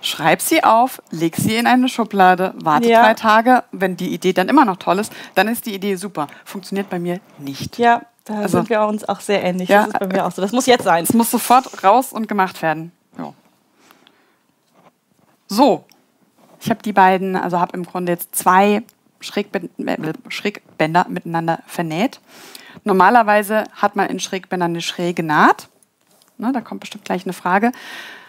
Schreib 0.02 0.40
sie 0.42 0.64
auf, 0.64 1.02
leg 1.10 1.36
sie 1.36 1.56
in 1.56 1.66
eine 1.66 1.90
Schublade, 1.90 2.54
warte 2.58 2.88
Ja. 2.88 3.04
drei 3.04 3.14
Tage. 3.16 3.64
Wenn 3.72 3.98
die 3.98 4.14
Idee 4.14 4.34
dann 4.34 4.50
immer 4.50 4.64
noch 4.64 4.78
toll 4.78 5.00
ist, 5.00 5.12
dann 5.34 5.48
ist 5.48 5.66
die 5.66 5.74
Idee 5.74 5.96
super. 5.96 6.28
Funktioniert 6.44 6.90
bei 6.92 7.00
mir 7.00 7.20
nicht. 7.40 7.80
Ja, 7.80 8.04
da 8.26 8.36
Also- 8.42 8.60
sind 8.60 8.70
wir 8.70 8.82
uns 8.86 9.04
auch 9.10 9.20
sehr 9.20 9.44
ähnlich. 9.44 9.70
Ja. 9.70 9.86
Das 9.86 9.94
ist 9.94 10.00
bei 10.00 10.08
mir 10.08 10.26
auch 10.28 10.32
so. 10.32 10.44
Das 10.44 10.52
muss 10.52 10.68
jetzt 10.68 10.84
sein. 10.84 11.04
Es 11.04 11.14
muss 11.14 11.32
sofort 11.32 11.84
raus 11.84 12.14
und 12.14 12.28
gemacht 12.28 12.62
werden. 12.62 12.92
Ja. 13.18 13.34
So, 15.48 15.86
ich 16.60 16.70
habe 16.70 16.82
die 16.84 16.94
beiden, 16.94 17.36
also 17.36 17.60
habe 17.60 17.76
im 17.78 17.84
Grunde 17.86 18.12
jetzt 18.12 18.36
zwei 18.36 18.84
Schrägbänder 19.26 21.06
miteinander 21.10 21.60
vernäht. 21.68 22.20
Normalerweise 22.84 23.66
hat 23.74 23.96
man 23.96 24.10
in 24.10 24.20
Schrägbändern 24.20 24.72
eine 24.72 24.82
schräge 24.82 25.24
Naht. 25.24 25.70
Ne, 26.38 26.52
da 26.52 26.62
kommt 26.62 26.82
bestimmt 26.82 27.06
gleich 27.06 27.26
eine 27.26 27.34
Frage. 27.34 27.72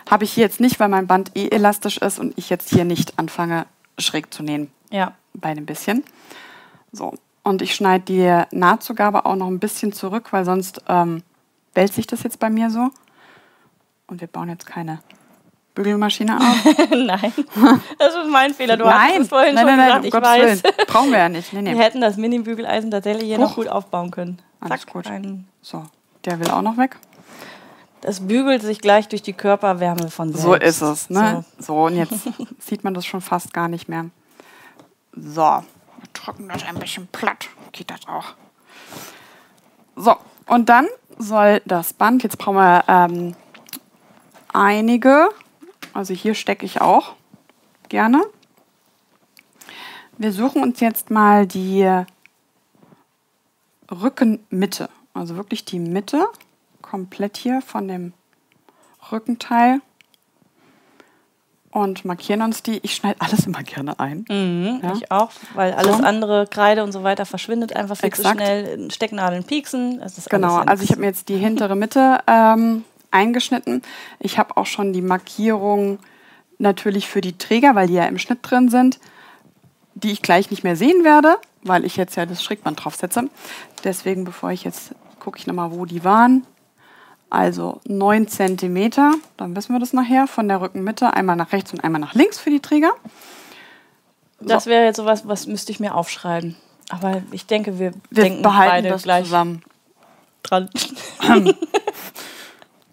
Habe 0.09 0.25
ich 0.25 0.33
hier 0.33 0.45
jetzt 0.45 0.61
nicht, 0.61 0.79
weil 0.79 0.89
mein 0.89 1.07
Band 1.07 1.33
eh 1.35 1.49
elastisch 1.49 1.99
ist 1.99 2.19
und 2.19 2.37
ich 2.39 2.49
jetzt 2.51 2.71
hier 2.71 2.85
nicht 2.85 3.19
anfange, 3.19 3.67
schräg 3.99 4.33
zu 4.33 4.43
nähen 4.43 4.71
Ja. 4.91 5.13
bei 5.35 5.53
dem 5.55 5.67
bisschen. 5.67 6.05
So. 6.93 7.15
Und 7.43 7.63
ich 7.63 7.75
schneide 7.75 8.05
die 8.05 8.57
Nahtzugabe 8.57 9.27
auch 9.27 9.37
noch 9.37 9.47
ein 9.49 9.59
bisschen 9.61 9.93
zurück, 9.93 10.33
weil 10.33 10.45
sonst 10.45 10.83
ähm, 10.89 11.23
wälzt 11.75 11.95
sich 11.95 12.07
das 12.07 12.23
jetzt 12.23 12.39
bei 12.39 12.51
mir 12.51 12.71
so. 12.71 12.91
Und 14.07 14.21
wir 14.21 14.29
bauen 14.29 14.49
jetzt 14.49 14.67
keine 14.67 15.01
Bügelmaschine 15.77 16.37
auf. 16.37 16.65
nein, 16.91 17.33
das 17.99 18.15
ist 18.15 18.29
mein 18.31 18.53
Fehler. 18.53 18.77
Du 18.77 18.85
hast 18.85 18.95
nein, 18.95 19.23
es 19.23 19.29
vorhin 19.29 19.55
nein, 19.55 19.67
schon 19.69 19.77
nein, 19.77 19.79
nein, 19.79 19.87
gesagt, 19.87 20.01
um 20.01 20.07
ich 20.07 20.13
Gottes 20.13 20.29
weiß. 20.29 20.65
Willen. 20.65 20.87
Brauchen 20.89 21.11
wir 21.13 21.19
ja 21.19 21.29
nicht. 21.29 21.53
Nee, 21.53 21.65
Wir 21.65 21.73
nee. 21.75 21.79
hätten 21.83 22.01
das 22.01 22.17
Mini-Bügeleisen 22.17 22.91
tatsächlich 22.91 23.27
hier 23.27 23.39
noch 23.39 23.55
gut 23.55 23.69
aufbauen 23.69 24.11
können. 24.11 24.43
Alles 24.61 24.87
gut. 24.87 25.07
Ein, 25.07 25.47
So, 25.63 25.85
der 26.25 26.41
will 26.41 26.51
auch 26.51 26.63
noch 26.63 26.77
weg. 26.79 26.97
das 28.01 28.27
bügelt 28.27 28.63
sich 28.63 28.81
gleich 28.81 29.07
durch 29.09 29.23
die 29.23 29.33
Körperwärme 29.35 30.11
von 30.11 30.33
selbst. 30.33 30.43
So 30.43 30.55
ist 30.55 30.81
es. 30.81 31.11
Ne? 31.11 31.45
So. 31.59 31.65
So. 31.67 31.85
und 31.85 31.97
jetzt 31.97 32.29
sieht 32.59 32.83
man 32.83 32.95
das 32.95 33.07
schon 33.07 33.21
fast 33.21 33.53
gar 33.53 33.69
nicht 33.69 33.89
mehr. 33.89 34.07
So, 35.15 35.43
wir 35.43 35.63
drücken 36.13 36.49
das 36.49 36.65
ein 36.65 36.77
bisschen 36.77 37.07
platt. 37.13 37.49
Geht 37.73 37.91
das 37.91 38.01
auch. 38.09 38.35
So, 39.95 40.17
und 40.47 40.69
dann 40.69 40.87
soll 41.19 41.61
das 41.65 41.93
Band, 41.95 42.23
jetzt 42.23 42.37
brauchen 42.39 42.57
wir 42.57 42.85
ähm, 42.89 43.35
einige, 44.53 45.29
also 45.97 46.15
hier 46.15 46.35
stecke 46.35 46.67
ich 46.67 46.81
auch 46.81 47.15
gerne. 47.89 48.23
Wir 50.19 50.33
suchen 50.33 50.63
uns 50.63 50.81
jetzt 50.81 51.11
mal 51.11 51.47
die 51.47 51.87
Rückenmitte, 53.91 54.89
also 55.15 55.37
wirklich 55.37 55.65
die 55.65 55.79
Mitte, 55.79 56.27
komplett 56.83 57.37
hier 57.37 57.61
von 57.63 57.89
dem 57.89 58.13
Rückenteil 59.13 59.81
und 61.71 62.05
markieren 62.05 62.43
uns 62.43 62.63
die. 62.63 62.79
Ich 62.83 62.95
schneide 62.95 63.21
alles 63.21 63.47
immer 63.47 63.63
gerne 63.63 63.99
ein. 64.01 64.25
Mhm, 64.29 64.81
Ja. 64.83 64.93
Ich 64.95 65.11
auch, 65.11 65.31
weil 65.55 65.73
alles 65.75 65.99
So. 65.99 66.03
andere, 66.05 66.47
Kreide 66.47 66.83
und 66.83 66.93
so 66.93 67.03
weiter, 67.03 67.27
verschwindet 67.27 67.77
einfach 67.77 67.97
viel 67.97 68.07
Exakt. 68.09 68.39
zu 68.41 68.45
schnell. 68.45 68.91
Stecknadeln 68.91 69.45
pieksen. 69.45 70.03
Genau, 70.31 70.57
also 70.57 70.83
ich 70.83 70.91
habe 70.91 71.01
mir 71.03 71.09
jetzt 71.09 71.29
die 71.29 71.37
hintere 71.37 71.77
Mitte 71.77 72.19
ähm, 72.27 72.85
eingeschnitten. 73.11 73.83
Ich 74.19 74.39
habe 74.39 74.57
auch 74.57 74.67
schon 74.67 74.93
die 74.93 75.03
Markierung 75.03 75.99
natürlich 76.59 77.09
für 77.09 77.21
die 77.21 77.37
Träger, 77.39 77.75
weil 77.75 77.89
die 77.89 77.95
ja 77.95 78.07
im 78.07 78.19
Schnitt 78.19 78.39
drin 78.43 78.69
sind, 78.69 78.99
die 79.95 80.13
ich 80.13 80.23
gleich 80.23 80.51
nicht 80.51 80.65
mehr 80.65 80.77
sehen 80.77 81.05
werde, 81.05 81.39
weil 81.63 81.85
ich 81.85 81.97
jetzt 81.97 82.17
ja 82.17 82.27
das 82.27 82.43
Schrägband 82.43 82.85
draufsetze. 82.85 83.29
Deswegen, 83.85 84.25
bevor 84.25 84.51
ich 84.51 84.65
jetzt, 84.65 84.95
gucke 85.21 85.39
ich 85.39 85.47
nochmal, 85.47 85.73
wo 85.73 85.85
die 85.85 86.05
waren. 86.05 86.47
Also 87.29 87.81
9 87.87 88.29
cm, 88.29 88.91
dann 89.37 89.57
wissen 89.57 89.73
wir 89.75 89.81
das 89.81 89.93
nachher, 89.93 90.27
von 90.27 90.49
der 90.49 90.61
Rückenmitte 90.61 91.13
einmal 91.13 91.37
nach 91.37 91.53
rechts 91.53 91.73
und 91.73 91.83
einmal 91.83 92.01
nach 92.01 92.15
links 92.15 92.39
für 92.39 92.51
die 92.51 92.61
Träger. 92.61 92.93
Das 94.41 94.67
wäre 94.67 94.85
jetzt 94.85 94.97
sowas, 94.97 95.27
was 95.27 95.47
müsste 95.47 95.73
ich 95.73 95.81
mir 95.81 95.95
aufschreiben. 95.95 96.57
Aber 96.89 97.23
ich 97.33 97.47
denke, 97.47 97.79
wir, 97.79 97.93
Wir 98.11 98.25
denken 98.25 98.43
behalten 98.43 98.71
beide 98.71 98.89
das 98.91 99.03
gleich 99.03 99.25
zusammen. 99.25 99.63
dran. 100.43 100.71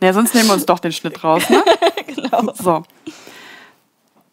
Ja, 0.04 0.14
sonst 0.14 0.36
nehmen 0.36 0.48
wir 0.48 0.54
uns 0.54 0.66
doch 0.66 0.80
den 0.80 0.92
Schnitt 0.92 1.24
raus, 1.24 1.50
ne? 1.50 1.64
genau. 2.08 2.54
So. 2.54 2.84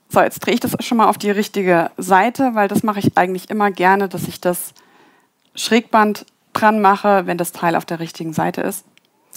So, 0.09 0.21
jetzt 0.21 0.41
drehe 0.41 0.55
ich 0.55 0.61
das 0.61 0.73
schon 0.81 0.99
mal 0.99 1.07
auf 1.09 1.19
die 1.19 1.31
richtige 1.31 1.91
Seite, 1.97 2.51
weil 2.55 2.67
das 2.67 2.83
mache 2.83 2.99
ich 2.99 3.17
eigentlich 3.17 3.49
immer 3.51 3.71
gerne, 3.71 4.09
dass 4.09 4.27
ich 4.27 4.41
das 4.41 4.75
Schrägband 5.55 6.27
dran 6.53 6.81
mache, 6.81 7.27
wenn 7.27 7.39
das 7.39 7.53
Teil 7.53 7.77
auf 7.77 7.85
der 7.85 8.01
richtigen 8.01 8.33
Seite 8.33 8.61
ist, 8.63 8.85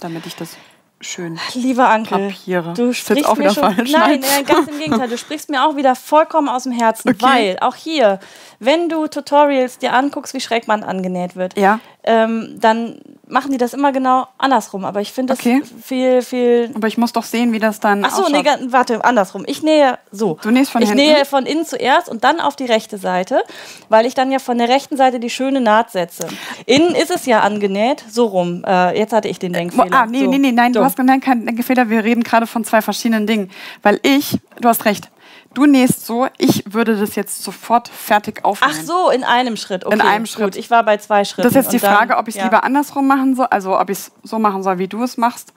damit 0.00 0.26
ich 0.26 0.34
das 0.34 0.56
schön. 1.00 1.38
Lieber 1.54 1.88
Anke, 1.88 2.16
Papiere. 2.16 2.74
du 2.74 2.92
sprichst 2.92 3.26
auch 3.26 3.36
mir 3.36 3.50
wieder 3.50 3.54
schon, 3.54 3.74
falsch, 3.76 3.92
nein, 3.92 4.20
nein. 4.20 4.20
nein, 4.20 4.44
ganz 4.44 4.68
im 4.68 4.78
Gegenteil, 4.78 5.08
du 5.08 5.18
sprichst 5.18 5.48
mir 5.50 5.64
auch 5.64 5.76
wieder 5.76 5.94
vollkommen 5.94 6.48
aus 6.48 6.64
dem 6.64 6.72
Herzen, 6.72 7.10
Okay. 7.10 7.22
weil 7.22 7.58
auch 7.60 7.76
hier, 7.76 8.18
wenn 8.58 8.88
du 8.88 9.06
Tutorials 9.06 9.78
dir 9.78 9.92
anguckst, 9.92 10.34
wie 10.34 10.40
Schrägband 10.40 10.82
angenäht 10.82 11.36
wird, 11.36 11.56
Ja. 11.56 11.78
Ähm, 12.04 12.56
dann 12.60 13.00
machen 13.26 13.50
die 13.50 13.56
das 13.56 13.72
immer 13.72 13.90
genau 13.92 14.26
andersrum. 14.38 14.84
Aber 14.84 15.00
ich 15.00 15.12
finde 15.12 15.32
das 15.32 15.40
Okay. 15.40 15.62
viel, 15.82 16.20
viel 16.22 16.70
Aber 16.74 16.86
ich 16.86 16.98
muss 16.98 17.12
doch 17.12 17.22
sehen, 17.24 17.52
wie 17.52 17.58
das 17.58 17.80
dann 17.80 18.04
Ach 18.04 18.10
so, 18.10 18.24
ausschaut. 18.24 18.44
nee, 18.44 18.72
warte, 18.72 19.02
andersrum. 19.04 19.44
Ich 19.46 19.62
nähe 19.62 19.98
so. 20.12 20.38
Du 20.42 20.50
nähst 20.50 20.70
von 20.70 20.82
Ich 20.82 20.90
hinten? 20.90 21.04
nähe 21.04 21.24
von 21.24 21.46
innen 21.46 21.64
zuerst 21.64 22.08
und 22.10 22.22
dann 22.24 22.40
auf 22.40 22.54
die 22.56 22.66
rechte 22.66 22.98
Seite, 22.98 23.42
weil 23.88 24.04
ich 24.06 24.14
dann 24.14 24.30
ja 24.30 24.38
von 24.38 24.58
der 24.58 24.68
rechten 24.68 24.96
Seite 24.96 25.18
die 25.20 25.30
schöne 25.30 25.60
Naht 25.62 25.90
setze. 25.90 26.28
Innen 26.66 26.94
ist 26.94 27.10
es 27.10 27.24
ja 27.26 27.40
angenäht, 27.40 28.04
so 28.08 28.26
rum. 28.26 28.62
Äh, 28.66 28.98
jetzt 28.98 29.12
hatte 29.14 29.28
ich 29.28 29.38
den 29.38 29.54
Denkfehler. 29.54 29.88
Ah, 29.90 30.06
nee, 30.06 30.24
so. 30.24 30.30
nee, 30.30 30.38
nee, 30.38 30.52
nein, 30.52 30.74
so. 30.74 30.80
du 30.80 30.84
hast 30.84 30.96
keinen 30.96 31.46
Denkfehler. 31.46 31.88
Wir 31.88 32.04
reden 32.04 32.22
gerade 32.22 32.46
von 32.46 32.64
zwei 32.64 32.82
verschiedenen 32.82 33.26
Dingen. 33.26 33.50
Weil 33.82 33.98
ich, 34.02 34.38
du 34.60 34.68
hast 34.68 34.84
recht, 34.84 35.10
du 35.54 35.66
nähst 35.66 36.04
so, 36.06 36.28
ich 36.38 36.64
würde 36.72 36.96
das 36.98 37.14
jetzt 37.14 37.42
sofort 37.42 37.88
fertig 37.88 38.44
aufnehmen. 38.44 38.74
Ach 38.76 38.82
so, 38.82 39.10
in 39.10 39.24
einem 39.24 39.56
Schritt. 39.56 39.84
Okay, 39.86 40.00
einem 40.00 40.24
Gut, 40.24 40.32
Schritt. 40.32 40.56
ich 40.56 40.70
war 40.70 40.82
bei 40.84 40.96
zwei 40.98 41.24
Schritten. 41.24 41.42
Das 41.48 41.52
ist 41.52 41.64
jetzt 41.64 41.72
die 41.72 41.78
dann- 41.78 41.94
Frage, 41.96 42.16
ob 42.16 42.28
ich 42.28 42.34
es 42.34 42.38
ja. 42.40 42.44
lieber 42.44 42.64
andersrum 42.64 43.06
machen 43.06 43.34
soll, 43.36 43.46
also 43.46 43.78
ob 43.78 43.90
ich 43.90 43.98
es 43.98 44.12
so 44.22 44.38
machen 44.38 44.62
soll, 44.62 44.78
wie 44.78 44.88
du 44.88 45.02
es 45.02 45.16
machst, 45.16 45.52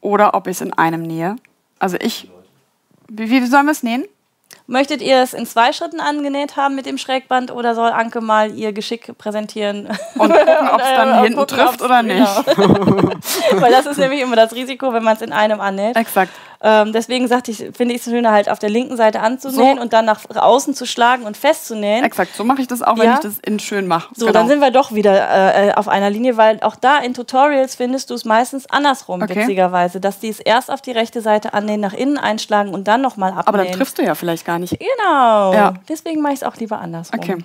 oder 0.00 0.34
ob 0.34 0.46
ich 0.46 0.56
es 0.56 0.60
in 0.60 0.72
einem 0.72 1.02
nähe. 1.02 1.36
Also 1.78 1.96
ich. 2.00 2.30
Wie, 3.08 3.30
wie 3.30 3.44
sollen 3.46 3.66
wir 3.66 3.72
es 3.72 3.82
nähen? 3.82 4.04
Möchtet 4.70 5.02
ihr 5.02 5.16
es 5.20 5.34
in 5.34 5.46
zwei 5.46 5.72
Schritten 5.72 5.98
angenäht 5.98 6.56
haben 6.56 6.76
mit 6.76 6.86
dem 6.86 6.96
Schrägband 6.96 7.50
oder 7.50 7.74
soll 7.74 7.90
Anke 7.90 8.20
mal 8.20 8.52
ihr 8.54 8.72
Geschick 8.72 9.18
präsentieren? 9.18 9.88
Und 10.14 10.30
gucken, 10.32 10.68
ob 10.72 10.80
es 10.80 10.86
Äh, 10.88 10.96
dann 10.96 11.10
und 11.18 11.24
hinten 11.24 11.38
gucken, 11.40 11.56
trifft 11.58 11.82
oder 11.82 12.02
nicht. 12.04 12.46
Genau. 12.54 13.12
Weil 13.60 13.72
das 13.72 13.86
ist 13.86 13.98
nämlich 13.98 14.20
immer 14.20 14.36
das 14.36 14.54
Risiko, 14.54 14.92
wenn 14.92 15.02
man 15.02 15.16
es 15.16 15.22
in 15.22 15.32
einem 15.32 15.60
annäht. 15.60 15.96
Exakt. 15.96 16.30
Ähm, 16.62 16.92
deswegen 16.92 17.26
sagte 17.26 17.50
ich, 17.52 17.56
finde 17.74 17.94
ich 17.94 18.02
es 18.02 18.04
schöner, 18.04 18.32
halt 18.32 18.50
auf 18.50 18.58
der 18.58 18.68
linken 18.68 18.94
Seite 18.98 19.20
anzunähen 19.20 19.76
So. 19.78 19.82
und 19.82 19.94
dann 19.94 20.04
nach 20.04 20.20
außen 20.34 20.74
zu 20.74 20.84
schlagen 20.84 21.22
und 21.24 21.38
festzunähen. 21.38 22.04
Exakt. 22.04 22.36
So 22.36 22.44
mache 22.44 22.60
ich 22.60 22.68
das 22.68 22.82
auch, 22.82 22.98
wenn 22.98 23.06
Ja? 23.06 23.14
ich 23.14 23.20
das 23.20 23.38
innen 23.38 23.60
schön 23.60 23.86
mache. 23.86 24.08
So, 24.14 24.30
dann 24.30 24.46
sind 24.46 24.60
wir 24.60 24.70
doch 24.70 24.92
wieder 24.92 25.66
äh, 25.68 25.72
auf 25.72 25.88
einer 25.88 26.10
Linie, 26.10 26.36
weil 26.36 26.58
auch 26.60 26.76
da 26.76 26.98
in 26.98 27.14
Tutorials 27.14 27.76
findest 27.76 28.10
du 28.10 28.14
es 28.14 28.26
meistens 28.26 28.68
andersrum, 28.68 29.22
Okay. 29.22 29.36
witzigerweise, 29.36 30.00
dass 30.00 30.18
die 30.18 30.28
es 30.28 30.38
erst 30.38 30.70
auf 30.70 30.82
die 30.82 30.92
rechte 30.92 31.22
Seite 31.22 31.54
annähen, 31.54 31.80
nach 31.80 31.94
innen 31.94 32.18
einschlagen 32.18 32.74
und 32.74 32.86
dann 32.88 33.00
nochmal 33.00 33.30
abnähen. 33.30 33.46
Aber 33.48 33.58
dann 33.64 33.72
triffst 33.72 33.96
du 33.98 34.02
ja 34.02 34.14
vielleicht 34.14 34.44
gar 34.44 34.58
nicht. 34.58 34.59
Genau. 34.68 35.52
Ja. 35.54 35.74
Deswegen 35.88 36.20
mache 36.22 36.34
ich 36.34 36.40
es 36.40 36.44
auch 36.44 36.56
lieber 36.56 36.78
andersrum. 36.80 37.18
Okay. 37.20 37.38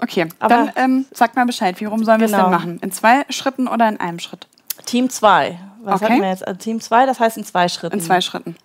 Okay. 0.00 0.26
Aber- 0.40 0.48
dann 0.54 0.72
ähm, 0.76 1.06
sag 1.12 1.36
mal 1.36 1.46
Bescheid. 1.46 1.78
Wie 1.80 1.84
rum 1.84 2.04
sollen 2.04 2.20
wir 2.20 2.26
es 2.26 2.32
Genau. 2.32 2.44
denn 2.44 2.50
machen? 2.52 2.78
In 2.82 2.90
zwei 2.92 3.24
Schritten 3.28 3.68
oder 3.68 3.88
in 3.88 4.00
einem 4.00 4.18
Schritt? 4.18 4.46
Team 4.86 5.10
2. 5.10 5.58
Was 5.82 5.96
Okay. 6.02 6.04
hatten 6.12 6.22
wir 6.22 6.28
jetzt? 6.30 6.46
Also 6.46 6.58
Team 6.58 6.80
2, 6.80 7.06
das 7.06 7.20
heißt 7.20 7.36
in 7.36 7.44
zwei 7.44 7.68
Schritten. 7.68 7.98
In 7.98 8.04
zwei 8.04 8.20
Schritten. 8.20 8.56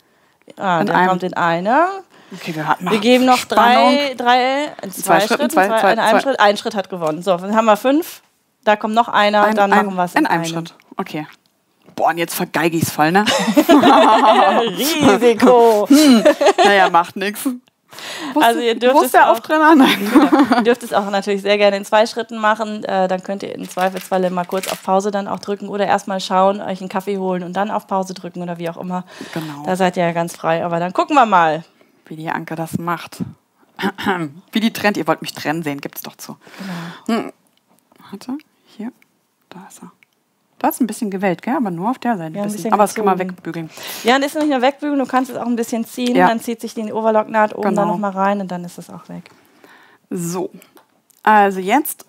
Ah, 0.56 0.80
in 0.80 0.88
der 0.88 0.96
einem. 0.96 1.10
kommt 1.10 1.24
in 1.24 1.34
einer. 1.36 1.90
Okay, 2.34 2.56
wir 2.56 2.68
hatten 2.68 2.90
Wir 2.90 3.00
geben 3.00 3.26
noch 3.26 3.38
Spannung. 3.38 3.96
drei, 3.96 4.14
drei, 4.16 4.66
in 4.82 4.92
zwei, 4.92 5.02
zwei 5.02 5.20
Schritten, 5.22 5.34
Schritten, 5.36 5.50
zwei- 5.52 5.80
zwei, 5.80 5.94
in 5.94 6.00
einem 6.00 6.20
Schritt, 6.20 6.40
ein 6.40 6.58
Schritt 6.58 6.76
hat 6.76 6.90
gewonnen. 6.90 7.22
So, 7.22 7.36
dann 7.38 7.56
haben 7.56 7.66
wir 7.66 7.78
fünf. 7.78 8.22
Da 8.64 8.76
kommt 8.76 8.94
noch 8.96 9.08
einer, 9.08 9.44
Ein, 9.44 9.56
dann 9.56 9.72
ein, 9.72 9.86
machen 9.86 9.96
wir 9.96 10.04
es 10.04 10.16
in 10.16 10.26
einem 10.28 10.44
Schritt. 10.46 10.74
Okay. 10.98 11.26
Boah, 11.96 12.10
und 12.10 12.18
jetzt 12.18 12.34
vergeige 12.36 12.76
ich 12.78 12.84
es 12.84 12.92
voll, 12.92 13.12
ne? 13.12 13.24
Risiko. 14.78 15.88
naja, 16.64 16.90
macht 16.90 17.16
nichts. 17.16 17.48
Also 18.36 18.60
ihr 18.60 18.78
dürft 18.78 19.04
es 19.04 19.16
auch-. 19.16 19.40
Ihr 19.50 20.64
dürft 20.64 20.84
es 20.84 20.94
auch 20.94 21.10
natürlich 21.10 21.42
sehr 21.42 21.58
gerne 21.58 21.78
in 21.78 21.86
zwei 21.86 22.06
Schritten 22.06 22.38
machen. 22.38 22.84
Äh, 22.84 23.08
dann 23.08 23.24
könnt 23.24 23.44
ihr 23.44 23.54
im 23.54 23.70
Zweifelsfalle 23.70 24.30
mal 24.30 24.46
kurz 24.46 24.68
auf 24.68 24.84
Pause 24.84 25.12
dann 25.12 25.28
auch 25.28 25.40
drücken 25.40 25.70
oder 25.70 25.88
erstmal 25.88 26.20
schauen, 26.20 26.62
euch 26.62 26.82
einen 26.82 26.90
Kaffee 26.90 27.18
holen 27.18 27.44
und 27.44 27.54
dann 27.54 27.72
auf 27.72 27.88
Pause 27.88 28.14
drücken 28.14 28.42
oder 28.42 28.58
wie 28.58 28.70
auch 28.70 28.78
immer. 28.78 29.04
Genau. 29.34 29.64
Da 29.66 29.76
seid 29.76 29.98
ihr 29.98 30.04
ja 30.04 30.12
ganz 30.12 30.36
frei. 30.36 30.66
Aber 30.66 30.80
dann 30.80 30.94
gucken 30.94 31.16
wir 31.16 31.26
mal. 31.26 31.64
Wie 32.06 32.16
die 32.16 32.30
Anke 32.30 32.56
das 32.56 32.78
macht. 32.78 33.24
Wie 34.52 34.60
die 34.60 34.74
trennt. 34.74 34.98
Ihr 34.98 35.08
wollt 35.08 35.22
mich 35.22 35.34
trennen 35.34 35.62
sehen, 35.62 35.82
gibt's 35.82 36.02
doch 36.02 36.16
zu. 36.16 36.38
Genau. 37.06 37.20
Hm. 37.20 37.34
Warte, 38.10 38.38
hier. 38.66 38.92
Da 39.50 39.66
ist 39.70 39.84
er. 39.84 39.92
Da 40.60 40.70
ist 40.70 40.82
ein 40.82 40.88
bisschen 40.88 41.12
gewellt, 41.12 41.42
gell? 41.44 41.56
Aber 41.56 41.70
nur 41.70 41.92
auf 41.92 42.00
der 42.00 42.18
Seite. 42.18 42.36
Ja, 42.36 42.42
ein 42.42 42.46
bisschen. 42.46 42.58
bisschen 42.58 42.74
Aber 42.74 42.84
das 42.84 42.96
kann 42.96 43.06
man 43.06 43.20
wegbügeln. 43.20 43.70
Ja, 44.04 44.16
und 44.16 44.24
ist 44.24 44.36
nicht 44.36 44.50
nur 44.50 44.62
wegbügeln, 44.62 44.98
du 44.98 45.06
kannst 45.06 45.30
es 45.30 45.38
auch 45.38 45.46
ein 45.46 45.56
bisschen 45.56 45.86
ziehen. 45.86 46.16
Ja. 46.16 46.28
Dann 46.28 46.40
zieht 46.40 46.62
sich 46.62 46.74
die 46.74 46.92
Overlocknaht 46.92 47.54
oben 47.54 47.70
Genau. 47.70 47.82
dann 47.82 47.88
nochmal 47.90 48.12
rein 48.12 48.42
und 48.42 48.50
dann 48.52 48.64
ist 48.66 48.78
es 48.80 48.90
auch 48.90 49.08
weg. 49.10 49.30
So. 50.10 50.50
Also 51.22 51.60
jetzt 51.60 52.06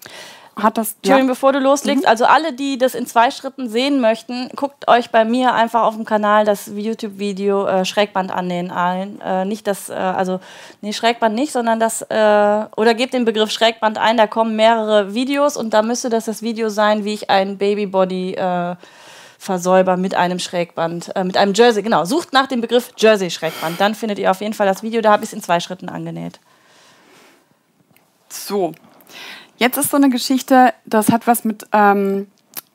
hat 0.62 0.78
das. 0.78 0.94
Entschuldigung, 0.96 1.28
ja. 1.28 1.32
bevor 1.32 1.52
du 1.52 1.60
loslegst, 1.60 2.04
mhm. 2.04 2.08
also 2.08 2.24
alle, 2.24 2.52
die 2.52 2.78
das 2.78 2.94
in 2.94 3.06
zwei 3.06 3.30
Schritten 3.30 3.68
sehen 3.68 4.00
möchten, 4.00 4.50
guckt 4.56 4.88
euch 4.88 5.10
bei 5.10 5.24
mir 5.24 5.54
einfach 5.54 5.82
auf 5.82 5.94
dem 5.94 6.04
Kanal 6.04 6.44
das 6.44 6.66
YouTube-Video 6.66 7.66
äh, 7.66 7.84
Schrägband 7.84 8.30
annähen 8.30 8.70
ein. 8.70 9.20
Äh, 9.20 9.44
nicht 9.44 9.66
das, 9.66 9.88
äh, 9.88 9.94
also, 9.94 10.40
nee, 10.80 10.92
Schrägband 10.92 11.34
nicht, 11.34 11.52
sondern 11.52 11.80
das, 11.80 12.02
äh, 12.02 12.66
oder 12.76 12.94
gebt 12.94 13.14
den 13.14 13.24
Begriff 13.24 13.50
Schrägband 13.50 13.98
ein, 13.98 14.16
da 14.16 14.26
kommen 14.26 14.56
mehrere 14.56 15.14
Videos 15.14 15.56
und 15.56 15.74
da 15.74 15.82
müsste 15.82 16.10
das 16.10 16.26
das 16.26 16.42
Video 16.42 16.68
sein, 16.68 17.04
wie 17.04 17.14
ich 17.14 17.30
ein 17.30 17.58
Babybody 17.58 18.34
äh, 18.34 18.76
versäuber 19.38 19.96
mit 19.96 20.14
einem 20.14 20.40
Schrägband, 20.40 21.14
äh, 21.14 21.24
mit 21.24 21.36
einem 21.36 21.54
Jersey, 21.54 21.82
genau. 21.82 22.04
Sucht 22.04 22.32
nach 22.32 22.48
dem 22.48 22.60
Begriff 22.60 22.90
Jersey-Schrägband, 22.96 23.80
dann 23.80 23.94
findet 23.94 24.18
ihr 24.18 24.30
auf 24.30 24.40
jeden 24.40 24.54
Fall 24.54 24.66
das 24.66 24.82
Video, 24.82 25.00
da 25.00 25.12
habe 25.12 25.24
ich 25.24 25.30
es 25.30 25.32
in 25.32 25.42
zwei 25.42 25.60
Schritten 25.60 25.88
angenäht. 25.88 26.40
So, 28.28 28.72
Jetzt 29.58 29.76
ist 29.76 29.90
so 29.90 29.96
eine 29.96 30.08
Geschichte, 30.08 30.72
das 30.86 31.10
hat 31.10 31.26
was 31.26 31.44
mit 31.44 31.66
ähm, 31.72 32.26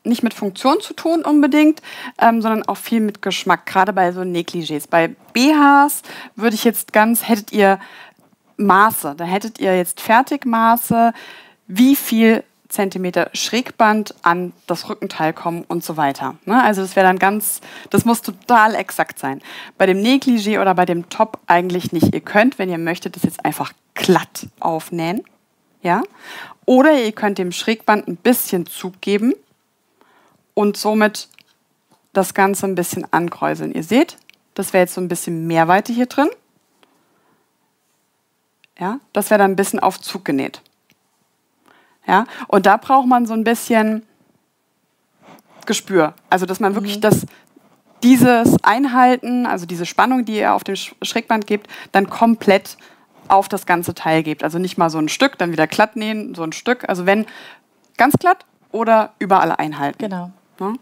nicht 0.04 0.22
mit 0.22 0.34
Funktion 0.34 0.80
zu 0.80 0.94
tun 0.94 1.24
unbedingt, 1.24 1.80
ähm, 2.20 2.42
sondern 2.42 2.62
auch 2.68 2.76
viel 2.76 3.00
mit 3.00 3.22
Geschmack, 3.22 3.66
gerade 3.66 3.92
bei 3.92 4.12
so 4.12 4.20
Negligés. 4.20 4.86
Bei 4.88 5.08
BHs 5.32 6.02
würde 6.36 6.54
ich 6.54 6.64
jetzt 6.64 6.92
ganz, 6.92 7.26
hättet 7.26 7.52
ihr 7.52 7.80
Maße, 8.56 9.14
da 9.16 9.24
hättet 9.24 9.58
ihr 9.58 9.76
jetzt 9.76 10.00
Fertigmaße, 10.00 11.12
wie 11.66 11.96
viel 11.96 12.44
Zentimeter 12.68 13.30
Schrägband 13.34 14.14
an 14.22 14.52
das 14.66 14.88
Rückenteil 14.88 15.32
kommen 15.32 15.64
und 15.68 15.84
so 15.84 15.96
weiter. 15.96 16.34
Ne? 16.44 16.62
Also 16.62 16.82
das 16.82 16.96
wäre 16.96 17.06
dann 17.06 17.18
ganz, 17.18 17.60
das 17.90 18.04
muss 18.04 18.20
total 18.20 18.74
exakt 18.74 19.18
sein. 19.18 19.40
Bei 19.78 19.86
dem 19.86 20.02
Negligé 20.02 20.60
oder 20.60 20.74
bei 20.74 20.84
dem 20.84 21.08
Top 21.08 21.38
eigentlich 21.46 21.92
nicht. 21.92 22.12
Ihr 22.12 22.20
könnt, 22.20 22.58
wenn 22.58 22.68
ihr 22.68 22.78
möchtet, 22.78 23.16
das 23.16 23.22
jetzt 23.22 23.44
einfach 23.44 23.72
glatt 23.94 24.48
aufnähen. 24.60 25.22
Ja? 25.82 26.02
Oder 26.66 26.92
ihr 27.02 27.12
könnt 27.12 27.38
dem 27.38 27.52
Schrägband 27.52 28.08
ein 28.08 28.16
bisschen 28.16 28.66
Zug 28.66 29.00
geben 29.00 29.34
und 30.54 30.76
somit 30.76 31.28
das 32.12 32.34
Ganze 32.34 32.66
ein 32.66 32.74
bisschen 32.74 33.06
ankräuseln. 33.12 33.72
Ihr 33.72 33.82
seht, 33.82 34.16
das 34.54 34.72
wäre 34.72 34.84
jetzt 34.84 34.94
so 34.94 35.00
ein 35.00 35.08
bisschen 35.08 35.46
Mehrweite 35.46 35.92
hier 35.92 36.06
drin. 36.06 36.28
Ja, 38.78 38.98
das 39.12 39.30
wäre 39.30 39.38
dann 39.38 39.52
ein 39.52 39.56
bisschen 39.56 39.80
auf 39.80 40.00
Zug 40.00 40.24
genäht. 40.24 40.62
Ja, 42.06 42.26
und 42.48 42.66
da 42.66 42.76
braucht 42.76 43.06
man 43.06 43.26
so 43.26 43.34
ein 43.34 43.44
bisschen 43.44 44.04
Gespür. 45.66 46.14
Also, 46.28 46.46
dass 46.46 46.60
man 46.60 46.74
wirklich 46.74 46.96
mhm. 46.96 47.02
das, 47.02 47.26
dieses 48.02 48.62
Einhalten, 48.62 49.46
also 49.46 49.64
diese 49.64 49.86
Spannung, 49.86 50.24
die 50.24 50.36
ihr 50.36 50.54
auf 50.54 50.64
dem 50.64 50.76
Schrägband 50.76 51.46
gebt, 51.46 51.68
dann 51.92 52.10
komplett 52.10 52.76
auf 53.28 53.48
das 53.48 53.66
ganze 53.66 53.94
Teil 53.94 54.22
gebt. 54.22 54.44
Also 54.44 54.58
nicht 54.58 54.78
mal 54.78 54.90
so 54.90 54.98
ein 54.98 55.08
Stück, 55.08 55.38
dann 55.38 55.52
wieder 55.52 55.66
glatt 55.66 55.96
nähen, 55.96 56.34
so 56.34 56.42
ein 56.42 56.52
Stück. 56.52 56.88
Also 56.88 57.06
wenn 57.06 57.26
ganz 57.96 58.14
glatt 58.18 58.44
oder 58.72 59.12
überall 59.18 59.52
einhalten. 59.52 59.98
Genau. 59.98 60.30
Ne? 60.58 60.74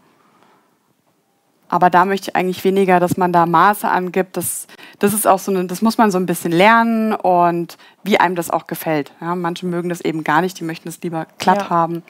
Aber 1.69 1.89
da 1.89 2.05
möchte 2.05 2.29
ich 2.29 2.35
eigentlich 2.35 2.63
weniger, 2.63 2.99
dass 2.99 3.17
man 3.17 3.33
da 3.33 3.45
Maße 3.45 3.87
angibt. 3.87 4.37
Das, 4.37 4.67
das 4.99 5.13
ist 5.13 5.25
auch 5.25 5.39
so 5.39 5.51
eine, 5.51 5.65
das 5.65 5.81
muss 5.81 5.97
man 5.97 6.11
so 6.11 6.19
ein 6.19 6.27
bisschen 6.27 6.51
lernen 6.51 7.15
und 7.15 7.77
wie 8.03 8.19
einem 8.19 8.35
das 8.35 8.51
auch 8.51 8.67
gefällt. 8.67 9.11
Ja, 9.21 9.33
manche 9.33 9.65
mögen 9.65 9.89
das 9.89 10.01
eben 10.01 10.23
gar 10.23 10.41
nicht, 10.41 10.59
die 10.59 10.63
möchten 10.63 10.87
es 10.89 11.01
lieber 11.01 11.25
glatt 11.39 11.63
ja. 11.63 11.69
haben. 11.69 12.03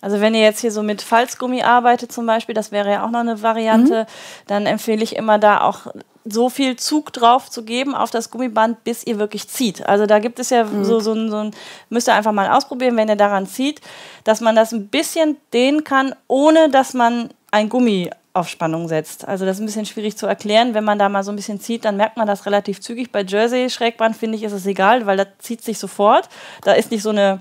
Also 0.00 0.20
wenn 0.20 0.34
ihr 0.34 0.42
jetzt 0.42 0.60
hier 0.60 0.72
so 0.72 0.82
mit 0.82 1.02
Falzgummi 1.02 1.62
arbeitet 1.62 2.10
zum 2.12 2.26
Beispiel, 2.26 2.54
das 2.54 2.72
wäre 2.72 2.90
ja 2.90 3.06
auch 3.06 3.10
noch 3.10 3.20
eine 3.20 3.42
Variante, 3.42 4.02
mhm. 4.02 4.46
dann 4.48 4.66
empfehle 4.66 5.02
ich 5.02 5.16
immer 5.16 5.38
da 5.38 5.60
auch 5.60 5.86
so 6.24 6.48
viel 6.48 6.76
Zug 6.76 7.12
drauf 7.12 7.50
zu 7.50 7.64
geben 7.64 7.94
auf 7.94 8.10
das 8.10 8.30
Gummiband, 8.30 8.82
bis 8.84 9.06
ihr 9.06 9.18
wirklich 9.18 9.48
zieht. 9.48 9.86
Also 9.86 10.06
da 10.06 10.18
gibt 10.18 10.38
es 10.38 10.50
ja 10.50 10.64
mhm. 10.64 10.84
so, 10.84 11.00
so, 11.00 11.12
ein, 11.12 11.30
so 11.30 11.36
ein, 11.36 11.50
müsst 11.90 12.08
ihr 12.08 12.14
einfach 12.14 12.32
mal 12.32 12.50
ausprobieren, 12.50 12.96
wenn 12.96 13.08
ihr 13.08 13.16
daran 13.16 13.46
zieht, 13.46 13.80
dass 14.24 14.40
man 14.40 14.56
das 14.56 14.72
ein 14.72 14.88
bisschen 14.88 15.36
dehnen 15.52 15.84
kann, 15.84 16.14
ohne 16.26 16.70
dass 16.70 16.94
man 16.94 17.30
ein 17.50 17.68
Gummi 17.68 18.10
auf 18.32 18.48
Spannung 18.48 18.88
setzt. 18.88 19.28
Also 19.28 19.44
das 19.44 19.56
ist 19.56 19.62
ein 19.62 19.66
bisschen 19.66 19.86
schwierig 19.86 20.16
zu 20.16 20.26
erklären. 20.26 20.74
Wenn 20.74 20.82
man 20.82 20.98
da 20.98 21.08
mal 21.08 21.22
so 21.22 21.30
ein 21.30 21.36
bisschen 21.36 21.60
zieht, 21.60 21.84
dann 21.84 21.96
merkt 21.96 22.16
man 22.16 22.26
das 22.26 22.46
relativ 22.46 22.80
zügig. 22.80 23.12
Bei 23.12 23.22
Jersey-Schrägband 23.22 24.16
finde 24.16 24.36
ich, 24.36 24.42
ist 24.42 24.52
es 24.52 24.66
egal, 24.66 25.06
weil 25.06 25.16
da 25.16 25.26
zieht 25.38 25.62
sich 25.62 25.78
sofort. 25.78 26.28
Da 26.62 26.72
ist 26.72 26.90
nicht 26.90 27.02
so 27.02 27.10
eine 27.10 27.40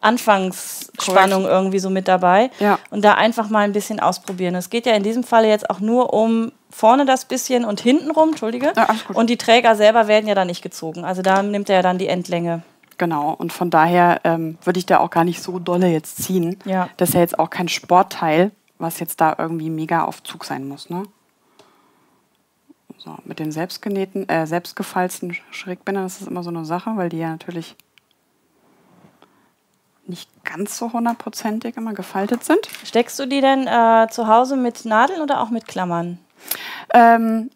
Anfangsspannung 0.00 1.42
Correct. 1.42 1.54
irgendwie 1.54 1.78
so 1.78 1.90
mit 1.90 2.08
dabei. 2.08 2.50
Ja. 2.60 2.78
Und 2.90 3.04
da 3.04 3.14
einfach 3.14 3.48
mal 3.48 3.60
ein 3.60 3.72
bisschen 3.72 4.00
ausprobieren. 4.00 4.54
Es 4.54 4.70
geht 4.70 4.86
ja 4.86 4.94
in 4.94 5.02
diesem 5.02 5.24
Fall 5.24 5.44
jetzt 5.46 5.68
auch 5.70 5.80
nur 5.80 6.12
um 6.12 6.52
vorne 6.70 7.06
das 7.06 7.24
bisschen 7.24 7.64
und 7.64 7.80
hinten 7.80 8.10
rum, 8.10 8.30
Entschuldige. 8.30 8.72
Ja, 8.76 8.88
und 9.14 9.30
die 9.30 9.36
Träger 9.36 9.74
selber 9.76 10.08
werden 10.08 10.28
ja 10.28 10.34
dann 10.34 10.46
nicht 10.46 10.62
gezogen. 10.62 11.04
Also 11.04 11.22
da 11.22 11.42
nimmt 11.42 11.68
er 11.70 11.76
ja 11.76 11.82
dann 11.82 11.98
die 11.98 12.08
Endlänge. 12.08 12.62
Genau, 12.98 13.32
und 13.32 13.52
von 13.52 13.70
daher 13.70 14.20
ähm, 14.24 14.58
würde 14.64 14.78
ich 14.78 14.86
da 14.86 14.98
auch 14.98 15.10
gar 15.10 15.24
nicht 15.24 15.42
so 15.42 15.58
dolle 15.58 15.88
jetzt 15.88 16.22
ziehen. 16.22 16.58
Ja. 16.64 16.88
Das 16.96 17.10
ist 17.10 17.14
ja 17.14 17.20
jetzt 17.20 17.38
auch 17.38 17.50
kein 17.50 17.68
Sportteil, 17.68 18.52
was 18.78 19.00
jetzt 19.00 19.20
da 19.20 19.34
irgendwie 19.38 19.70
mega 19.70 20.04
auf 20.04 20.22
Zug 20.22 20.44
sein 20.44 20.66
muss. 20.66 20.88
Ne? 20.88 21.02
So, 22.96 23.16
mit 23.24 23.38
den 23.38 23.52
selbstgenähten, 23.52 24.28
äh, 24.28 24.46
selbstgefalzten 24.46 25.36
Schrägbändern 25.50 26.04
das 26.04 26.20
ist 26.20 26.28
immer 26.28 26.42
so 26.42 26.50
eine 26.50 26.64
Sache, 26.64 26.92
weil 26.96 27.08
die 27.08 27.18
ja 27.18 27.30
natürlich 27.30 27.76
nicht 30.08 30.30
ganz 30.44 30.78
so 30.78 30.92
hundertprozentig 30.92 31.76
immer 31.76 31.94
gefaltet 31.94 32.44
sind. 32.44 32.68
Steckst 32.84 33.18
du 33.18 33.26
die 33.26 33.40
denn 33.40 33.66
äh, 33.66 34.06
zu 34.10 34.28
Hause 34.28 34.56
mit 34.56 34.84
Nadeln 34.84 35.20
oder 35.20 35.40
auch 35.40 35.50
mit 35.50 35.66
Klammern? 35.66 36.18
Ähm, 36.94 37.50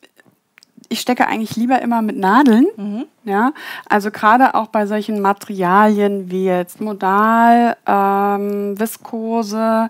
ich 0.88 1.00
stecke 1.00 1.26
eigentlich 1.26 1.56
lieber 1.56 1.80
immer 1.80 2.02
mit 2.02 2.16
Nadeln. 2.16 2.66
Mhm. 2.76 3.06
Ja, 3.24 3.52
also 3.88 4.10
gerade 4.10 4.54
auch 4.54 4.66
bei 4.66 4.86
solchen 4.86 5.20
Materialien 5.20 6.30
wie 6.30 6.46
jetzt 6.46 6.80
Modal, 6.80 7.76
ähm, 7.86 8.78
Viskose, 8.78 9.88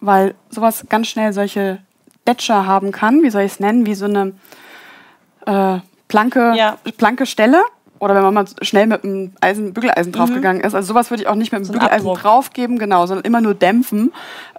weil 0.00 0.34
sowas 0.50 0.84
ganz 0.88 1.08
schnell 1.08 1.32
solche 1.32 1.78
Detscher 2.26 2.66
haben 2.66 2.92
kann. 2.92 3.22
Wie 3.22 3.30
soll 3.30 3.42
ich 3.42 3.52
es 3.52 3.60
nennen? 3.60 3.86
Wie 3.86 3.94
so 3.94 4.04
eine 4.04 4.34
äh, 5.46 5.78
planke, 6.08 6.54
ja. 6.54 6.76
planke 6.98 7.24
Stelle. 7.24 7.62
Oder 7.98 8.14
wenn 8.14 8.22
man 8.22 8.34
mal 8.34 8.44
schnell 8.62 8.86
mit 8.86 9.04
einem 9.04 9.32
Eisen, 9.40 9.72
Bügeleisen 9.72 10.12
mhm. 10.12 10.16
draufgegangen 10.16 10.62
ist. 10.62 10.74
Also 10.74 10.88
sowas 10.88 11.10
würde 11.10 11.22
ich 11.22 11.28
auch 11.28 11.34
nicht 11.34 11.52
mit 11.52 11.58
einem 11.58 11.64
so 11.64 11.72
Bügeleisen 11.72 12.12
draufgeben, 12.14 12.78
genau, 12.78 13.06
sondern 13.06 13.24
immer 13.24 13.40
nur 13.40 13.54
dämpfen. 13.54 14.12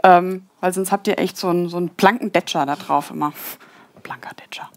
Ähm, 0.03 0.43
weil 0.59 0.73
sonst 0.73 0.91
habt 0.91 1.07
ihr 1.07 1.19
echt 1.19 1.37
so 1.37 1.49
einen, 1.49 1.69
so 1.69 1.77
einen 1.77 1.89
blanken 1.89 2.31
Detscher 2.31 2.65
da 2.65 2.75
drauf 2.75 3.11
immer. 3.11 3.33
Blanker 4.03 4.31
Detscher. 4.35 4.69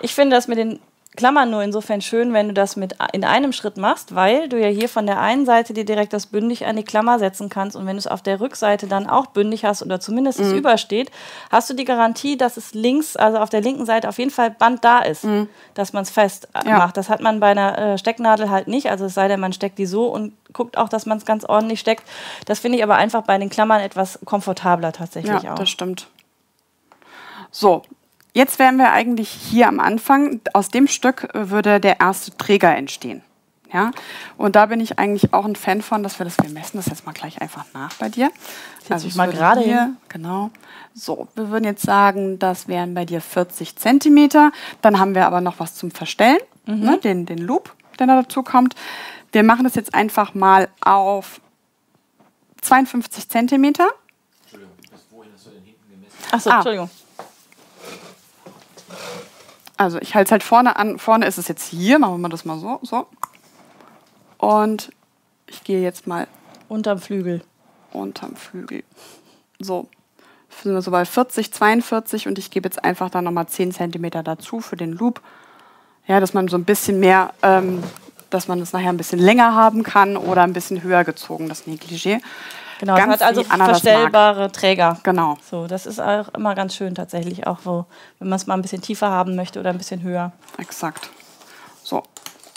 Ich 0.00 0.14
finde 0.14 0.36
das 0.36 0.48
mit 0.48 0.58
den 0.58 0.78
Klammern 1.16 1.50
nur 1.50 1.62
insofern 1.62 2.00
schön, 2.00 2.32
wenn 2.32 2.48
du 2.48 2.54
das 2.54 2.76
mit 2.76 2.94
in 3.12 3.24
einem 3.24 3.52
Schritt 3.52 3.76
machst, 3.76 4.14
weil 4.14 4.48
du 4.48 4.60
ja 4.60 4.68
hier 4.68 4.88
von 4.88 5.06
der 5.06 5.20
einen 5.20 5.44
Seite 5.44 5.74
dir 5.74 5.84
direkt 5.84 6.12
das 6.12 6.26
bündig 6.26 6.66
an 6.66 6.76
die 6.76 6.84
Klammer 6.84 7.18
setzen 7.18 7.48
kannst 7.48 7.74
und 7.74 7.84
wenn 7.84 7.96
du 7.96 7.98
es 7.98 8.06
auf 8.06 8.22
der 8.22 8.40
Rückseite 8.40 8.86
dann 8.86 9.08
auch 9.08 9.26
bündig 9.26 9.64
hast 9.64 9.82
oder 9.82 9.98
zumindest 9.98 10.38
mhm. 10.38 10.46
es 10.46 10.52
übersteht, 10.52 11.10
hast 11.50 11.68
du 11.68 11.74
die 11.74 11.84
Garantie, 11.84 12.36
dass 12.36 12.56
es 12.56 12.74
links, 12.74 13.16
also 13.16 13.38
auf 13.38 13.50
der 13.50 13.60
linken 13.60 13.86
Seite 13.86 14.08
auf 14.08 14.18
jeden 14.18 14.30
Fall 14.30 14.52
Band 14.52 14.84
da 14.84 15.00
ist, 15.00 15.24
mhm. 15.24 15.48
dass 15.74 15.92
man 15.92 16.04
es 16.04 16.10
fest 16.10 16.46
äh, 16.54 16.68
ja. 16.68 16.78
macht. 16.78 16.96
Das 16.96 17.08
hat 17.08 17.20
man 17.20 17.40
bei 17.40 17.48
einer 17.48 17.76
äh, 17.76 17.98
Stecknadel 17.98 18.48
halt 18.48 18.68
nicht, 18.68 18.88
also 18.88 19.06
es 19.06 19.14
sei 19.14 19.26
denn, 19.26 19.40
man 19.40 19.52
steckt 19.52 19.78
die 19.78 19.86
so 19.86 20.06
und 20.06 20.32
guckt 20.52 20.78
auch, 20.78 20.88
dass 20.88 21.06
man 21.06 21.18
es 21.18 21.24
ganz 21.24 21.44
ordentlich 21.44 21.80
steckt. 21.80 22.04
Das 22.46 22.60
finde 22.60 22.78
ich 22.78 22.84
aber 22.84 22.94
einfach 22.94 23.22
bei 23.22 23.36
den 23.36 23.50
Klammern 23.50 23.80
etwas 23.80 24.20
komfortabler 24.24 24.92
tatsächlich 24.92 25.42
ja, 25.42 25.54
auch. 25.54 25.58
das 25.58 25.70
stimmt. 25.70 26.06
So, 27.50 27.82
Jetzt 28.32 28.58
wären 28.58 28.76
wir 28.78 28.92
eigentlich 28.92 29.28
hier 29.28 29.68
am 29.68 29.80
Anfang. 29.80 30.40
Aus 30.52 30.68
dem 30.68 30.86
Stück 30.86 31.28
würde 31.32 31.80
der 31.80 32.00
erste 32.00 32.36
Träger 32.36 32.74
entstehen. 32.74 33.22
Ja? 33.72 33.92
Und 34.36 34.56
da 34.56 34.66
bin 34.66 34.80
ich 34.80 34.98
eigentlich 34.98 35.32
auch 35.32 35.44
ein 35.44 35.56
Fan 35.56 35.82
von, 35.82 36.02
dass 36.02 36.18
wir 36.18 36.24
das, 36.24 36.36
wir 36.38 36.50
messen 36.50 36.76
das 36.76 36.86
jetzt 36.86 37.06
mal 37.06 37.12
gleich 37.12 37.40
einfach 37.40 37.64
nach 37.72 37.94
bei 37.94 38.08
dir. 38.08 38.30
Also 38.88 39.06
ich 39.06 39.14
mal 39.14 39.30
gerade 39.30 39.60
hier, 39.60 39.94
genau. 40.08 40.50
So, 40.94 41.28
wir 41.36 41.50
würden 41.50 41.64
jetzt 41.64 41.84
sagen, 41.84 42.38
das 42.38 42.66
wären 42.66 42.94
bei 42.94 43.04
dir 43.04 43.20
40 43.20 43.76
Zentimeter. 43.76 44.52
Dann 44.82 44.98
haben 44.98 45.14
wir 45.14 45.26
aber 45.26 45.40
noch 45.40 45.60
was 45.60 45.74
zum 45.74 45.90
Verstellen, 45.90 46.40
mhm. 46.66 46.80
ne? 46.80 46.98
den, 46.98 47.26
den 47.26 47.38
Loop, 47.38 47.74
der 47.98 48.08
da 48.08 48.22
dazu 48.22 48.42
kommt. 48.42 48.74
Wir 49.32 49.44
machen 49.44 49.64
das 49.64 49.76
jetzt 49.76 49.94
einfach 49.94 50.34
mal 50.34 50.68
auf 50.80 51.40
52 52.62 53.28
Zentimeter. 53.28 53.88
Entschuldigung, 54.42 54.74
bis 54.90 55.00
wohin 55.10 55.30
hast 55.32 55.46
du 55.46 55.50
denn 55.50 55.62
hinten 55.62 55.90
gemessen? 55.90 56.16
Achso, 56.32 56.50
ah. 56.50 56.54
Entschuldigung. 56.56 56.90
Also 59.76 59.98
ich 60.00 60.14
halte 60.14 60.28
es 60.28 60.32
halt 60.32 60.42
vorne 60.42 60.76
an. 60.76 60.98
Vorne 60.98 61.26
ist 61.26 61.38
es 61.38 61.48
jetzt 61.48 61.68
hier. 61.68 61.98
Machen 61.98 62.20
wir 62.20 62.28
das 62.28 62.44
mal 62.44 62.58
so. 62.58 62.80
so. 62.82 63.06
Und 64.38 64.92
ich 65.46 65.64
gehe 65.64 65.82
jetzt 65.82 66.06
mal. 66.06 66.26
Unterm 66.68 66.98
Flügel. 66.98 67.42
Unterm 67.92 68.36
Flügel. 68.36 68.84
So. 69.58 69.88
Sind 70.62 70.74
wir 70.74 70.82
so 70.82 70.90
bei 70.90 71.04
40, 71.04 71.52
42 71.52 72.26
und 72.28 72.38
ich 72.38 72.50
gebe 72.50 72.66
jetzt 72.66 72.84
einfach 72.84 73.08
da 73.08 73.22
nochmal 73.22 73.46
10 73.46 73.72
cm 73.72 74.10
dazu 74.24 74.60
für 74.60 74.76
den 74.76 74.92
Loop. 74.92 75.20
Ja, 76.06 76.20
dass 76.20 76.34
man 76.34 76.48
so 76.48 76.56
ein 76.56 76.64
bisschen 76.64 77.00
mehr, 77.00 77.32
ähm, 77.42 77.82
dass 78.30 78.48
man 78.48 78.58
das 78.58 78.72
nachher 78.72 78.88
ein 78.88 78.96
bisschen 78.96 79.20
länger 79.20 79.54
haben 79.54 79.82
kann 79.82 80.16
oder 80.16 80.42
ein 80.42 80.52
bisschen 80.52 80.82
höher 80.82 81.04
gezogen, 81.04 81.48
das 81.48 81.66
Negligé. 81.66 82.20
Genau, 82.80 82.96
ganz 82.96 83.16
es 83.16 83.20
hat 83.20 83.28
also 83.28 83.44
verstellbare 83.44 84.50
Träger. 84.50 84.96
Genau. 85.02 85.36
So, 85.50 85.66
das 85.66 85.84
ist 85.84 86.00
auch 86.00 86.28
immer 86.32 86.54
ganz 86.54 86.74
schön 86.74 86.94
tatsächlich, 86.94 87.46
auch 87.46 87.58
wo, 87.64 87.84
wenn 88.18 88.28
man 88.30 88.36
es 88.36 88.46
mal 88.46 88.54
ein 88.54 88.62
bisschen 88.62 88.80
tiefer 88.80 89.10
haben 89.10 89.36
möchte 89.36 89.60
oder 89.60 89.68
ein 89.68 89.76
bisschen 89.76 90.02
höher. 90.02 90.32
Exakt. 90.56 91.10
So. 91.82 92.02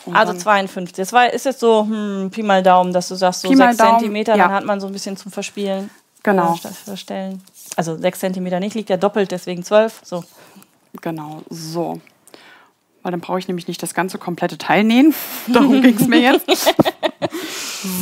Und 0.06 0.16
Also 0.16 0.32
dann- 0.32 0.42
52. 0.42 0.96
Das 0.96 1.12
war, 1.12 1.30
ist 1.34 1.46
jetzt 1.46 1.60
so 1.60 1.82
hm, 1.84 2.30
Pi 2.32 2.42
mal 2.42 2.64
Daumen, 2.64 2.94
dass 2.94 3.10
du 3.10 3.16
sagst, 3.16 3.42
so 3.42 3.50
Pi 3.50 3.58
mal 3.58 3.74
6 3.74 3.78
Daumen, 3.78 4.00
Zentimeter, 4.00 4.38
ja. 4.38 4.46
dann 4.46 4.54
hat 4.54 4.64
man 4.64 4.80
so 4.80 4.88
ein 4.88 4.94
bisschen 4.94 5.18
zum 5.18 5.30
Verspielen. 5.30 5.90
Genau. 6.24 6.56
Äh, 6.56 6.70
verstellen. 6.70 7.44
Also 7.76 7.98
6 7.98 8.20
Zentimeter 8.20 8.62
nicht, 8.62 8.76
liegt 8.76 8.90
ja 8.90 8.96
doppelt, 8.96 9.30
deswegen 9.30 9.62
12. 9.62 10.00
So. 10.04 10.24
Genau, 11.02 11.42
so. 11.50 12.00
Weil 13.02 13.12
dann 13.12 13.20
brauche 13.20 13.40
ich 13.40 13.50
nämlich 13.50 13.68
nicht 13.68 13.84
das 13.84 13.94
ganze 13.94 14.18
komplette 14.18 14.58
Teil 14.58 14.86
nähen. 14.86 15.14
Darum 15.48 15.82
ging 15.82 15.98
es 15.98 16.08
mir 16.08 16.20
jetzt. 16.22 16.46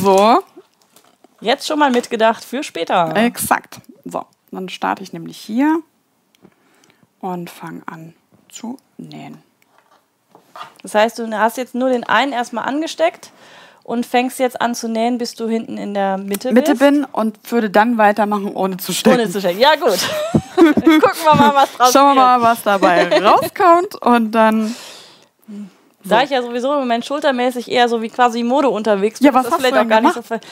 so, 0.02 0.38
Jetzt 1.42 1.66
schon 1.66 1.78
mal 1.78 1.90
mitgedacht 1.90 2.44
für 2.44 2.62
später. 2.62 3.14
exakt. 3.16 3.80
So, 4.04 4.24
dann 4.50 4.68
starte 4.68 5.02
ich 5.02 5.12
nämlich 5.12 5.36
hier 5.36 5.80
und 7.20 7.50
fange 7.50 7.82
an 7.86 8.14
zu 8.48 8.78
nähen. 8.96 9.42
Das 10.82 10.94
heißt, 10.94 11.18
du 11.18 11.30
hast 11.38 11.56
jetzt 11.56 11.74
nur 11.74 11.88
den 11.90 12.04
einen 12.04 12.32
erstmal 12.32 12.64
angesteckt 12.64 13.30
und 13.84 14.06
fängst 14.06 14.38
jetzt 14.38 14.60
an 14.60 14.74
zu 14.74 14.88
nähen, 14.88 15.18
bis 15.18 15.34
du 15.34 15.48
hinten 15.48 15.78
in 15.78 15.94
der 15.94 16.18
Mitte, 16.18 16.52
Mitte 16.52 16.72
bist. 16.72 16.80
bin 16.80 17.04
und 17.04 17.38
würde 17.50 17.70
dann 17.70 17.98
weitermachen, 17.98 18.54
ohne 18.54 18.76
zu 18.76 18.92
stecken. 18.92 19.18
Ohne 19.20 19.30
zu 19.30 19.40
stecken. 19.40 19.58
Ja, 19.58 19.74
gut. 19.76 19.98
Gucken 20.56 21.24
wir 21.24 21.34
mal, 21.34 21.54
was 21.54 21.72
draus 21.76 21.92
Schauen 21.92 22.14
wir 22.14 22.14
mal, 22.14 22.40
was 22.42 22.62
dabei 22.62 23.08
rauskommt 23.24 23.96
und 23.96 24.32
dann. 24.32 24.74
Da 26.04 26.22
ich 26.22 26.30
ja 26.30 26.42
sowieso 26.42 26.72
im 26.72 26.80
Moment 26.80 27.04
schultermäßig 27.04 27.70
eher 27.70 27.88
so 27.88 28.02
wie 28.02 28.08
quasi 28.08 28.42
Mode 28.42 28.68
unterwegs 28.68 29.20
bin, 29.20 29.26
Ja, 29.26 29.34
was 29.34 29.44
ist 29.44 29.46
das 29.46 29.52
hast 29.54 29.60
vielleicht 29.60 29.76
du 29.76 29.80
auch 29.80 29.88
gar 29.88 30.00
nicht 30.00 30.14
so 30.14 30.22
gemacht? 30.22 30.46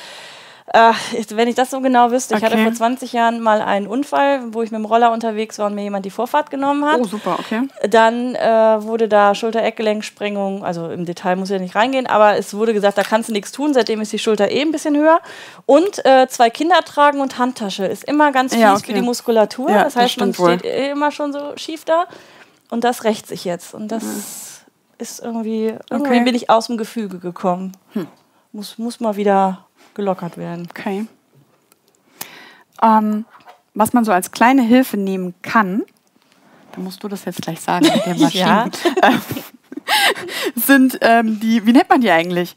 Äh, 0.73 0.93
ich- 1.19 1.35
wenn 1.37 1.49
ich 1.49 1.57
das 1.57 1.71
so 1.71 1.81
genau 1.81 2.13
wüsste, 2.13 2.37
ich 2.37 2.45
hatte 2.45 2.55
Okay. 2.55 2.63
vor 2.65 2.73
20 2.75 3.13
Jahren 3.13 3.41
mal 3.41 3.61
einen 3.61 3.89
Unfall, 3.89 4.41
wo 4.53 4.63
ich 4.63 4.71
mit 4.71 4.79
dem 4.79 4.85
Roller 4.85 5.11
unterwegs 5.13 5.59
war 5.59 5.67
und 5.67 5.75
mir 5.75 5.83
jemand 5.83 6.05
die 6.07 6.11
Vorfahrt 6.11 6.49
genommen 6.51 6.85
hat. 6.85 7.01
Oh, 7.01 7.05
super, 7.05 7.37
okay. 7.41 7.63
Dann 7.89 8.37
äh, 8.37 8.83
wurde 8.83 9.09
da 9.09 9.35
Schulter-Eckgelenksprengung, 9.35 10.65
also 10.65 10.89
im 10.91 11.05
Detail 11.07 11.37
muss 11.37 11.51
ich 11.51 11.55
ja 11.55 11.61
nicht 11.61 11.75
reingehen, 11.75 12.07
aber 12.07 12.37
es 12.37 12.55
wurde 12.55 12.73
gesagt, 12.73 12.99
da 12.99 13.03
kannst 13.03 13.29
du 13.29 13.33
nichts 13.33 13.51
tun, 13.53 13.75
seitdem 13.75 14.01
ist 14.01 14.13
die 14.13 14.19
Schulter 14.21 14.51
eh 14.51 14.61
ein 14.63 14.71
bisschen 14.73 14.97
höher. 14.97 15.21
Und 15.67 16.05
äh, 16.05 16.29
zwei 16.29 16.51
Kinder 16.51 16.81
tragen 16.85 17.21
und 17.21 17.39
Handtasche 17.39 17.87
ist 17.87 18.05
immer 18.05 18.31
ganz 18.31 18.53
fies 18.53 18.63
Ja, 18.63 18.75
für 18.77 18.81
okay. 18.85 18.93
die 18.95 19.03
Muskulatur. 19.03 19.71
Ja, 19.71 19.85
das 19.85 19.95
das 19.95 20.03
heißt, 20.05 20.19
man 20.21 20.33
stimmt 20.35 20.39
wohl. 20.39 20.59
steht 20.59 20.73
eh 20.73 20.91
immer 20.91 21.11
schon 21.11 21.33
so 21.33 21.57
schief 21.57 21.85
da 21.85 22.05
und 22.71 22.85
das 22.85 23.03
rächt 23.05 23.27
sich 23.27 23.45
jetzt. 23.45 23.75
Und 23.75 23.89
das 23.89 24.05
ist 24.99 25.21
irgendwie, 25.21 25.75
irgendwie 25.91 25.95
Okay. 26.11 26.19
Hm. 26.19 26.25
bin 26.25 26.35
ich 26.37 26.49
aus 26.51 26.69
dem 26.69 26.77
Gefüge 26.77 27.19
gekommen. 27.19 27.73
Muss, 28.53 28.79
muss 28.79 29.01
mal 29.01 29.17
wieder 29.17 29.67
gelockert 30.01 30.37
werden. 30.39 30.67
Okay. 30.71 31.07
Ähm, 32.83 33.27
was 33.75 33.93
man 33.93 34.05
so 34.05 34.13
als 34.13 34.31
kleine 34.33 34.63
Hilfe 34.63 34.97
nehmen 34.97 35.35
kann, 35.43 35.83
da 36.73 36.81
musst 36.81 37.03
du 37.05 37.09
das 37.09 37.25
jetzt 37.27 37.43
gleich 37.43 37.61
sagen 37.61 37.87
mit 37.87 38.07
den 38.07 38.19
Maschinen, 38.21 38.43
Ja. 38.45 38.71
ähm, 39.03 39.21
sind 40.57 40.99
ähm, 41.03 41.39
die, 41.41 41.65
wie 41.67 41.73
nennt 41.73 41.89
man 41.89 42.01
die 42.01 42.11
eigentlich? 42.11 42.57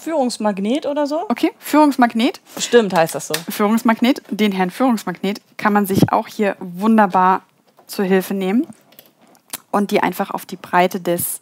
Führungsmagnet 0.00 0.86
oder 0.86 1.06
so? 1.06 1.26
Okay, 1.28 1.52
Führungsmagnet. 1.60 2.40
Bestimmt 2.56 2.92
heißt 2.92 3.14
das 3.14 3.28
so. 3.28 3.34
Führungsmagnet, 3.48 4.22
den 4.30 4.50
Herrn 4.50 4.70
Führungsmagnet, 4.70 5.40
kann 5.56 5.72
man 5.72 5.86
sich 5.86 6.10
auch 6.10 6.26
hier 6.26 6.56
wunderbar 6.58 7.42
zur 7.86 8.04
Hilfe 8.04 8.34
nehmen 8.34 8.66
und 9.70 9.92
die 9.92 10.02
einfach 10.02 10.32
auf 10.32 10.44
die 10.44 10.56
Breite 10.56 11.00
des 11.00 11.40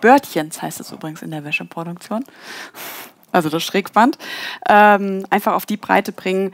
Bördchens, 0.00 0.62
heißt 0.62 0.78
es 0.78 0.92
übrigens 0.92 1.22
in 1.22 1.32
der 1.32 1.42
Wäscheproduktion, 1.44 2.24
also 3.36 3.48
das 3.50 3.62
Schrägband, 3.62 4.18
ähm, 4.68 5.24
einfach 5.30 5.54
auf 5.54 5.66
die 5.66 5.76
Breite 5.76 6.12
bringen, 6.12 6.52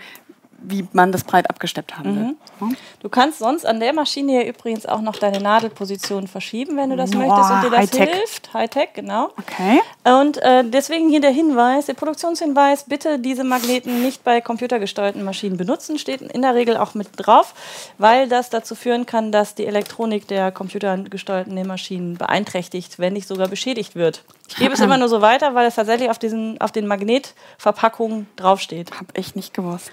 wie 0.65 0.87
man 0.93 1.13
das 1.13 1.25
breit 1.25 1.49
abgesteppt 1.51 1.99
haben 1.99 2.17
will. 2.17 2.37
So. 2.61 2.69
Du 3.01 3.09
kannst 3.09 3.39
sonst 3.39 3.67
an 3.67 3.81
der 3.81 3.93
Maschine 3.93 4.33
hier 4.33 4.47
übrigens 4.47 4.87
auch 4.87 5.01
noch 5.01 5.17
deine 5.17 5.41
Nadelposition 5.41 6.29
verschieben, 6.29 6.77
wenn 6.77 6.91
du 6.91 6.97
das 6.97 7.11
Boah, 7.11 7.19
möchtest 7.19 7.51
und 7.51 7.63
dir 7.65 7.71
das 7.71 7.81
Hightech. 7.81 8.15
hilft. 8.15 8.55
Hightech, 8.55 8.89
genau. 8.95 9.31
Okay. 9.39 9.81
Und 10.05 10.39
äh, 10.39 10.65
deswegen 10.65 11.09
hier 11.09 11.21
der 11.21 11.31
Hinweis, 11.31 11.87
der 11.87 11.95
Produktionshinweis, 11.95 12.85
bitte 12.85 13.19
diese 13.19 13.45
Magneten 13.45 14.03
nicht 14.03 14.25
bei 14.25 14.41
computergesteuerten 14.41 15.25
Maschinen 15.25 15.57
benutzen, 15.57 15.99
steht 15.99 16.23
in 16.23 16.43
der 16.43 16.55
Regel 16.55 16.77
auch 16.77 16.95
mit 16.95 17.09
drauf, 17.17 17.55
weil 17.99 18.29
das 18.29 18.51
dazu 18.51 18.75
führen 18.75 19.07
kann, 19.07 19.33
dass 19.33 19.55
die 19.55 19.67
Elektronik 19.67 20.29
der 20.29 20.53
computergesteuerten 20.53 21.55
Nähmaschinen 21.55 22.17
beeinträchtigt, 22.17 22.99
wenn 22.99 23.13
nicht 23.13 23.29
sogar 23.29 23.49
beschädigt 23.49 23.97
wird. 23.97 24.25
Ich 24.49 24.57
gebe 24.57 24.75
es 24.75 24.81
immer 24.81 24.99
nur 24.99 25.09
so 25.09 25.23
weiter, 25.23 25.55
weil 25.55 25.67
es 25.67 25.77
tatsächlich 25.77 26.11
auf, 26.11 26.19
diesen, 26.19 26.61
auf 26.61 26.73
den 26.73 26.87
Magnetverpackungen 26.87 28.27
draufsteht. 28.37 28.93
Hab 28.99 29.17
ich 29.17 29.35
nicht 29.35 29.55
gewusst. 29.55 29.91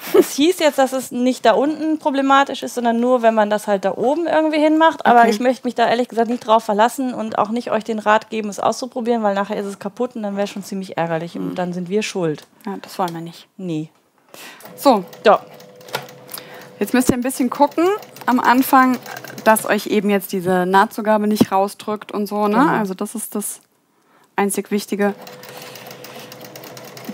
Es 0.18 0.32
hieß 0.32 0.58
jetzt, 0.60 0.78
dass 0.78 0.92
es 0.92 1.10
nicht 1.10 1.44
da 1.44 1.52
unten 1.52 1.98
problematisch 1.98 2.62
ist, 2.62 2.74
sondern 2.74 3.00
nur, 3.00 3.22
wenn 3.22 3.34
man 3.34 3.50
das 3.50 3.66
halt 3.66 3.84
da 3.84 3.96
oben 3.96 4.26
irgendwie 4.26 4.58
hinmacht. 4.58 5.04
Aber 5.06 5.20
Okay. 5.20 5.30
ich 5.30 5.40
möchte 5.40 5.66
mich 5.66 5.74
da 5.74 5.88
ehrlich 5.88 6.08
gesagt 6.08 6.30
nicht 6.30 6.46
drauf 6.46 6.64
verlassen 6.64 7.12
und 7.14 7.38
auch 7.38 7.50
nicht 7.50 7.70
euch 7.70 7.84
den 7.84 7.98
Rat 7.98 8.30
geben, 8.30 8.48
es 8.48 8.60
auszuprobieren, 8.60 9.22
weil 9.22 9.34
nachher 9.34 9.56
ist 9.58 9.66
es 9.66 9.78
kaputt 9.78 10.16
und 10.16 10.22
dann 10.22 10.36
wäre 10.36 10.46
schon 10.46 10.64
ziemlich 10.64 10.96
ärgerlich 10.96 11.36
und 11.36 11.54
dann 11.56 11.72
sind 11.72 11.88
wir 11.88 12.02
schuld. 12.02 12.46
Ja, 12.66 12.76
das 12.80 12.98
wollen 12.98 13.12
wir 13.14 13.20
nicht. 13.20 13.46
Nee. 13.56 13.90
So, 14.76 15.04
So, 15.24 15.38
Jetzt 16.78 16.94
müsst 16.94 17.10
ihr 17.10 17.14
ein 17.14 17.20
bisschen 17.20 17.50
gucken 17.50 17.86
am 18.24 18.40
Anfang, 18.40 18.96
dass 19.44 19.66
euch 19.66 19.88
eben 19.88 20.08
jetzt 20.08 20.32
diese 20.32 20.64
Nahtzugabe 20.64 21.26
nicht 21.26 21.52
rausdrückt 21.52 22.10
und 22.10 22.26
so. 22.26 22.48
Ne? 22.48 22.54
Genau. 22.56 22.68
Also 22.68 22.94
das 22.94 23.14
ist 23.14 23.34
das 23.34 23.60
einzig 24.34 24.70
Wichtige. 24.70 25.14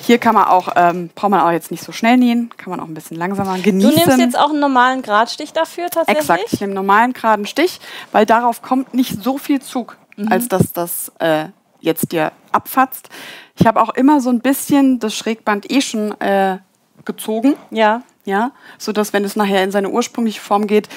Hier 0.01 0.19
kann 0.19 0.35
man 0.35 0.45
auch, 0.45 0.69
ähm, 0.77 1.11
braucht 1.15 1.31
man 1.31 1.41
auch 1.41 1.51
jetzt 1.51 1.71
nicht 1.71 1.83
so 1.83 1.93
schnell 1.93 2.17
nähen, 2.17 2.51
kann 2.57 2.71
man 2.71 2.81
auch 2.81 2.87
ein 2.89 2.95
bisschen 2.95 3.17
langsamer 3.17 3.57
du 3.57 3.63
genießen. 3.63 3.95
nimmst 3.95 4.19
jetzt 4.19 4.39
auch 4.39 4.51
einen 4.51 4.61
normalen 4.61 5.03
Gradstich 5.03 5.53
dafür 5.53 5.89
tatsächlich? 5.91 6.21
Exakt, 6.29 6.53
ich 6.53 6.61
nehme 6.61 6.75
normalen 6.75 7.13
geraden 7.13 7.47
Stich, 7.47 7.81
weil 8.13 8.27
darauf 8.27 8.63
kommt 8.63 8.95
nicht 8.95 9.23
so 9.23 9.39
viel 9.39 9.61
Zug, 9.61 9.97
Mhm. 10.17 10.33
als 10.33 10.49
dass 10.49 10.73
das 10.73 11.13
äh, 11.19 11.47
jetzt 11.81 12.11
dir 12.13 12.33
abfatzt. 12.53 13.09
Ich 13.55 13.67
habe 13.67 13.81
auch 13.83 13.91
immer 13.91 14.21
so 14.21 14.31
ein 14.31 14.41
bisschen 14.41 14.99
das 14.99 15.15
Schrägband 15.15 15.71
eh 15.71 15.81
schon 15.83 16.19
äh, 16.21 16.59
gezogen 17.05 17.55
Ja. 17.71 18.03
ja, 18.25 18.51
so 18.79 18.93
dass 18.93 19.13
wenn 19.13 19.25
es 19.25 19.37
nachher 19.37 19.63
in 19.63 19.71
seine 19.71 19.91
ursprüngliche 19.91 20.41
Form 20.41 20.67
geht, 20.67 20.89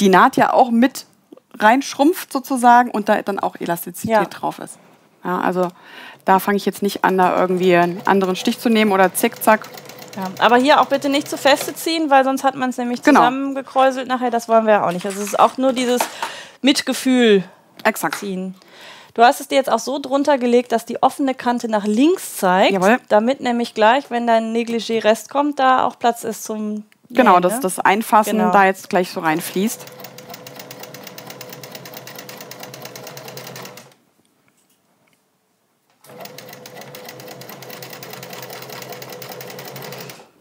die 0.00 0.08
Naht 0.08 0.36
ja 0.36 0.52
auch 0.52 0.70
mit 0.70 1.06
reinschrumpft 1.58 2.32
sozusagen 2.32 2.90
und 2.90 3.08
da 3.08 3.20
dann 3.22 3.38
auch 3.38 3.56
Elastizität 3.60 4.10
Ja. 4.10 4.24
drauf 4.24 4.58
ist. 4.60 4.78
Ja, 5.24 5.40
also 5.40 5.68
da 6.24 6.38
fange 6.38 6.56
ich 6.56 6.66
jetzt 6.66 6.82
nicht 6.82 7.04
an, 7.04 7.18
da 7.18 7.38
irgendwie 7.40 7.74
einen 7.76 8.00
anderen 8.06 8.36
Stich 8.36 8.58
zu 8.58 8.68
nehmen 8.68 8.92
oder 8.92 9.12
zickzack. 9.14 9.68
ja. 10.16 10.24
Aber 10.38 10.56
hier 10.56 10.80
auch 10.80 10.86
bitte 10.86 11.08
nicht 11.08 11.28
zu 11.28 11.36
feste 11.38 11.74
ziehen, 11.74 12.10
weil 12.10 12.24
sonst 12.24 12.44
hat 12.44 12.54
man 12.54 12.70
es 12.70 12.78
nämlich 12.78 13.02
Genau. 13.02 13.20
zusammengekräuselt 13.20 14.08
nachher. 14.08 14.30
Das 14.30 14.48
wollen 14.48 14.66
wir 14.66 14.74
ja 14.74 14.86
auch 14.86 14.92
nicht. 14.92 15.06
Also 15.06 15.20
es 15.20 15.28
ist 15.28 15.38
auch 15.40 15.56
nur 15.58 15.72
dieses 15.72 16.00
Mitgefühl 16.62 17.44
Exakt. 17.84 18.16
ziehen. 18.16 18.54
Du 19.14 19.22
hast 19.22 19.40
es 19.40 19.48
dir 19.48 19.56
jetzt 19.56 19.70
auch 19.70 19.78
so 19.80 19.98
drunter 19.98 20.38
gelegt, 20.38 20.70
dass 20.72 20.84
die 20.86 21.02
offene 21.02 21.34
Kante 21.34 21.68
nach 21.68 21.84
links 21.84 22.36
zeigt, 22.36 22.72
Jawohl. 22.72 22.98
damit 23.08 23.40
nämlich 23.40 23.74
gleich, 23.74 24.10
wenn 24.10 24.26
dein 24.26 24.52
Negligé-Rest 24.52 25.30
kommt, 25.30 25.58
da 25.58 25.84
auch 25.84 25.98
Platz 25.98 26.22
ist 26.24 26.44
zum 26.44 26.84
Genau, 27.12 27.32
Nähen, 27.32 27.42
dass 27.42 27.54
ne? 27.54 27.60
das 27.62 27.80
Einfassen 27.80 28.38
Genau. 28.38 28.52
da 28.52 28.66
jetzt 28.66 28.88
gleich 28.88 29.10
so 29.10 29.18
reinfließt. 29.18 29.84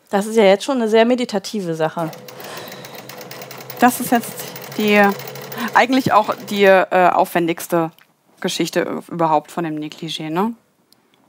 Das 0.09 0.25
ist 0.25 0.35
ja 0.35 0.43
jetzt 0.43 0.63
schon 0.63 0.77
eine 0.77 0.89
sehr 0.89 1.05
meditative 1.05 1.75
Sache. 1.75 2.09
Das 3.79 3.99
ist 3.99 4.11
jetzt 4.11 4.33
die, 4.77 5.01
eigentlich 5.75 6.13
auch 6.13 6.33
die 6.49 6.63
äh, 6.63 7.09
aufwendigste 7.11 7.91
Geschichte 8.41 9.03
überhaupt 9.09 9.51
von 9.51 9.63
dem 9.63 9.75
Negligé, 9.75 10.29
ne? 10.31 10.53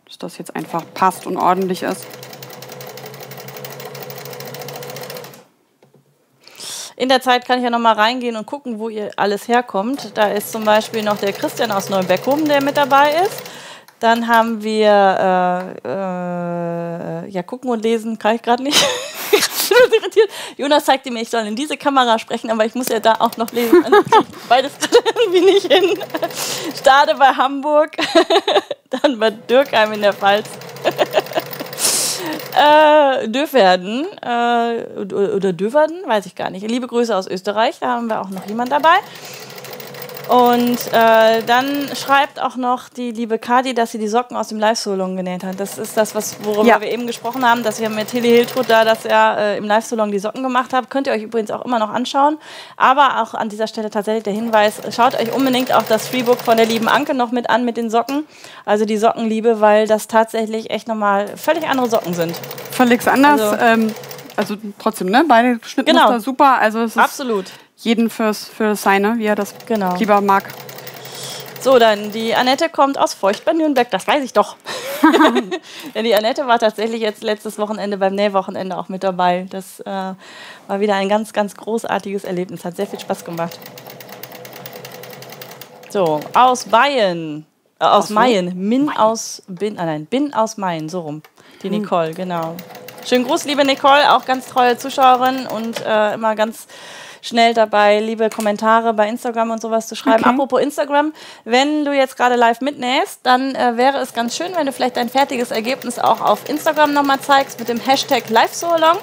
Dass 0.06 0.18
das 0.18 0.38
jetzt 0.38 0.56
einfach 0.56 0.82
passt 0.94 1.26
und 1.26 1.36
ordentlich 1.36 1.82
ist. 1.82 2.06
In 6.96 7.08
der 7.08 7.20
Zeit 7.20 7.46
kann 7.46 7.58
ich 7.58 7.64
ja 7.64 7.70
noch 7.70 7.78
mal 7.78 7.94
reingehen 7.94 8.36
und 8.36 8.46
gucken, 8.46 8.78
wo 8.78 8.88
ihr 8.88 9.10
alles 9.16 9.46
herkommt. 9.46 10.16
Da 10.16 10.32
ist 10.32 10.52
zum 10.52 10.64
Beispiel 10.64 11.02
noch 11.02 11.18
der 11.18 11.32
Christian 11.32 11.70
aus 11.70 11.88
Neubeckum, 11.88 12.46
der 12.46 12.62
mit 12.62 12.76
dabei 12.76 13.12
ist. 13.24 13.42
Dann 14.00 14.26
haben 14.26 14.62
wir, 14.62 15.74
äh, 15.84 15.88
äh, 15.88 17.28
ja, 17.28 17.42
gucken 17.42 17.70
und 17.70 17.82
lesen 17.82 18.18
kann 18.18 18.34
ich 18.34 18.42
gerade 18.42 18.62
nicht. 18.62 18.82
Jonas 20.56 20.86
zeigte 20.86 21.10
mir, 21.10 21.20
ich 21.20 21.28
soll 21.28 21.46
in 21.46 21.54
diese 21.54 21.76
Kamera 21.76 22.18
sprechen, 22.18 22.50
aber 22.50 22.64
ich 22.64 22.74
muss 22.74 22.88
ja 22.88 22.98
da 22.98 23.16
auch 23.20 23.36
noch 23.36 23.52
lesen. 23.52 23.84
Also 23.84 23.98
Beides 24.48 24.72
irgendwie 25.14 25.52
nicht 25.52 25.70
hin. 25.70 25.98
Stade 26.74 27.14
bei 27.16 27.26
Hamburg, 27.26 27.90
dann 28.90 29.18
bei 29.18 29.30
Dürkheim 29.30 29.92
in 29.92 30.00
der 30.00 30.14
Pfalz. 30.14 30.48
Äh, 32.56 33.28
Döverden 33.28 34.06
äh, 34.22 35.04
oder 35.12 35.52
Döverden, 35.52 36.02
weiß 36.06 36.26
ich 36.26 36.34
gar 36.34 36.50
nicht. 36.50 36.68
Liebe 36.68 36.86
Grüße 36.86 37.14
aus 37.14 37.26
Österreich, 37.26 37.78
da 37.80 37.88
haben 37.88 38.08
wir 38.08 38.20
auch 38.20 38.30
noch 38.30 38.46
jemand 38.46 38.72
dabei. 38.72 38.96
Und 40.30 40.78
äh, 40.92 41.42
dann 41.44 41.88
schreibt 41.96 42.40
auch 42.40 42.54
noch 42.54 42.88
die 42.88 43.10
liebe 43.10 43.40
Kadi, 43.40 43.74
dass 43.74 43.90
sie 43.90 43.98
die 43.98 44.06
Socken 44.06 44.36
aus 44.36 44.46
dem 44.46 44.60
Live-Salon 44.60 45.16
genäht 45.16 45.42
hat. 45.42 45.58
Das 45.58 45.76
ist 45.76 45.96
das, 45.96 46.14
was, 46.14 46.36
worüber 46.44 46.64
ja. 46.64 46.80
wir 46.80 46.88
eben 46.88 47.08
gesprochen 47.08 47.44
haben, 47.44 47.64
dass 47.64 47.80
wir 47.80 47.90
mit 47.90 48.10
Tilly 48.10 48.28
Hiltrud 48.28 48.70
da, 48.70 48.84
dass 48.84 49.04
er 49.04 49.38
äh, 49.38 49.58
im 49.58 49.64
Live-Salon 49.64 50.12
die 50.12 50.20
Socken 50.20 50.44
gemacht 50.44 50.72
hat. 50.72 50.88
Könnt 50.88 51.08
ihr 51.08 51.14
euch 51.14 51.24
übrigens 51.24 51.50
auch 51.50 51.64
immer 51.64 51.80
noch 51.80 51.90
anschauen. 51.90 52.38
Aber 52.76 53.20
auch 53.22 53.34
an 53.34 53.48
dieser 53.48 53.66
Stelle 53.66 53.90
tatsächlich 53.90 54.22
der 54.22 54.32
Hinweis, 54.32 54.74
schaut 54.94 55.20
euch 55.20 55.32
unbedingt 55.34 55.74
auch 55.74 55.82
das 55.82 56.06
Freebook 56.06 56.38
von 56.38 56.56
der 56.56 56.66
lieben 56.66 56.86
Anke 56.86 57.12
noch 57.12 57.32
mit 57.32 57.50
an 57.50 57.64
mit 57.64 57.76
den 57.76 57.90
Socken. 57.90 58.24
Also 58.64 58.84
die 58.84 58.98
Sockenliebe, 58.98 59.60
weil 59.60 59.88
das 59.88 60.06
tatsächlich 60.06 60.70
echt 60.70 60.86
nochmal 60.86 61.26
völlig 61.36 61.66
andere 61.66 61.90
Socken 61.90 62.14
sind. 62.14 62.36
Völlig 62.70 63.04
anders. 63.08 63.40
Also, 63.40 63.56
ähm, 63.56 63.94
also 64.40 64.56
trotzdem, 64.78 65.08
ne? 65.08 65.24
Beide 65.28 65.60
Schnittmuster 65.62 66.06
genau. 66.08 66.18
super. 66.18 66.58
Also 66.58 66.80
es 66.80 66.92
ist 66.92 66.98
Absolut 66.98 67.46
jeden 67.82 68.10
fürs, 68.10 68.46
für 68.48 68.76
seine, 68.76 69.18
wie 69.18 69.26
er 69.26 69.34
das 69.34 69.54
genau. 69.66 69.96
lieber 69.96 70.20
mag. 70.20 70.44
So, 71.60 71.78
dann 71.78 72.10
die 72.12 72.34
Annette 72.34 72.70
kommt 72.70 72.98
aus 72.98 73.12
Feucht 73.12 73.44
bei 73.44 73.52
Nürnberg, 73.52 73.90
das 73.90 74.06
weiß 74.06 74.24
ich 74.24 74.32
doch. 74.32 74.56
Denn 75.94 76.04
die 76.04 76.14
Annette 76.14 76.46
war 76.46 76.58
tatsächlich 76.58 77.00
jetzt 77.00 77.22
letztes 77.22 77.58
Wochenende 77.58 77.98
beim 77.98 78.14
Nähwochenende 78.14 78.76
auch 78.78 78.88
mit 78.88 79.02
dabei. 79.02 79.46
Das 79.50 79.80
äh, 79.80 79.84
war 79.86 80.80
wieder 80.80 80.94
ein 80.94 81.08
ganz, 81.08 81.32
ganz 81.32 81.54
großartiges 81.54 82.24
Erlebnis, 82.24 82.64
hat 82.64 82.76
sehr 82.76 82.86
viel 82.86 83.00
Spaß 83.00 83.24
gemacht. 83.24 83.58
So, 85.90 86.20
aus 86.34 86.64
Bayern, 86.64 87.44
äh, 87.78 87.84
aus 87.84 88.08
so. 88.08 88.14
Mayen, 88.14 88.56
Min 88.56 88.86
Mayen. 88.86 88.98
aus 88.98 89.42
Bin, 89.46 89.78
ah 89.78 89.84
nein, 89.84 90.06
Bin 90.06 90.32
aus 90.32 90.56
Mayen, 90.56 90.88
so 90.88 91.00
rum. 91.00 91.22
Die 91.62 91.68
hm. 91.68 91.80
Nicole, 91.80 92.14
genau. 92.14 92.56
Schönen 93.04 93.24
Gruß, 93.24 93.44
liebe 93.44 93.64
Nicole, 93.64 94.14
auch 94.14 94.24
ganz 94.24 94.46
treue 94.46 94.76
Zuschauerin 94.76 95.46
und 95.46 95.84
äh, 95.84 96.14
immer 96.14 96.34
ganz 96.34 96.66
schnell 97.22 97.54
dabei, 97.54 98.00
liebe 98.00 98.30
Kommentare 98.30 98.94
bei 98.94 99.08
Instagram 99.08 99.50
und 99.50 99.60
sowas 99.60 99.88
zu 99.88 99.96
schreiben. 99.96 100.22
Okay. 100.22 100.30
Apropos 100.30 100.60
Instagram, 100.60 101.12
wenn 101.44 101.84
du 101.84 101.92
jetzt 101.92 102.16
gerade 102.16 102.36
live 102.36 102.60
mitnähst, 102.60 103.20
dann 103.22 103.54
äh, 103.54 103.76
wäre 103.76 103.98
es 103.98 104.12
ganz 104.12 104.36
schön, 104.36 104.54
wenn 104.54 104.66
du 104.66 104.72
vielleicht 104.72 104.96
dein 104.96 105.08
fertiges 105.08 105.50
Ergebnis 105.50 105.98
auch 105.98 106.20
auf 106.20 106.48
Instagram 106.48 106.92
nochmal 106.92 107.20
zeigst 107.20 107.58
mit 107.58 107.68
dem 107.68 107.80
Hashtag 107.80 108.28
LiveSoalong. 108.28 108.98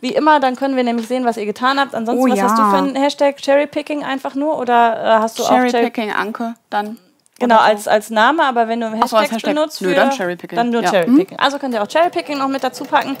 Wie 0.00 0.14
immer, 0.14 0.40
dann 0.40 0.56
können 0.56 0.76
wir 0.76 0.84
nämlich 0.84 1.08
sehen, 1.08 1.24
was 1.24 1.36
ihr 1.36 1.46
getan 1.46 1.78
habt. 1.78 1.94
Ansonsten, 1.94 2.24
oh, 2.24 2.30
was 2.30 2.38
ja. 2.38 2.44
hast 2.44 2.58
du 2.58 2.62
für 2.70 2.76
ein 2.76 2.96
Hashtag 2.96 3.36
Cherrypicking 3.40 4.02
einfach 4.02 4.34
nur 4.34 4.58
oder 4.58 4.96
äh, 4.96 5.06
hast 5.20 5.38
du 5.38 5.44
Cherry 5.44 5.68
auch 5.68 5.72
Cherrypicking 5.72 6.12
Anke 6.12 6.54
dann? 6.70 6.98
Genau, 7.40 7.58
als, 7.58 7.88
als 7.88 8.10
Name, 8.10 8.44
aber 8.44 8.68
wenn 8.68 8.80
du 8.80 8.86
Hashtags 8.92 9.10
so, 9.10 9.18
Hashtag. 9.18 9.42
benutzt, 9.42 9.78
für, 9.78 9.86
Nö, 9.86 9.94
dann 9.94 10.12
Cherrypicking. 10.12 10.56
Dann 10.56 10.70
nur 10.70 10.82
ja. 10.82 10.90
Cherrypicking. 10.90 11.38
Hm? 11.38 11.44
Also 11.44 11.58
könnt 11.58 11.74
ihr 11.74 11.82
auch 11.82 11.88
Cherrypicking 11.88 12.38
noch 12.38 12.48
mit 12.48 12.62
dazu 12.62 12.84
packen. 12.84 13.16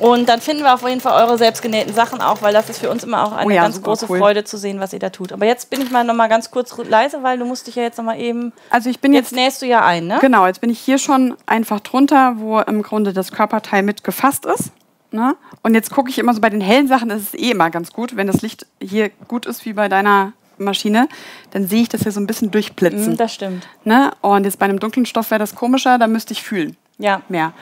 Und 0.00 0.28
dann 0.28 0.40
finden 0.40 0.64
wir 0.64 0.74
auf 0.74 0.82
jeden 0.88 1.00
Fall 1.00 1.22
eure 1.22 1.36
selbstgenähten 1.38 1.94
Sachen 1.94 2.22
auch, 2.22 2.40
weil 2.42 2.52
das 2.52 2.68
ist 2.70 2.78
für 2.78 2.90
uns 2.90 3.04
immer 3.04 3.24
auch 3.24 3.32
eine 3.32 3.46
oh 3.46 3.50
ja, 3.50 3.62
ganz 3.62 3.80
große 3.82 4.06
cool. 4.08 4.18
Freude 4.18 4.42
zu 4.42 4.56
sehen, 4.56 4.80
was 4.80 4.92
ihr 4.92 4.98
da 4.98 5.10
tut. 5.10 5.32
Aber 5.32 5.44
jetzt 5.44 5.70
bin 5.70 5.82
ich 5.82 5.90
mal 5.90 6.02
noch 6.02 6.14
mal 6.14 6.28
ganz 6.28 6.50
kurz 6.50 6.74
leise, 6.78 7.22
weil 7.22 7.38
du 7.38 7.44
musst 7.44 7.66
dich 7.66 7.76
ja 7.76 7.82
jetzt 7.82 7.98
noch 7.98 8.04
mal 8.06 8.18
eben. 8.18 8.52
Also 8.70 8.88
ich 8.88 9.00
bin 9.00 9.12
jetzt, 9.12 9.30
jetzt 9.30 9.36
nähst 9.36 9.62
du 9.62 9.66
ja 9.66 9.84
ein, 9.84 10.06
ne? 10.06 10.18
Genau, 10.20 10.46
jetzt 10.46 10.60
bin 10.60 10.70
ich 10.70 10.80
hier 10.80 10.98
schon 10.98 11.36
einfach 11.46 11.80
drunter, 11.80 12.34
wo 12.38 12.58
im 12.60 12.82
Grunde 12.82 13.12
das 13.12 13.32
Körperteil 13.32 13.82
mit 13.82 14.02
gefasst 14.02 14.46
ist. 14.46 14.72
Ne? 15.10 15.36
Und 15.62 15.74
jetzt 15.74 15.90
gucke 15.90 16.08
ich 16.08 16.18
immer 16.18 16.32
so 16.32 16.40
bei 16.40 16.48
den 16.48 16.62
hellen 16.62 16.88
Sachen, 16.88 17.10
ist 17.10 17.34
es 17.34 17.34
eh 17.34 17.50
immer 17.50 17.68
ganz 17.68 17.92
gut, 17.92 18.16
wenn 18.16 18.26
das 18.26 18.40
Licht 18.40 18.66
hier 18.80 19.10
gut 19.28 19.44
ist 19.44 19.66
wie 19.66 19.74
bei 19.74 19.90
deiner 19.90 20.32
Maschine, 20.58 21.08
dann 21.50 21.66
sehe 21.66 21.82
ich 21.82 21.88
das 21.88 22.02
hier 22.02 22.12
so 22.12 22.20
ein 22.20 22.26
bisschen 22.26 22.50
durchblitzen. 22.50 23.14
Mm, 23.14 23.16
das 23.16 23.34
stimmt. 23.34 23.66
Ne? 23.84 24.12
Und 24.20 24.44
jetzt 24.44 24.58
bei 24.58 24.64
einem 24.64 24.78
dunklen 24.78 25.06
Stoff 25.06 25.30
wäre 25.30 25.38
das 25.38 25.54
komischer, 25.54 25.98
da 25.98 26.06
müsste 26.06 26.32
ich 26.32 26.42
fühlen. 26.42 26.76
Ja. 26.98 27.22
Mehr. 27.28 27.52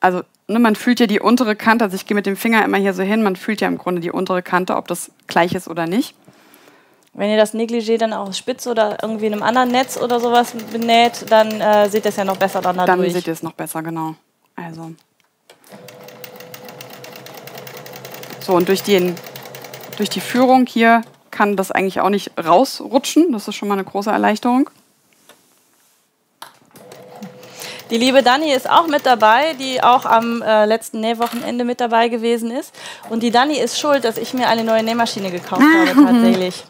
Also 0.00 0.22
ne, 0.48 0.58
man 0.58 0.76
fühlt 0.76 1.00
ja 1.00 1.06
die 1.06 1.20
untere 1.20 1.56
Kante, 1.56 1.84
also 1.84 1.94
ich 1.94 2.06
gehe 2.06 2.14
mit 2.14 2.26
dem 2.26 2.36
Finger 2.36 2.64
immer 2.64 2.78
hier 2.78 2.94
so 2.94 3.02
hin, 3.02 3.22
man 3.22 3.36
fühlt 3.36 3.60
ja 3.60 3.68
im 3.68 3.78
Grunde 3.78 4.00
die 4.00 4.10
untere 4.10 4.42
Kante, 4.42 4.76
ob 4.76 4.88
das 4.88 5.10
gleich 5.26 5.54
ist 5.54 5.68
oder 5.68 5.86
nicht. 5.86 6.14
Wenn 7.14 7.30
ihr 7.30 7.38
das 7.38 7.54
Negligé 7.54 7.96
dann 7.96 8.12
auch 8.12 8.34
spitz 8.34 8.66
oder 8.66 8.98
irgendwie 9.00 9.26
in 9.26 9.32
einem 9.32 9.42
anderen 9.42 9.70
Netz 9.70 9.96
oder 9.96 10.20
sowas 10.20 10.52
benäht, 10.70 11.24
dann 11.30 11.60
äh, 11.62 11.88
seht 11.88 12.04
ihr 12.04 12.10
es 12.10 12.16
ja 12.16 12.24
noch 12.24 12.36
besser 12.36 12.60
dann 12.60 12.76
dadurch. 12.76 12.98
Dann 12.98 13.10
seht 13.10 13.26
ihr 13.26 13.32
es 13.32 13.42
noch 13.42 13.54
besser, 13.54 13.82
genau. 13.82 14.14
Also. 14.54 14.92
So, 18.40 18.54
und 18.54 18.68
durch, 18.68 18.82
den, 18.82 19.14
durch 19.96 20.10
die 20.10 20.20
Führung 20.20 20.66
hier 20.66 21.02
kann 21.36 21.54
das 21.54 21.70
eigentlich 21.70 22.00
auch 22.00 22.08
nicht 22.08 22.30
rausrutschen. 22.42 23.30
Das 23.32 23.46
ist 23.46 23.56
schon 23.56 23.68
mal 23.68 23.74
eine 23.74 23.84
große 23.84 24.10
Erleichterung. 24.10 24.70
Die 27.90 27.98
liebe 27.98 28.22
Dani 28.22 28.52
ist 28.52 28.68
auch 28.68 28.86
mit 28.88 29.04
dabei, 29.04 29.52
die 29.52 29.82
auch 29.82 30.06
am 30.06 30.42
äh, 30.42 30.64
letzten 30.64 31.00
Nähwochenende 31.00 31.64
mit 31.64 31.80
dabei 31.80 32.08
gewesen 32.08 32.50
ist. 32.50 32.74
Und 33.10 33.22
die 33.22 33.30
Dani 33.30 33.58
ist 33.58 33.78
schuld, 33.78 34.04
dass 34.04 34.16
ich 34.16 34.32
mir 34.32 34.48
eine 34.48 34.64
neue 34.64 34.82
Nähmaschine 34.82 35.30
gekauft 35.30 35.62
habe, 35.88 36.04
tatsächlich. 36.04 36.64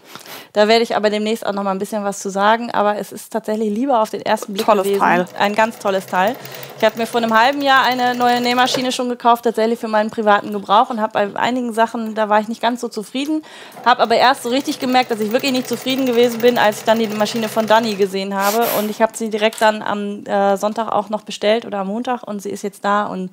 Da 0.57 0.69
werde 0.69 0.83
ich 0.83 0.97
aber 0.97 1.11
demnächst 1.11 1.45
auch 1.45 1.53
noch 1.53 1.65
mal 1.65 1.73
ein 1.73 1.79
bisschen 1.79 2.03
was 2.03 2.19
zu 2.19 2.31
sagen. 2.31 2.71
Aber 2.71 2.97
es 2.97 3.13
ist 3.13 3.31
tatsächlich 3.31 3.69
lieber 3.69 4.01
auf 4.01 4.09
den 4.09 4.23
ersten 4.23 4.55
Blick 4.55 4.65
tolles 4.65 4.85
gewesen. 4.85 5.01
Teil. 5.01 5.27
Ein 5.39 5.55
ganz 5.55 5.79
tolles 5.79 6.07
Teil. 6.07 6.35
Ich 6.79 6.83
habe 6.83 6.97
mir 6.97 7.07
vor 7.07 7.23
einem 7.23 7.39
halben 7.39 7.61
Jahr 7.61 7.85
eine 7.85 8.15
neue 8.15 8.41
Nähmaschine 8.41 8.91
schon 8.91 9.11
gekauft, 9.11 9.45
tatsächlich 9.45 9.79
für 9.79 9.89
meinen 9.89 10.09
privaten 10.09 10.53
Gebrauch 10.53 10.89
und 10.89 10.99
habe 10.99 11.13
bei 11.13 11.39
einigen 11.39 11.75
Sachen, 11.75 12.15
da 12.15 12.31
war 12.31 12.41
ich 12.41 12.49
nicht 12.49 12.63
ganz 12.63 12.81
so 12.81 12.89
zufrieden. 12.89 13.43
Habe 13.85 14.01
aber 14.01 14.17
erst 14.17 14.45
so 14.45 14.49
richtig 14.49 14.79
gemerkt, 14.79 15.11
dass 15.11 15.21
ich 15.21 15.31
wirklich 15.31 15.53
nicht 15.53 15.69
zufrieden 15.69 16.07
gewesen 16.07 16.41
bin, 16.41 16.57
als 16.57 16.79
ich 16.79 16.85
dann 16.85 16.99
die 17.01 17.07
Maschine 17.09 17.51
von 17.51 17.67
Dani 17.67 17.95
gesehen 17.95 18.35
habe. 18.35 18.65
Und 18.79 18.89
ich 18.89 19.03
habe 19.03 19.15
sie 19.15 19.29
direkt 19.29 19.61
dann 19.61 19.83
am 19.83 20.25
äh, 20.25 20.57
Sonntag 20.57 20.91
auch 20.91 21.11
noch 21.11 21.21
bestellt 21.21 21.67
oder 21.67 21.81
am 21.81 21.89
Montag 21.89 22.23
und 22.23 22.41
sie 22.41 22.49
ist 22.49 22.63
jetzt 22.63 22.83
da 22.83 23.05
und 23.05 23.31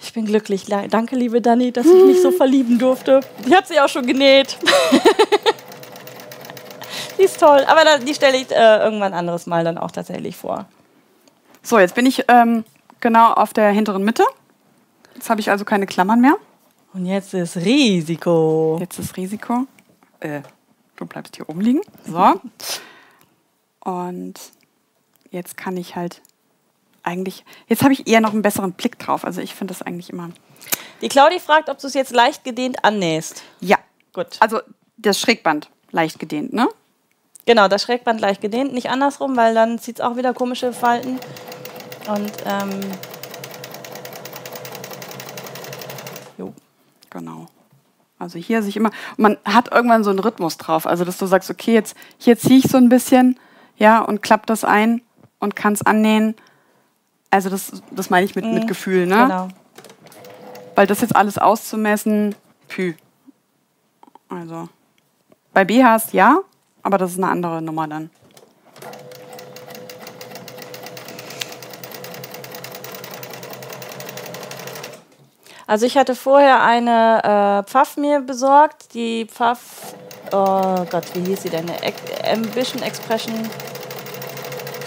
ich 0.00 0.12
bin 0.12 0.24
glücklich. 0.24 0.66
Danke, 0.66 1.16
liebe 1.16 1.40
Dani, 1.40 1.72
dass 1.72 1.84
ich 1.84 2.04
mich 2.04 2.22
so 2.22 2.30
verlieben 2.36 2.78
durfte. 2.78 3.22
Ich 3.44 3.52
habe 3.52 3.66
sie 3.66 3.80
auch 3.80 3.88
schon 3.88 4.06
genäht. 4.06 4.56
Die 7.18 7.22
ist 7.22 7.40
toll. 7.40 7.64
Aber 7.66 7.84
da, 7.84 7.98
die 7.98 8.14
stelle 8.14 8.36
ich 8.36 8.50
äh, 8.50 8.78
irgendwann 8.78 9.12
anderes 9.12 9.46
Mal 9.46 9.64
dann 9.64 9.78
auch 9.78 9.90
tatsächlich 9.90 10.36
vor. 10.36 10.66
So, 11.62 11.78
jetzt 11.78 11.94
bin 11.94 12.06
ich 12.06 12.24
ähm, 12.28 12.64
genau 13.00 13.32
auf 13.32 13.52
der 13.52 13.70
hinteren 13.70 14.04
Mitte. 14.04 14.24
Jetzt 15.14 15.28
habe 15.28 15.40
ich 15.40 15.50
also 15.50 15.64
keine 15.64 15.86
Klammern 15.86 16.20
mehr. 16.20 16.36
Und 16.94 17.06
jetzt 17.06 17.34
ist 17.34 17.56
Risiko. 17.56 18.78
Jetzt 18.80 18.98
ist 18.98 19.16
Risiko. 19.16 19.66
Äh, 20.20 20.42
du 20.96 21.06
bleibst 21.06 21.36
hier 21.36 21.48
oben 21.48 21.60
liegen. 21.60 21.80
So. 22.06 22.40
Und 23.80 24.34
jetzt 25.30 25.56
kann 25.56 25.76
ich 25.76 25.96
halt 25.96 26.22
eigentlich. 27.02 27.44
Jetzt 27.66 27.82
habe 27.82 27.92
ich 27.92 28.06
eher 28.06 28.20
noch 28.20 28.32
einen 28.32 28.42
besseren 28.42 28.72
Blick 28.72 28.98
drauf. 28.98 29.24
Also 29.24 29.40
ich 29.40 29.54
finde 29.54 29.74
das 29.74 29.82
eigentlich 29.82 30.10
immer. 30.10 30.30
Die 31.02 31.08
Claudi 31.08 31.40
fragt, 31.40 31.68
ob 31.68 31.78
du 31.78 31.86
es 31.86 31.94
jetzt 31.94 32.12
leicht 32.12 32.44
gedehnt 32.44 32.84
annähst. 32.84 33.42
Ja. 33.60 33.78
Gut. 34.12 34.36
Also 34.40 34.60
das 34.96 35.20
Schrägband 35.20 35.70
leicht 35.90 36.18
gedehnt, 36.18 36.52
ne? 36.52 36.68
Genau, 37.48 37.66
das 37.66 37.80
Schrägband 37.80 38.20
leicht 38.20 38.42
gedehnt, 38.42 38.74
nicht 38.74 38.90
andersrum, 38.90 39.34
weil 39.34 39.54
dann 39.54 39.78
zieht 39.78 40.00
es 40.00 40.04
auch 40.04 40.18
wieder 40.18 40.34
komische 40.34 40.74
Falten. 40.74 41.18
Und 42.06 42.30
ähm, 42.44 42.80
jo. 46.36 46.52
Genau. 47.08 47.46
Also 48.18 48.38
hier 48.38 48.62
sich 48.62 48.76
immer, 48.76 48.90
man 49.16 49.38
hat 49.46 49.72
irgendwann 49.72 50.04
so 50.04 50.10
einen 50.10 50.18
Rhythmus 50.18 50.58
drauf. 50.58 50.86
Also 50.86 51.06
dass 51.06 51.16
du 51.16 51.24
sagst, 51.24 51.48
okay, 51.48 51.72
jetzt 51.72 51.96
hier 52.18 52.36
ziehe 52.36 52.58
ich 52.58 52.70
so 52.70 52.76
ein 52.76 52.90
bisschen, 52.90 53.40
ja, 53.78 54.00
und 54.00 54.20
klapp 54.20 54.44
das 54.44 54.62
ein 54.62 55.00
und 55.38 55.56
kann 55.56 55.72
es 55.72 55.80
annähen. 55.80 56.34
Also 57.30 57.48
das, 57.48 57.82
das 57.90 58.10
meine 58.10 58.26
ich 58.26 58.34
mit, 58.34 58.44
mhm. 58.44 58.56
mit 58.56 58.68
Gefühl, 58.68 59.06
ne? 59.06 59.22
Genau. 59.22 59.48
Weil 60.74 60.86
das 60.86 61.00
jetzt 61.00 61.16
alles 61.16 61.38
auszumessen, 61.38 62.34
pü. 62.68 62.92
Also 64.28 64.68
bei 65.54 65.64
BHs 65.64 66.12
ja, 66.12 66.42
aber 66.88 66.96
das 66.96 67.10
ist 67.10 67.18
eine 67.18 67.28
andere 67.28 67.60
Nummer 67.60 67.86
dann. 67.86 68.08
Also 75.66 75.84
ich 75.84 75.98
hatte 75.98 76.14
vorher 76.14 76.62
eine 76.62 77.62
äh, 77.66 77.70
Pfaff 77.70 77.98
mir 77.98 78.20
besorgt. 78.20 78.94
Die 78.94 79.26
Pfaff, 79.26 79.94
oh 80.32 80.86
Gott, 80.90 81.04
wie 81.12 81.28
hieß 81.28 81.42
sie 81.42 81.50
denn? 81.50 81.66
Ambition 82.32 82.82
Expression 82.82 83.34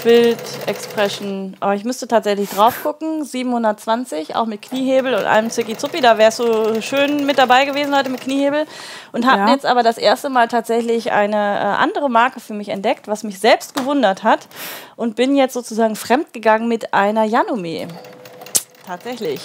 Quilt 0.02 0.42
Expression. 0.66 1.56
Oh, 1.62 1.70
ich 1.70 1.84
müsste 1.84 2.08
tatsächlich 2.08 2.50
drauf 2.50 2.82
gucken. 2.82 3.24
720, 3.24 4.36
auch 4.36 4.48
mit 4.48 4.64
Kniehebel 4.64 5.14
und 5.14 5.26
allem 5.26 5.52
Zicki 5.52 5.78
Zuppi. 5.78 6.02
Da 6.02 6.18
wärst 6.18 6.40
du 6.40 6.82
schön 6.82 7.28
mit 7.28 7.38
dabei 7.38 7.66
gewesen 7.66 7.96
heute 7.96 8.10
mit 8.10 8.22
Kniehebel. 8.22 8.66
Und 9.12 9.30
habe 9.30 9.42
ja. 9.42 9.50
jetzt 9.50 9.66
aber 9.68 9.84
das 9.84 10.00
erste 10.00 10.30
Mal 10.30 10.48
tatsächlich 10.48 11.12
eine 11.12 11.36
äh, 11.36 11.38
andere 11.38 12.10
Marke 12.10 12.40
für 12.40 12.56
mich 12.56 12.70
entdeckt, 12.70 13.08
was 13.08 13.24
mich 13.24 13.40
selbst 13.40 13.76
gewundert 13.76 14.24
hat. 14.24 14.48
Und 14.96 15.16
bin 15.16 15.36
jetzt 15.36 15.54
sozusagen 15.54 15.96
fremdgegangen 15.96 16.68
mit 16.68 16.96
einer 16.96 17.26
Janome. 17.26 17.88
Tatsächlich. 18.88 19.42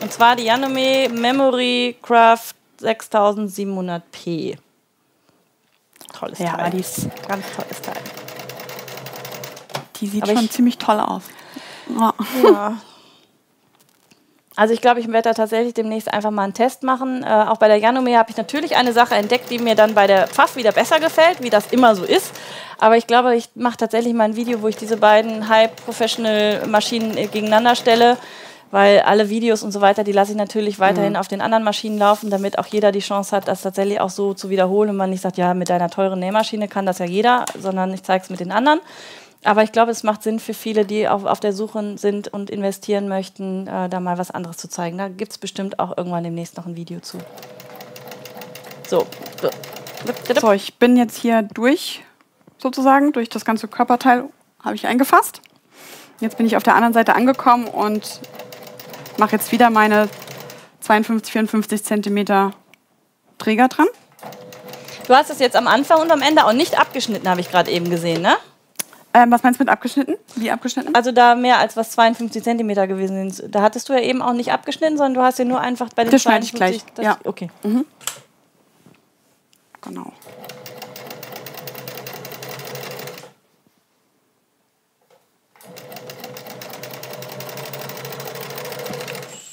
Und 0.00 0.12
zwar 0.12 0.36
die 0.36 0.44
Janome 0.44 1.08
Memory 1.08 1.96
Craft 2.02 2.54
6700p. 2.80 4.58
Tolles 6.12 6.38
ja, 6.38 6.52
Teil. 6.52 6.64
Ja, 6.66 6.70
die 6.70 6.80
ist 6.80 7.08
ganz 7.26 7.44
tolles 7.56 7.82
Teil. 7.82 8.25
Die 10.06 10.12
sieht 10.12 10.22
Aber 10.22 10.36
schon 10.36 10.48
ziemlich 10.48 10.78
toll 10.78 11.00
aus. 11.00 11.24
Ja. 11.98 12.14
ja. 12.44 12.76
Also 14.58 14.72
ich 14.72 14.80
glaube, 14.80 15.00
ich 15.00 15.08
werde 15.08 15.28
da 15.28 15.34
tatsächlich 15.34 15.74
demnächst 15.74 16.10
einfach 16.10 16.30
mal 16.30 16.44
einen 16.44 16.54
Test 16.54 16.82
machen. 16.82 17.22
Äh, 17.22 17.26
auch 17.26 17.58
bei 17.58 17.68
der 17.68 17.76
Janome 17.76 18.16
habe 18.16 18.30
ich 18.30 18.38
natürlich 18.38 18.74
eine 18.74 18.94
Sache 18.94 19.14
entdeckt, 19.14 19.50
die 19.50 19.58
mir 19.58 19.74
dann 19.74 19.92
bei 19.92 20.06
der 20.06 20.28
Pfaff 20.28 20.56
wieder 20.56 20.72
besser 20.72 20.98
gefällt, 20.98 21.42
wie 21.42 21.50
das 21.50 21.66
immer 21.72 21.94
so 21.94 22.04
ist. 22.04 22.32
Aber 22.78 22.96
ich 22.96 23.06
glaube, 23.06 23.36
ich 23.36 23.50
mache 23.54 23.76
tatsächlich 23.76 24.14
mal 24.14 24.24
ein 24.24 24.36
Video, 24.36 24.62
wo 24.62 24.68
ich 24.68 24.76
diese 24.76 24.96
beiden 24.96 25.50
High-Professional-Maschinen 25.50 27.18
äh, 27.18 27.26
gegeneinander 27.26 27.76
stelle. 27.76 28.16
Weil 28.70 29.00
alle 29.00 29.28
Videos 29.28 29.62
und 29.62 29.72
so 29.72 29.80
weiter, 29.80 30.04
die 30.04 30.12
lasse 30.12 30.32
ich 30.32 30.38
natürlich 30.38 30.80
weiterhin 30.80 31.12
mhm. 31.12 31.18
auf 31.18 31.28
den 31.28 31.40
anderen 31.40 31.62
Maschinen 31.62 31.98
laufen, 31.98 32.30
damit 32.30 32.58
auch 32.58 32.66
jeder 32.66 32.90
die 32.92 33.00
Chance 33.00 33.36
hat, 33.36 33.46
das 33.46 33.62
tatsächlich 33.62 34.00
auch 34.00 34.10
so 34.10 34.34
zu 34.34 34.50
wiederholen 34.50 34.90
und 34.90 34.96
man 34.96 35.10
nicht 35.10 35.20
sagt, 35.20 35.36
ja, 35.36 35.54
mit 35.54 35.68
deiner 35.70 35.88
teuren 35.88 36.18
Nähmaschine 36.18 36.66
kann 36.66 36.84
das 36.84 36.98
ja 36.98 37.06
jeder, 37.06 37.44
sondern 37.56 37.94
ich 37.94 38.02
zeige 38.02 38.24
es 38.24 38.30
mit 38.30 38.40
den 38.40 38.50
anderen. 38.50 38.80
Aber 39.46 39.62
ich 39.62 39.70
glaube, 39.70 39.92
es 39.92 40.02
macht 40.02 40.24
Sinn 40.24 40.40
für 40.40 40.54
viele, 40.54 40.84
die 40.84 41.06
auf, 41.06 41.24
auf 41.24 41.38
der 41.38 41.52
Suche 41.52 41.96
sind 41.98 42.26
und 42.26 42.50
investieren 42.50 43.06
möchten, 43.06 43.68
äh, 43.68 43.88
da 43.88 44.00
mal 44.00 44.18
was 44.18 44.32
anderes 44.32 44.56
zu 44.56 44.68
zeigen. 44.68 44.98
Da 44.98 45.08
gibt 45.08 45.30
es 45.30 45.38
bestimmt 45.38 45.78
auch 45.78 45.96
irgendwann 45.96 46.24
demnächst 46.24 46.56
noch 46.56 46.66
ein 46.66 46.74
Video 46.74 46.98
zu. 46.98 47.18
So. 48.88 49.06
So, 50.40 50.52
ich 50.52 50.78
bin 50.78 50.96
jetzt 50.96 51.16
hier 51.16 51.42
durch, 51.42 52.02
sozusagen, 52.58 53.12
durch 53.12 53.28
das 53.28 53.44
ganze 53.44 53.68
Körperteil 53.68 54.24
habe 54.64 54.74
ich 54.74 54.86
eingefasst. 54.88 55.40
Jetzt 56.18 56.36
bin 56.36 56.46
ich 56.46 56.56
auf 56.56 56.64
der 56.64 56.74
anderen 56.74 56.94
Seite 56.94 57.14
angekommen 57.14 57.68
und 57.68 58.20
mache 59.16 59.36
jetzt 59.36 59.52
wieder 59.52 59.70
meine 59.70 60.08
52, 60.80 61.32
54 61.32 61.84
Zentimeter 61.84 62.52
Träger 63.38 63.68
dran. 63.68 63.86
Du 65.06 65.14
hast 65.14 65.30
es 65.30 65.38
jetzt 65.38 65.54
am 65.54 65.68
Anfang 65.68 66.00
und 66.00 66.10
am 66.10 66.22
Ende 66.22 66.46
auch 66.46 66.52
nicht 66.52 66.80
abgeschnitten, 66.80 67.28
habe 67.28 67.40
ich 67.40 67.50
gerade 67.50 67.70
eben 67.70 67.90
gesehen, 67.90 68.22
ne? 68.22 68.36
Ähm, 69.16 69.30
was 69.30 69.42
meinst 69.42 69.58
du 69.58 69.64
mit 69.64 69.70
abgeschnitten? 69.70 70.16
Wie 70.34 70.50
abgeschnitten? 70.50 70.94
Also 70.94 71.10
da 71.10 71.34
mehr 71.34 71.58
als 71.58 71.74
was 71.74 71.92
52 71.92 72.42
Zentimeter 72.44 72.86
gewesen 72.86 73.30
sind. 73.30 73.54
Da 73.54 73.62
hattest 73.62 73.88
du 73.88 73.94
ja 73.94 74.00
eben 74.00 74.20
auch 74.20 74.34
nicht 74.34 74.52
abgeschnitten, 74.52 74.98
sondern 74.98 75.14
du 75.14 75.22
hast 75.22 75.38
ja 75.38 75.46
nur 75.46 75.58
einfach 75.58 75.88
bei 75.94 76.04
den 76.04 76.10
das 76.10 76.24
52... 76.24 76.50
Das 76.50 76.58
schneide 76.58 76.76
ich 76.76 76.94
gleich, 76.94 77.06
ja. 77.06 77.18
Okay. 77.24 77.48
Mhm. 77.62 77.86
Genau. 79.80 80.12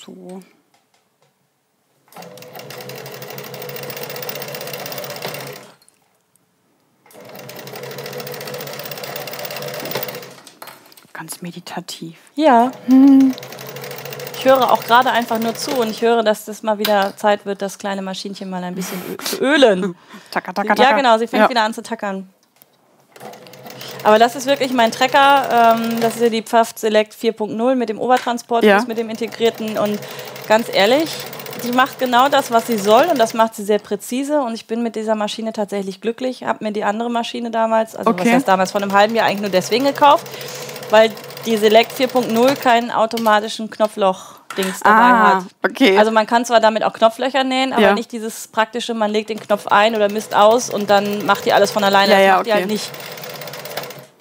So. 0.05 0.43
Ganz 11.23 11.41
meditativ. 11.41 12.17
Ja. 12.35 12.69
Hm. 12.87 13.33
Ich 14.35 14.43
höre 14.43 14.69
auch 14.73 14.83
gerade 14.83 15.09
einfach 15.09 15.39
nur 15.39 15.55
zu 15.55 15.71
und 15.71 15.89
ich 15.89 16.01
höre, 16.01 16.21
dass 16.21 16.43
das 16.43 16.63
mal 16.63 16.77
wieder 16.77 17.15
Zeit 17.15 17.45
wird, 17.45 17.61
das 17.61 17.77
kleine 17.77 18.01
Maschinchen 18.01 18.49
mal 18.49 18.61
ein 18.61 18.75
bisschen 18.75 18.99
zu 19.23 19.37
ölen. 19.37 19.95
Tacker, 20.31 20.53
tacker, 20.53 20.75
tacker. 20.75 20.89
Ja, 20.89 20.97
genau, 20.97 21.17
sie 21.17 21.27
fängt 21.27 21.43
ja. 21.43 21.49
wieder 21.49 21.63
an 21.63 21.73
zu 21.73 21.81
tackern. 21.81 22.27
Aber 24.03 24.19
das 24.19 24.35
ist 24.35 24.47
wirklich 24.47 24.73
mein 24.73 24.91
Trecker. 24.91 25.77
Ähm, 25.79 26.01
das 26.01 26.15
ist 26.15 26.23
ja 26.23 26.27
die 26.29 26.41
Pfaff 26.41 26.73
Select 26.75 27.13
4.0 27.13 27.75
mit 27.75 27.87
dem 27.87 28.01
Obertransport, 28.01 28.65
ja. 28.65 28.83
mit 28.85 28.97
dem 28.97 29.09
integrierten. 29.09 29.77
Und 29.77 29.97
ganz 30.49 30.67
ehrlich, 30.73 31.09
die 31.63 31.71
macht 31.71 31.99
genau 31.99 32.27
das, 32.27 32.51
was 32.51 32.67
sie 32.67 32.77
soll 32.77 33.05
und 33.05 33.17
das 33.17 33.33
macht 33.33 33.55
sie 33.55 33.63
sehr 33.63 33.79
präzise. 33.79 34.41
Und 34.41 34.55
ich 34.55 34.67
bin 34.67 34.83
mit 34.83 34.97
dieser 34.97 35.15
Maschine 35.15 35.53
tatsächlich 35.53 36.01
glücklich. 36.01 36.43
Habe 36.43 36.65
mir 36.65 36.73
die 36.73 36.83
andere 36.83 37.09
Maschine 37.09 37.49
damals, 37.49 37.95
also 37.95 38.09
okay. 38.09 38.25
was 38.25 38.33
heißt 38.33 38.47
damals, 38.49 38.73
von 38.73 38.83
einem 38.83 38.91
halben 38.91 39.15
Jahr 39.15 39.27
eigentlich 39.27 39.39
nur 39.39 39.51
deswegen 39.51 39.85
gekauft 39.85 40.27
weil 40.93 41.11
die 41.47 41.57
Select 41.57 41.91
4.0 41.91 42.55
keinen 42.55 42.91
automatischen 42.91 43.67
Knopfloch-Dings 43.69 44.81
dabei 44.81 44.95
ah, 44.95 45.35
hat. 45.37 45.43
Okay. 45.67 45.97
Also 45.97 46.11
man 46.11 46.27
kann 46.27 46.45
zwar 46.45 46.59
damit 46.59 46.83
auch 46.83 46.93
Knopflöcher 46.93 47.43
nähen, 47.43 47.73
aber 47.73 47.81
ja. 47.81 47.93
nicht 47.93 48.11
dieses 48.11 48.47
praktische, 48.47 48.93
man 48.93 49.09
legt 49.09 49.29
den 49.29 49.39
Knopf 49.39 49.65
ein 49.67 49.95
oder 49.95 50.11
misst 50.11 50.35
aus 50.35 50.69
und 50.69 50.91
dann 50.91 51.25
macht 51.25 51.45
die 51.45 51.51
alles 51.51 51.71
von 51.71 51.83
alleine. 51.83 52.11
Ja, 52.11 52.17
das 52.17 52.25
ja, 52.25 52.31
macht 52.31 52.39
okay. 52.41 52.49
die 52.49 52.53
halt 52.53 52.67
nicht. 52.67 52.91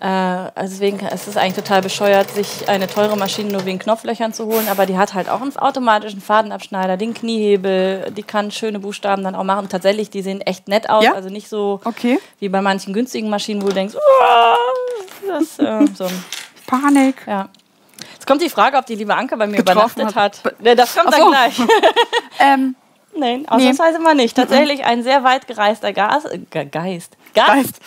Äh, 0.01 0.07
also 0.07 0.73
deswegen 0.73 1.01
ist 1.01 1.29
es 1.29 1.37
eigentlich 1.37 1.57
total 1.57 1.83
bescheuert, 1.83 2.31
sich 2.31 2.67
eine 2.71 2.87
teure 2.87 3.19
Maschine 3.19 3.53
nur 3.53 3.67
wegen 3.67 3.79
Knopflöchern 3.79 4.33
zu 4.33 4.47
holen, 4.47 4.67
aber 4.69 4.87
die 4.87 4.97
hat 4.97 5.13
halt 5.13 5.29
auch 5.29 5.43
einen 5.43 5.55
automatischen 5.59 6.23
Fadenabschneider, 6.23 6.97
den 6.97 7.13
Kniehebel, 7.13 8.11
die 8.17 8.23
kann 8.23 8.51
schöne 8.51 8.81
Buchstaben 8.81 9.23
dann 9.23 9.35
auch 9.35 9.45
machen. 9.45 9.69
Tatsächlich, 9.69 10.09
die 10.09 10.23
sehen 10.23 10.41
echt 10.41 10.69
nett 10.69 10.89
aus, 10.89 11.05
ja? 11.05 11.13
also 11.13 11.29
nicht 11.29 11.51
so 11.51 11.81
okay. 11.85 12.19
wie 12.41 12.49
bei 12.49 12.63
manchen 12.63 12.95
günstigen 12.95 13.29
Maschinen, 13.29 13.61
wo 13.61 13.69
du 13.69 13.75
denkst, 13.75 13.95
das 15.29 15.59
äh, 15.59 15.87
so. 15.95 16.09
Panik. 16.67 17.17
Ja. 17.27 17.49
Jetzt 18.15 18.27
kommt 18.27 18.43
die 18.43 18.51
Frage, 18.51 18.77
ob 18.77 18.87
die 18.87 18.95
liebe 18.95 19.15
Anke 19.15 19.37
bei 19.37 19.47
mir 19.47 19.61
übernachtet 19.61 20.15
hat. 20.15 20.45
hat. 20.45 20.55
Ja, 20.61 20.75
das 20.75 20.95
kommt 20.95 21.15
so. 21.15 21.21
dann 21.21 21.31
gleich. 21.31 21.59
ähm, 22.41 22.75
Nein, 23.15 23.47
ausnahmsweise 23.49 23.99
nee. 23.99 24.05
mal 24.05 24.15
nicht. 24.15 24.37
Tatsächlich 24.37 24.85
ein 24.85 25.03
sehr 25.03 25.23
weit 25.23 25.47
gereister 25.47 25.93
Gas, 25.93 26.25
äh, 26.25 26.39
Geist. 26.39 26.65
Geist. 26.65 27.17
Geist. 27.35 27.81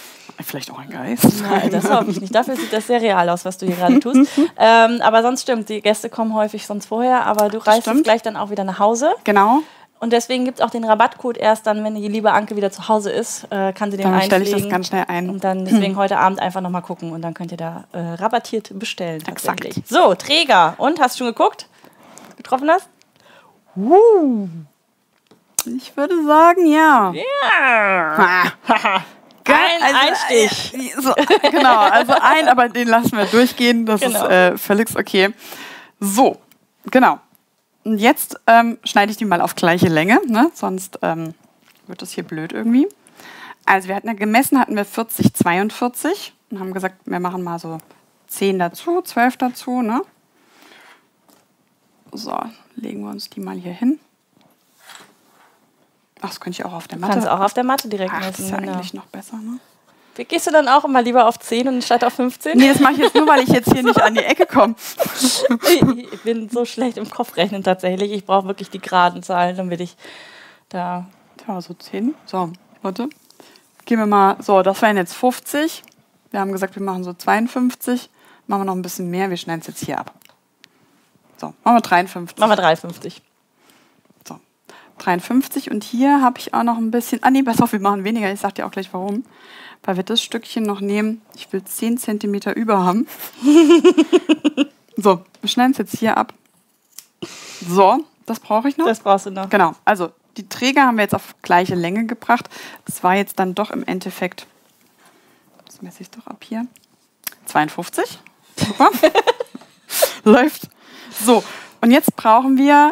Vielleicht 0.43 0.69
auch 0.69 0.79
ein 0.79 0.89
Geist. 0.89 1.41
Nein, 1.41 1.71
das 1.71 1.89
hoffe 1.89 2.11
ich 2.11 2.19
nicht. 2.19 2.35
Dafür 2.35 2.55
sieht 2.55 2.73
das 2.73 2.87
sehr 2.87 3.01
real 3.01 3.29
aus, 3.29 3.45
was 3.45 3.57
du 3.57 3.65
hier 3.65 3.75
gerade 3.75 3.99
tust. 3.99 4.29
ähm, 4.57 5.01
aber 5.01 5.21
sonst 5.21 5.43
stimmt, 5.43 5.69
die 5.69 5.81
Gäste 5.81 6.09
kommen 6.09 6.33
häufig 6.33 6.67
sonst 6.67 6.87
vorher, 6.87 7.25
aber 7.25 7.49
du 7.49 7.57
reist 7.57 7.87
jetzt 7.87 8.03
gleich 8.03 8.21
dann 8.21 8.35
auch 8.35 8.49
wieder 8.49 8.65
nach 8.65 8.79
Hause. 8.79 9.13
Genau. 9.23 9.61
Und 9.99 10.11
deswegen 10.11 10.45
gibt 10.45 10.59
es 10.59 10.65
auch 10.65 10.69
den 10.69 10.83
Rabattcode 10.83 11.37
erst 11.37 11.65
dann, 11.65 11.83
wenn 11.83 11.95
die 11.95 12.07
liebe 12.07 12.31
Anke 12.31 12.55
wieder 12.55 12.71
zu 12.71 12.87
Hause 12.87 13.11
ist, 13.11 13.45
äh, 13.49 13.71
kann 13.71 13.91
sie 13.91 13.97
den 13.97 14.11
dann 14.11 14.21
stelle 14.21 14.43
ich 14.43 14.51
das 14.51 14.67
ganz 14.69 14.87
schnell 14.87 15.05
ein. 15.07 15.29
Und 15.29 15.43
dann 15.43 15.65
deswegen 15.65 15.93
hm. 15.93 15.97
heute 15.97 16.17
Abend 16.17 16.39
einfach 16.39 16.61
nochmal 16.61 16.81
gucken 16.81 17.11
und 17.11 17.21
dann 17.21 17.33
könnt 17.33 17.51
ihr 17.51 17.57
da 17.57 17.85
äh, 17.93 17.99
rabattiert 17.99 18.77
bestellen. 18.77 19.23
Exakt. 19.27 19.67
So, 19.85 20.13
Träger. 20.15 20.75
Und, 20.77 20.99
hast 20.99 21.15
du 21.15 21.19
schon 21.19 21.27
geguckt? 21.27 21.67
Getroffen 22.37 22.69
hast? 22.69 22.89
Uh. 23.75 24.47
Ich 25.65 25.95
würde 25.97 26.23
sagen, 26.25 26.65
ja. 26.67 27.13
Ja. 27.13 28.51
Geil, 29.43 29.57
also, 29.81 29.97
Einstich. 30.07 30.73
Äh, 30.73 31.01
so, 31.01 31.13
genau, 31.49 31.77
also 31.77 32.13
ein, 32.19 32.47
aber 32.47 32.67
den 32.69 32.87
lassen 32.87 33.17
wir 33.17 33.25
durchgehen. 33.25 33.85
Das 33.85 34.01
genau. 34.01 34.25
ist 34.25 34.31
äh, 34.31 34.57
völlig 34.57 34.95
okay. 34.95 35.33
So, 35.99 36.37
genau. 36.91 37.19
Und 37.85 37.99
jetzt 37.99 38.39
ähm, 38.47 38.79
schneide 38.83 39.11
ich 39.11 39.17
die 39.17 39.25
mal 39.25 39.41
auf 39.41 39.55
gleiche 39.55 39.87
Länge, 39.87 40.19
ne? 40.25 40.49
sonst 40.55 40.97
ähm, 41.03 41.35
wird 41.85 42.01
das 42.01 42.11
hier 42.11 42.23
blöd 42.23 42.51
irgendwie. 42.51 42.87
Also 43.65 43.87
wir 43.87 43.95
hatten 43.95 44.07
ja 44.07 44.13
gemessen, 44.13 44.59
hatten 44.59 44.75
wir 44.75 44.85
40, 44.85 45.33
42 45.33 46.33
und 46.49 46.59
haben 46.59 46.73
gesagt, 46.73 46.95
wir 47.05 47.19
machen 47.19 47.43
mal 47.43 47.59
so 47.59 47.77
10 48.27 48.57
dazu, 48.57 49.01
12 49.01 49.37
dazu. 49.37 49.83
Ne? 49.83 50.01
So, 52.11 52.35
legen 52.75 53.01
wir 53.03 53.11
uns 53.11 53.29
die 53.29 53.39
mal 53.39 53.55
hier 53.55 53.73
hin. 53.73 53.99
Ach, 56.21 56.29
das 56.29 56.39
könnte 56.39 56.59
ich 56.59 56.65
auch 56.65 56.73
auf 56.73 56.87
der 56.87 56.97
Matte. 56.97 57.13
Kannst 57.13 57.27
auch 57.27 57.39
auf 57.39 57.53
der 57.53 57.63
Matte 57.63 57.87
direkt 57.87 58.11
Ach, 58.13 58.19
messen. 58.19 58.31
Das 58.31 58.39
ist 58.39 58.49
ja 58.49 58.57
genau. 58.57 58.73
eigentlich 58.73 58.93
noch 58.95 59.05
besser, 59.05 59.37
ne? 59.37 59.59
Gehst 60.23 60.47
du 60.47 60.51
dann 60.51 60.69
auch 60.69 60.85
immer 60.85 61.01
lieber 61.01 61.27
auf 61.27 61.37
10 61.39 61.67
und 61.67 61.83
statt 61.83 62.03
auf 62.05 62.13
15? 62.13 62.57
Nee, 62.57 62.69
das 62.69 62.79
mache 62.79 62.93
ich 62.93 62.99
jetzt 62.99 63.15
nur, 63.15 63.27
weil 63.27 63.43
ich 63.43 63.49
jetzt 63.49 63.73
hier 63.73 63.83
nicht 63.83 64.01
an 64.01 64.13
die 64.13 64.23
Ecke 64.23 64.45
komme. 64.45 64.75
ich 65.19 66.21
bin 66.23 66.49
so 66.49 66.63
schlecht 66.63 66.97
im 66.97 67.09
Kopfrechnen 67.09 67.63
tatsächlich. 67.63 68.13
Ich 68.13 68.25
brauche 68.25 68.47
wirklich 68.47 68.69
die 68.69 68.79
geraden 68.79 69.23
Zahlen, 69.23 69.57
damit 69.57 69.81
ich 69.81 69.97
da. 70.69 71.05
Ja, 71.47 71.59
so 71.59 71.73
10. 71.73 72.15
So, 72.25 72.53
warte. 72.81 73.09
Gehen 73.83 73.99
wir 73.99 74.05
mal. 74.05 74.37
So, 74.41 74.61
das 74.61 74.81
wären 74.81 74.95
jetzt 74.95 75.13
50. 75.13 75.83
Wir 76.31 76.39
haben 76.39 76.53
gesagt, 76.53 76.75
wir 76.75 76.83
machen 76.83 77.03
so 77.03 77.13
52. 77.13 78.09
Machen 78.47 78.61
wir 78.61 78.65
noch 78.65 78.75
ein 78.75 78.81
bisschen 78.81 79.09
mehr. 79.09 79.29
Wir 79.29 79.37
schneiden 79.37 79.61
es 79.61 79.67
jetzt 79.67 79.83
hier 79.83 79.99
ab. 79.99 80.13
So, 81.37 81.53
machen 81.63 81.75
wir 81.75 81.81
53. 81.81 82.37
Machen 82.37 82.51
wir 82.51 82.55
53. 82.55 83.21
So, 84.25 84.39
53. 84.99 85.71
Und 85.71 85.83
hier 85.83 86.21
habe 86.21 86.39
ich 86.39 86.53
auch 86.53 86.63
noch 86.63 86.77
ein 86.77 86.89
bisschen. 86.89 87.21
Ah, 87.21 87.31
nee, 87.31 87.43
pass 87.43 87.61
auf, 87.61 87.73
wir 87.73 87.79
machen 87.81 88.05
weniger. 88.05 88.31
Ich 88.31 88.39
sag 88.39 88.55
dir 88.55 88.65
auch 88.65 88.71
gleich 88.71 88.93
warum 88.93 89.25
weil 89.85 89.95
wir 89.95 90.03
das 90.03 90.21
Stückchen 90.21 90.63
noch 90.63 90.81
nehmen. 90.81 91.21
Ich 91.35 91.51
will 91.53 91.63
10 91.63 91.97
cm 91.97 92.35
über 92.55 92.83
haben. 92.83 93.07
so, 94.97 95.23
wir 95.41 95.49
schneiden 95.49 95.71
es 95.71 95.77
jetzt 95.77 95.97
hier 95.97 96.17
ab. 96.17 96.33
So, 97.67 98.03
das 98.25 98.39
brauche 98.39 98.67
ich 98.67 98.77
noch. 98.77 98.87
Das 98.87 98.99
brauchst 98.99 99.27
du 99.27 99.31
noch. 99.31 99.49
Genau, 99.49 99.75
also 99.85 100.11
die 100.37 100.49
Träger 100.49 100.83
haben 100.83 100.97
wir 100.97 101.03
jetzt 101.03 101.15
auf 101.15 101.35
gleiche 101.41 101.75
Länge 101.75 102.05
gebracht. 102.05 102.49
Das 102.85 103.03
war 103.03 103.15
jetzt 103.15 103.39
dann 103.39 103.55
doch 103.55 103.71
im 103.71 103.83
Endeffekt, 103.85 104.47
das 105.65 105.81
messe 105.81 106.01
ich 106.01 106.09
doch 106.09 106.27
ab 106.27 106.43
hier, 106.43 106.65
52. 107.45 108.19
Super. 108.57 108.89
Läuft. 110.23 110.69
So, 111.23 111.43
und 111.81 111.91
jetzt 111.91 112.15
brauchen 112.15 112.57
wir 112.57 112.91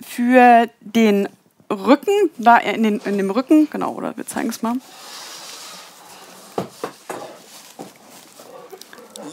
für 0.00 0.68
den 0.80 1.28
Rücken, 1.70 2.30
da 2.38 2.56
in, 2.56 2.82
den, 2.82 3.00
in 3.00 3.18
dem 3.18 3.30
Rücken, 3.30 3.68
genau, 3.70 3.92
oder 3.92 4.16
wir 4.16 4.26
zeigen 4.26 4.48
es 4.48 4.62
mal. 4.62 4.76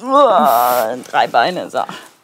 Drei 0.03 1.27
Beine, 1.27 1.69
so. 1.69 1.81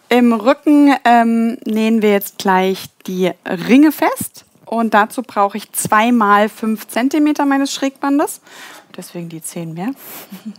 Im 0.10 0.34
Rücken 0.34 0.96
ähm, 1.06 1.58
nähen 1.66 2.02
wir 2.02 2.12
jetzt 2.12 2.40
gleich 2.40 2.86
die 3.06 3.32
Ringe 3.46 3.92
fest. 3.92 4.46
Und 4.66 4.94
dazu 4.94 5.24
brauche 5.24 5.58
ich 5.58 5.72
zweimal 5.72 6.50
fünf 6.50 6.88
Zentimeter 6.88 7.46
meines 7.46 7.74
Schrägbandes. 7.74 8.42
Deswegen 8.96 9.30
die 9.30 9.42
zehn 9.42 9.74
mehr. 9.74 9.92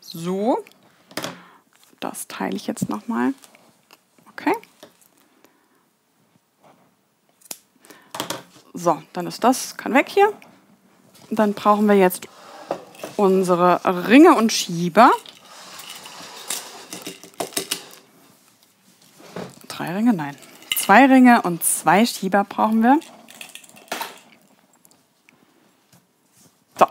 So. 0.00 0.64
Das 2.00 2.26
teile 2.26 2.56
ich 2.56 2.66
jetzt 2.66 2.88
nochmal. 2.88 3.34
Okay. 4.32 4.54
So, 8.72 9.02
dann 9.12 9.26
ist 9.26 9.44
das, 9.44 9.76
kann 9.76 9.92
weg 9.92 10.08
hier. 10.08 10.32
Dann 11.30 11.52
brauchen 11.52 11.86
wir 11.86 11.96
jetzt 11.96 12.28
unsere 13.16 13.80
Ringe 14.08 14.36
und 14.36 14.52
Schieber. 14.52 15.10
Drei 19.76 19.92
Ringe, 19.92 20.14
nein. 20.14 20.34
Zwei 20.74 21.04
Ringe 21.04 21.42
und 21.42 21.62
zwei 21.62 22.06
Schieber 22.06 22.44
brauchen 22.44 22.82
wir. 22.82 22.98
So. 26.78 26.86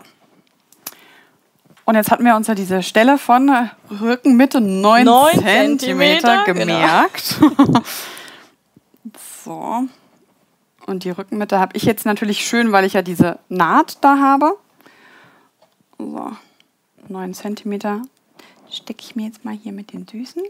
Und 1.86 1.96
jetzt 1.96 2.12
hatten 2.12 2.24
wir 2.24 2.36
uns 2.36 2.46
ja 2.46 2.54
diese 2.54 2.84
Stelle 2.84 3.18
von 3.18 3.72
Rückenmitte 3.90 4.62
9, 4.62 5.04
9 5.04 5.80
cm 5.80 6.46
gemerkt. 6.46 7.40
Genau. 7.40 7.82
so. 9.44 9.84
Und 10.86 11.04
die 11.06 11.10
Rückenmitte 11.10 11.60
habe 11.60 11.76
ich 11.76 11.84
jetzt 11.84 12.06
natürlich 12.06 12.46
schön, 12.46 12.72
weil 12.72 12.86
ich 12.86 12.94
ja 12.94 13.02
diese 13.02 13.40
Naht 13.50 13.98
da 14.02 14.20
habe. 14.20 14.60
So, 15.98 16.34
9 17.08 17.34
cm 17.34 18.04
stecke 18.70 19.02
ich 19.02 19.16
mir 19.16 19.26
jetzt 19.26 19.44
mal 19.44 19.56
hier 19.56 19.72
mit 19.72 19.92
den 19.92 20.06
Düsen. 20.06 20.44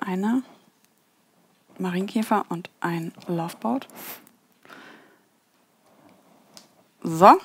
Eine 0.00 0.42
Marienkäfer 1.78 2.44
und 2.48 2.70
ein 2.80 3.12
Loveboat. 3.26 3.86
So. 7.02 7.38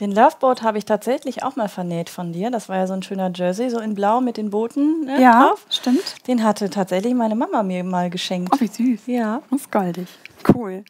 Den 0.00 0.12
Loveboat 0.12 0.62
habe 0.62 0.78
ich 0.78 0.86
tatsächlich 0.86 1.42
auch 1.42 1.56
mal 1.56 1.68
vernäht 1.68 2.08
von 2.08 2.32
dir. 2.32 2.50
Das 2.50 2.70
war 2.70 2.76
ja 2.76 2.86
so 2.86 2.94
ein 2.94 3.02
schöner 3.02 3.30
Jersey, 3.34 3.68
so 3.68 3.78
in 3.80 3.94
Blau 3.94 4.22
mit 4.22 4.38
den 4.38 4.48
Booten 4.48 5.04
ne, 5.04 5.20
ja, 5.20 5.48
drauf. 5.48 5.66
stimmt. 5.68 6.26
Den 6.26 6.42
hatte 6.42 6.70
tatsächlich 6.70 7.14
meine 7.14 7.34
Mama 7.34 7.62
mir 7.62 7.84
mal 7.84 8.08
geschenkt. 8.08 8.50
Oh, 8.54 8.60
wie 8.60 8.66
süß. 8.66 9.00
Ja. 9.06 9.42
Das 9.50 9.60
ist 9.60 9.70
goldig. 9.70 10.08
Cool. 10.54 10.84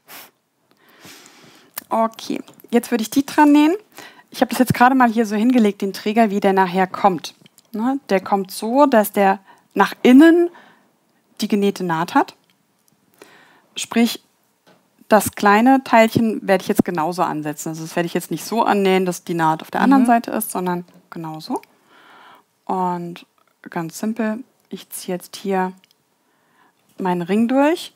Okay, 1.89 2.41
jetzt 2.71 2.93
würde 2.93 3.03
ich 3.03 3.11
die 3.11 3.27
dran 3.27 3.51
nähen. 3.51 3.75
Ich 4.31 4.41
habe 4.43 4.51
das 4.51 4.61
jetzt 4.61 4.75
gerade 4.75 4.95
mal 4.95 5.11
hier 5.11 5.27
so 5.27 5.35
hingelegt, 5.35 5.83
den 5.83 5.93
Träger, 5.93 6.31
wie 6.31 6.39
der 6.39 6.53
nachher 6.53 6.87
kommt. 6.87 7.35
Ne? 7.73 7.99
Der 8.11 8.21
kommt 8.21 8.53
so, 8.53 8.87
dass 8.87 9.11
der 9.11 9.41
nach 9.75 9.95
innen 10.03 10.51
die 11.41 11.49
genähte 11.49 11.83
Naht 11.83 12.15
hat. 12.15 12.37
Sprich, 13.81 14.23
das 15.09 15.33
kleine 15.33 15.83
Teilchen 15.83 16.47
werde 16.47 16.61
ich 16.61 16.69
jetzt 16.69 16.85
genauso 16.85 17.23
ansetzen. 17.23 17.71
Also 17.71 17.83
das 17.83 17.97
werde 17.97 18.07
ich 18.07 18.15
jetzt 18.15 18.31
nicht 18.31 18.45
so 18.45 18.63
annähen, 18.63 19.07
dass 19.07 19.25
die 19.25 19.33
Naht 19.33 19.63
auf 19.63 19.71
der 19.71 19.81
anderen 19.81 20.03
mhm. 20.03 20.09
Seite 20.09 20.31
ist, 20.33 20.51
sondern 20.51 20.85
genauso. 21.09 21.63
Und 22.67 23.25
ganz 23.63 23.99
simpel, 23.99 24.45
ich 24.69 24.91
ziehe 24.91 25.17
jetzt 25.17 25.35
hier 25.35 25.73
meinen 26.99 27.23
Ring 27.23 27.49
durch 27.49 27.95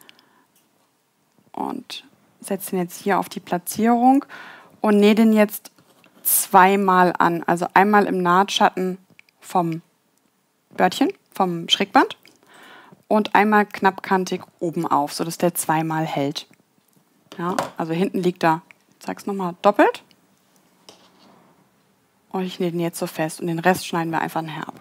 und 1.52 2.04
setze 2.40 2.70
den 2.70 2.80
jetzt 2.80 3.02
hier 3.02 3.18
auf 3.18 3.28
die 3.28 3.40
Platzierung 3.40 4.24
und 4.80 4.96
nähe 4.96 5.14
den 5.14 5.34
jetzt 5.34 5.70
zweimal 6.22 7.12
an. 7.18 7.42
Also 7.44 7.66
einmal 7.74 8.06
im 8.06 8.22
Nahtschatten 8.22 8.96
vom 9.38 9.82
Bördchen, 10.70 11.12
vom 11.30 11.68
Schrägband 11.68 12.16
und 13.14 13.34
einmal 13.34 13.64
knappkantig 13.64 14.42
oben 14.58 14.86
auf, 14.86 15.12
sodass 15.12 15.38
der 15.38 15.54
zweimal 15.54 16.04
hält. 16.04 16.46
Ja, 17.38 17.56
also 17.76 17.92
hinten 17.92 18.18
liegt 18.18 18.42
da, 18.42 18.62
ich 18.90 19.06
zeig's 19.06 19.26
nochmal, 19.26 19.54
doppelt. 19.62 20.02
Und 22.30 22.42
ich 22.42 22.58
nähe 22.58 22.72
den 22.72 22.80
jetzt 22.80 22.98
so 22.98 23.06
fest 23.06 23.40
und 23.40 23.46
den 23.46 23.60
Rest 23.60 23.86
schneiden 23.86 24.10
wir 24.10 24.20
einfach 24.20 24.42
nachher 24.42 24.66
ab. 24.66 24.80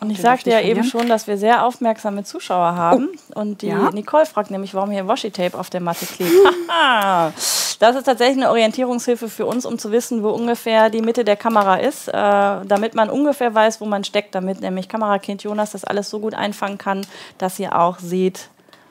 Und 0.00 0.10
ich 0.10 0.20
sagte 0.20 0.50
ja 0.50 0.60
eben 0.60 0.82
schon, 0.82 1.08
dass 1.08 1.26
wir 1.26 1.36
sehr 1.36 1.64
aufmerksame 1.64 2.24
Zuschauer 2.24 2.74
haben. 2.74 3.10
Oh. 3.34 3.40
Und 3.40 3.62
die 3.62 3.66
ja? 3.66 3.90
Nicole 3.90 4.24
fragt 4.24 4.50
nämlich, 4.50 4.74
warum 4.74 4.90
hier 4.90 5.06
Washi-Tape 5.06 5.56
auf 5.58 5.68
der 5.68 5.80
Matte 5.80 6.06
klebt. 6.06 6.32
das 7.80 7.96
ist 7.96 8.04
tatsächlich 8.04 8.36
eine 8.36 8.50
Orientierungshilfe 8.50 9.28
für 9.28 9.46
uns, 9.46 9.66
um 9.66 9.78
zu 9.78 9.90
wissen, 9.90 10.22
wo 10.22 10.28
ungefähr 10.28 10.90
die 10.90 11.00
Mitte 11.00 11.24
der 11.24 11.36
Kamera 11.36 11.76
ist, 11.76 12.08
äh, 12.08 12.12
damit 12.12 12.94
man 12.94 13.10
ungefähr 13.10 13.52
weiß, 13.52 13.80
wo 13.80 13.86
man 13.86 14.04
steckt, 14.04 14.34
damit 14.34 14.60
nämlich 14.60 14.88
Kamerakind 14.88 15.42
Jonas 15.42 15.72
das 15.72 15.84
alles 15.84 16.10
so 16.10 16.20
gut 16.20 16.34
einfangen 16.34 16.78
kann, 16.78 17.06
dass 17.38 17.58
ihr 17.58 17.76
auch 17.76 17.98
seht, 17.98 18.50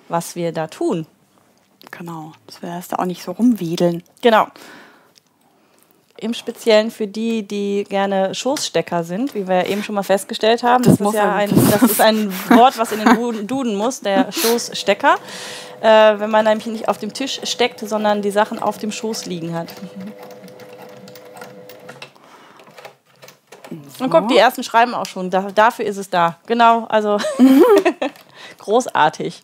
was 0.09 0.35
wir 0.35 0.51
da 0.51 0.67
tun. 0.67 1.05
Genau, 1.91 2.33
dass 2.47 2.61
wir 2.61 2.69
das 2.69 2.87
da 2.87 2.97
auch 2.97 3.05
nicht 3.05 3.23
so 3.23 3.31
rumwedeln. 3.31 4.03
Genau 4.21 4.47
im 6.21 6.33
Speziellen 6.33 6.91
für 6.91 7.07
die, 7.07 7.43
die 7.43 7.85
gerne 7.87 8.35
Schoßstecker 8.35 9.03
sind, 9.03 9.33
wie 9.35 9.47
wir 9.47 9.67
eben 9.67 9.83
schon 9.83 9.95
mal 9.95 10.03
festgestellt 10.03 10.63
haben. 10.63 10.83
Das, 10.83 10.97
das 10.97 11.07
ist 11.07 11.13
ja 11.13 11.35
ein, 11.35 11.49
das 11.71 11.83
ist 11.83 12.01
ein 12.01 12.31
Wort, 12.49 12.77
was 12.77 12.91
in 12.91 12.99
den 12.99 13.47
Duden 13.47 13.75
muss, 13.75 14.01
der 14.01 14.31
Schoßstecker. 14.31 15.15
Äh, 15.81 16.19
wenn 16.19 16.29
man 16.29 16.45
nämlich 16.45 16.67
nicht 16.67 16.87
auf 16.89 16.97
dem 16.97 17.13
Tisch 17.13 17.39
steckt, 17.43 17.79
sondern 17.79 18.21
die 18.21 18.31
Sachen 18.31 18.59
auf 18.59 18.77
dem 18.77 18.91
Schoß 18.91 19.25
liegen 19.25 19.53
hat. 19.53 19.69
Und 23.99 24.09
guck, 24.09 24.27
die 24.27 24.37
ersten 24.37 24.63
schreiben 24.63 24.93
auch 24.93 25.05
schon. 25.05 25.29
Da, 25.29 25.51
dafür 25.53 25.85
ist 25.85 25.97
es 25.97 26.09
da. 26.09 26.37
Genau, 26.47 26.85
also 26.85 27.17
großartig. 28.57 29.43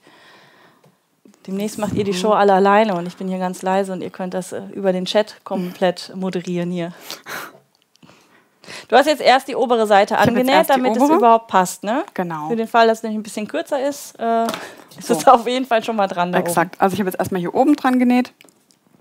Demnächst 1.48 1.78
macht 1.78 1.94
ihr 1.94 2.04
die 2.04 2.14
Show 2.14 2.32
alle 2.32 2.54
alleine 2.54 2.96
und 2.96 3.08
ich 3.08 3.18
bin 3.18 3.28
hier 3.28 3.38
ganz 3.38 3.62
leise 3.62 3.94
und 3.94 4.02
ihr 4.02 4.10
könnt 4.10 4.34
das 4.34 4.52
äh, 4.52 4.62
über 4.74 4.92
den 4.92 5.06
Chat 5.06 5.36
komplett 5.44 6.12
moderieren 6.16 6.72
hier. 6.72 6.94
Du 8.88 8.96
hast 8.96 9.06
jetzt 9.06 9.22
erst 9.22 9.48
die 9.48 9.56
obere 9.56 9.86
Seite 9.86 10.18
angenäht, 10.18 10.70
damit 10.70 10.98
es 10.98 11.10
überhaupt 11.10 11.48
passt, 11.48 11.84
ne? 11.84 12.04
Genau. 12.14 12.50
Für 12.50 12.56
den 12.56 12.68
Fall, 12.68 12.88
dass 12.88 13.00
es 13.00 13.04
nämlich 13.04 13.20
ein 13.20 13.24
bisschen 13.24 13.48
kürzer 13.48 13.88
ist, 13.88 14.20
äh, 14.20 14.46
ist 14.98 15.12
es 15.12 15.28
auf 15.28 15.48
jeden 15.48 15.66
Fall 15.66 15.84
schon 15.84 15.96
mal 15.96 16.08
dran. 16.08 16.34
Exakt. 16.34 16.76
Oben. 16.76 16.82
Also 16.82 16.94
ich 16.94 17.00
habe 17.00 17.10
jetzt 17.10 17.20
erstmal 17.20 17.42
hier 17.42 17.54
oben 17.54 17.76
dran 17.76 18.00
genäht. 18.00 18.34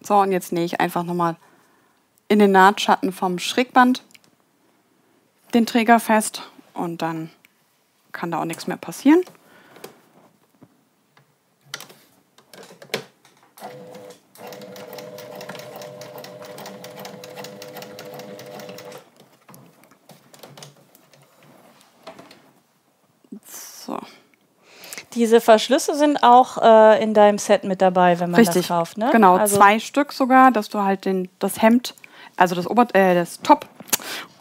So, 0.03 0.17
und 0.17 0.33
jetzt 0.33 0.53
nähe 0.53 0.65
ich 0.65 0.81
einfach 0.81 1.03
nochmal 1.03 1.37
in 2.29 2.39
den 2.39 2.53
Nahtschatten 2.53 3.13
vom 3.13 3.39
Schrägband 3.39 4.03
den 5.55 5.67
Träger 5.67 6.01
fest 6.01 6.43
und 6.75 7.01
dann 7.01 7.31
kann 8.13 8.31
da 8.31 8.41
auch 8.41 8.45
nichts 8.45 8.67
mehr 8.67 8.77
passieren. 8.77 9.23
Diese 25.15 25.41
Verschlüsse 25.41 25.95
sind 25.95 26.23
auch 26.23 26.59
äh, 26.61 27.03
in 27.03 27.15
deinem 27.15 27.39
Set 27.39 27.65
mit 27.65 27.81
dabei, 27.81 28.19
wenn 28.21 28.31
man 28.31 28.41
Richtig. 28.41 28.67
das 28.67 28.69
kauft, 28.69 28.99
ne? 28.99 29.11
Genau, 29.13 29.37
also 29.37 29.57
zwei 29.57 29.79
Stück 29.79 30.13
sogar, 30.13 30.51
dass 30.51 30.69
du 30.69 30.81
halt 30.81 31.05
den, 31.05 31.29
das 31.39 31.63
Hemd, 31.63 31.95
also 32.37 32.55
das 32.55 32.67
Ober 32.67 32.87
äh, 32.95 33.15
das 33.15 33.41
Top 33.41 33.67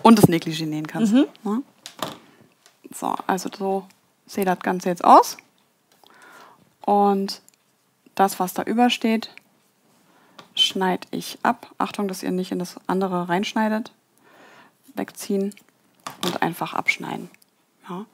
und 0.01 0.17
das 0.17 0.27
Negligé 0.27 0.65
nähen 0.65 0.87
kannst. 0.87 1.13
Mhm. 1.13 1.27
Ne? 1.43 1.61
So, 2.93 3.15
also 3.27 3.49
so 3.55 3.85
sieht 4.25 4.47
das 4.47 4.59
Ganze 4.59 4.89
jetzt 4.89 5.03
aus. 5.03 5.37
Und 6.81 7.41
das, 8.15 8.39
was 8.39 8.53
da 8.53 8.63
übersteht, 8.63 9.29
schneide 10.55 11.07
ich 11.11 11.39
ab. 11.43 11.71
Achtung, 11.77 12.07
dass 12.07 12.23
ihr 12.23 12.31
nicht 12.31 12.51
in 12.51 12.59
das 12.59 12.75
andere 12.87 13.29
reinschneidet. 13.29 13.91
Wegziehen 14.95 15.55
und 16.25 16.41
einfach 16.43 16.73
abschneiden. 16.73 17.29
Ja. 17.89 18.05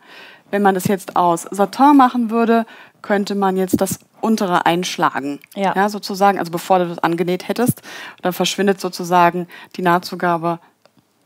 Wenn 0.52 0.62
man 0.62 0.76
das 0.76 0.86
jetzt 0.86 1.16
aus 1.16 1.48
Satin 1.52 1.96
machen 1.96 2.30
würde, 2.30 2.66
könnte 3.02 3.36
man 3.36 3.58
jetzt 3.58 3.80
das 3.82 4.00
untere 4.22 4.66
einschlagen. 4.66 5.40
Ja. 5.56 5.76
ja. 5.76 5.90
sozusagen, 5.90 6.40
also 6.40 6.52
bevor 6.52 6.80
du 6.80 6.88
das 6.88 7.00
angenäht 7.00 7.48
hättest, 7.48 7.82
dann 8.22 8.34
verschwindet 8.34 8.82
sozusagen 8.82 9.48
die 9.76 9.82
Nahtzugabe 9.82 10.60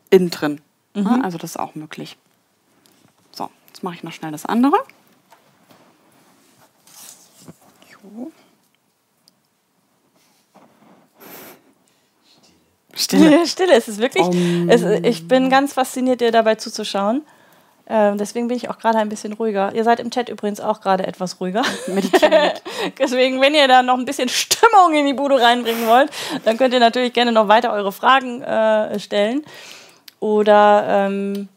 innen 0.10 0.30
drin. 0.30 0.62
Mhm. 0.94 1.06
Ja, 1.06 1.22
also 1.24 1.38
das 1.38 1.52
ist 1.52 1.58
auch 1.58 1.76
möglich. 1.76 2.18
So, 3.32 3.50
jetzt 3.68 3.84
mache 3.84 3.95
ich 3.95 4.04
noch 4.04 4.12
schnell 4.12 4.32
das 4.32 4.45
andere. 4.45 4.78
Jo. 7.91 8.32
Stille. 12.94 13.48
Stille, 13.48 13.74
es 13.74 13.88
ist 13.88 13.98
wirklich. 13.98 14.26
Um. 14.26 14.70
Es, 14.70 14.84
ich 15.04 15.28
bin 15.28 15.50
ganz 15.50 15.74
fasziniert, 15.74 16.22
dir 16.22 16.32
dabei 16.32 16.56
zuzuschauen. 16.56 17.24
Ähm, 17.86 18.18
deswegen 18.18 18.48
bin 18.48 18.56
ich 18.56 18.70
auch 18.70 18.80
gerade 18.80 18.98
ein 18.98 19.10
bisschen 19.10 19.34
ruhiger. 19.34 19.74
Ihr 19.76 19.84
seid 19.84 20.00
im 20.00 20.10
Chat 20.10 20.30
übrigens 20.30 20.62
auch 20.62 20.80
gerade 20.80 21.06
etwas 21.06 21.40
ruhiger. 21.42 21.64
deswegen, 22.98 23.42
wenn 23.42 23.54
ihr 23.54 23.68
da 23.68 23.84
noch 23.84 23.98
ein 23.98 24.06
bisschen 24.06 24.30
Stimmung 24.30 24.94
in 24.94 25.06
die 25.06 25.14
Bude 25.14 25.42
reinbringen 25.42 25.88
wollt, 25.88 26.10
dann 26.46 26.58
könnt 26.58 26.74
ihr 26.74 26.80
natürlich 26.80 27.12
gerne 27.12 27.34
noch 27.34 27.50
weiter 27.50 27.74
eure 27.74 27.92
Fragen 27.92 28.42
äh, 28.42 28.98
stellen. 29.00 29.44
Oder 30.22 30.86
ähm, 30.88 31.50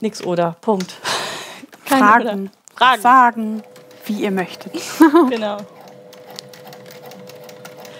nix 0.00 0.22
oder. 0.22 0.56
Punkt. 0.60 0.94
Fragen. 1.84 2.22
Oder. 2.22 2.50
Fragen. 2.76 3.02
Sagen, 3.02 3.62
wie 4.04 4.22
ihr 4.22 4.30
möchtet. 4.30 4.74
genau. 5.30 5.58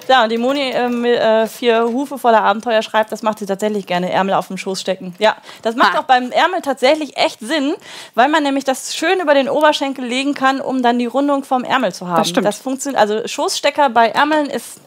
Ja, 0.09 0.23
und 0.23 0.31
die 0.31 0.39
Moni 0.39 0.70
äh, 0.70 0.89
mit, 0.89 1.19
äh, 1.19 1.47
vier 1.47 1.85
Hufe 1.85 2.19
voller 2.19 2.43
Abenteuer 2.43 2.83
schreibt, 2.83 3.11
das 3.12 3.23
macht 3.23 3.39
sie 3.39 3.47
tatsächlich 3.47 3.87
gerne, 3.87 4.11
Ärmel 4.12 4.35
auf 4.35 4.49
dem 4.49 4.57
Schoß 4.57 4.81
stecken. 4.81 5.15
Ja, 5.19 5.37
das 5.62 5.74
macht 5.74 5.95
Ha. 5.95 6.01
auch 6.01 6.05
beim 6.05 6.31
Ärmel 6.31 6.62
tatsächlich 6.62 7.16
echt 7.16 7.41
Sinn, 7.41 7.74
weil 8.15 8.28
man 8.28 8.43
nämlich 8.43 8.65
das 8.65 8.95
schön 8.97 9.20
über 9.20 9.35
den 9.35 9.49
Oberschenkel 9.49 10.05
legen 10.05 10.35
kann, 10.35 10.61
um 10.61 10.83
dann 10.83 10.99
die 10.99 11.07
Rundung 11.07 11.45
vom 11.45 11.65
Ärmel 11.65 11.93
zu 11.93 12.07
haben. 12.07 12.19
Das 12.19 12.28
stimmt. 12.28 12.47
Das 12.47 12.59
funktioniert, 12.59 13.01
also 13.01 13.27
Schoßstecker 13.27 13.91
bei 13.91 14.09
Ärmeln 14.09 14.47
ist, 14.47 14.81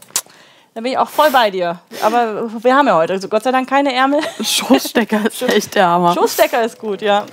da 0.73 0.81
bin 0.81 0.91
ich 0.93 0.97
auch 0.97 1.09
voll 1.09 1.31
bei 1.31 1.49
dir. 1.51 1.79
Aber 2.01 2.49
wir 2.63 2.75
haben 2.75 2.87
ja 2.87 2.95
heute 2.95 3.13
also 3.13 3.27
Gott 3.27 3.43
sei 3.43 3.51
Dank 3.51 3.67
keine 3.69 3.93
Ärmel. 3.93 4.21
Schoßstecker 4.41 5.25
ist 5.27 5.41
echt 5.49 5.75
der 5.75 5.87
Hammer. 5.87 6.13
Schoßstecker 6.13 6.63
ist 6.63 6.79
gut, 6.79 7.01
ja. 7.01 7.25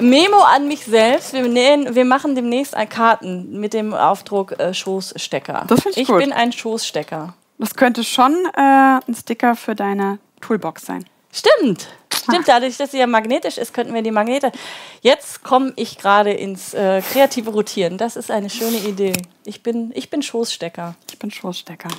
Memo 0.00 0.38
an 0.38 0.68
mich 0.68 0.84
selbst. 0.84 1.32
Wir, 1.32 1.42
nähen, 1.42 1.94
wir 1.94 2.04
machen 2.04 2.34
demnächst 2.34 2.74
ein 2.74 2.88
Karten 2.88 3.60
mit 3.60 3.74
dem 3.74 3.94
Aufdruck 3.94 4.58
äh, 4.58 4.74
Schoßstecker. 4.74 5.64
Das 5.68 5.82
find 5.82 5.96
ich 5.96 6.02
ich 6.02 6.08
gut. 6.08 6.18
bin 6.18 6.32
ein 6.32 6.52
Schoßstecker. 6.52 7.34
Das 7.58 7.74
könnte 7.74 8.02
schon 8.02 8.34
äh, 8.56 8.60
ein 9.06 9.14
Sticker 9.14 9.54
für 9.54 9.74
deine 9.74 10.18
Toolbox 10.40 10.86
sein. 10.86 11.04
Stimmt. 11.32 11.88
Stimmt, 12.22 12.46
dadurch, 12.46 12.76
dass 12.76 12.92
sie 12.92 12.98
ja 12.98 13.06
magnetisch 13.06 13.58
ist, 13.58 13.74
könnten 13.74 13.94
wir 13.94 14.02
die 14.02 14.10
Magnete. 14.10 14.52
Jetzt 15.00 15.42
komme 15.42 15.72
ich 15.76 15.98
gerade 15.98 16.32
ins 16.32 16.72
äh, 16.74 17.02
kreative 17.02 17.50
Rotieren. 17.50 17.98
Das 17.98 18.16
ist 18.16 18.30
eine 18.30 18.50
schöne 18.50 18.78
Idee. 18.78 19.12
Ich 19.44 19.62
bin, 19.62 19.90
ich 19.94 20.08
bin 20.10 20.22
Schoßstecker. 20.22 20.94
Ich 21.10 21.18
bin 21.18 21.30
Schoßstecker. 21.30 21.88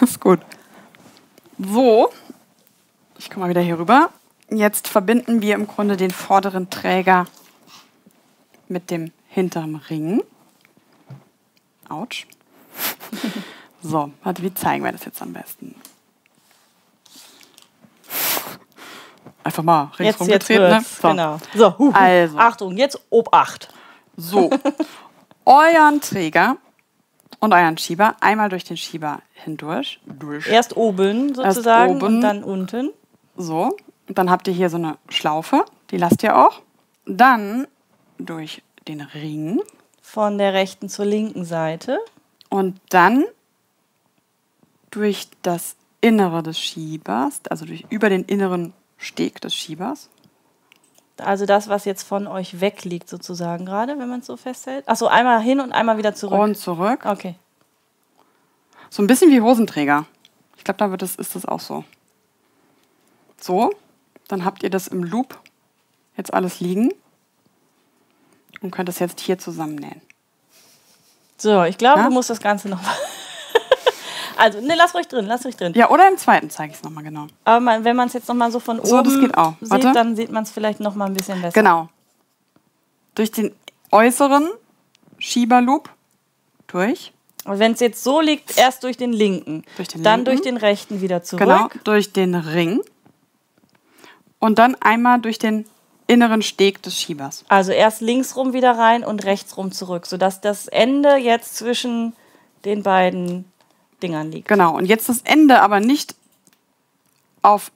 Das 0.00 0.10
ist 0.10 0.20
gut. 0.20 0.40
So, 1.58 2.10
ich 3.18 3.28
komme 3.28 3.44
mal 3.44 3.50
wieder 3.50 3.60
hier 3.60 3.78
rüber. 3.78 4.08
Jetzt 4.56 4.88
verbinden 4.88 5.40
wir 5.42 5.54
im 5.54 5.66
Grunde 5.66 5.96
den 5.96 6.10
vorderen 6.10 6.68
Träger 6.68 7.26
mit 8.68 8.90
dem 8.90 9.12
hinteren 9.28 9.76
Ring. 9.76 10.22
Autsch. 11.88 12.26
So, 13.84 14.12
warte, 14.22 14.44
wie 14.44 14.54
zeigen 14.54 14.84
wir 14.84 14.92
das 14.92 15.04
jetzt 15.04 15.20
am 15.20 15.32
besten? 15.32 15.74
Einfach 19.42 19.64
mal 19.64 19.86
Jetzt, 19.86 19.98
ringsrum 19.98 20.28
jetzt 20.28 20.46
gedreht, 20.46 20.68
ne? 20.68 20.74
wird's. 20.76 21.00
Genau. 21.00 21.38
So, 21.52 21.78
hu, 21.78 21.86
hu. 21.88 21.92
Also. 21.92 22.38
Achtung, 22.38 22.76
jetzt 22.76 23.00
Obacht. 23.10 23.74
So, 24.16 24.50
euren 25.44 26.00
Träger 26.00 26.58
und 27.40 27.52
euren 27.52 27.76
Schieber 27.76 28.14
einmal 28.20 28.50
durch 28.50 28.62
den 28.62 28.76
Schieber 28.76 29.20
hindurch. 29.32 29.98
Durch. 30.06 30.46
Erst 30.46 30.76
oben 30.76 31.34
sozusagen 31.34 31.96
oben. 31.96 32.06
und 32.06 32.20
dann 32.20 32.44
unten. 32.44 32.92
So, 33.36 33.76
dann 34.18 34.30
habt 34.30 34.48
ihr 34.48 34.54
hier 34.54 34.70
so 34.70 34.76
eine 34.76 34.98
Schlaufe, 35.08 35.64
die 35.90 35.96
lasst 35.96 36.22
ihr 36.22 36.36
auch. 36.36 36.62
Dann 37.06 37.66
durch 38.18 38.62
den 38.88 39.00
Ring 39.00 39.60
Von 40.00 40.38
der 40.38 40.52
rechten 40.52 40.88
zur 40.88 41.04
linken 41.04 41.44
Seite. 41.44 41.98
und 42.48 42.80
dann 42.90 43.24
durch 44.90 45.28
das 45.42 45.76
Innere 46.00 46.42
des 46.42 46.58
Schiebers, 46.58 47.40
also 47.48 47.64
durch, 47.64 47.86
über 47.88 48.10
den 48.10 48.24
inneren 48.24 48.72
Steg 48.98 49.40
des 49.40 49.54
Schiebers. 49.54 50.10
Also 51.18 51.46
das, 51.46 51.68
was 51.68 51.84
jetzt 51.84 52.02
von 52.02 52.26
euch 52.26 52.60
wegliegt 52.60 53.08
sozusagen 53.08 53.64
gerade, 53.66 53.98
wenn 53.98 54.08
man 54.08 54.20
es 54.20 54.26
so 54.26 54.36
festhält. 54.36 54.88
Achso, 54.88 55.06
einmal 55.06 55.40
hin 55.40 55.60
und 55.60 55.72
einmal 55.72 55.98
wieder 55.98 56.14
zurück. 56.14 56.40
Und 56.40 56.56
zurück. 56.56 57.06
okay. 57.06 57.36
So 58.90 59.02
ein 59.02 59.06
bisschen 59.06 59.30
wie 59.30 59.40
Hosenträger. 59.40 60.06
Ich 60.56 60.64
glaube, 60.64 60.78
da 60.78 60.90
wird 60.90 61.02
das, 61.02 61.16
ist 61.16 61.34
das 61.34 61.46
auch 61.46 61.60
so. 61.60 61.84
So, 63.40 63.72
dann 64.32 64.44
habt 64.46 64.62
ihr 64.62 64.70
das 64.70 64.88
im 64.88 65.04
Loop 65.04 65.38
jetzt 66.16 66.32
alles 66.32 66.60
liegen 66.60 66.92
und 68.62 68.70
könnt 68.70 68.88
es 68.88 68.98
jetzt 68.98 69.20
hier 69.20 69.38
zusammennähen. 69.38 70.00
So, 71.36 71.64
ich 71.64 71.76
glaube, 71.76 72.00
Ja? 72.00 72.06
du 72.08 72.12
musst 72.14 72.30
das 72.30 72.40
Ganze 72.40 72.68
nochmal. 72.68 72.94
also, 74.38 74.60
ne, 74.60 74.74
lass 74.76 74.94
ruhig 74.94 75.06
drin, 75.08 75.26
lass 75.26 75.44
ruhig 75.44 75.56
drin. 75.56 75.72
Ja, 75.74 75.90
oder 75.90 76.08
im 76.08 76.16
zweiten 76.16 76.48
zeige 76.50 76.72
ich 76.72 76.78
es 76.78 76.82
nochmal 76.82 77.04
genau. 77.04 77.26
Aber 77.44 77.60
man, 77.60 77.84
wenn 77.84 77.94
man 77.96 78.06
es 78.08 78.14
jetzt 78.14 78.28
nochmal 78.28 78.50
so 78.50 78.58
von 78.60 78.82
So, 78.84 78.98
oben 78.98 79.04
das 79.10 79.20
geht 79.20 79.36
auch. 79.36 79.54
sieht, 79.60 79.70
Warte. 79.70 79.92
dann 79.92 80.16
sieht 80.16 80.30
man 80.30 80.44
es 80.44 80.50
vielleicht 80.50 80.80
nochmal 80.80 81.08
ein 81.08 81.14
bisschen 81.14 81.40
besser. 81.42 81.52
Genau. 81.60 81.88
Durch 83.14 83.30
den 83.32 83.54
äußeren 83.90 84.48
Schieberloop 85.18 85.90
durch. 86.68 87.12
Und 87.44 87.58
wenn 87.58 87.72
es 87.72 87.80
jetzt 87.80 88.02
so 88.04 88.20
liegt, 88.20 88.56
erst 88.56 88.84
durch 88.84 88.96
den 88.96 89.12
linken, 89.12 89.64
Durch 89.76 89.88
den 89.88 90.02
dann 90.02 90.20
linken. 90.20 90.24
durch 90.26 90.40
den 90.42 90.56
rechten 90.56 91.00
wieder 91.02 91.22
zurück. 91.22 91.40
Genau, 91.42 91.68
durch 91.84 92.12
den 92.12 92.34
Ring. 92.36 92.80
Und 94.42 94.58
dann 94.58 94.74
einmal 94.80 95.20
durch 95.20 95.38
den 95.38 95.66
inneren 96.08 96.42
Steg 96.42 96.82
des 96.82 96.98
Schiebers. 96.98 97.44
Also 97.46 97.70
erst 97.70 98.00
links 98.00 98.34
rum 98.34 98.52
wieder 98.52 98.72
rein 98.76 99.04
und 99.04 99.24
rechts 99.24 99.56
rum 99.56 99.70
zurück, 99.70 100.04
sodass 100.04 100.40
das 100.40 100.66
Ende 100.66 101.14
jetzt 101.14 101.54
zwischen 101.56 102.12
den 102.64 102.82
beiden 102.82 103.44
Dingern 104.02 104.32
liegt. 104.32 104.48
Genau. 104.48 104.76
Und 104.76 104.86
jetzt 104.86 105.08
das 105.08 105.20
Ende 105.22 105.62
aber 105.62 105.78
nicht 105.78 106.16
auf 107.42 107.70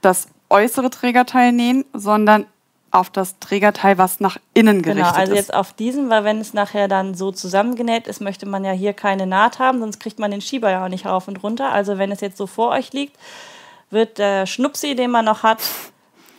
das 0.00 0.28
äußere 0.48 0.88
Trägerteil 0.88 1.52
nähen, 1.52 1.84
sondern 1.92 2.46
auf 2.90 3.10
das 3.10 3.38
Trägerteil, 3.38 3.98
was 3.98 4.18
nach 4.18 4.38
innen 4.54 4.80
Genau, 4.80 4.94
gerichtet 4.94 5.18
also 5.18 5.32
ist. 5.32 5.38
jetzt 5.38 5.54
auf 5.54 5.74
diesem, 5.74 6.08
weil 6.08 6.24
wenn 6.24 6.40
es 6.40 6.54
nachher 6.54 6.88
dann 6.88 7.14
so 7.14 7.32
zusammengenäht 7.32 8.06
ist, 8.06 8.22
möchte 8.22 8.46
man 8.46 8.64
ja 8.64 8.72
hier 8.72 8.94
keine 8.94 9.26
Naht 9.26 9.58
haben, 9.58 9.80
sonst 9.80 10.00
kriegt 10.00 10.18
man 10.18 10.30
den 10.30 10.40
Schieber 10.40 10.70
ja 10.70 10.86
auch 10.86 10.88
nicht 10.88 11.04
rauf 11.04 11.28
und 11.28 11.42
runter. 11.42 11.70
Also 11.70 11.98
wenn 11.98 12.10
es 12.10 12.22
jetzt 12.22 12.38
so 12.38 12.46
vor 12.46 12.70
euch 12.70 12.94
liegt, 12.94 13.18
wird 13.92 14.18
der 14.18 14.46
Schnupsi, 14.46 14.94
den 14.96 15.10
man 15.10 15.24
noch 15.24 15.42
hat, 15.42 15.62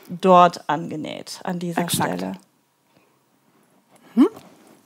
dort 0.10 0.68
angenäht, 0.70 1.40
an 1.44 1.60
dieser 1.60 1.82
Exakt. 1.82 2.16
Stelle. 2.18 2.34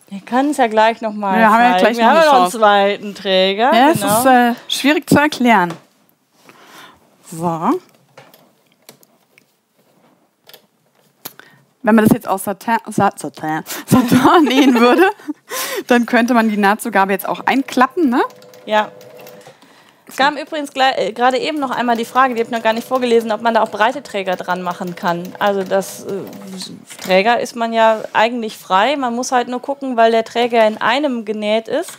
Wir 0.10 0.22
können 0.22 0.52
es 0.52 0.58
ja 0.58 0.68
gleich 0.68 1.02
nochmal 1.02 1.34
Hm? 1.36 1.42
Ja, 1.42 1.50
haben 1.52 1.60
wir 1.60 1.70
ja 1.70 1.78
gleich 1.80 1.98
wir 1.98 2.04
noch 2.06 2.12
haben 2.12 2.26
noch 2.26 2.42
einen 2.44 2.52
zweiten 2.52 3.16
Träger. 3.16 3.74
Ja, 3.74 3.92
genau. 3.92 4.06
es 4.08 4.20
ist 4.20 4.26
äh, 4.26 4.54
schwierig 4.70 5.10
zu 5.10 5.18
erklären. 5.18 5.74
So. 7.30 7.72
Wenn 11.84 11.96
man 11.96 12.06
das 12.06 12.14
jetzt 12.14 12.28
aus 12.28 12.44
Satin, 12.44 12.78
Sa- 12.88 13.12
Satin, 13.16 13.64
Satin 13.86 14.44
nähen 14.44 14.80
würde, 14.80 15.10
dann 15.88 16.06
könnte 16.06 16.34
man 16.34 16.50
die 16.50 16.58
Nahtzugabe 16.58 17.12
jetzt 17.12 17.28
auch 17.28 17.42
einklappen, 17.46 18.10
ne? 18.10 18.22
Ja. 18.66 18.92
Es 20.10 20.16
kam 20.16 20.38
übrigens 20.38 20.70
äh, 20.76 21.12
gerade 21.12 21.38
eben 21.38 21.60
noch 21.60 21.72
einmal 21.72 21.98
die 21.98 22.06
Frage, 22.06 22.34
die 22.34 22.40
habe 22.40 22.50
ich 22.50 22.56
noch 22.56 22.64
gar 22.64 22.74
nicht 22.74 22.88
vorgelesen, 22.88 23.32
ob 23.32 23.42
man 23.42 23.54
da 23.54 23.62
auch 23.64 23.70
breite 23.70 24.02
Träger 24.04 24.36
dran 24.36 24.62
machen 24.62 24.96
kann. 24.96 25.24
Also 25.40 25.64
das 25.64 26.06
äh, 26.06 27.04
Träger 27.04 27.40
ist 27.40 27.56
man 27.56 27.74
ja 27.74 28.00
eigentlich 28.14 28.58
frei. 28.58 28.96
Man 28.96 29.16
muss 29.16 29.32
halt 29.32 29.48
nur 29.50 29.62
gucken, 29.62 29.98
weil 29.98 30.12
der 30.12 30.24
Träger 30.24 30.66
in 30.66 30.78
einem 30.78 31.26
genäht 31.26 31.68
ist, 31.68 31.92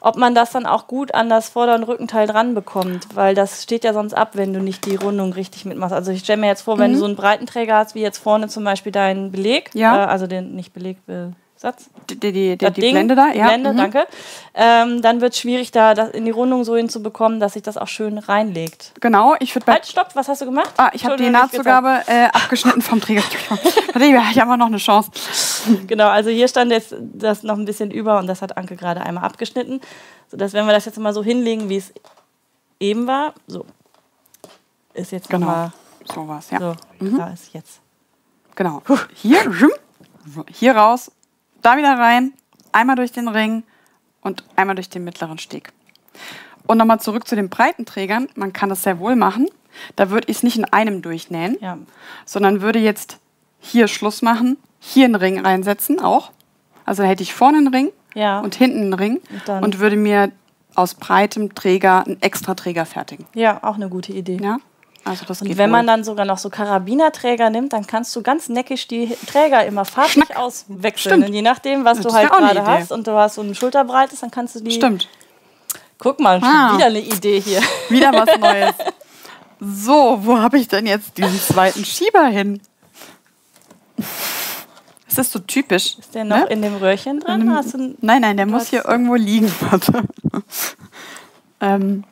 ob 0.00 0.16
man 0.16 0.34
das 0.34 0.52
dann 0.52 0.66
auch 0.66 0.86
gut 0.86 1.14
an 1.14 1.28
das 1.28 1.48
Vorder- 1.48 1.74
und 1.74 1.82
Rückenteil 1.82 2.28
dran 2.28 2.54
bekommt. 2.54 3.08
Weil 3.14 3.34
das 3.34 3.64
steht 3.64 3.82
ja 3.82 3.92
sonst 3.92 4.14
ab, 4.14 4.30
wenn 4.34 4.52
du 4.52 4.60
nicht 4.60 4.86
die 4.86 4.94
Rundung 4.96 5.32
richtig 5.32 5.64
mitmachst. 5.64 5.92
Also 5.94 6.12
ich 6.12 6.20
stelle 6.20 6.40
mir 6.40 6.46
jetzt 6.46 6.62
vor, 6.62 6.78
wenn 6.78 6.92
du 6.92 6.98
so 6.98 7.06
einen 7.06 7.16
breiten 7.16 7.46
Träger 7.46 7.76
hast, 7.76 7.94
wie 7.96 8.02
jetzt 8.02 8.18
vorne 8.18 8.46
zum 8.48 8.62
Beispiel 8.62 8.92
deinen 8.92 9.32
Beleg, 9.32 9.70
Ja. 9.74 10.04
äh, 10.04 10.06
also 10.06 10.28
den 10.28 10.54
nicht 10.54 10.72
Beleg, 10.72 10.98
äh, 11.08 11.30
Satz, 11.60 11.90
Die, 12.08 12.14
die, 12.20 12.30
die, 12.32 12.56
die 12.56 12.70
Ding, 12.80 12.92
Blende 12.92 13.16
da, 13.16 13.32
ja. 13.32 13.48
Blende, 13.48 13.72
mhm. 13.72 13.76
danke. 13.78 14.06
Ähm, 14.54 15.02
dann 15.02 15.20
wird 15.20 15.32
es 15.32 15.40
schwierig, 15.40 15.72
da 15.72 15.92
das 15.94 16.10
in 16.10 16.24
die 16.24 16.30
Rundung 16.30 16.62
so 16.62 16.76
hinzubekommen, 16.76 17.40
dass 17.40 17.54
sich 17.54 17.64
das 17.64 17.76
auch 17.76 17.88
schön 17.88 18.18
reinlegt. 18.18 18.92
Genau, 19.00 19.34
ich 19.40 19.52
würde. 19.56 19.66
Halt, 19.66 19.84
stopp, 19.84 20.14
was 20.14 20.28
hast 20.28 20.40
du 20.40 20.44
gemacht? 20.44 20.70
Ah, 20.76 20.90
ich 20.92 21.04
habe 21.04 21.16
die 21.16 21.28
Nahtzugabe 21.28 22.02
äh, 22.06 22.26
abgeschnitten 22.26 22.80
vom 22.80 23.00
Träger. 23.00 23.24
Warte, 23.50 24.04
ich 24.04 24.40
habe 24.40 24.56
noch 24.56 24.66
eine 24.66 24.76
Chance. 24.76 25.10
Genau, 25.88 26.06
also 26.06 26.30
hier 26.30 26.46
stand 26.46 26.70
jetzt 26.70 26.94
das 27.00 27.42
noch 27.42 27.58
ein 27.58 27.64
bisschen 27.64 27.90
über 27.90 28.18
und 28.20 28.28
das 28.28 28.40
hat 28.40 28.56
Anke 28.56 28.76
gerade 28.76 29.00
einmal 29.00 29.24
abgeschnitten. 29.24 29.80
Sodass, 30.30 30.52
wenn 30.52 30.64
wir 30.64 30.72
das 30.72 30.84
jetzt 30.84 30.98
mal 30.98 31.12
so 31.12 31.24
hinlegen, 31.24 31.68
wie 31.68 31.78
es 31.78 31.92
eben 32.78 33.08
war, 33.08 33.34
so. 33.48 33.66
Ist 34.94 35.10
jetzt 35.10 35.28
Genau. 35.28 35.46
nochmal 35.46 35.72
Sowas, 36.14 36.50
ja. 36.50 36.58
so. 36.60 36.76
Da 37.00 37.30
ist 37.30 37.52
jetzt. 37.52 37.80
Genau. 38.54 38.82
Hier, 39.14 39.38
so, 40.32 40.44
hier 40.50 40.76
raus, 40.76 41.10
da 41.62 41.76
wieder 41.76 41.98
rein, 41.98 42.32
einmal 42.72 42.96
durch 42.96 43.12
den 43.12 43.28
Ring 43.28 43.62
und 44.20 44.44
einmal 44.56 44.74
durch 44.76 44.88
den 44.90 45.04
mittleren 45.04 45.38
Steg. 45.38 45.72
Und 46.66 46.78
nochmal 46.78 47.00
zurück 47.00 47.26
zu 47.26 47.34
den 47.36 47.48
breiten 47.48 47.86
Trägern. 47.86 48.28
Man 48.34 48.52
kann 48.52 48.68
das 48.68 48.82
sehr 48.82 48.98
wohl 48.98 49.16
machen. 49.16 49.48
Da 49.96 50.10
würde 50.10 50.28
ich 50.30 50.38
es 50.38 50.42
nicht 50.42 50.56
in 50.58 50.64
einem 50.66 51.02
durchnähen, 51.02 51.56
Ja. 51.60 51.78
sondern 52.24 52.60
würde 52.60 52.78
jetzt 52.78 53.18
hier 53.60 53.88
Schluss 53.88 54.22
machen, 54.22 54.56
hier 54.80 55.04
einen 55.06 55.14
Ring 55.14 55.38
reinsetzen 55.40 56.00
auch. 56.00 56.30
Also 56.84 57.02
da 57.02 57.08
hätte 57.08 57.22
ich 57.22 57.32
vorne 57.34 57.58
einen 57.58 57.68
Ring 57.68 57.90
Ja. 58.14 58.40
und 58.40 58.54
hinten 58.54 58.80
einen 58.82 58.92
Ring 58.94 59.20
Und 59.48 59.62
und 59.64 59.78
würde 59.78 59.96
mir 59.96 60.30
aus 60.74 60.94
breitem 60.94 61.54
Träger 61.54 62.04
einen 62.06 62.20
extra 62.22 62.54
Träger 62.54 62.86
fertigen. 62.86 63.26
ja, 63.34 63.62
auch 63.62 63.74
eine 63.76 63.88
gute 63.88 64.12
Idee. 64.12 64.38
Ja? 64.42 64.58
Also 65.04 65.24
das 65.24 65.40
Und 65.40 65.48
geht 65.48 65.56
wenn 65.56 65.70
man 65.70 65.82
wohl. 65.82 65.86
dann 65.86 66.04
sogar 66.04 66.26
noch 66.26 66.38
so 66.38 66.50
Karabinerträger 66.50 67.48
nimmt, 67.50 67.72
dann 67.72 67.86
kannst 67.86 68.14
du 68.14 68.22
ganz 68.22 68.48
neckisch 68.48 68.88
die 68.88 69.16
Träger 69.26 69.64
immer 69.64 69.84
farblich 69.84 70.24
Schnack. 70.26 70.36
auswechseln. 70.36 71.32
Je 71.32 71.40
nachdem, 71.42 71.84
was 71.84 71.98
Das 71.98 72.06
du 72.08 72.12
halt 72.12 72.30
gerade 72.30 72.66
hast 72.66 72.92
und 72.92 73.06
du 73.06 73.12
hast 73.12 73.36
so 73.36 73.42
ein 73.42 73.54
Schulterbreites, 73.54 74.20
dann 74.20 74.30
kannst 74.30 74.54
du 74.56 74.60
die. 74.60 74.72
Stimmt. 74.72 75.08
Guck 75.98 76.20
mal, 76.20 76.40
Ah. 76.42 76.74
wieder 76.76 76.86
eine 76.86 77.00
Idee 77.00 77.40
hier. 77.40 77.60
Wieder 77.88 78.12
was 78.12 78.38
Neues. 78.38 78.74
So, 79.60 80.20
wo 80.22 80.38
habe 80.38 80.56
ich 80.56 80.68
denn 80.68 80.86
jetzt 80.86 81.18
diesen 81.18 81.40
zweiten 81.40 81.84
Schieber 81.84 82.26
hin? 82.26 82.60
Es 85.08 85.18
ist 85.18 85.32
so 85.32 85.40
typisch. 85.40 85.98
Ist 85.98 86.14
der 86.14 86.22
noch 86.24 86.36
ne? 86.44 86.46
in 86.46 86.62
dem 86.62 86.76
Röhrchen 86.76 87.18
drin? 87.18 87.52
Hast 87.52 87.74
du 87.74 87.78
ein- 87.78 87.98
Nein, 88.00 88.20
nein, 88.20 88.36
der 88.36 88.46
muss 88.46 88.68
hier 88.68 88.84
irgendwo 88.84 89.16
liegen. 89.16 89.50
Warte. 89.60 90.04
ähm, 91.60 92.04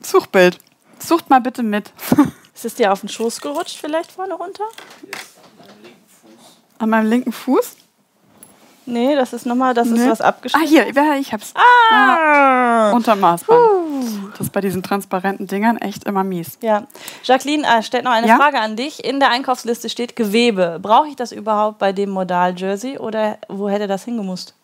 Suchbild. 0.00 0.58
Sucht 0.98 1.30
mal 1.30 1.40
bitte 1.40 1.62
mit. 1.62 1.92
ist 2.54 2.64
es 2.64 2.74
dir 2.74 2.92
auf 2.92 3.00
den 3.00 3.08
Schoß 3.08 3.40
gerutscht, 3.40 3.76
vielleicht 3.78 4.12
vorne 4.12 4.34
runter? 4.34 4.64
An 6.78 6.90
meinem 6.90 7.08
linken 7.08 7.32
Fuß. 7.32 7.76
Nee, 8.86 9.14
das 9.16 9.34
ist 9.34 9.44
nochmal, 9.44 9.74
das 9.74 9.88
ist 9.88 9.98
Nee. 10.00 10.08
was 10.08 10.22
Ah, 10.22 10.28
abgeschnitten. 10.28 10.66
hier, 10.66 10.90
ja, 10.90 11.14
ich 11.16 11.32
hab's. 11.34 11.52
Ah! 11.54 12.90
Unterm 12.92 13.20
Maßband. 13.20 13.60
Das 14.32 14.40
ist 14.46 14.52
bei 14.52 14.62
diesen 14.62 14.82
transparenten 14.82 15.46
Dingern 15.46 15.76
echt 15.76 16.04
immer 16.04 16.24
mies. 16.24 16.58
Ja. 16.62 16.84
Jacqueline 17.22 17.66
äh, 17.66 17.82
stellt 17.82 18.04
noch 18.04 18.12
eine 18.12 18.26
Ja? 18.28 18.36
Frage 18.36 18.58
an 18.60 18.76
dich. 18.76 19.04
In 19.04 19.20
der 19.20 19.28
Einkaufsliste 19.30 19.90
steht 19.90 20.16
Gewebe. 20.16 20.78
Brauche 20.80 21.08
ich 21.08 21.16
das 21.16 21.32
überhaupt 21.32 21.78
bei 21.78 21.92
dem 21.92 22.08
Modal-Jersey 22.10 22.96
oder 22.98 23.36
wo 23.48 23.68
hätte 23.68 23.88
das 23.88 24.04
hingemusst? 24.04 24.54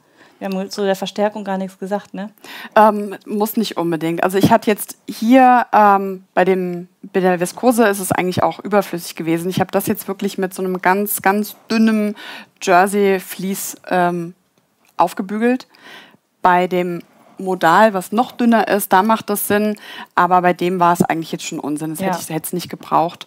Wir 0.44 0.58
haben 0.58 0.70
zu 0.70 0.84
der 0.84 0.94
Verstärkung 0.94 1.42
gar 1.42 1.56
nichts 1.56 1.78
gesagt, 1.78 2.12
ne? 2.12 2.28
Ähm, 2.76 3.16
muss 3.24 3.56
nicht 3.56 3.78
unbedingt. 3.78 4.22
Also 4.22 4.36
ich 4.36 4.50
hatte 4.50 4.70
jetzt 4.70 4.98
hier 5.08 5.66
ähm, 5.72 6.24
bei 6.34 6.44
dem 6.44 6.88
bei 7.14 7.20
der 7.20 7.40
Viskose 7.40 7.86
ist 7.86 7.98
es 7.98 8.12
eigentlich 8.12 8.42
auch 8.42 8.58
überflüssig 8.60 9.16
gewesen. 9.16 9.48
Ich 9.48 9.60
habe 9.60 9.70
das 9.70 9.86
jetzt 9.86 10.06
wirklich 10.06 10.36
mit 10.36 10.52
so 10.52 10.62
einem 10.62 10.82
ganz 10.82 11.22
ganz 11.22 11.56
dünnem 11.70 12.14
Jersey 12.60 13.20
Vlies 13.20 13.76
ähm, 13.88 14.34
aufgebügelt. 14.98 15.66
Bei 16.42 16.66
dem 16.66 17.00
Modal, 17.38 17.94
was 17.94 18.12
noch 18.12 18.30
dünner 18.32 18.68
ist, 18.68 18.92
da 18.92 19.02
macht 19.02 19.30
das 19.30 19.48
Sinn. 19.48 19.76
Aber 20.14 20.42
bei 20.42 20.52
dem 20.52 20.78
war 20.78 20.92
es 20.92 21.00
eigentlich 21.00 21.32
jetzt 21.32 21.46
schon 21.46 21.58
Unsinn. 21.58 21.90
Das 21.90 22.00
Ja. 22.00 22.08
hätte 22.08 22.32
ich 22.32 22.42
es 22.42 22.52
nicht 22.52 22.68
gebraucht. 22.68 23.26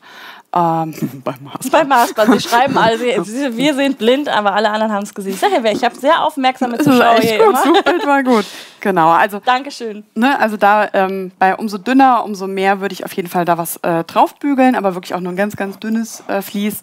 Ähm, 0.53 0.93
beim 1.23 1.35
Maß. 1.43 1.69
Beim 1.69 1.87
Maßband. 1.89 2.39
Sie 2.39 2.47
schreiben 2.47 2.77
also, 2.77 3.03
wir 3.03 3.73
sind 3.75 3.97
blind, 3.97 4.29
aber 4.29 4.53
alle 4.53 4.69
anderen 4.69 4.93
haben 4.93 5.03
es 5.03 5.13
gesehen. 5.13 5.33
Ich 5.33 5.41
ja, 5.41 5.71
ich 5.71 5.83
habe 5.83 5.95
sehr 5.95 6.23
aufmerksame 6.23 6.77
Zuschauer 6.77 7.19
hier 7.19 7.37
gut. 7.39 7.47
immer. 7.49 7.63
Suchbild 7.63 8.07
war 8.07 8.23
gut. 8.23 8.45
Genau. 8.79 9.09
Also 9.09 9.39
Dankeschön. 9.43 10.05
Ne, 10.15 10.39
also 10.39 10.55
da 10.55 10.89
ähm, 10.93 11.31
bei 11.37 11.55
umso 11.55 11.77
dünner, 11.77 12.23
umso 12.23 12.47
mehr 12.47 12.79
würde 12.79 12.93
ich 12.93 13.03
auf 13.03 13.13
jeden 13.13 13.27
Fall 13.27 13.43
da 13.43 13.57
was 13.57 13.77
äh, 13.77 14.03
draufbügeln, 14.05 14.75
aber 14.75 14.95
wirklich 14.95 15.13
auch 15.13 15.19
nur 15.19 15.33
ein 15.33 15.37
ganz, 15.37 15.55
ganz 15.57 15.79
dünnes 15.79 16.23
äh, 16.27 16.41
Vlies. 16.41 16.81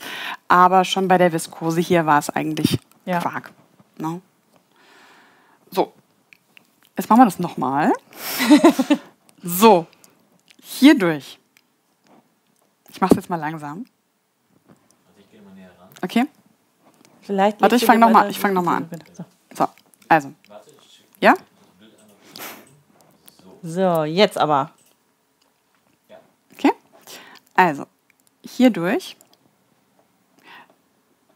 Aber 0.49 0.85
schon 0.85 1.09
bei 1.09 1.17
der 1.17 1.33
Viskose 1.33 1.81
hier 1.81 2.05
war 2.05 2.19
es 2.19 2.29
eigentlich 2.31 2.79
Ja. 3.07 3.21
Quark. 3.21 3.53
Ne? 3.99 4.21
So, 5.71 5.93
jetzt 6.97 7.09
machen 7.09 7.21
wir 7.21 7.25
das 7.25 7.39
nochmal. 7.39 7.93
so, 9.43 9.87
hier 10.63 10.99
durch. 10.99 11.39
Ich 12.95 13.01
mache 13.01 13.11
es 13.13 13.17
jetzt 13.17 13.29
mal 13.29 13.37
langsam. 13.37 13.85
Okay, 16.01 16.27
Vielleicht 17.23 17.61
Warte, 17.61 17.77
ich 17.77 17.81
du 17.81 17.87
fang 17.87 17.97
dir 17.97 18.01
noch 18.07 18.13
mal- 18.13 18.21
weiter- 18.21 18.31
ich 18.31 18.39
fang 18.39 18.53
noch 18.53 18.63
mal 18.63 18.77
an. 18.77 18.91
So. 19.15 19.25
so, 19.55 19.67
also. 20.09 20.33
Ja? 21.21 21.35
So, 23.63 24.05
jetzt 24.05 24.37
aber. 24.39 24.71
Okay. 26.53 26.73
Also, 27.55 27.87
hier 28.45 28.71
durch. 28.71 29.17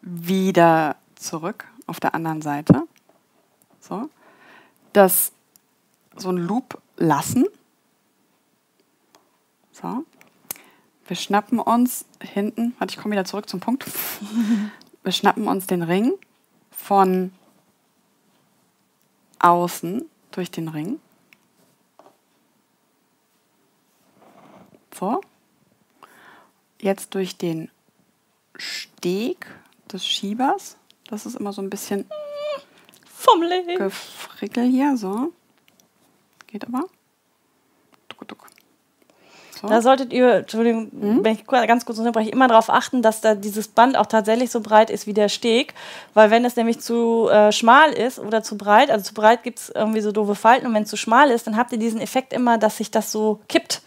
Wieder 0.03 0.97
zurück 1.17 1.67
auf 1.87 1.99
der 2.01 2.15
anderen 2.15 2.43
Seite. 2.43 2.87
So. 3.81 4.09
Das 4.93 5.33
so 6.17 6.29
ein 6.31 6.37
Loop 6.37 6.81
lassen. 6.99 7.47
So. 9.73 10.05
Wir 11.09 11.17
schnappen 11.17 11.59
uns 11.59 12.05
hinten, 12.23 12.77
warte, 12.79 12.93
ich 12.93 13.01
komme 13.01 13.13
wieder 13.13 13.25
zurück 13.25 13.49
zum 13.49 13.61
Punkt. 13.61 13.87
Wir 15.03 15.13
schnappen 15.13 15.49
uns 15.49 15.67
den 15.67 15.83
Ring 15.83 16.13
von 16.71 17.33
außen 19.39 20.05
durch 20.33 20.51
den 20.51 20.69
Ring. 20.69 21.01
So. 24.95 25.23
Jetzt 26.79 27.15
durch 27.15 27.39
den 27.39 27.71
Steg 28.57 29.47
des 29.91 30.07
Schiebers. 30.07 30.77
Das 31.07 31.25
ist 31.25 31.37
immer 31.37 31.55
so 31.55 31.63
ein 31.63 31.71
bisschen 31.71 32.05
Fummelig. 33.07 33.79
Gefrickel 33.79 34.67
hier, 34.67 34.97
so. 34.99 35.33
Geht 36.47 36.67
aber. 36.67 36.85
Duck, 38.09 38.29
duck. 38.29 38.47
So. 39.61 39.67
Da 39.69 39.81
solltet 39.83 40.13
ihr, 40.13 40.35
Entschuldigung, 40.37 40.89
Mhm. 40.93 41.25
wenn 41.25 41.35
ich 41.35 41.47
ganz 41.47 41.85
kurz 41.85 41.99
unterbreche, 41.99 42.31
immer 42.31 42.49
darauf 42.49 42.71
achten, 42.71 43.03
dass 43.03 43.21
da 43.21 43.35
dieses 43.35 43.69
Band 43.69 43.97
auch 43.97 44.07
tatsächlich 44.07 44.51
so 44.51 44.61
breit 44.61 44.91
ist 44.91 45.07
wie 45.07 45.15
der 45.15 45.29
Steg. 45.29 45.75
Weil 46.15 46.31
wenn 46.31 46.45
es 46.45 46.57
nämlich 46.57 46.81
zu 46.81 47.29
äh, 47.29 47.51
schmal 47.53 47.91
ist 47.93 48.19
oder 48.19 48.43
zu 48.43 48.57
breit, 48.57 48.91
also 48.91 49.05
zu 49.05 49.15
breit 49.15 49.43
gibt 49.43 49.59
es 49.59 49.69
irgendwie 49.71 50.01
so 50.01 50.13
doofe 50.13 50.35
Falten 50.35 50.67
und 50.67 50.75
wenn 50.75 50.85
es 50.85 50.91
zu 50.91 50.97
schmal 50.97 51.31
ist, 51.31 51.47
dann 51.47 51.57
habt 51.57 51.73
ihr 51.73 51.79
diesen 51.79 52.01
Effekt 52.01 52.33
immer, 52.33 52.59
dass 52.59 52.77
sich 52.77 52.91
das 52.91 53.11
so 53.11 53.41
kippt. 53.49 53.83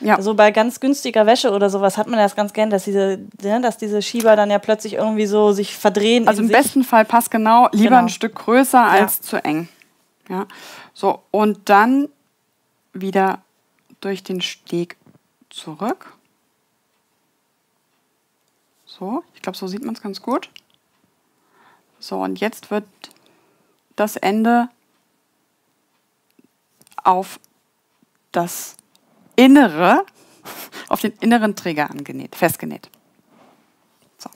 ja. 0.00 0.14
Also 0.16 0.34
bei 0.34 0.52
ganz 0.52 0.78
günstiger 0.78 1.26
Wäsche 1.26 1.50
oder 1.50 1.70
sowas 1.70 1.98
hat 1.98 2.06
man 2.06 2.18
das 2.20 2.36
ganz 2.36 2.52
gern, 2.52 2.70
dass 2.70 2.84
diese, 2.84 3.18
ne, 3.42 3.60
dass 3.60 3.78
diese 3.78 4.00
Schieber 4.02 4.36
dann 4.36 4.50
ja 4.50 4.58
plötzlich 4.60 4.94
irgendwie 4.94 5.26
so 5.26 5.50
sich 5.52 5.76
verdrehen. 5.76 6.28
also 6.28 6.40
im 6.42 6.46
sich. 6.48 6.56
besten 6.56 6.84
Fall 6.84 7.04
passt 7.04 7.32
genau, 7.32 7.68
lieber 7.72 7.88
Genau. 7.88 7.98
ein 8.02 8.08
Stück 8.08 8.36
größer 8.36 8.80
als 8.84 9.20
zu 9.20 9.42
eng. 9.42 9.68
Ja. 10.28 10.46
So, 10.94 11.18
und 11.32 11.68
dann 11.68 12.08
wieder 12.92 13.40
durch 14.00 14.22
den 14.22 14.40
Steg 14.40 14.96
zurück. 15.58 16.12
So, 18.86 19.22
ich 19.34 19.42
glaube, 19.42 19.56
so 19.58 19.66
sieht 19.66 19.84
man 19.84 19.94
es 19.94 20.00
ganz 20.02 20.22
gut. 20.22 20.50
So, 21.98 22.22
und 22.22 22.40
jetzt 22.40 22.70
wird 22.70 22.84
das 23.96 24.16
Ende 24.16 24.68
auf 27.04 27.38
das 28.32 28.76
Innere, 29.36 30.04
auf 30.88 31.00
den 31.00 31.12
inneren 31.20 31.54
Träger 31.56 31.90
angenäht, 31.90 32.34
festgenäht. 32.36 32.88
So. 34.18 34.30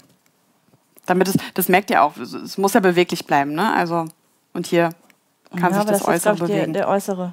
Damit 1.06 1.28
es, 1.28 1.36
das 1.54 1.68
merkt 1.68 1.90
ihr 1.90 2.02
auch, 2.02 2.16
es- 2.16 2.58
muss 2.58 2.74
ja 2.74 2.80
beweglich 2.80 3.26
bleiben, 3.26 3.52
ne? 3.54 3.72
Also, 3.72 4.06
und 4.52 4.66
hier 4.66 4.90
kann 5.50 5.72
ja, 5.72 5.80
sich 5.80 5.84
das, 5.90 6.00
ist, 6.02 6.08
Äußere 6.08 6.34
ich, 6.34 6.38
der, 6.40 6.46
bewegen. 6.46 6.72
der 6.72 6.88
äußere. 6.88 7.32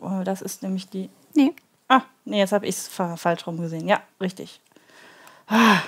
Oh, 0.00 0.22
das 0.24 0.42
ist 0.42 0.62
nämlich 0.62 0.88
die. 0.88 1.10
nee. 1.34 1.52
Ah, 1.88 2.02
nee, 2.24 2.38
jetzt 2.38 2.52
habe 2.52 2.66
ich 2.66 2.76
es 2.76 2.88
falsch 2.88 3.46
rum 3.46 3.60
gesehen. 3.60 3.88
Ja, 3.88 4.00
richtig. 4.20 4.60
Ah. 5.46 5.78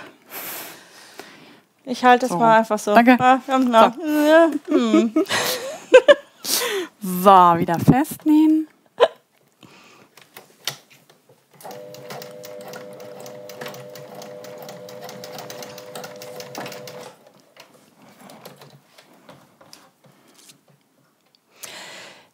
Ich 1.84 2.04
halte 2.04 2.26
es 2.26 2.32
So. 2.32 2.38
mal 2.38 2.58
einfach 2.58 2.78
so. 2.78 2.94
Danke. 2.94 3.16
Ah. 3.18 3.40
Ja, 3.46 4.50
hm. 4.68 5.14
So, 7.02 7.30
wieder 7.30 7.78
festnähen. 7.78 8.68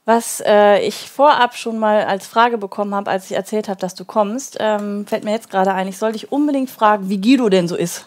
Was 0.07 0.41
äh, 0.47 0.87
ich 0.87 1.11
vorab 1.11 1.57
schon 1.57 1.81
mal 1.81 2.05
als 2.05 2.29
Frage 2.29 2.59
bekommen 2.59 2.95
habe, 2.95 3.11
als 3.11 3.29
ich 3.29 3.37
erzählt 3.37 3.69
habe, 3.69 3.81
dass 3.81 3.97
du 3.97 4.05
kommst, 4.05 4.57
ähm, 4.61 5.05
fällt 5.05 5.25
mir 5.25 5.33
jetzt 5.33 5.51
gerade 5.51 5.75
ein, 5.75 5.89
ich 5.89 5.99
sollte 5.99 6.17
dich 6.17 6.31
unbedingt 6.31 6.71
fragen, 6.71 7.09
wie 7.09 7.21
Guido 7.21 7.49
denn 7.49 7.67
so 7.67 7.75
ist. 7.75 8.07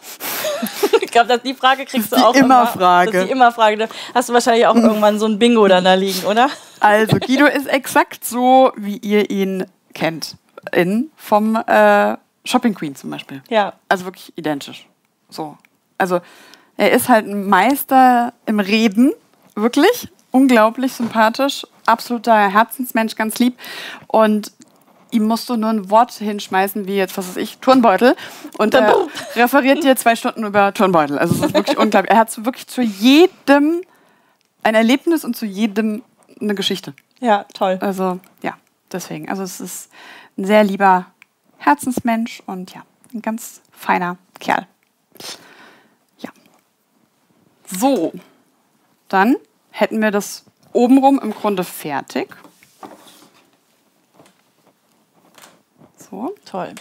ich 1.01 1.11
glaube, 1.11 1.37
die 1.39 1.53
Frage 1.53 1.85
kriegst 1.85 2.13
du 2.13 2.15
auch 2.15 2.31
die 2.31 2.39
immer. 2.39 3.03
Ist 3.03 3.27
die 3.27 3.31
Immerfrage. 3.31 3.75
Da 3.75 3.87
hast 4.13 4.29
du 4.29 4.33
wahrscheinlich 4.33 4.65
auch 4.65 4.75
irgendwann 4.75 5.19
so 5.19 5.25
ein 5.25 5.37
Bingo 5.39 5.67
dann 5.67 5.83
da 5.83 5.95
liegen, 5.95 6.25
oder? 6.25 6.49
Also, 6.79 7.17
Guido 7.17 7.45
ist 7.45 7.67
exakt 7.67 8.23
so, 8.23 8.71
wie 8.77 8.95
ihr 8.99 9.29
ihn 9.29 9.65
kennt. 9.93 10.37
In, 10.71 11.11
vom 11.17 11.57
äh, 11.57 12.15
Shopping 12.45 12.75
Queen 12.75 12.95
zum 12.95 13.09
Beispiel. 13.09 13.43
Ja. 13.49 13.73
Also 13.89 14.05
wirklich 14.05 14.31
identisch. 14.37 14.87
So. 15.29 15.57
Also, 15.97 16.21
er 16.77 16.91
ist 16.91 17.09
halt 17.09 17.27
ein 17.27 17.45
Meister 17.45 18.31
im 18.45 18.61
Reden. 18.61 19.11
Wirklich. 19.55 20.07
Unglaublich 20.31 20.93
sympathisch. 20.93 21.65
Absoluter 21.89 22.49
Herzensmensch, 22.49 23.15
ganz 23.15 23.39
lieb. 23.39 23.57
Und 24.07 24.51
ihm 25.11 25.27
musst 25.27 25.49
du 25.49 25.55
nur 25.55 25.69
ein 25.69 25.89
Wort 25.89 26.11
hinschmeißen, 26.11 26.87
wie 26.87 26.95
jetzt, 26.95 27.17
was 27.17 27.29
weiß 27.29 27.37
ich, 27.37 27.57
Turnbeutel. 27.57 28.15
Und 28.57 28.73
er 28.73 29.07
referiert 29.35 29.83
dir 29.83 29.95
zwei 29.95 30.15
Stunden 30.15 30.45
über 30.45 30.73
Turnbeutel. 30.73 31.17
Also, 31.17 31.35
es 31.35 31.41
ist 31.41 31.53
wirklich 31.53 31.77
unglaublich. 31.79 32.11
Er 32.11 32.17
hat 32.17 32.45
wirklich 32.45 32.67
zu 32.67 32.81
jedem 32.81 33.81
ein 34.63 34.75
Erlebnis 34.75 35.23
und 35.25 35.35
zu 35.35 35.45
jedem 35.45 36.03
eine 36.39 36.55
Geschichte. 36.55 36.93
Ja, 37.19 37.45
toll. 37.53 37.77
Also, 37.81 38.19
ja, 38.41 38.53
deswegen. 38.91 39.29
Also, 39.29 39.43
es 39.43 39.59
ist 39.59 39.89
ein 40.37 40.45
sehr 40.45 40.63
lieber 40.63 41.07
Herzensmensch 41.57 42.41
und 42.45 42.73
ja, 42.73 42.83
ein 43.13 43.21
ganz 43.21 43.61
feiner 43.71 44.17
Kerl. 44.39 44.67
Ja. 46.19 46.29
So, 47.65 48.13
dann 49.07 49.35
hätten 49.71 50.01
wir 50.01 50.11
das 50.11 50.45
obenrum 50.73 51.19
im 51.19 51.33
Grunde 51.33 51.63
fertig. 51.63 52.35
So. 55.97 56.35
Toll. 56.45 56.73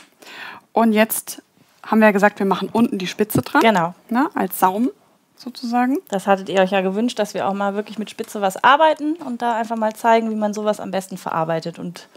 Und 0.72 0.92
jetzt 0.92 1.42
haben 1.84 2.00
wir 2.00 2.06
ja 2.06 2.12
gesagt, 2.12 2.38
wir 2.38 2.46
machen 2.46 2.68
unten 2.72 2.98
die 2.98 3.06
Spitze 3.06 3.42
dran. 3.42 3.60
Genau. 3.62 3.94
Ne, 4.10 4.30
als 4.34 4.58
Saum. 4.58 4.90
sozusagen. 5.36 5.98
Das 6.08 6.26
hattet 6.26 6.48
ihr 6.48 6.60
euch 6.60 6.70
ja 6.70 6.80
gewünscht, 6.80 7.18
dass 7.18 7.34
wir 7.34 7.48
auch 7.48 7.54
mal 7.54 7.74
wirklich 7.74 7.98
mit 7.98 8.10
Spitze 8.10 8.40
was 8.40 8.62
arbeiten 8.62 9.14
und 9.14 9.40
da 9.42 9.56
einfach 9.56 9.76
mal 9.76 9.94
zeigen, 9.94 10.30
wie 10.30 10.34
man 10.34 10.52
sowas 10.52 10.80
am 10.80 10.90
besten 10.90 11.16
verarbeitet. 11.16 11.78
Und 11.78 12.08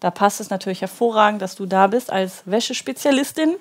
da 0.00 0.10
passt 0.10 0.40
es 0.40 0.50
natürlich 0.50 0.80
hervorragend, 0.80 1.42
dass 1.42 1.56
du 1.56 1.66
da 1.66 1.86
bist 1.88 2.10
als 2.10 2.42
Wäschespezialistin 2.46 3.56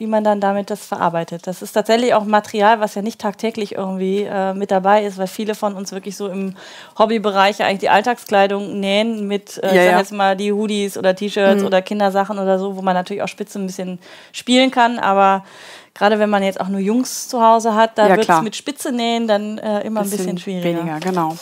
wie 0.00 0.06
man 0.06 0.24
dann 0.24 0.40
damit 0.40 0.70
das 0.70 0.86
verarbeitet. 0.86 1.46
Das 1.46 1.60
ist 1.60 1.72
tatsächlich 1.72 2.14
auch 2.14 2.24
Material, 2.24 2.80
was 2.80 2.94
ja 2.94 3.02
nicht 3.02 3.20
tagtäglich 3.20 3.74
irgendwie 3.74 4.22
äh, 4.22 4.54
mit 4.54 4.70
dabei 4.70 5.04
ist, 5.04 5.18
weil 5.18 5.26
viele 5.26 5.54
von 5.54 5.74
uns 5.74 5.92
wirklich 5.92 6.16
so 6.16 6.28
im 6.28 6.56
Hobbybereich 6.98 7.62
eigentlich 7.62 7.80
die 7.80 7.90
Alltagskleidung 7.90 8.80
nähen 8.80 9.28
mit, 9.28 9.58
äh, 9.58 9.66
ja, 9.66 9.82
ich 9.82 9.90
sag 9.90 9.98
jetzt 9.98 10.12
mal, 10.12 10.36
die 10.36 10.54
Hoodies 10.54 10.96
oder 10.96 11.14
T-Shirts 11.14 11.60
mhm. 11.60 11.66
oder 11.66 11.82
Kindersachen 11.82 12.38
oder 12.38 12.58
so, 12.58 12.78
wo 12.78 12.80
man 12.80 12.94
natürlich 12.94 13.22
auch 13.22 13.28
Spitze 13.28 13.58
ein 13.58 13.66
bisschen 13.66 13.98
spielen 14.32 14.70
kann, 14.70 14.98
aber 14.98 15.44
gerade 15.92 16.18
wenn 16.18 16.30
man 16.30 16.42
jetzt 16.42 16.62
auch 16.62 16.68
nur 16.68 16.80
Jungs 16.80 17.28
zu 17.28 17.42
Hause 17.42 17.74
hat, 17.74 17.98
da 17.98 18.08
ja, 18.08 18.16
wird 18.16 18.30
es 18.30 18.40
mit 18.40 18.56
Spitze 18.56 18.92
nähen 18.92 19.28
dann 19.28 19.58
äh, 19.58 19.82
immer 19.82 20.00
bisschen 20.00 20.20
ein 20.20 20.34
bisschen 20.34 20.38
schwieriger. 20.38 20.78
Weniger, 20.78 20.98
genau. 21.00 21.36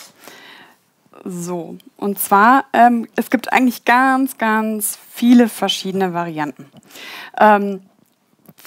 So, 1.24 1.76
und 1.96 2.18
zwar, 2.18 2.64
ähm, 2.72 3.06
es 3.14 3.30
gibt 3.30 3.52
eigentlich 3.52 3.84
ganz, 3.84 4.36
ganz 4.36 4.98
viele 5.12 5.48
verschiedene 5.48 6.12
Varianten. 6.12 6.66
Ähm, 7.38 7.82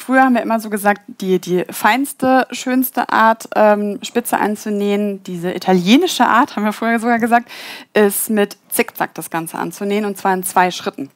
Früher 0.02 0.24
haben 0.24 0.34
wir 0.34 0.42
immer 0.42 0.60
so 0.60 0.72
gesagt, 0.72 1.02
die, 1.22 1.40
die 1.40 1.64
feinste, 1.70 2.48
schönste 2.50 3.10
Art, 3.10 3.48
ähm, 3.56 4.00
Spitze 4.02 4.40
anzunähen, 4.40 5.22
diese 5.24 5.54
italienische 5.54 6.26
Art, 6.26 6.56
haben 6.56 6.64
wir 6.64 6.74
vorher 6.74 7.00
sogar 7.00 7.20
gesagt, 7.20 7.52
ist 7.94 8.32
mit 8.32 8.58
Zickzack 8.70 9.14
das 9.14 9.30
Ganze 9.30 9.60
anzunähen 9.60 10.06
und 10.06 10.18
zwar 10.18 10.34
in 10.34 10.42
zwei 10.42 10.72
Schritten. 10.72 11.12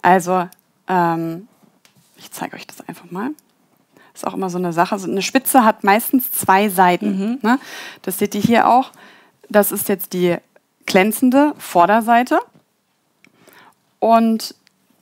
Also, 0.00 0.48
ähm, 0.88 1.48
ich 2.16 2.30
zeige 2.30 2.56
euch 2.56 2.66
das 2.66 2.88
einfach 2.88 3.10
mal. 3.10 3.30
Das 4.14 4.22
ist 4.22 4.26
auch 4.26 4.34
immer 4.34 4.48
so 4.48 4.56
eine 4.56 4.72
Sache. 4.72 4.94
Also 4.94 5.10
eine 5.10 5.20
Spitze 5.20 5.62
hat 5.62 5.84
meistens 5.84 6.32
zwei 6.32 6.70
Seiten. 6.70 7.18
Mhm. 7.18 7.38
Ne? 7.42 7.58
Das 8.00 8.18
seht 8.18 8.34
ihr 8.34 8.40
hier 8.40 8.68
auch. 8.68 8.90
Das 9.50 9.70
ist 9.70 9.90
jetzt 9.90 10.14
die 10.14 10.38
glänzende 10.86 11.54
Vorderseite. 11.58 12.40
Und 13.98 14.54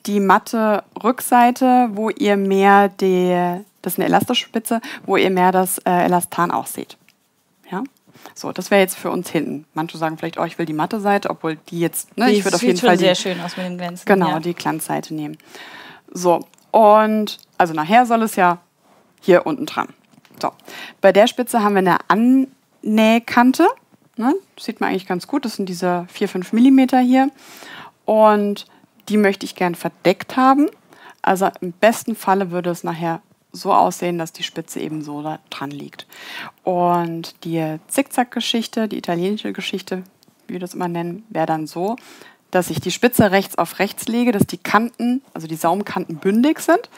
die 0.07 0.21
matte 0.21 0.85
Rückseite, 1.03 1.91
wo 1.93 2.11
ihr 2.11 2.37
mehr 2.37 2.89
die, 2.89 3.61
das 3.83 3.95
ist 3.95 3.99
eine 3.99 4.07
elastische 4.07 4.45
Spitze, 4.45 4.81
wo 5.07 5.17
ihr 5.17 5.31
mehr 5.31 5.53
das 5.53 5.79
äh, 5.79 6.05
Elastan 6.05 6.51
auch 6.51 6.67
seht. 6.67 6.97
Ja? 7.71 7.83
So, 8.35 8.53
das 8.53 8.71
wäre 8.71 8.81
jetzt 8.81 8.97
für 8.97 9.11
uns 9.11 9.31
hinten. 9.31 9.65
Manche 9.75 9.99
sagen 9.99 10.19
vielleicht, 10.19 10.39
oh, 10.39 10.45
ich 10.45 10.59
will 10.59 10.67
die 10.67 10.73
matte 10.73 11.01
Seite, 11.01 11.31
obwohl 11.31 11.57
die 11.69 11.81
jetzt, 11.81 12.17
ne, 12.17 12.27
die 12.27 12.35
ich 12.35 12.45
würde 12.45 12.57
auf 12.57 12.63
jeden 12.63 12.79
Fall 12.79 12.97
die, 12.97 13.05
sehr 13.05 13.15
schön 13.15 13.41
aus 13.41 13.57
mit 13.57 13.67
den 13.67 13.79
Glänzen. 13.79 14.05
Genau, 14.07 14.31
ja. 14.31 14.41
die 14.41 14.55
Glanzseite 14.55 15.15
nehmen. 15.15 15.37
So, 16.11 16.47
und 16.71 17.39
also 17.59 17.75
nachher 17.75 18.07
soll 18.07 18.23
es 18.23 18.37
ja 18.37 18.59
hier 19.21 19.47
unten 19.47 19.67
dran. 19.67 19.89
So, 20.41 20.53
bei 21.01 21.13
der 21.13 21.27
Spitze 21.27 21.63
haben 21.63 21.75
wir 21.75 21.79
eine 21.79 21.99
Annähkante. 22.09 23.67
Ne? 24.17 24.35
Das 24.57 24.65
sieht 24.65 24.81
man 24.81 24.91
eigentlich 24.91 25.07
ganz 25.07 25.27
gut. 25.27 25.45
Das 25.45 25.57
sind 25.57 25.69
diese 25.69 26.07
4, 26.11 26.29
5 26.29 26.53
Millimeter 26.53 27.01
hier. 27.01 27.31
Und 28.05 28.67
die 29.09 29.17
möchte 29.17 29.47
ich 29.47 29.55
gern 29.55 29.75
verdeckt 29.75 30.37
haben. 30.37 30.69
Also 31.23 31.49
im 31.61 31.73
besten 31.73 32.17
Falle 32.17 32.51
würde 32.51 32.71
es 32.71 32.85
nachher 32.85 33.21
so 33.53 33.73
aussehen, 33.73 34.19
dass 34.19 34.33
die 34.33 34.43
Spitze 34.43 34.81
eben 34.81 35.03
so 35.03 35.23
da 35.23 35.39
dran 35.51 35.71
liegt. 35.71 36.07
Und 36.65 37.45
die 37.45 37.79
Zickzack-Geschichte, 37.89 38.89
die 38.89 38.99
italienische 38.99 39.53
Geschichte, 39.53 40.03
wie 40.47 40.55
wir 40.55 40.61
das 40.61 40.75
immer 40.75 40.89
nennen, 40.89 41.25
wäre 41.29 41.47
dann 41.47 41.67
so, 41.67 41.97
dass 42.51 42.71
ich 42.71 42.81
die 42.81 42.91
Spitze 42.91 43.31
rechts 43.31 43.57
auf 43.57 43.79
rechts 43.79 44.09
lege, 44.09 44.33
dass 44.33 44.47
die 44.47 44.59
Kanten, 44.59 45.23
also 45.33 45.47
die 45.47 45.57
Saumkanten 45.57 46.17
bündig 46.17 46.61
sind 46.61 46.91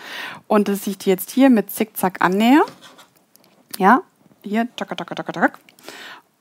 und 0.48 0.68
dass 0.68 0.86
ich 0.86 0.98
die 0.98 1.10
jetzt 1.10 1.30
hier 1.30 1.50
mit 1.50 1.70
Zickzack 1.70 2.20
annähe. 2.20 2.62
Ja, 3.78 4.02
hier, 4.42 4.68
tak, 4.76 4.96
tak, 4.96 5.16
tak, 5.16 5.32
tak, 5.32 5.58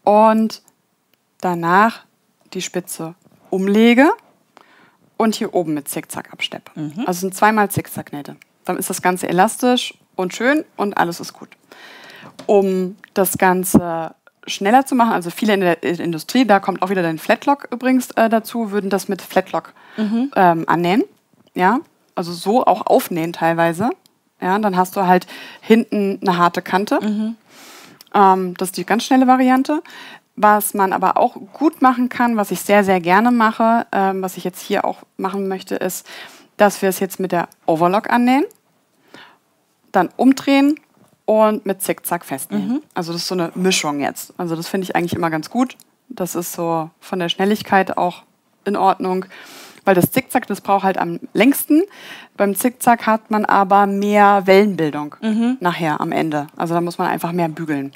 und 0.03 0.61
danach 1.41 2.05
die 2.53 2.61
Spitze 2.61 3.15
umlege 3.49 4.11
und 5.17 5.35
hier 5.35 5.53
oben 5.53 5.73
mit 5.73 5.87
Zickzack 5.87 6.31
absteppe. 6.31 6.71
Mhm. 6.75 7.03
Also 7.05 7.21
sind 7.21 7.35
zweimal 7.35 7.69
Zickzacknähte. 7.69 8.35
Dann 8.65 8.77
ist 8.77 8.89
das 8.89 9.01
Ganze 9.01 9.27
elastisch 9.27 9.93
und 10.15 10.33
schön 10.33 10.63
und 10.75 10.97
alles 10.97 11.19
ist 11.19 11.33
gut. 11.33 11.49
Um 12.45 12.95
das 13.13 13.37
Ganze 13.37 14.15
schneller 14.47 14.85
zu 14.85 14.95
machen, 14.95 15.13
also 15.13 15.29
viele 15.29 15.53
in 15.53 15.61
der 15.61 15.83
Industrie, 15.83 16.45
da 16.45 16.59
kommt 16.59 16.81
auch 16.81 16.89
wieder 16.89 17.01
dein 17.01 17.19
Flatlock 17.19 17.67
übrigens 17.71 18.11
äh, 18.11 18.29
dazu, 18.29 18.71
würden 18.71 18.89
das 18.89 19.07
mit 19.07 19.21
Flatlock 19.21 19.73
mhm. 19.97 20.31
ähm, 20.35 20.63
annähen. 20.67 21.03
Ja, 21.53 21.79
also 22.15 22.33
so 22.33 22.65
auch 22.65 22.85
aufnähen 22.85 23.33
teilweise. 23.33 23.89
Ja, 24.41 24.59
dann 24.59 24.75
hast 24.75 24.95
du 24.95 25.07
halt 25.07 25.27
hinten 25.61 26.19
eine 26.21 26.37
harte 26.37 26.61
Kante. 26.61 26.99
Mhm. 27.01 27.35
Ähm, 28.13 28.53
das 28.57 28.69
ist 28.69 28.77
die 28.77 28.85
ganz 28.85 29.05
schnelle 29.05 29.27
Variante. 29.27 29.81
Was 30.35 30.73
man 30.73 30.93
aber 30.93 31.17
auch 31.17 31.35
gut 31.53 31.81
machen 31.81 32.09
kann, 32.09 32.37
was 32.37 32.51
ich 32.51 32.61
sehr, 32.61 32.83
sehr 32.83 32.99
gerne 32.99 33.31
mache, 33.31 33.85
ähm, 33.91 34.21
was 34.21 34.37
ich 34.37 34.43
jetzt 34.43 34.61
hier 34.61 34.83
auch 34.83 35.03
machen 35.17 35.47
möchte, 35.47 35.75
ist, 35.75 36.07
dass 36.57 36.81
wir 36.81 36.89
es 36.89 36.99
jetzt 36.99 37.19
mit 37.19 37.31
der 37.31 37.47
Overlock 37.65 38.09
annähen, 38.09 38.45
dann 39.91 40.09
umdrehen 40.17 40.79
und 41.25 41.65
mit 41.65 41.81
Zickzack 41.81 42.25
festnähen. 42.25 42.67
Mhm. 42.67 42.83
Also 42.93 43.13
das 43.13 43.21
ist 43.21 43.27
so 43.27 43.35
eine 43.35 43.51
Mischung 43.55 43.99
jetzt. 43.99 44.33
Also 44.37 44.55
das 44.55 44.67
finde 44.67 44.85
ich 44.85 44.95
eigentlich 44.95 45.13
immer 45.13 45.29
ganz 45.29 45.49
gut. 45.49 45.77
Das 46.09 46.35
ist 46.35 46.53
so 46.53 46.89
von 46.99 47.19
der 47.19 47.29
Schnelligkeit 47.29 47.97
auch 47.97 48.23
in 48.65 48.75
Ordnung. 48.75 49.25
Weil 49.85 49.95
das 49.95 50.11
Zickzack, 50.11 50.47
das 50.47 50.61
braucht 50.61 50.83
halt 50.83 50.97
am 50.97 51.19
längsten. 51.33 51.83
Beim 52.37 52.55
Zickzack 52.55 53.05
hat 53.05 53.31
man 53.31 53.45
aber 53.45 53.85
mehr 53.85 54.43
Wellenbildung 54.45 55.15
mhm. 55.21 55.57
nachher 55.59 55.99
am 55.99 56.11
Ende. 56.11 56.47
Also 56.55 56.73
da 56.73 56.81
muss 56.81 56.97
man 56.97 57.07
einfach 57.07 57.33
mehr 57.33 57.49
bügeln. 57.49 57.91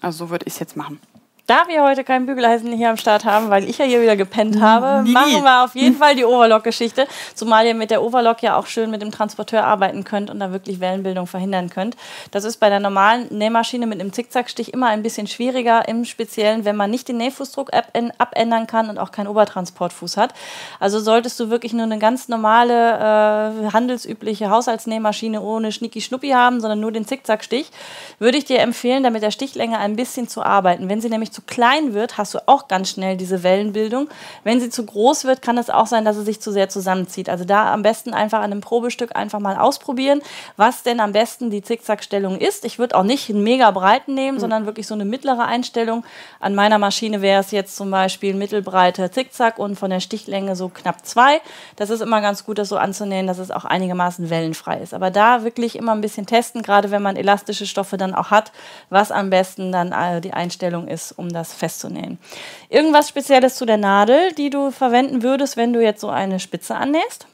So, 0.00 0.06
also 0.06 0.24
so 0.26 0.30
würde 0.30 0.46
ich 0.46 0.54
es 0.54 0.58
jetzt 0.60 0.76
machen. 0.76 1.00
Da 1.46 1.68
wir 1.68 1.84
heute 1.84 2.02
kein 2.02 2.26
Bügeleisen 2.26 2.72
hier 2.72 2.90
am 2.90 2.96
Start 2.96 3.24
haben, 3.24 3.50
weil 3.50 3.70
ich 3.70 3.78
ja 3.78 3.84
hier 3.84 4.02
wieder 4.02 4.16
gepennt 4.16 4.60
habe, 4.60 5.04
Nie. 5.04 5.12
machen 5.12 5.44
wir 5.44 5.62
auf 5.62 5.76
jeden 5.76 5.94
Fall 5.96 6.16
die 6.16 6.24
Overlock-Geschichte. 6.24 7.06
Zumal 7.36 7.64
ihr 7.66 7.74
mit 7.74 7.92
der 7.92 8.02
Overlock 8.02 8.42
ja 8.42 8.56
auch 8.56 8.66
schön 8.66 8.90
mit 8.90 9.00
dem 9.00 9.12
Transporteur 9.12 9.64
arbeiten 9.64 10.02
könnt 10.02 10.28
und 10.28 10.40
da 10.40 10.50
wirklich 10.50 10.80
Wellenbildung 10.80 11.28
verhindern 11.28 11.70
könnt. 11.70 11.96
Das 12.32 12.42
ist 12.42 12.56
bei 12.56 12.68
der 12.68 12.80
normalen 12.80 13.28
Nähmaschine 13.30 13.86
mit 13.86 14.00
einem 14.00 14.12
Zickzackstich 14.12 14.72
immer 14.72 14.88
ein 14.88 15.04
bisschen 15.04 15.28
schwieriger, 15.28 15.86
im 15.86 16.04
Speziellen, 16.04 16.64
wenn 16.64 16.74
man 16.74 16.90
nicht 16.90 17.06
den 17.06 17.18
Nähfußdruck 17.18 17.70
abändern 17.72 18.66
kann 18.66 18.90
und 18.90 18.98
auch 18.98 19.12
keinen 19.12 19.28
Obertransportfuß 19.28 20.16
hat. 20.16 20.34
Also 20.80 20.98
solltest 20.98 21.38
du 21.38 21.48
wirklich 21.48 21.72
nur 21.72 21.84
eine 21.84 22.00
ganz 22.00 22.26
normale, 22.26 23.68
äh, 23.68 23.72
handelsübliche 23.72 24.50
Haushaltsnähmaschine 24.50 25.40
ohne 25.40 25.70
Schnicki-Schnuppi 25.70 26.30
haben, 26.30 26.60
sondern 26.60 26.80
nur 26.80 26.90
den 26.90 27.06
Zickzackstich, 27.06 27.70
würde 28.18 28.36
ich 28.36 28.46
dir 28.46 28.58
empfehlen, 28.58 29.04
damit 29.04 29.22
der 29.22 29.30
Stichlänge 29.30 29.78
ein 29.78 29.94
bisschen 29.94 30.26
zu 30.26 30.42
arbeiten. 30.42 30.88
Wenn 30.88 31.00
sie 31.00 31.08
nämlich 31.08 31.35
zu 31.36 31.42
klein 31.42 31.92
wird, 31.92 32.16
hast 32.16 32.32
du 32.32 32.38
auch 32.48 32.66
ganz 32.66 32.88
schnell 32.88 33.18
diese 33.18 33.42
Wellenbildung. 33.42 34.08
Wenn 34.42 34.58
sie 34.58 34.70
zu 34.70 34.86
groß 34.86 35.26
wird, 35.26 35.42
kann 35.42 35.58
es 35.58 35.68
auch 35.68 35.86
sein, 35.86 36.06
dass 36.06 36.16
sie 36.16 36.24
sich 36.24 36.40
zu 36.40 36.50
sehr 36.50 36.70
zusammenzieht. 36.70 37.28
Also 37.28 37.44
da 37.44 37.74
am 37.74 37.82
besten 37.82 38.14
einfach 38.14 38.38
an 38.38 38.52
einem 38.52 38.62
Probestück 38.62 39.14
einfach 39.14 39.38
mal 39.38 39.56
ausprobieren, 39.56 40.22
was 40.56 40.82
denn 40.82 40.98
am 40.98 41.12
besten 41.12 41.50
die 41.50 41.60
Zickzackstellung 41.60 42.38
ist. 42.38 42.64
Ich 42.64 42.78
würde 42.78 42.96
auch 42.96 43.02
nicht 43.02 43.28
einen 43.28 43.42
mega 43.42 43.70
breiten 43.70 44.14
nehmen, 44.14 44.38
mhm. 44.38 44.40
sondern 44.40 44.64
wirklich 44.64 44.86
so 44.86 44.94
eine 44.94 45.04
mittlere 45.04 45.44
Einstellung. 45.44 46.04
An 46.40 46.54
meiner 46.54 46.78
Maschine 46.78 47.20
wäre 47.20 47.40
es 47.40 47.50
jetzt 47.50 47.76
zum 47.76 47.90
Beispiel 47.90 48.32
mittelbreite 48.32 49.10
Zickzack 49.10 49.58
und 49.58 49.76
von 49.76 49.90
der 49.90 50.00
Stichlänge 50.00 50.56
so 50.56 50.70
knapp 50.70 51.04
zwei. 51.04 51.42
Das 51.76 51.90
ist 51.90 52.00
immer 52.00 52.22
ganz 52.22 52.46
gut, 52.46 52.56
das 52.56 52.70
so 52.70 52.78
anzunähen, 52.78 53.26
dass 53.26 53.36
es 53.36 53.50
auch 53.50 53.66
einigermaßen 53.66 54.30
wellenfrei 54.30 54.78
ist. 54.78 54.94
Aber 54.94 55.10
da 55.10 55.44
wirklich 55.44 55.76
immer 55.76 55.92
ein 55.92 56.00
bisschen 56.00 56.24
testen, 56.24 56.62
gerade 56.62 56.90
wenn 56.90 57.02
man 57.02 57.16
elastische 57.16 57.66
Stoffe 57.66 57.98
dann 57.98 58.14
auch 58.14 58.30
hat, 58.30 58.52
was 58.88 59.12
am 59.12 59.28
besten 59.28 59.70
dann 59.70 59.92
äh, 59.92 60.22
die 60.22 60.32
Einstellung 60.32 60.88
ist, 60.88 61.12
um 61.12 61.25
um 61.26 61.32
das 61.32 61.52
festzunähen. 61.52 62.18
Irgendwas 62.68 63.08
Spezielles 63.08 63.56
zu 63.56 63.66
der 63.66 63.76
Nadel, 63.76 64.32
die 64.32 64.50
du 64.50 64.70
verwenden 64.70 65.22
würdest, 65.22 65.56
wenn 65.56 65.72
du 65.72 65.82
jetzt 65.82 66.00
so 66.00 66.08
eine 66.08 66.40
Spitze 66.40 66.76
annähst? 66.76 67.26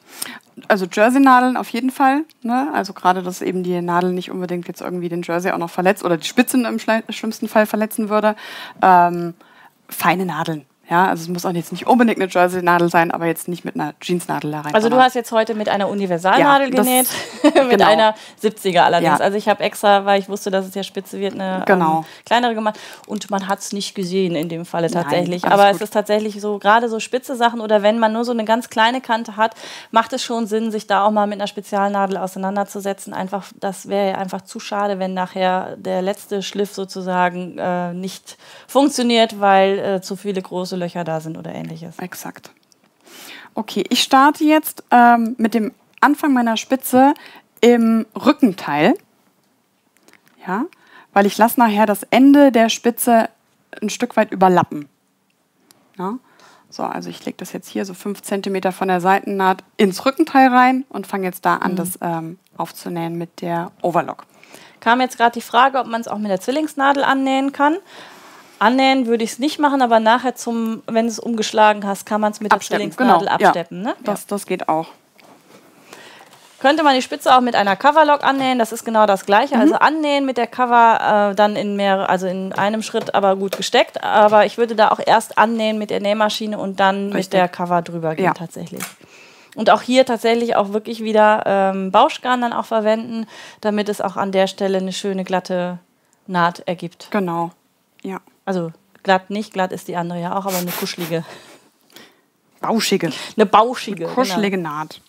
Also 0.68 0.86
Jersey-Nadeln 0.90 1.56
auf 1.56 1.68
jeden 1.70 1.90
Fall. 1.90 2.24
Ne? 2.42 2.70
Also 2.72 2.92
gerade, 2.92 3.22
dass 3.22 3.42
eben 3.42 3.62
die 3.62 3.80
Nadel 3.80 4.12
nicht 4.12 4.30
unbedingt 4.30 4.68
jetzt 4.68 4.80
irgendwie 4.80 5.08
den 5.08 5.22
Jersey 5.22 5.52
auch 5.52 5.58
noch 5.58 5.70
verletzt 5.70 6.04
oder 6.04 6.16
die 6.16 6.26
Spitzen 6.26 6.64
im 6.64 6.78
schlimmsten 6.78 7.48
Fall 7.48 7.66
verletzen 7.66 8.08
würde. 8.08 8.36
Ähm, 8.82 9.34
feine 9.88 10.26
Nadeln. 10.26 10.66
Ja, 10.92 11.06
also 11.06 11.22
es 11.22 11.28
muss 11.30 11.46
auch 11.46 11.52
jetzt 11.52 11.72
nicht 11.72 11.86
unbedingt 11.86 12.20
eine 12.20 12.28
Jersey-Nadel 12.30 12.90
sein, 12.90 13.12
aber 13.12 13.24
jetzt 13.24 13.48
nicht 13.48 13.64
mit 13.64 13.76
einer 13.76 13.94
Jeans-Nadel 13.98 14.50
da 14.50 14.60
rein. 14.60 14.74
Also 14.74 14.90
du 14.90 14.96
hast 14.96 15.14
jetzt 15.14 15.32
heute 15.32 15.54
mit 15.54 15.70
einer 15.70 15.88
Universalnadel 15.88 16.68
ja, 16.68 16.82
genäht, 16.82 17.06
mit 17.42 17.70
genau. 17.70 17.86
einer 17.86 18.14
70er 18.42 18.80
allerdings. 18.80 19.18
Ja. 19.18 19.24
Also 19.24 19.38
ich 19.38 19.48
habe 19.48 19.64
extra, 19.64 20.04
weil 20.04 20.20
ich 20.20 20.28
wusste, 20.28 20.50
dass 20.50 20.66
es 20.66 20.74
ja 20.74 20.82
spitze 20.82 21.18
wird, 21.18 21.32
eine 21.32 21.60
ähm, 21.60 21.64
genau. 21.64 21.98
ähm, 22.00 22.04
kleinere 22.26 22.54
gemacht. 22.54 22.78
Und 23.06 23.30
man 23.30 23.48
hat 23.48 23.60
es 23.60 23.72
nicht 23.72 23.94
gesehen 23.94 24.34
in 24.34 24.50
dem 24.50 24.66
Falle 24.66 24.90
tatsächlich. 24.90 25.44
Nein, 25.44 25.52
aber 25.52 25.68
gut. 25.68 25.76
es 25.76 25.80
ist 25.80 25.94
tatsächlich 25.94 26.38
so, 26.42 26.58
gerade 26.58 26.90
so 26.90 27.00
spitze 27.00 27.36
Sachen 27.36 27.62
oder 27.62 27.82
wenn 27.82 27.98
man 27.98 28.12
nur 28.12 28.26
so 28.26 28.32
eine 28.32 28.44
ganz 28.44 28.68
kleine 28.68 29.00
Kante 29.00 29.38
hat, 29.38 29.54
macht 29.92 30.12
es 30.12 30.22
schon 30.22 30.46
Sinn, 30.46 30.70
sich 30.70 30.86
da 30.86 31.06
auch 31.06 31.10
mal 31.10 31.26
mit 31.26 31.40
einer 31.40 31.46
Spezialnadel 31.46 32.18
auseinanderzusetzen. 32.18 33.14
Einfach, 33.14 33.46
das 33.58 33.88
wäre 33.88 34.10
ja 34.10 34.18
einfach 34.18 34.42
zu 34.42 34.60
schade, 34.60 34.98
wenn 34.98 35.14
nachher 35.14 35.74
der 35.78 36.02
letzte 36.02 36.42
Schliff 36.42 36.74
sozusagen 36.74 37.56
äh, 37.56 37.94
nicht 37.94 38.36
funktioniert, 38.66 39.40
weil 39.40 39.78
äh, 39.78 40.00
zu 40.02 40.16
viele 40.16 40.42
große 40.42 40.81
Löcher 40.82 41.04
da 41.04 41.20
sind 41.20 41.38
oder 41.38 41.54
ähnliches. 41.54 41.98
Exakt. 41.98 42.50
Okay, 43.54 43.84
ich 43.88 44.02
starte 44.02 44.44
jetzt 44.44 44.84
ähm, 44.90 45.34
mit 45.38 45.54
dem 45.54 45.72
Anfang 46.00 46.32
meiner 46.32 46.56
Spitze 46.56 47.14
im 47.60 48.06
Rückenteil. 48.14 48.94
Ja, 50.46 50.64
weil 51.12 51.26
ich 51.26 51.38
lasse 51.38 51.60
nachher 51.60 51.86
das 51.86 52.02
Ende 52.04 52.50
der 52.50 52.68
Spitze 52.68 53.28
ein 53.80 53.90
Stück 53.90 54.16
weit 54.16 54.32
überlappen. 54.32 54.88
Ja? 55.98 56.18
So, 56.68 56.84
also 56.84 57.10
ich 57.10 57.24
lege 57.24 57.36
das 57.36 57.52
jetzt 57.52 57.68
hier 57.68 57.84
so 57.84 57.94
fünf 57.94 58.22
Zentimeter 58.22 58.72
von 58.72 58.88
der 58.88 59.00
Seitennaht 59.00 59.62
ins 59.76 60.04
Rückenteil 60.06 60.48
rein 60.48 60.84
und 60.88 61.06
fange 61.06 61.26
jetzt 61.26 61.44
da 61.44 61.56
an, 61.56 61.72
mhm. 61.72 61.76
das 61.76 61.98
ähm, 62.00 62.38
aufzunähen 62.56 63.16
mit 63.18 63.42
der 63.42 63.72
Overlock. 63.82 64.24
Kam 64.80 65.00
jetzt 65.00 65.16
gerade 65.16 65.32
die 65.32 65.42
Frage, 65.42 65.78
ob 65.78 65.86
man 65.86 66.00
es 66.00 66.08
auch 66.08 66.18
mit 66.18 66.30
der 66.30 66.40
Zwillingsnadel 66.40 67.04
annähen 67.04 67.52
kann. 67.52 67.76
Annähen 68.62 69.06
würde 69.06 69.24
ich 69.24 69.32
es 69.32 69.38
nicht 69.38 69.58
machen, 69.58 69.82
aber 69.82 69.98
nachher, 69.98 70.36
zum, 70.36 70.82
wenn 70.86 71.06
du 71.06 71.10
es 71.10 71.18
umgeschlagen 71.18 71.84
hast, 71.86 72.06
kann 72.06 72.20
man 72.20 72.30
es 72.30 72.40
mit 72.40 72.52
absteppen, 72.52 72.90
der 72.90 72.96
Zwillingsnadel 72.96 73.28
genau. 73.28 73.48
absteppen. 73.48 73.78
Ja, 73.82 73.88
ne? 73.88 73.96
das, 74.04 74.26
das 74.26 74.46
geht 74.46 74.68
auch. 74.68 74.86
Könnte 76.60 76.84
man 76.84 76.94
die 76.94 77.02
Spitze 77.02 77.34
auch 77.34 77.40
mit 77.40 77.56
einer 77.56 77.74
Coverlock 77.74 78.22
annähen, 78.22 78.60
das 78.60 78.70
ist 78.70 78.84
genau 78.84 79.04
das 79.04 79.26
gleiche. 79.26 79.56
Also 79.56 79.74
mhm. 79.74 79.80
Also 79.80 79.84
annähen 79.84 80.24
mit 80.24 80.36
der 80.36 80.46
Cover 80.46 81.30
äh, 81.32 81.34
dann 81.34 81.56
in 81.56 81.74
mehr, 81.74 82.08
also 82.08 82.28
in 82.28 82.52
einem 82.52 82.82
Schritt 82.82 83.16
aber 83.16 83.34
gut 83.34 83.56
gesteckt. 83.56 84.04
Aber 84.04 84.46
ich 84.46 84.58
würde 84.58 84.76
da 84.76 84.92
auch 84.92 85.00
erst 85.04 85.38
annähen 85.38 85.76
mit 85.76 85.90
der 85.90 85.98
Nähmaschine 85.98 86.56
und 86.56 86.78
dann 86.78 87.06
Richtig. 87.06 87.16
mit 87.16 87.32
der 87.32 87.48
Cover 87.48 87.82
drüber 87.82 88.14
gehen 88.14 88.26
ja. 88.26 88.32
tatsächlich. 88.32 88.84
Und 89.56 89.70
auch 89.70 89.82
hier 89.82 90.06
tatsächlich 90.06 90.54
auch 90.54 90.72
wirklich 90.72 91.02
wieder 91.02 91.42
ähm, 91.46 91.90
Bauschgarn 91.90 92.40
dann 92.40 92.52
auch 92.52 92.66
verwenden, 92.66 93.26
damit 93.60 93.88
es 93.88 94.00
auch 94.00 94.16
an 94.16 94.30
der 94.30 94.46
Stelle 94.46 94.78
eine 94.78 94.92
schöne 94.92 95.24
glatte 95.24 95.80
Naht 96.28 96.60
ergibt. 96.66 97.08
Genau, 97.10 97.50
ja. 98.04 98.20
Also 98.44 98.72
glatt 99.02 99.30
nicht, 99.30 99.52
glatt 99.52 99.72
ist 99.72 99.88
die 99.88 99.96
andere 99.96 100.20
ja 100.20 100.36
auch, 100.36 100.46
aber 100.46 100.56
eine 100.56 100.70
kuschelige. 100.70 101.24
Bauschige. 102.60 103.12
Eine 103.36 103.46
bauschige. 103.46 104.06
Eine 104.06 104.14
kuschelige 104.14 104.56
genau. 104.56 104.70
Naht. 104.70 105.00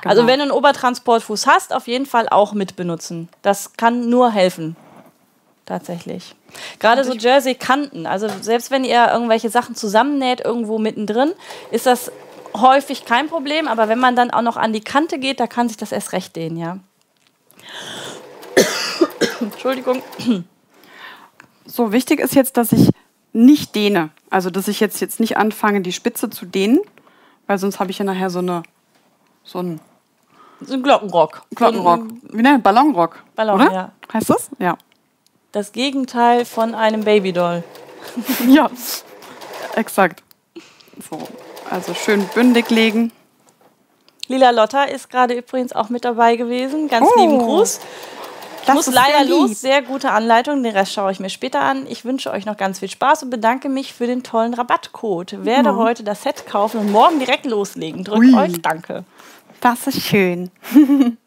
Genau. 0.00 0.10
Also 0.10 0.26
wenn 0.26 0.38
du 0.38 0.42
einen 0.42 0.52
Obertransportfuß 0.52 1.46
hast, 1.46 1.74
auf 1.74 1.86
jeden 1.86 2.06
Fall 2.06 2.28
auch 2.28 2.52
mit 2.52 2.76
benutzen. 2.76 3.28
Das 3.42 3.72
kann 3.74 4.10
nur 4.10 4.30
helfen. 4.30 4.76
Tatsächlich. 5.66 6.34
Gerade 6.78 7.04
so 7.04 7.14
Jersey-Kanten, 7.14 8.06
also 8.06 8.28
selbst 8.28 8.70
wenn 8.70 8.84
ihr 8.84 9.08
irgendwelche 9.10 9.48
Sachen 9.48 9.74
zusammennäht, 9.74 10.40
irgendwo 10.40 10.78
mittendrin, 10.78 11.32
ist 11.70 11.86
das 11.86 12.12
häufig 12.54 13.06
kein 13.06 13.28
Problem, 13.28 13.66
aber 13.66 13.88
wenn 13.88 13.98
man 13.98 14.14
dann 14.14 14.30
auch 14.30 14.42
noch 14.42 14.58
an 14.58 14.72
die 14.72 14.82
Kante 14.82 15.18
geht, 15.18 15.40
da 15.40 15.46
kann 15.46 15.68
sich 15.68 15.78
das 15.78 15.90
erst 15.90 16.12
recht 16.12 16.36
dehnen, 16.36 16.58
ja. 16.58 16.78
Entschuldigung. 19.40 20.02
So, 21.66 21.92
wichtig 21.92 22.20
ist 22.20 22.34
jetzt, 22.34 22.56
dass 22.56 22.72
ich 22.72 22.90
nicht 23.32 23.74
dehne. 23.74 24.10
Also, 24.30 24.50
dass 24.50 24.68
ich 24.68 24.80
jetzt, 24.80 25.00
jetzt 25.00 25.20
nicht 25.20 25.36
anfange, 25.36 25.80
die 25.80 25.92
Spitze 25.92 26.30
zu 26.30 26.46
dehnen, 26.46 26.80
weil 27.46 27.58
sonst 27.58 27.80
habe 27.80 27.90
ich 27.90 27.98
ja 27.98 28.04
nachher 28.04 28.30
so, 28.30 28.40
eine, 28.40 28.62
so 29.42 29.60
ein 29.60 29.80
so 30.60 30.74
ein 30.74 30.82
Glockenrock. 30.82 31.42
Glockenrock. 31.54 32.06
Wie 32.30 32.42
nennt 32.42 32.62
Ballonrock? 32.62 33.22
Ballon, 33.34 33.60
oder? 33.60 33.72
ja. 33.72 33.92
Heißt 34.12 34.30
das? 34.30 34.48
Ja. 34.58 34.76
Das 35.52 35.72
Gegenteil 35.72 36.44
von 36.44 36.74
einem 36.74 37.04
Babydoll. 37.04 37.62
ja, 38.48 38.70
exakt. 39.74 40.22
So, 41.10 41.18
also 41.70 41.94
schön 41.94 42.26
bündig 42.34 42.70
legen. 42.70 43.12
Lila 44.26 44.50
Lotta 44.50 44.84
ist 44.84 45.10
gerade 45.10 45.34
übrigens 45.34 45.72
auch 45.72 45.90
mit 45.90 46.04
dabei 46.04 46.36
gewesen. 46.36 46.88
Ganz 46.88 47.06
oh, 47.06 47.20
lieben 47.20 47.38
Gruß. 47.38 47.80
Ich 48.66 48.74
muss 48.74 48.86
leider 48.86 49.24
los. 49.24 49.60
Sehr 49.60 49.82
gute 49.82 50.10
Anleitung. 50.10 50.62
Den 50.62 50.74
Rest 50.74 50.92
schaue 50.92 51.12
ich 51.12 51.20
mir 51.20 51.30
später 51.30 51.60
an. 51.60 51.86
Ich 51.88 52.04
wünsche 52.04 52.30
euch 52.30 52.46
noch 52.46 52.56
ganz 52.56 52.78
viel 52.78 52.88
Spaß 52.88 53.24
und 53.24 53.30
bedanke 53.30 53.68
mich 53.68 53.92
für 53.92 54.06
den 54.06 54.22
tollen 54.22 54.54
Rabattcode. 54.54 55.44
Werde 55.44 55.70
oh. 55.70 55.76
heute 55.76 56.04
das 56.04 56.22
Set 56.22 56.46
kaufen 56.46 56.80
und 56.80 56.92
morgen 56.92 57.18
direkt 57.18 57.46
loslegen. 57.46 58.04
Drückt 58.04 58.34
euch. 58.34 58.62
Danke. 58.62 59.04
Das 59.60 59.86
ist 59.86 60.02
schön. 60.02 60.50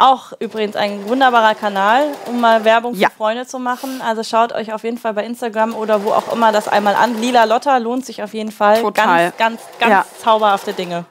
Auch 0.00 0.32
übrigens 0.38 0.76
ein 0.76 1.08
wunderbarer 1.08 1.56
Kanal, 1.56 2.14
um 2.26 2.40
mal 2.40 2.64
Werbung 2.64 2.94
ja. 2.94 3.08
für 3.08 3.16
Freunde 3.16 3.46
zu 3.48 3.58
machen. 3.58 4.00
Also 4.00 4.22
schaut 4.22 4.52
euch 4.52 4.72
auf 4.72 4.84
jeden 4.84 4.96
Fall 4.96 5.12
bei 5.12 5.24
Instagram 5.24 5.74
oder 5.74 6.04
wo 6.04 6.10
auch 6.10 6.32
immer 6.32 6.52
das 6.52 6.68
einmal 6.68 6.94
an. 6.94 7.20
Lila 7.20 7.42
Lotta 7.42 7.78
lohnt 7.78 8.06
sich 8.06 8.22
auf 8.22 8.32
jeden 8.32 8.52
Fall. 8.52 8.80
Total. 8.80 9.32
Ganz, 9.36 9.60
ganz, 9.60 9.60
ganz 9.80 9.90
ja. 9.90 10.06
zauberhafte 10.22 10.72
Dinge. 10.72 11.04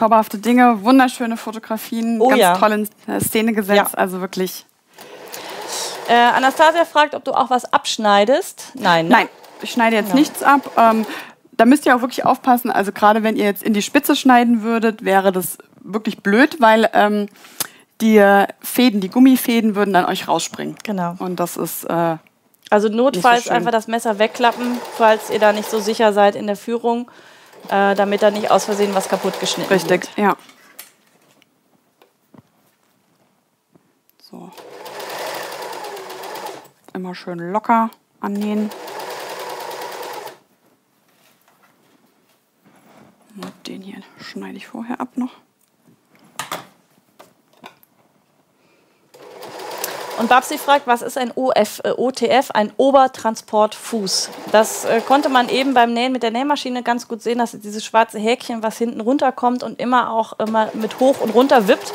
Zauberhafte 0.00 0.38
Dinge, 0.38 0.82
wunderschöne 0.82 1.36
Fotografien, 1.36 2.22
oh, 2.22 2.28
ganz 2.28 2.40
ja. 2.40 2.56
toll 2.56 2.72
in 3.06 3.20
Szene 3.20 3.52
gesetzt. 3.52 3.98
Also 3.98 4.22
wirklich. 4.22 4.64
Äh, 6.08 6.14
Anastasia 6.14 6.86
fragt, 6.86 7.14
ob 7.14 7.22
du 7.24 7.32
auch 7.32 7.50
was 7.50 7.70
abschneidest. 7.70 8.72
Nein. 8.76 9.08
Ne? 9.08 9.12
Nein, 9.12 9.28
ich 9.60 9.72
schneide 9.72 9.96
jetzt 9.96 10.14
nichts 10.14 10.42
ab. 10.42 10.70
Ähm, 10.78 11.04
da 11.52 11.66
müsst 11.66 11.84
ihr 11.84 11.94
auch 11.94 12.00
wirklich 12.00 12.24
aufpassen. 12.24 12.70
Also 12.70 12.92
gerade 12.92 13.22
wenn 13.22 13.36
ihr 13.36 13.44
jetzt 13.44 13.62
in 13.62 13.74
die 13.74 13.82
Spitze 13.82 14.16
schneiden 14.16 14.62
würdet, 14.62 15.04
wäre 15.04 15.32
das 15.32 15.58
wirklich 15.82 16.22
blöd, 16.22 16.62
weil 16.62 16.88
ähm, 16.94 17.26
die 18.00 18.24
Fäden, 18.60 19.02
die 19.02 19.10
Gummifäden 19.10 19.74
würden 19.74 19.92
dann 19.92 20.06
euch 20.06 20.28
rausspringen. 20.28 20.76
Genau. 20.82 21.16
Und 21.18 21.38
das 21.40 21.58
ist 21.58 21.84
äh, 21.84 22.16
also 22.70 22.88
notfalls 22.88 23.44
so 23.44 23.50
einfach 23.50 23.70
das 23.70 23.86
Messer 23.86 24.18
wegklappen, 24.18 24.78
falls 24.96 25.28
ihr 25.28 25.40
da 25.40 25.52
nicht 25.52 25.68
so 25.68 25.78
sicher 25.78 26.14
seid 26.14 26.36
in 26.36 26.46
der 26.46 26.56
Führung, 26.56 27.10
äh, 27.68 27.94
damit 27.94 28.22
da 28.22 28.30
nicht 28.30 28.50
aus 28.50 28.64
Versehen 28.64 28.94
was 28.94 29.08
kaputt 29.08 29.38
geschnitten 29.40 29.72
Richtig, 29.72 29.90
wird. 29.90 30.02
Richtig, 30.02 30.24
ja. 30.24 30.36
So. 34.22 34.50
Immer 36.94 37.14
schön 37.14 37.38
locker 37.38 37.90
annähen. 38.20 38.70
Den 43.66 43.82
hier 43.82 44.02
schneide 44.20 44.56
ich 44.56 44.66
vorher 44.66 45.00
ab 45.00 45.16
noch. 45.16 45.30
Und 50.20 50.28
Babsi 50.28 50.58
fragt, 50.58 50.86
was 50.86 51.00
ist 51.00 51.16
ein 51.16 51.32
OF, 51.34 51.80
äh, 51.82 51.92
OTF, 51.96 52.50
ein 52.50 52.72
Obertransportfuß? 52.76 54.28
Das 54.52 54.84
äh, 54.84 55.00
konnte 55.00 55.30
man 55.30 55.48
eben 55.48 55.72
beim 55.72 55.94
Nähen 55.94 56.12
mit 56.12 56.22
der 56.22 56.30
Nähmaschine 56.30 56.82
ganz 56.82 57.08
gut 57.08 57.22
sehen, 57.22 57.38
dass 57.38 57.52
dieses 57.52 57.82
schwarze 57.82 58.18
Häkchen, 58.18 58.62
was 58.62 58.76
hinten 58.76 59.00
runterkommt 59.00 59.62
und 59.62 59.80
immer 59.80 60.12
auch 60.12 60.38
immer 60.38 60.68
mit 60.74 61.00
hoch 61.00 61.22
und 61.22 61.30
runter 61.30 61.68
wippt, 61.68 61.94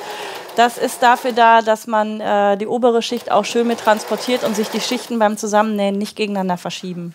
das 0.55 0.79
ist 0.79 1.03
dafür 1.03 1.33
da, 1.33 1.61
dass 1.61 1.85
man 1.85 2.19
äh, 2.19 2.57
die 2.57 2.65
obere 2.65 3.03
Schicht 3.03 3.29
auch 3.29 3.45
schön 3.45 3.67
mit 3.67 3.81
transportiert 3.81 4.43
und 4.43 4.55
sich 4.55 4.69
die 4.69 4.81
Schichten 4.81 5.19
beim 5.19 5.37
Zusammennähen 5.37 5.95
nicht 5.95 6.15
gegeneinander 6.15 6.57
verschieben. 6.57 7.13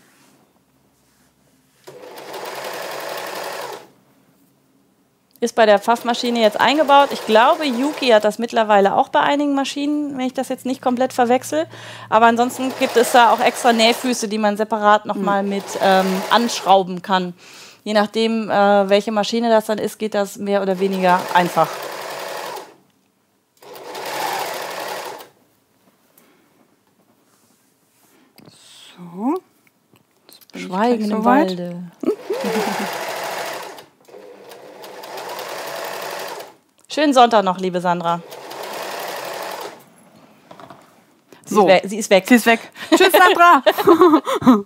Ist 5.40 5.54
bei 5.54 5.64
der 5.64 5.78
Pfaffmaschine 5.78 6.40
jetzt 6.40 6.60
eingebaut. 6.60 7.08
Ich 7.12 7.24
glaube, 7.24 7.64
Yuki 7.64 8.08
hat 8.08 8.24
das 8.24 8.38
mittlerweile 8.38 8.94
auch 8.94 9.08
bei 9.08 9.20
einigen 9.20 9.54
Maschinen, 9.54 10.18
wenn 10.18 10.26
ich 10.26 10.34
das 10.34 10.50
jetzt 10.50 10.66
nicht 10.66 10.82
komplett 10.82 11.14
verwechsel. 11.14 11.66
Aber 12.10 12.26
ansonsten 12.26 12.72
gibt 12.78 12.96
es 12.96 13.12
da 13.12 13.32
auch 13.32 13.40
extra 13.40 13.72
Nähfüße, 13.72 14.28
die 14.28 14.36
man 14.36 14.58
separat 14.58 15.06
nochmal 15.06 15.40
hm. 15.40 15.48
mit 15.48 15.64
ähm, 15.82 16.06
anschrauben 16.30 17.00
kann. 17.00 17.32
Je 17.84 17.94
nachdem, 17.94 18.50
äh, 18.50 18.88
welche 18.90 19.12
Maschine 19.12 19.48
das 19.48 19.64
dann 19.64 19.78
ist, 19.78 19.98
geht 19.98 20.14
das 20.14 20.36
mehr 20.36 20.60
oder 20.60 20.78
weniger 20.78 21.20
einfach. 21.32 21.68
So. 28.98 29.40
Schweigen 30.54 31.10
im 31.10 31.24
Walde. 31.24 31.82
Schönen 36.92 37.14
Sonntag 37.14 37.44
noch, 37.44 37.58
liebe 37.58 37.80
Sandra. 37.80 38.20
Sie 41.44 41.54
so, 41.54 41.68
ist 41.68 41.88
sie 41.88 41.98
ist 41.98 42.10
weg. 42.10 42.24
Sie 42.26 42.34
ist 42.34 42.46
weg. 42.46 42.58
Tschüss, 42.90 43.12
Sandra. 43.12 43.62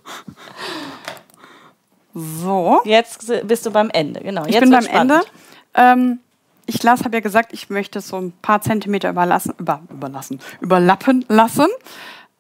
so. 2.14 2.80
Jetzt 2.86 3.30
bist 3.46 3.66
du 3.66 3.70
beim 3.70 3.90
Ende, 3.90 4.20
genau. 4.20 4.46
Ich 4.46 4.58
bin 4.58 4.70
beim 4.70 4.84
spannend. 4.84 5.12
Ende. 5.12 5.26
Ähm, 5.74 6.20
ich 6.64 6.82
habe 6.86 7.14
ja 7.14 7.20
gesagt, 7.20 7.52
ich 7.52 7.68
möchte 7.68 8.00
so 8.00 8.16
ein 8.16 8.32
paar 8.40 8.62
Zentimeter 8.62 9.10
überlassen, 9.10 9.52
über, 9.58 9.82
überlassen, 9.90 10.40
überlappen 10.62 11.26
lassen. 11.28 11.68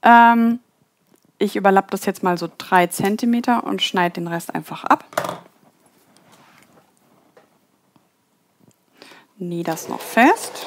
Ähm, 0.02 0.60
ich 1.36 1.56
überlappe 1.56 1.88
das 1.90 2.06
jetzt 2.06 2.22
mal 2.22 2.38
so 2.38 2.48
drei 2.56 2.86
Zentimeter 2.86 3.64
und 3.64 3.82
schneide 3.82 4.14
den 4.14 4.28
Rest 4.28 4.54
einfach 4.54 4.84
ab. 4.84 5.04
Nähe 9.38 9.64
das 9.64 9.88
noch 9.88 10.00
fest. 10.00 10.66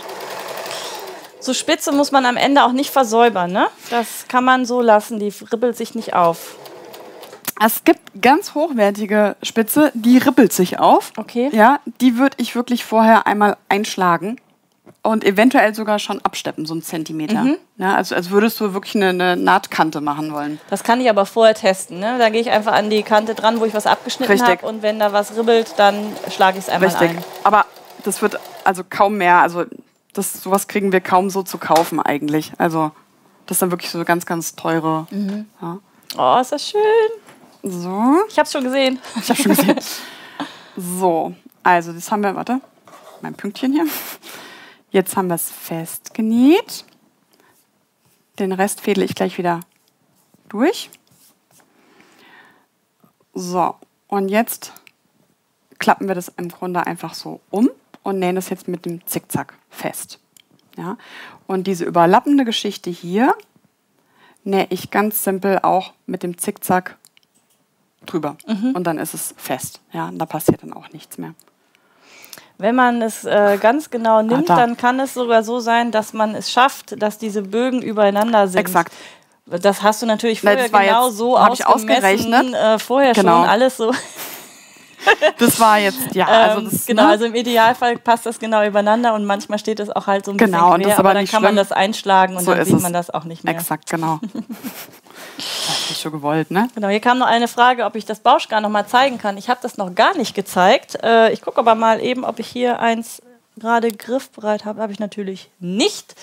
So 1.40 1.54
Spitze 1.54 1.92
muss 1.92 2.12
man 2.12 2.26
am 2.26 2.36
Ende 2.36 2.64
auch 2.64 2.72
nicht 2.72 2.90
versäubern, 2.90 3.52
ne? 3.52 3.68
Das 3.90 4.28
kann 4.28 4.44
man 4.44 4.66
so 4.66 4.82
lassen, 4.82 5.20
die 5.20 5.32
ribbelt 5.52 5.78
sich 5.78 5.96
nicht 5.96 6.14
auf. 6.14 6.56
Es 7.64 7.84
gibt 7.84 8.22
ganz 8.22 8.54
hochwertige 8.54 9.36
Spitze, 9.42 9.92
die 9.94 10.18
ribbelt 10.18 10.54
sich 10.54 10.80
auf. 10.80 11.12
Okay. 11.18 11.50
Ja, 11.54 11.80
die 12.02 12.18
würde 12.18 12.36
ich 12.40 12.56
wirklich 12.56 12.86
vorher 12.86 13.26
einmal 13.26 13.58
einschlagen 13.70 14.40
und 15.02 15.24
eventuell 15.24 15.74
sogar 15.74 16.00
schon 16.00 16.22
absteppen, 16.22 16.66
so 16.66 16.74
einen 16.74 16.84
Zentimeter. 16.84 17.44
Mhm. 17.44 17.58
Ja, 17.78 17.96
also 17.96 18.14
als 18.14 18.30
würdest 18.30 18.60
du 18.60 18.74
wirklich 18.74 18.96
eine, 18.96 19.10
eine, 19.10 19.38
Nahtkante 19.38 20.02
machen 20.02 20.34
wollen. 20.34 20.60
Das 20.70 20.84
kann 20.84 21.00
ich 21.00 21.10
aber 21.10 21.26
vorher 21.26 21.56
testen. 21.56 22.00
Ne? 22.00 22.18
Da 22.20 22.30
gehe 22.30 22.42
ich 22.42 22.52
einfach 22.52 22.74
an 22.74 22.90
die 22.90 23.04
Kante 23.04 23.34
dran, 23.34 23.60
wo 23.60 23.66
ich 23.66 23.74
was 23.74 23.88
abgeschnitten 23.88 24.42
habe 24.42 24.66
und 24.66 24.82
wenn 24.82 25.00
da 25.00 25.14
was 25.14 25.36
ribbelt, 25.38 25.74
dann 25.78 25.96
schlage 26.30 26.58
ich 26.58 26.66
es 26.66 26.70
einmal 26.70 26.90
Richtig. 26.90 27.12
ein. 27.12 27.24
Aber 27.44 27.66
das 28.08 28.22
wird 28.22 28.40
also 28.64 28.84
kaum 28.90 29.18
mehr, 29.18 29.42
also 29.42 29.66
das, 30.14 30.42
sowas 30.42 30.68
kriegen 30.68 30.92
wir 30.92 31.02
kaum 31.02 31.30
so 31.30 31.44
zu 31.44 31.58
kaufen 31.58 32.00
eigentlich. 32.00 32.54
Also 32.58 32.92
das 33.46 33.56
ist 33.56 33.62
dann 33.62 33.72
wirklich 33.72 33.92
so 33.92 34.04
ganz, 34.04 34.26
ganz 34.26 34.56
teure. 34.56 35.08
Mhm. 35.12 35.46
Ja. 35.62 35.80
Oh, 36.18 36.42
ist 36.42 36.52
das 36.52 36.70
schön. 36.70 36.82
So. 37.64 38.24
Ich 38.30 38.40
hab's 38.40 38.52
schon 38.52 38.64
gesehen. 38.64 39.00
Ich 39.16 39.30
hab's 39.30 39.42
schon 39.42 39.56
gesehen. 39.56 39.80
so, 40.78 41.36
also 41.64 41.92
das 41.92 42.10
haben 42.10 42.24
wir, 42.24 42.36
warte, 42.36 42.62
mein 43.22 43.36
Pünktchen 43.36 43.74
hier. 43.74 43.86
Jetzt 44.90 45.18
haben 45.18 45.28
wir 45.28 45.36
es 45.36 45.52
festgenäht. 45.52 46.86
Den 48.40 48.54
Rest 48.54 48.82
fädle 48.82 49.04
ich 49.04 49.16
gleich 49.16 49.38
wieder 49.38 49.60
durch. 50.48 50.90
So, 53.34 53.76
und 54.08 54.30
jetzt 54.30 54.74
klappen 55.78 56.08
wir 56.08 56.16
das 56.16 56.32
im 56.38 56.50
Grunde 56.50 56.88
einfach 56.88 57.14
so 57.14 57.42
um 57.50 57.70
und 58.08 58.20
nähen 58.20 58.36
das 58.36 58.50
jetzt 58.50 58.70
mit 58.70 58.86
dem 58.86 59.06
Zickzack 59.06 59.54
fest. 59.70 60.20
Ja? 60.78 60.98
Und 61.46 61.68
diese 61.68 61.84
überlappende 61.84 62.46
Geschichte 62.46 62.90
hier 62.90 63.36
nähe 64.46 64.66
ich 64.70 64.92
ganz 64.92 65.26
simpel 65.26 65.60
auch 65.62 65.94
mit 66.06 66.24
dem 66.24 66.38
Zickzack 66.38 66.96
drüber. 68.06 68.38
Mhm. 68.48 68.72
Und 68.76 68.86
dann 68.86 68.98
ist 68.98 69.14
es 69.14 69.36
fest. 69.38 69.82
Ja? 69.92 70.08
Und 70.08 70.20
da 70.20 70.26
passiert 70.26 70.64
dann 70.64 70.72
auch 70.72 70.90
nichts 70.92 71.18
mehr. 71.18 71.34
Wenn 72.58 72.76
man 72.76 73.02
es 73.02 73.26
äh, 73.26 73.58
ganz 73.62 73.90
genau 73.90 74.22
nimmt, 74.22 74.50
ah, 74.50 74.56
da. 74.56 74.62
dann 74.62 74.78
kann 74.78 75.02
es 75.02 75.14
sogar 75.14 75.44
so 75.44 75.60
sein, 75.60 75.92
dass 75.92 76.14
man 76.14 76.34
es 76.34 76.50
schafft, 76.50 77.02
dass 77.02 77.18
diese 77.18 77.42
Bögen 77.42 77.82
übereinander 77.82 78.48
sind. 78.48 78.62
Exakt. 78.62 78.94
Das 79.46 79.84
hast 79.84 80.02
du 80.02 80.06
natürlich 80.06 80.42
vorher 80.42 80.70
genau 80.70 81.08
jetzt, 81.08 81.18
so 81.18 81.38
ausgerechnet. 81.38 82.54
Äh, 82.54 82.80
vorher 82.80 83.12
genau. 83.12 83.42
schon 83.42 83.50
alles 83.50 83.76
so. 83.76 83.94
Das 85.38 85.60
war 85.60 85.80
jetzt, 85.80 86.16
ja. 86.16 86.26
Also 86.28 86.60
ähm, 86.60 86.70
das, 86.72 86.86
genau, 86.86 87.04
ne? 87.04 87.10
also 87.10 87.26
im 87.26 87.36
Idealfall 87.36 87.98
passt 87.98 88.26
das 88.26 88.40
genau 88.40 88.66
übereinander 88.66 89.14
und 89.14 89.26
manchmal 89.26 89.60
steht 89.60 89.80
es 89.80 89.90
auch 89.90 90.08
halt 90.08 90.26
so 90.26 90.32
ein 90.32 90.38
genau, 90.38 90.72
bisschen 90.72 90.84
quer, 90.84 91.00
aber, 91.00 91.14
dann 91.14 91.26
kann 91.26 91.28
schlimm. 91.28 91.44
man 91.44 91.56
das 91.56 91.72
einschlagen 91.72 92.36
und 92.36 92.44
so 92.44 92.54
dann 92.54 92.66
sieht 92.66 92.82
man 92.82 92.94
das 92.94 93.10
auch 93.10 93.24
nicht 93.24 93.44
mehr. 93.44 93.54
Exakt, 93.54 93.90
genau. 93.90 94.20
das 95.38 95.92
ist 95.92 96.02
schon 96.02 96.12
gewollt, 96.12 96.52
ne? 96.52 96.70
Genau, 96.76 96.88
hier 96.88 97.00
kam 97.00 97.20
noch 97.20 97.28
eine 97.28 97.48
Frage, 97.48 97.86
ob 97.86 97.96
ich 97.96 98.06
das 98.06 98.20
Bauschgar 98.20 98.62
noch 98.62 98.70
mal 98.70 98.88
zeigen 98.88 99.18
kann. 99.18 99.38
Ich 99.38 99.50
habe 99.50 99.60
das 99.62 99.78
noch 99.78 99.94
gar 99.94 100.16
nicht 100.18 100.34
gezeigt. 100.34 100.98
Äh, 101.04 101.32
ich 101.32 101.42
gucke 101.42 101.60
aber 101.60 101.76
mal 101.76 102.02
eben, 102.02 102.24
ob 102.24 102.40
ich 102.40 102.48
hier 102.48 102.80
eins 102.80 103.22
gerade 103.58 103.92
griffbereit 103.92 104.66
habe. 104.66 104.82
Habe 104.82 104.92
ich 104.92 105.00
natürlich 105.00 105.50
nicht. 105.60 106.16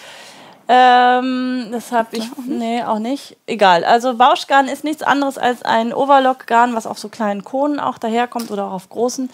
Ähm, 0.69 1.67
das 1.73 1.93
habe 1.93 2.17
ich, 2.17 2.25
auch 2.25 2.45
nee, 2.47 2.83
auch 2.83 2.99
nicht. 2.99 3.37
Egal. 3.47 3.85
Also 3.85 4.15
Bauschgarn 4.15 4.67
ist 4.69 4.85
nichts 4.85 5.03
anderes 5.03 5.37
als 5.37 5.63
ein 5.63 5.93
Overlock-Garn, 5.93 6.75
was 6.75 6.87
auf 6.87 6.99
so 6.99 7.09
kleinen 7.09 7.45
Konen 7.45 7.81
auch 7.81 7.99
daherkommt 7.99 8.51
oder 8.51 8.67
auch 8.67 8.73
auf 8.73 8.89
großen. 8.89 9.31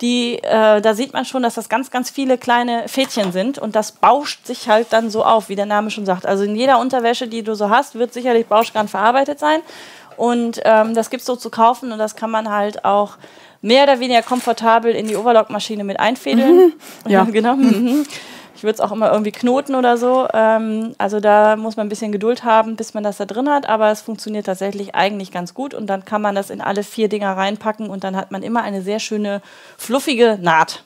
Die, 0.00 0.38
äh, 0.42 0.80
da 0.80 0.94
sieht 0.94 1.12
man 1.12 1.24
schon, 1.24 1.42
dass 1.42 1.54
das 1.54 1.68
ganz, 1.68 1.90
ganz 1.90 2.08
viele 2.08 2.38
kleine 2.38 2.88
Fädchen 2.88 3.32
sind 3.32 3.58
und 3.58 3.76
das 3.76 3.92
bauscht 3.92 4.46
sich 4.46 4.68
halt 4.68 4.92
dann 4.92 5.10
so 5.10 5.24
auf, 5.24 5.48
wie 5.48 5.56
der 5.56 5.66
Name 5.66 5.90
schon 5.90 6.06
sagt. 6.06 6.24
Also 6.24 6.44
in 6.44 6.56
jeder 6.56 6.78
Unterwäsche, 6.78 7.28
die 7.28 7.42
du 7.42 7.54
so 7.54 7.68
hast, 7.68 7.96
wird 7.96 8.14
sicherlich 8.14 8.46
Bauschgarn 8.46 8.88
verarbeitet 8.88 9.38
sein 9.38 9.60
und 10.16 10.60
ähm, 10.64 10.94
das 10.94 11.10
gibt 11.10 11.20
es 11.20 11.26
so 11.26 11.36
zu 11.36 11.50
kaufen 11.50 11.92
und 11.92 11.98
das 11.98 12.16
kann 12.16 12.30
man 12.30 12.48
halt 12.48 12.84
auch 12.84 13.18
mehr 13.62 13.82
oder 13.82 14.00
weniger 14.00 14.22
komfortabel 14.22 14.94
in 14.94 15.06
die 15.06 15.16
Overlock-Maschine 15.16 15.84
mit 15.84 16.00
einfädeln. 16.00 16.72
Mhm. 17.04 17.10
Ja, 17.10 17.24
genau. 17.30 17.56
Mhm. 17.56 18.06
Ich 18.54 18.62
würde 18.62 18.74
es 18.74 18.80
auch 18.80 18.92
immer 18.92 19.10
irgendwie 19.10 19.32
knoten 19.32 19.74
oder 19.74 19.96
so. 19.96 20.28
Ähm, 20.32 20.94
also 20.98 21.20
da 21.20 21.56
muss 21.56 21.76
man 21.76 21.86
ein 21.86 21.88
bisschen 21.88 22.12
Geduld 22.12 22.44
haben, 22.44 22.76
bis 22.76 22.94
man 22.94 23.02
das 23.02 23.16
da 23.16 23.24
drin 23.24 23.48
hat. 23.48 23.68
Aber 23.68 23.90
es 23.90 24.02
funktioniert 24.02 24.46
tatsächlich 24.46 24.94
eigentlich 24.94 25.30
ganz 25.30 25.54
gut. 25.54 25.74
Und 25.74 25.86
dann 25.86 26.04
kann 26.04 26.22
man 26.22 26.34
das 26.34 26.50
in 26.50 26.60
alle 26.60 26.82
vier 26.82 27.08
Dinger 27.08 27.36
reinpacken 27.36 27.88
und 27.88 28.04
dann 28.04 28.16
hat 28.16 28.30
man 28.30 28.42
immer 28.42 28.62
eine 28.62 28.82
sehr 28.82 28.98
schöne, 28.98 29.40
fluffige 29.78 30.38
Naht. 30.40 30.82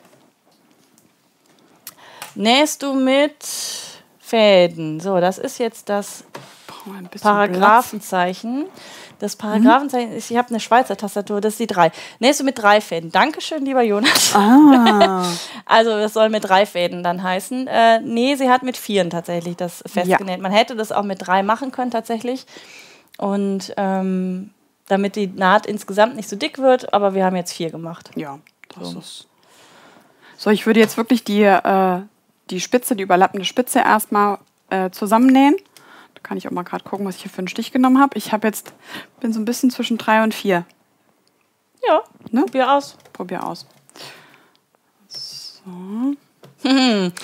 Nähst 2.35 2.83
du 2.83 2.95
mit 2.95 3.45
Fäden? 4.19 5.01
So, 5.01 5.21
das 5.21 5.39
ist 5.39 5.59
jetzt 5.59 5.89
das 5.89 6.25
Paragraphenzeichen. 7.21 8.65
Platz. 8.65 8.83
Das 9.19 9.37
Paragraphenzeichen 9.37 10.13
ist, 10.13 10.31
ich 10.31 10.37
habe 10.37 10.49
eine 10.49 10.61
Schweizer 10.61 10.97
Tastatur, 10.97 11.41
das 11.41 11.55
ist 11.55 11.61
die 11.61 11.67
drei. 11.67 11.93
Nähst 12.19 12.41
du 12.41 12.45
mit 12.45 12.59
drei 12.59 12.81
Fäden. 12.81 13.13
Dankeschön, 13.13 13.65
lieber 13.65 13.83
Jonas. 13.83 14.35
Ah. 14.35 15.25
also 15.67 15.91
das 15.91 16.13
soll 16.13 16.29
mit 16.29 16.45
drei 16.45 16.67
Fäden 16.67 17.03
dann 17.03 17.23
heißen. 17.23 17.67
Äh, 17.67 18.01
nee, 18.01 18.35
sie 18.37 18.51
hat 18.51 18.63
mit 18.63 18.77
vieren 18.77 19.11
tatsächlich 19.11 19.57
das 19.57 19.83
festgenäht. 19.87 20.37
Ja. 20.37 20.43
Man 20.43 20.53
hätte 20.53 20.77
das 20.77 20.93
auch 20.93 21.05
mit 21.05 21.27
drei 21.27 21.43
machen 21.43 21.71
können 21.71 21.91
tatsächlich. 21.91 22.47
Und 23.19 23.73
ähm, 23.77 24.51
damit 24.89 25.17
die 25.17 25.29
Naht 25.29 25.67
insgesamt 25.67 26.17
nicht 26.17 26.29
so 26.29 26.37
dick 26.37 26.59
wird, 26.59 26.93
aber 26.93 27.15
wir 27.15 27.25
haben 27.25 27.37
jetzt 27.37 27.53
vier 27.53 27.71
gemacht. 27.71 28.11
Ja, 28.17 28.39
das 28.77 28.91
so. 28.91 28.99
ist. 28.99 29.27
So, 30.37 30.51
ich 30.51 30.67
würde 30.67 30.81
jetzt 30.81 30.97
wirklich 30.97 31.25
die, 31.25 31.43
äh, 31.43 32.01
die 32.51 32.61
Spitze, 32.61 32.97
die 32.97 33.05
überlappende 33.05 33.45
Spitze 33.45 33.79
erstmal 33.79 34.39
äh, 34.71 34.91
zusammennähen 34.91 35.57
kann 36.25 36.37
ich 36.37 36.49
auch 36.49 36.53
mal 36.53 36.65
gerade 36.65 36.83
gucken, 36.83 37.07
was 37.07 37.17
ich 37.17 37.23
hier 37.23 37.31
für 37.31 37.39
einen 37.39 37.49
Stich 37.49 37.71
genommen 37.71 38.01
habe. 38.01 38.19
Ich 38.19 38.33
habe 38.33 38.49
jetzt, 38.49 38.73
bin 39.21 39.33
so 39.33 39.39
ein 39.39 39.45
bisschen 39.45 39.71
zwischen 39.71 39.99
drei 39.99 40.25
und 40.25 40.35
vier. 40.35 40.65
Ja, 41.87 42.03
ne? 42.33 42.41
probier 42.43 42.73
aus. 42.73 42.97
Probier 43.13 43.47
aus. 43.47 43.67
So. 45.07 46.17
Hm. 46.63 47.13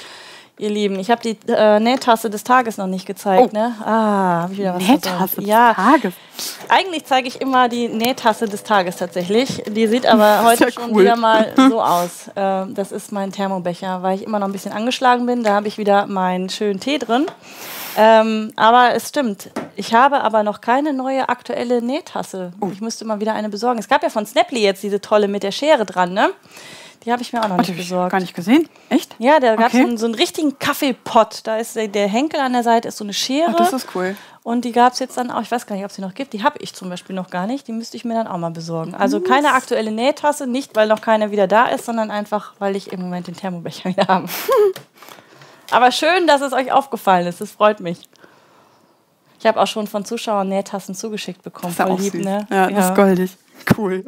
Ihr 0.61 0.69
Lieben, 0.69 0.99
ich 0.99 1.11
habe 1.11 1.23
die 1.23 1.39
äh, 1.51 1.81
Nähtasse 1.81 2.29
des 2.29 2.45
Tages 2.45 2.77
noch 2.77 2.87
nicht 2.87 3.07
gezeigt. 3.07 3.49
Oh. 3.55 3.57
Ne? 3.57 3.75
Ah, 3.83 4.43
habe 4.43 4.53
ich 4.53 4.59
wieder 4.59 4.75
was 4.75 4.87
Nähtasse 4.87 5.37
des 5.37 5.47
ja. 5.47 5.73
Tages? 5.73 6.13
Eigentlich 6.69 7.07
zeige 7.07 7.29
ich 7.29 7.41
immer 7.41 7.71
die 7.71 7.89
Nähtasse 7.89 8.47
des 8.47 8.63
Tages 8.63 8.97
tatsächlich. 8.97 9.63
Die 9.67 9.87
sieht 9.87 10.05
aber 10.05 10.43
heute 10.45 10.65
ja 10.65 10.71
schon 10.71 10.91
cool. 10.91 11.01
wieder 11.01 11.17
mal 11.17 11.55
so 11.71 11.81
aus. 11.81 12.29
Äh, 12.35 12.67
das 12.75 12.93
ist 12.93 13.11
mein 13.11 13.33
Thermobecher, 13.33 14.03
weil 14.03 14.17
ich 14.17 14.23
immer 14.23 14.39
noch 14.39 14.49
ein 14.49 14.53
bisschen 14.53 14.73
angeschlagen 14.73 15.25
bin. 15.25 15.45
Da 15.45 15.55
habe 15.55 15.67
ich 15.67 15.79
wieder 15.79 16.07
meinen 16.07 16.51
schönen 16.51 16.79
Tee 16.79 16.99
drin. 16.99 17.25
Ähm, 17.97 18.53
aber 18.57 18.95
es 18.95 19.09
stimmt. 19.09 19.51
Ich 19.77 19.95
habe 19.95 20.21
aber 20.21 20.43
noch 20.43 20.61
keine 20.61 20.93
neue 20.93 21.29
aktuelle 21.29 21.83
Nähtasse. 21.83 22.53
Oh. 22.61 22.69
Ich 22.73 22.81
müsste 22.81 23.05
mal 23.05 23.21
wieder 23.21 23.35
eine 23.35 23.49
besorgen. 23.49 23.79
Es 23.79 23.89
gab 23.89 24.03
ja 24.03 24.11
von 24.11 24.27
Snapply 24.27 24.61
jetzt 24.63 24.83
diese 24.83 25.01
tolle 25.01 25.29
mit 25.29 25.43
der 25.43 25.53
Schere 25.53 25.85
dran, 25.85 26.13
ne? 26.13 26.31
Die 27.05 27.13
habe 27.13 27.23
ich 27.23 27.33
mir 27.33 27.43
auch 27.43 27.49
noch 27.49 27.57
nicht 27.57 27.75
besorgt. 27.75 28.09
Ich 28.09 28.13
gar 28.13 28.21
nicht 28.21 28.35
gesehen. 28.35 28.69
Echt? 28.91 29.15
Ja, 29.19 29.41
da 29.41 29.57
gab 29.57 29.73
es 29.73 29.81
okay. 29.81 29.91
so, 29.93 29.97
so, 29.97 30.05
einen 30.05 30.15
richtigen 30.15 30.59
Kaffeepott. 30.59 31.41
Da 31.45 31.57
ist 31.57 31.75
der, 31.77 32.09
Henkel 32.09 32.41
an 32.41 32.53
der 32.53 32.63
Seite 32.63 32.89
ist 32.89 32.99
so 32.99 33.05
eine 33.05 33.15
Schere. 33.15 33.53
Ach, 33.53 33.57
das 33.57 33.73
ist 33.73 33.89
cool. 33.95 34.17
Und 34.43 34.67
die 34.67 34.73
gab 34.73 34.93
es 34.93 34.99
jetzt 34.99 35.17
dann 35.17 35.31
auch, 35.31 35.41
ich 35.41 35.51
weiß 35.51 35.67
gar 35.67 35.77
nicht, 35.77 35.85
ob 35.85 35.91
es 35.91 35.97
sie 35.97 36.03
noch 36.03 36.13
gibt. 36.13 36.35
Die 36.35 36.43
habe 36.43 36.59
ich 36.61 36.75
zum 36.75 36.91
Beispiel 36.91 37.17
noch 37.17 37.31
gar 37.31 37.47
nicht. 37.47 37.67
Die 37.69 37.73
müsste 37.73 37.97
ich 37.97 38.05
mir 38.05 38.15
dann 38.15 38.27
auch 38.27 38.37
mal 38.37 38.51
besorgen. 38.51 38.95
Also 38.95 39.21
keine 39.21 39.55
aktuelle 39.55 39.93
Nähtasse, 39.93 40.47
nicht 40.47 40.77
weil 40.77 40.89
noch 40.89 41.01
keine 41.01 41.31
wieder 41.31 41.47
da 41.47 41.67
ist, 41.69 41.87
sondern 41.87 42.11
einfach, 42.11 42.53
weil 42.59 42.77
ich 42.77 42.93
im 42.93 43.01
Moment 43.01 43.29
den 43.29 43.37
Thermobecher 43.37 43.89
wieder 43.91 44.07
habe. 44.07 44.29
Aber 45.71 45.93
schön, 45.93 46.27
dass 46.27 46.41
es 46.41 46.53
euch 46.53 46.73
aufgefallen 46.73 47.27
ist. 47.27 47.41
Das 47.41 47.53
freut 47.53 47.81
mich. 47.81 48.09
Ich 49.39 49.47
habe 49.47 49.61
auch 49.61 49.67
schon 49.67 49.87
von 49.87 50.05
Zuschauern 50.05 50.49
Nähtassen 50.49 50.95
zugeschickt 50.95 51.43
bekommen. 51.43 51.75
Das 51.77 51.87
ist 51.87 51.93
Voll 51.93 52.01
lieb, 52.03 52.13
süß. 52.13 52.25
ne? 52.25 52.47
Ja, 52.51 52.71
das 52.71 52.87
ist 52.91 52.95
goldig. 52.95 53.37
Cool. 53.77 54.05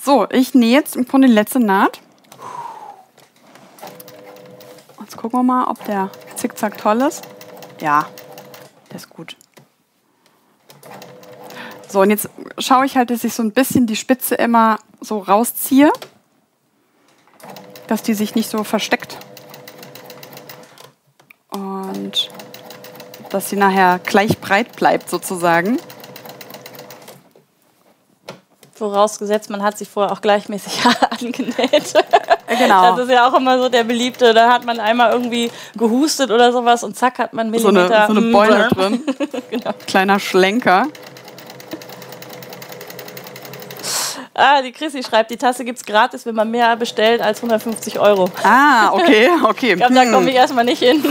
So, 0.00 0.28
ich 0.30 0.54
nähe 0.54 0.72
jetzt 0.72 0.96
im 0.96 1.06
Grunde 1.06 1.28
die 1.28 1.34
letzte 1.34 1.58
Naht. 1.60 2.00
Jetzt 5.00 5.16
gucken 5.16 5.38
wir 5.40 5.42
mal, 5.42 5.64
ob 5.68 5.84
der 5.86 6.10
Zickzack 6.36 6.78
toll 6.78 7.00
ist. 7.02 7.22
Ja, 7.80 8.06
der 8.90 8.96
ist 8.96 9.10
gut. 9.10 9.36
So, 11.88 12.02
und 12.02 12.10
jetzt 12.10 12.28
schaue 12.58 12.84
ich 12.84 12.96
halt, 12.96 13.10
dass 13.10 13.24
ich 13.24 13.32
so 13.32 13.42
ein 13.42 13.52
bisschen 13.52 13.86
die 13.86 13.96
Spitze 13.96 14.34
immer 14.34 14.78
so 15.00 15.18
rausziehe, 15.18 15.90
dass 17.86 18.02
die 18.02 18.14
sich 18.14 18.34
nicht 18.34 18.50
so 18.50 18.62
versteckt. 18.64 19.18
Und 21.50 22.30
dass 23.30 23.50
sie 23.50 23.56
nachher 23.56 23.98
gleich 23.98 24.38
breit 24.38 24.76
bleibt 24.76 25.08
sozusagen. 25.10 25.78
Vorausgesetzt, 28.74 29.50
man 29.50 29.62
hat 29.62 29.76
sie 29.76 29.84
vorher 29.84 30.12
auch 30.12 30.20
gleichmäßig 30.20 30.80
angenäht. 31.10 31.94
Genau. 32.58 32.96
Das 32.96 33.06
ist 33.06 33.10
ja 33.10 33.28
auch 33.28 33.34
immer 33.34 33.58
so 33.58 33.68
der 33.68 33.84
beliebte. 33.84 34.32
Da 34.32 34.52
hat 34.52 34.64
man 34.64 34.78
einmal 34.80 35.12
irgendwie 35.12 35.50
gehustet 35.76 36.30
oder 36.30 36.52
sowas 36.52 36.84
und 36.84 36.96
zack 36.96 37.18
hat 37.18 37.32
man 37.32 37.50
Millimeter. 37.50 37.88
So 37.88 37.94
eine, 37.94 38.06
so 38.06 38.20
eine 38.20 38.32
Beule 38.32 38.68
drin. 38.68 39.04
genau. 39.50 39.70
Kleiner 39.86 40.20
Schlenker. 40.20 40.86
Ah, 44.40 44.62
die 44.62 44.70
Chrissy 44.70 45.02
schreibt, 45.02 45.32
die 45.32 45.36
Tasse 45.36 45.64
gibt 45.64 45.78
es 45.78 45.84
gratis, 45.84 46.24
wenn 46.24 46.36
man 46.36 46.48
mehr 46.48 46.76
bestellt 46.76 47.20
als 47.20 47.38
150 47.38 47.98
Euro. 47.98 48.30
Ah, 48.44 48.90
okay, 48.92 49.28
okay. 49.42 49.72
ich 49.72 49.76
glaube, 49.78 49.94
da 49.94 50.08
komme 50.12 50.30
ich 50.30 50.36
erstmal 50.36 50.64
nicht 50.64 50.78
hin. 50.78 51.02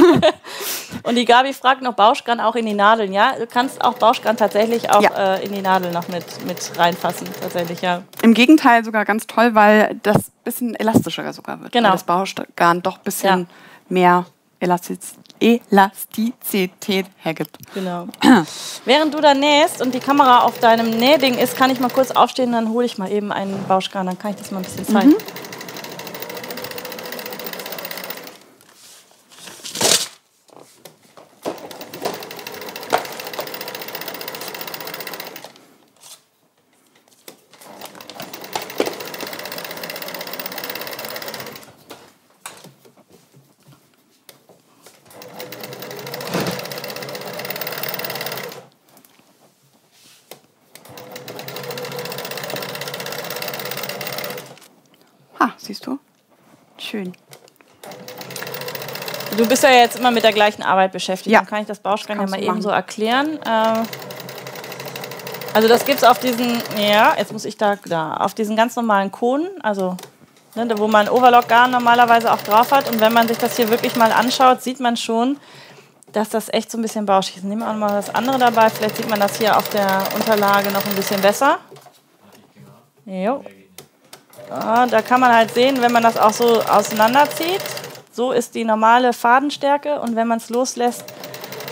Und 1.03 1.15
die 1.15 1.25
Gabi 1.25 1.51
fragt 1.51 1.81
noch 1.81 1.93
Bauschgarn 1.93 2.39
auch 2.39 2.55
in 2.55 2.65
die 2.65 2.73
Nadeln, 2.73 3.11
ja? 3.11 3.33
Du 3.37 3.45
kannst 3.45 3.83
auch 3.83 3.95
Bauschgarn 3.95 4.37
tatsächlich 4.37 4.89
auch 4.91 5.01
ja. 5.01 5.35
äh, 5.35 5.45
in 5.45 5.51
die 5.51 5.61
Nadeln 5.61 5.93
noch 5.93 6.07
mit, 6.07 6.23
mit 6.45 6.71
reinfassen, 6.79 7.27
tatsächlich, 7.41 7.81
ja. 7.81 8.03
Im 8.21 8.33
Gegenteil 8.33 8.85
sogar 8.85 9.03
ganz 9.03 9.27
toll, 9.27 9.53
weil 9.55 9.99
das 10.03 10.15
ein 10.15 10.43
bisschen 10.45 10.75
elastischer 10.75 11.33
sogar 11.33 11.59
wird. 11.61 11.73
Genau. 11.73 11.89
Weil 11.89 11.95
das 11.95 12.05
Bauschgarn 12.05 12.81
doch 12.81 12.95
ein 12.95 13.03
bisschen 13.03 13.39
ja. 13.39 13.45
mehr 13.89 14.25
Elastizität 14.61 15.26
Elastizität 15.39 17.05
hergibt. 17.17 17.57
Genau. 17.73 18.07
Während 18.85 19.13
du 19.13 19.21
da 19.21 19.33
nähst 19.33 19.81
und 19.81 19.93
die 19.93 19.99
Kamera 19.99 20.39
auf 20.39 20.59
deinem 20.59 20.89
Nähding 20.89 21.35
ist, 21.35 21.55
kann 21.57 21.69
ich 21.71 21.79
mal 21.79 21.89
kurz 21.89 22.11
aufstehen, 22.11 22.51
dann 22.51 22.69
hole 22.69 22.85
ich 22.85 22.97
mal 22.97 23.11
eben 23.11 23.31
einen 23.31 23.63
Bauschgarn, 23.67 24.05
dann 24.07 24.17
kann 24.17 24.31
ich 24.31 24.37
das 24.37 24.51
mal 24.51 24.59
ein 24.59 24.63
bisschen 24.63 24.85
zeigen. 24.85 25.09
Mhm. 25.09 25.15
Ah, 55.39 55.51
siehst 55.57 55.85
du? 55.85 55.99
Schön. 56.97 57.13
Du 59.37 59.47
bist 59.47 59.61
ja 59.61 59.69
jetzt 59.69 59.99
immer 59.99 60.09
mit 60.09 60.23
der 60.23 60.33
gleichen 60.33 60.63
Arbeit 60.63 60.91
beschäftigt. 60.91 61.31
Ja. 61.31 61.39
Dann 61.39 61.47
kann 61.47 61.61
ich 61.61 61.67
das 61.67 61.79
Bauschrein 61.79 62.19
ja 62.19 62.25
mal 62.25 62.41
eben 62.41 62.59
so 62.61 62.69
erklären. 62.69 63.39
Äh, 63.45 63.83
also 65.53 65.67
das 65.67 65.85
gibt 65.85 65.99
es 65.99 66.03
auf 66.03 66.17
diesen, 66.17 66.59
ja, 66.75 67.13
jetzt 67.15 67.31
muss 67.31 67.45
ich 67.45 67.55
da, 67.55 67.75
da, 67.85 68.15
auf 68.17 68.33
diesen 68.33 68.55
ganz 68.55 68.75
normalen 68.75 69.11
Kohlen, 69.11 69.47
also 69.61 69.95
ne, 70.55 70.67
wo 70.77 70.87
man 70.87 71.07
Overlock-Garn 71.07 71.69
normalerweise 71.69 72.33
auch 72.33 72.41
drauf 72.41 72.71
hat. 72.71 72.89
Und 72.89 72.99
wenn 72.99 73.13
man 73.13 73.27
sich 73.27 73.37
das 73.37 73.57
hier 73.57 73.69
wirklich 73.69 73.95
mal 73.95 74.11
anschaut, 74.11 74.63
sieht 74.63 74.79
man 74.79 74.97
schon, 74.97 75.37
dass 76.13 76.29
das 76.29 76.51
echt 76.51 76.71
so 76.71 76.79
ein 76.79 76.81
bisschen 76.81 77.05
bauschig 77.05 77.37
ist. 77.37 77.43
Nehmen 77.43 77.61
wir 77.61 77.69
auch 77.69 77.75
mal 77.75 77.89
das 77.89 78.13
andere 78.15 78.39
dabei. 78.39 78.71
Vielleicht 78.71 78.97
sieht 78.97 79.09
man 79.09 79.19
das 79.19 79.37
hier 79.37 79.55
auf 79.55 79.69
der 79.69 80.03
Unterlage 80.15 80.71
noch 80.71 80.83
ein 80.83 80.95
bisschen 80.95 81.21
besser. 81.21 81.59
Jo. 83.05 83.43
Ah, 84.49 84.85
da 84.85 85.01
kann 85.01 85.19
man 85.19 85.33
halt 85.33 85.53
sehen, 85.53 85.81
wenn 85.81 85.91
man 85.91 86.03
das 86.03 86.17
auch 86.17 86.33
so 86.33 86.61
auseinanderzieht. 86.61 87.61
So 88.11 88.31
ist 88.31 88.55
die 88.55 88.63
normale 88.63 89.13
Fadenstärke 89.13 89.99
und 89.99 90.15
wenn 90.15 90.27
man 90.27 90.37
es 90.37 90.49
loslässt, 90.49 91.03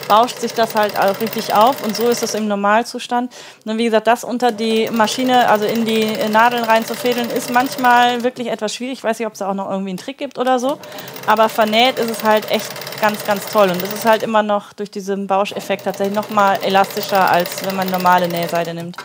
bauscht 0.07 0.39
sich 0.39 0.53
das 0.53 0.76
halt 0.76 0.99
auch 0.99 1.19
richtig 1.19 1.53
auf 1.53 1.84
und 1.84 1.95
so 1.95 2.10
ist 2.10 2.22
es 2.22 2.35
im 2.35 2.47
Normalzustand. 2.47 3.34
Und 3.65 3.77
wie 3.77 3.85
gesagt, 3.85 4.07
das 4.07 4.23
unter 4.23 4.52
die 4.52 4.89
Maschine, 4.91 5.49
also 5.49 5.65
in 5.65 5.85
die 5.85 6.15
Nadeln 6.31 6.64
reinzufädeln, 6.64 7.30
ist 7.30 7.49
manchmal 7.49 8.23
wirklich 8.23 8.47
etwas 8.47 8.76
schwierig. 8.76 8.99
Ich 8.99 9.03
weiß 9.03 9.19
nicht, 9.19 9.26
ob 9.27 9.34
es 9.34 9.39
da 9.39 9.49
auch 9.49 9.56
noch 9.56 9.69
irgendwie 9.69 9.89
einen 9.89 9.97
Trick 9.97 10.18
gibt 10.18 10.38
oder 10.38 10.60
so. 10.60 10.77
Aber 11.26 11.49
vernäht 11.49 11.97
ist 11.97 12.11
es 12.11 12.23
halt 12.23 12.52
echt 12.52 12.69
ganz, 13.02 13.26
ganz 13.26 13.47
toll. 13.47 13.69
Und 13.69 13.81
es 13.81 13.93
ist 13.93 14.06
halt 14.06 14.23
immer 14.23 14.43
noch 14.43 14.73
durch 14.73 14.91
diesen 14.91 15.27
Bauscheffekt 15.27 15.85
tatsächlich 15.85 16.15
noch 16.15 16.30
mal 16.30 16.60
elastischer, 16.64 17.30
als 17.30 17.65
wenn 17.65 17.76
man 17.76 17.89
normale 17.89 18.27
Nähseite 18.27 18.73
nimmt. 18.73 18.97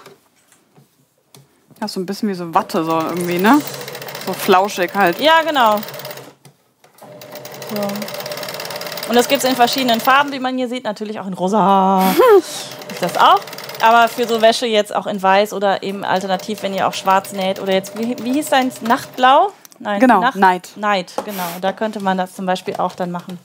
Ja, 1.81 1.89
so 1.89 1.98
ein 2.01 2.07
bisschen 2.07 2.28
wie 2.28 2.35
so 2.35 2.52
Watte, 2.55 2.85
so 2.85 2.98
irgendwie, 2.98 3.39
ne? 3.39 3.61
So 4.27 4.32
flauschig 4.32 4.94
halt. 4.94 5.19
Ja, 5.19 5.43
genau. 5.43 5.77
So. 7.74 7.81
Und 9.09 9.16
das 9.16 9.28
gibt 9.28 9.43
es 9.43 9.48
in 9.48 9.57
verschiedenen 9.57 10.01
Farben, 10.01 10.31
wie 10.32 10.39
man 10.39 10.57
hier 10.57 10.69
sieht. 10.69 10.85
Natürlich 10.85 11.19
auch 11.19 11.27
in 11.27 11.32
rosa. 11.35 12.02
Ist 12.90 13.02
das 13.02 13.16
auch. 13.16 13.40
Aber 13.81 14.09
für 14.09 14.27
so 14.27 14.43
Wäsche 14.43 14.66
jetzt 14.66 14.94
auch 14.94 15.07
in 15.07 15.23
weiß 15.23 15.55
oder 15.55 15.82
eben 15.82 16.05
alternativ, 16.05 16.62
wenn 16.62 16.74
ihr 16.74 16.86
auch 16.86 16.93
schwarz 16.93 17.32
näht. 17.32 17.61
Oder 17.61 17.73
jetzt, 17.73 17.98
wie, 17.98 18.15
wie 18.23 18.35
hieß 18.35 18.51
dein 18.51 18.70
Nachtblau? 18.82 19.52
Nein, 19.78 20.01
Genau, 20.01 20.20
Nacht, 20.20 20.36
Night. 20.36 20.70
Night, 20.77 21.15
genau. 21.24 21.48
Da 21.62 21.73
könnte 21.73 22.01
man 22.01 22.19
das 22.19 22.35
zum 22.35 22.44
Beispiel 22.44 22.77
auch 22.77 22.94
dann 22.94 23.11
machen. 23.11 23.39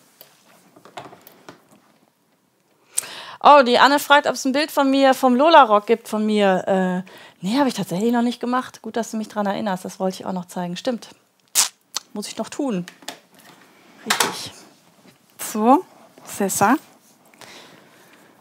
Oh, 3.42 3.62
die 3.64 3.78
Anne 3.78 4.00
fragt, 4.00 4.28
ob 4.28 4.34
es 4.34 4.44
ein 4.44 4.52
Bild 4.52 4.72
von 4.72 4.90
mir 4.90 5.14
vom 5.14 5.36
Lola-Rock 5.36 5.86
gibt 5.86 6.08
von 6.08 6.26
mir. 6.26 7.04
Äh, 7.06 7.10
nee, 7.46 7.60
habe 7.60 7.70
ich 7.70 7.76
tatsächlich 7.76 8.12
noch 8.12 8.24
nicht 8.24 8.40
gemacht. 8.40 8.82
Gut, 8.82 8.98
dass 8.98 9.12
du 9.12 9.18
mich 9.18 9.28
daran 9.28 9.46
erinnerst. 9.46 9.86
Das 9.86 10.00
wollte 10.00 10.16
ich 10.20 10.26
auch 10.26 10.34
noch 10.34 10.46
zeigen. 10.46 10.76
Stimmt. 10.76 11.10
Muss 12.14 12.28
ich 12.28 12.38
noch 12.38 12.50
tun. 12.50 12.86
Richtig. 14.06 14.52
So, 15.38 15.86
Sessa. 16.24 16.76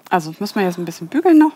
Also, 0.08 0.34
müssen 0.38 0.54
wir 0.56 0.62
jetzt 0.62 0.78
ein 0.78 0.84
bisschen 0.84 1.08
bügeln 1.08 1.38
noch. 1.38 1.52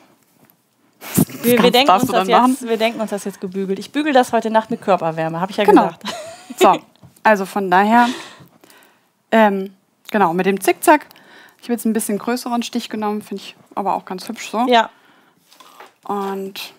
Wir, 1.42 1.62
wir, 1.62 1.70
denken 1.70 1.92
uns 1.92 2.06
das 2.06 2.26
jetzt, 2.26 2.68
wir 2.68 2.76
denken 2.76 3.00
uns 3.00 3.10
das 3.10 3.24
jetzt 3.24 3.40
gebügelt. 3.40 3.78
Ich 3.78 3.92
bügel 3.92 4.12
das 4.12 4.32
heute 4.32 4.50
Nacht 4.50 4.72
mit 4.72 4.82
Körperwärme, 4.82 5.40
habe 5.40 5.52
ich 5.52 5.56
ja 5.56 5.64
Genau. 5.64 5.86
gesagt. 5.86 6.02
So, 6.58 6.80
also 7.22 7.46
von 7.46 7.70
daher, 7.70 8.08
ähm, 9.30 9.72
genau, 10.10 10.34
mit 10.34 10.46
dem 10.46 10.60
Zickzack. 10.60 11.06
Ich 11.58 11.64
habe 11.64 11.74
jetzt 11.74 11.84
ein 11.84 11.92
bisschen 11.92 12.18
größeren 12.18 12.64
Stich 12.64 12.90
genommen, 12.90 13.22
finde 13.22 13.44
ich 13.44 13.54
aber 13.76 13.94
auch 13.94 14.04
ganz 14.04 14.28
hübsch 14.28 14.50
so. 14.50 14.66
Ja, 14.66 14.90
Und 16.02 16.72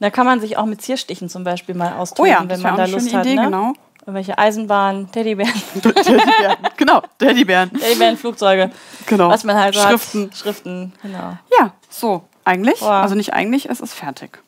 da 0.00 0.10
kann 0.10 0.26
man 0.26 0.40
sich 0.40 0.56
auch 0.56 0.66
mit 0.66 0.80
Zierstichen 0.82 1.28
zum 1.28 1.44
Beispiel 1.44 1.74
mal 1.74 1.94
oh 1.96 2.02
austoben, 2.02 2.30
ja, 2.30 2.44
wenn 2.48 2.60
man 2.60 2.76
da 2.76 2.84
eine 2.84 2.92
Lust 2.92 3.12
hat. 3.12 3.26
Idee, 3.26 3.34
ne? 3.36 3.44
genau. 3.44 3.72
Irgendwelche 4.00 4.38
Eisenbahnen, 4.38 5.10
Teddybären, 5.12 5.52
Teddybären, 5.82 6.56
genau, 6.78 7.02
Teddybären. 7.18 7.70
Teddybären, 7.72 8.16
Flugzeuge, 8.16 8.70
Genau. 9.06 9.28
was 9.28 9.44
man 9.44 9.56
halt 9.56 9.74
so 9.74 9.80
Schriften. 9.82 10.30
hat. 10.30 10.36
Schriften, 10.38 10.92
genau. 11.02 11.36
Ja, 11.58 11.72
so, 11.90 12.22
eigentlich. 12.44 12.80
Wow. 12.80 12.88
Also 12.88 13.14
nicht 13.16 13.34
eigentlich, 13.34 13.68
es 13.68 13.80
ist 13.80 13.92
fertig. 13.92 14.38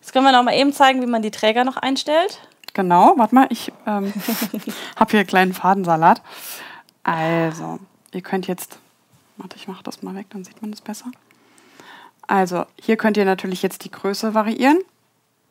Jetzt 0.00 0.12
können 0.12 0.24
wir 0.24 0.32
noch 0.32 0.42
mal 0.42 0.54
eben 0.54 0.72
zeigen, 0.72 1.02
wie 1.02 1.06
man 1.06 1.22
die 1.22 1.30
Träger 1.30 1.62
noch 1.62 1.76
einstellt. 1.76 2.40
Genau, 2.74 3.14
warte 3.16 3.34
mal, 3.34 3.46
ich 3.50 3.72
ähm, 3.86 4.12
habe 4.96 5.10
hier 5.10 5.20
einen 5.20 5.26
kleinen 5.28 5.52
Fadensalat. 5.54 6.22
Also, 7.04 7.78
ihr 8.12 8.22
könnt 8.22 8.46
jetzt, 8.48 8.78
warte, 9.36 9.56
ich 9.56 9.68
mache 9.68 9.82
das 9.84 10.02
mal 10.02 10.14
weg, 10.16 10.26
dann 10.30 10.42
sieht 10.44 10.60
man 10.62 10.70
das 10.72 10.80
besser. 10.80 11.06
Also, 12.30 12.64
hier 12.80 12.96
könnt 12.96 13.16
ihr 13.16 13.24
natürlich 13.24 13.60
jetzt 13.60 13.82
die 13.84 13.90
Größe 13.90 14.34
variieren. 14.34 14.78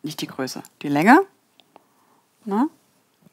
Nicht 0.01 0.21
die 0.21 0.27
Größe, 0.27 0.63
die 0.81 0.87
Länge. 0.87 1.19
Ne? 2.45 2.69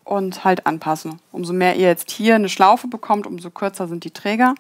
Und 0.03 0.43
halt 0.45 0.67
anpassen. 0.67 1.21
Umso 1.31 1.53
mehr 1.53 1.77
ihr 1.77 1.87
jetzt 1.87 2.11
hier 2.11 2.35
eine 2.35 2.49
Schlaufe 2.49 2.89
bekommt, 2.89 3.25
umso 3.25 3.51
kürzer 3.51 3.87
sind 3.87 4.03
die 4.03 4.11
Träger. 4.11 4.57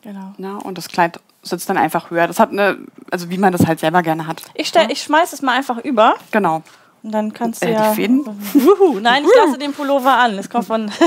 Genau. 0.00 0.32
Ne? 0.38 0.56
Und 0.56 0.78
das 0.78 0.88
Kleid 0.88 1.20
sitzt 1.42 1.68
dann 1.68 1.76
einfach 1.76 2.10
höher. 2.10 2.26
Das 2.26 2.40
hat 2.40 2.52
eine, 2.52 2.78
also 3.10 3.28
wie 3.28 3.36
man 3.36 3.52
das 3.52 3.66
halt 3.66 3.80
selber 3.80 4.02
gerne 4.02 4.26
hat. 4.26 4.42
Ich, 4.54 4.68
stell, 4.68 4.90
ich 4.90 5.02
schmeiß 5.02 5.34
es 5.34 5.42
mal 5.42 5.52
einfach 5.58 5.76
über 5.84 6.14
Genau. 6.30 6.62
und 7.02 7.12
dann 7.12 7.34
kannst 7.34 7.62
du 7.62 7.66
Äh, 7.66 7.72
die 7.72 7.74
ja... 7.74 7.92
Fäden? 7.92 8.26
Wuhu. 8.54 8.98
Nein, 9.00 9.24
ich 9.24 9.30
lasse 9.44 9.58
den 9.58 9.74
Pullover 9.74 10.16
an. 10.16 10.38
Es 10.38 10.48
kommt 10.48 10.64
von... 10.66 10.90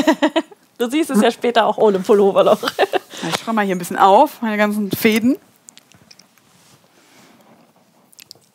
du 0.80 0.90
siehst 0.90 1.12
es 1.12 1.22
ja 1.22 1.30
später 1.32 1.66
auch 1.68 1.78
ohne 1.78 2.00
Pullover 2.00 2.44
noch. 2.44 2.60
Ich 3.22 3.36
schreibe 3.42 3.54
mal 3.54 3.66
hier 3.66 3.76
ein 3.76 3.80
bisschen 3.80 3.98
auf, 3.98 4.42
meine 4.42 4.56
ganzen 4.56 4.90
Fäden. 4.92 5.36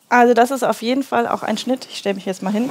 Also 0.09 0.33
das 0.33 0.49
ist 0.51 0.63
auf 0.63 0.81
jeden 0.81 1.03
Fall 1.03 1.27
auch 1.27 1.43
ein 1.43 1.57
Schnitt, 1.57 1.87
ich 1.89 1.97
stelle 1.97 2.15
mich 2.15 2.25
jetzt 2.25 2.41
mal 2.41 2.51
hin, 2.51 2.69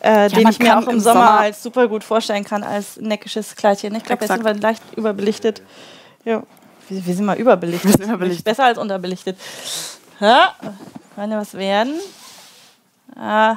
äh, 0.00 0.28
den 0.30 0.42
man 0.44 0.52
ich 0.52 0.58
mir 0.58 0.78
auch 0.78 0.82
im 0.82 0.90
im 0.90 1.00
Sommer, 1.00 1.26
Sommer- 1.26 1.40
als 1.40 1.62
super 1.62 1.88
gut 1.88 2.04
vorstellen 2.04 2.44
kann, 2.44 2.62
als 2.62 2.96
neckisches 2.98 3.56
Kleidchen. 3.56 3.94
Ich 3.94 4.04
glaube, 4.04 4.24
jetzt 4.24 4.32
sind 4.32 4.44
wir 4.44 4.54
leicht 4.54 4.82
überbelichtet. 4.96 5.62
Ja. 6.24 6.42
Wir, 6.88 7.04
wir 7.06 7.14
sind 7.14 7.24
mal 7.24 7.36
überbelichtet. 7.36 7.84
Wir 7.90 7.92
sind 7.98 8.04
überbelichtet. 8.08 8.44
Besser 8.44 8.64
als 8.64 8.78
unterbelichtet. 8.78 9.36
Ja, 10.20 10.54
kann 11.16 11.30
ja 11.30 11.38
was 11.38 11.54
werden. 11.54 11.94
Ah, 13.14 13.56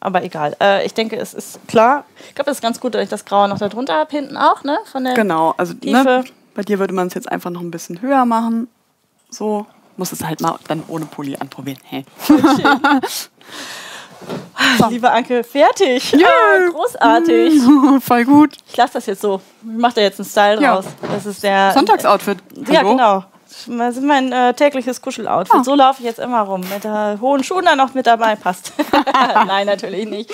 aber 0.00 0.22
egal. 0.22 0.56
Äh, 0.60 0.84
ich 0.86 0.94
denke, 0.94 1.16
es 1.16 1.34
ist 1.34 1.58
klar. 1.68 2.04
Ich 2.28 2.34
glaube, 2.34 2.50
es 2.50 2.58
ist 2.58 2.62
ganz 2.62 2.80
gut, 2.80 2.94
dass 2.94 3.02
ich 3.02 3.08
das 3.08 3.24
Graue 3.24 3.48
noch 3.48 3.58
da 3.58 3.68
drunter 3.68 3.94
habe, 3.94 4.10
hinten 4.10 4.36
auch, 4.36 4.62
ne? 4.64 4.78
Von 4.90 5.04
der 5.04 5.14
Genau, 5.14 5.54
also 5.56 5.74
Tiefe. 5.74 6.02
ne, 6.04 6.24
bei 6.54 6.62
dir 6.62 6.78
würde 6.78 6.92
man 6.94 7.08
es 7.08 7.14
jetzt 7.14 7.30
einfach 7.30 7.50
noch 7.50 7.60
ein 7.60 7.70
bisschen 7.70 8.00
höher 8.02 8.24
machen. 8.24 8.68
So. 9.30 9.66
Muss 9.96 10.10
es 10.10 10.24
halt 10.24 10.40
mal 10.40 10.58
dann 10.66 10.82
ohne 10.88 11.04
Pulli 11.06 11.36
anprobieren. 11.36 11.78
Hey. 11.84 12.04
Liebe 14.90 15.10
Anke, 15.10 15.44
fertig. 15.44 16.12
Ja. 16.12 16.26
Ah, 16.28 16.70
großartig. 16.70 17.52
Voll 18.04 18.24
gut. 18.24 18.56
Ich 18.68 18.76
lasse 18.76 18.94
das 18.94 19.06
jetzt 19.06 19.20
so. 19.22 19.40
Ich 19.62 19.78
mache 19.78 19.94
da 19.96 20.00
jetzt 20.00 20.18
einen 20.18 20.28
Style 20.28 20.60
Ja. 20.62 20.74
draus. 20.74 20.86
Das 21.02 21.26
ist 21.26 21.42
der 21.42 21.72
Sonntagsoutfit. 21.72 22.38
Ja, 22.68 22.78
Hallo? 22.80 22.90
genau. 22.90 23.24
Das 23.66 23.96
ist 23.96 24.02
mein 24.02 24.32
äh, 24.32 24.54
tägliches 24.54 25.00
Kuscheloutfit. 25.02 25.60
Ah. 25.60 25.64
So 25.64 25.74
laufe 25.74 26.00
ich 26.00 26.06
jetzt 26.06 26.18
immer 26.20 26.40
rum. 26.42 26.60
Mit 26.72 26.84
äh, 26.84 27.18
hohen 27.20 27.42
Schuhen 27.44 27.64
dann 27.64 27.78
noch 27.78 27.94
mit 27.94 28.06
dabei. 28.06 28.36
Passt. 28.36 28.72
Nein, 29.46 29.66
natürlich 29.66 30.06
nicht. 30.08 30.30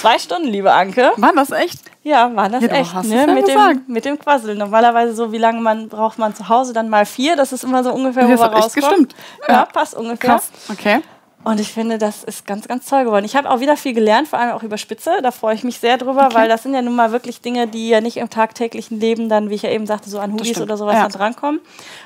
Zwei 0.00 0.18
Stunden, 0.18 0.48
liebe 0.48 0.72
Anke. 0.72 1.12
War 1.16 1.32
das 1.34 1.50
echt? 1.50 1.80
Ja, 2.04 2.34
war 2.34 2.48
das 2.48 2.62
Ja, 2.62 2.68
echt. 2.70 2.94
Ne? 3.04 3.16
ja 3.16 3.26
mit, 3.26 3.48
dem, 3.48 3.84
mit 3.88 4.04
dem 4.04 4.18
Quassel. 4.18 4.54
Normalerweise 4.54 5.14
so, 5.14 5.32
wie 5.32 5.38
lange 5.38 5.60
man 5.60 5.88
braucht 5.88 6.18
man 6.18 6.34
zu 6.34 6.48
Hause? 6.48 6.72
Dann 6.72 6.88
mal 6.88 7.04
vier. 7.04 7.36
Das 7.36 7.52
ist 7.52 7.64
immer 7.64 7.82
so 7.82 7.92
ungefähr, 7.92 8.24
wo 8.26 8.30
Das 8.30 8.40
wir 8.40 8.44
hat 8.44 8.54
echt 8.54 8.64
rauskommen. 8.64 8.88
gestimmt. 9.08 9.14
Ja, 9.48 9.54
Ja. 9.54 9.64
passt 9.66 9.94
ungefähr. 9.94 10.30
Krass. 10.30 10.50
Okay. 10.70 11.00
Und 11.48 11.60
ich 11.60 11.72
finde, 11.72 11.96
das 11.96 12.24
ist 12.24 12.46
ganz, 12.46 12.68
ganz 12.68 12.84
toll 12.86 13.04
geworden. 13.04 13.24
Ich 13.24 13.34
habe 13.34 13.48
auch 13.48 13.60
wieder 13.60 13.76
viel 13.78 13.94
gelernt, 13.94 14.28
vor 14.28 14.38
allem 14.38 14.50
auch 14.52 14.62
über 14.62 14.76
Spitze. 14.76 15.10
Da 15.22 15.30
freue 15.30 15.54
ich 15.54 15.64
mich 15.64 15.78
sehr 15.78 15.96
drüber, 15.96 16.28
weil 16.34 16.46
das 16.46 16.62
sind 16.62 16.74
ja 16.74 16.82
nun 16.82 16.94
mal 16.94 17.10
wirklich 17.10 17.40
Dinge, 17.40 17.66
die 17.66 17.88
ja 17.88 18.02
nicht 18.02 18.18
im 18.18 18.28
tagtäglichen 18.28 19.00
Leben 19.00 19.30
dann, 19.30 19.48
wie 19.48 19.54
ich 19.54 19.62
ja 19.62 19.70
eben 19.70 19.86
sagte, 19.86 20.10
so 20.10 20.18
an 20.18 20.32
Hoodies 20.34 20.60
oder 20.60 20.76
sowas 20.76 20.96
Ja. 20.96 21.02
dann 21.04 21.12
drankommen. 21.12 21.60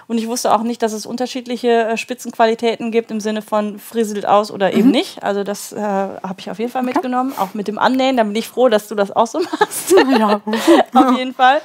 Und 0.06 0.18
ich 0.18 0.28
wusste 0.28 0.54
auch 0.54 0.62
nicht, 0.62 0.80
dass 0.82 0.92
es 0.92 1.06
unterschiedliche 1.06 1.68
äh, 1.88 1.96
Spitzenqualitäten 1.96 2.92
gibt 2.92 3.10
im 3.10 3.18
Sinne 3.18 3.42
von 3.42 3.80
frieselt 3.80 4.26
aus 4.26 4.52
oder 4.52 4.72
eben 4.74 4.86
Mhm. 4.86 4.92
nicht. 4.92 5.22
Also 5.24 5.42
das 5.42 5.72
äh, 5.72 5.80
habe 5.80 6.36
ich 6.38 6.48
auf 6.48 6.60
jeden 6.60 6.70
Fall 6.70 6.84
mitgenommen. 6.84 7.32
Auch 7.36 7.52
mit 7.54 7.66
dem 7.66 7.80
Annähen. 7.80 8.16
Da 8.18 8.22
bin 8.22 8.36
ich 8.36 8.46
froh, 8.46 8.68
dass 8.68 8.86
du 8.86 8.94
das 8.94 9.10
auch 9.10 9.26
so 9.26 9.40
machst. 9.60 9.92
Ja. 10.18 10.40
auf 10.94 11.18
jeden 11.18 11.34
Fall. 11.34 11.60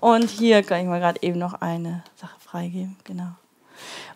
Und 0.00 0.28
hier 0.28 0.64
kann 0.64 0.80
ich 0.80 0.86
mal 0.86 0.98
gerade 0.98 1.22
eben 1.22 1.38
noch 1.38 1.60
eine 1.60 2.02
Sache 2.16 2.34
freigeben. 2.40 2.96
Genau. 3.04 3.28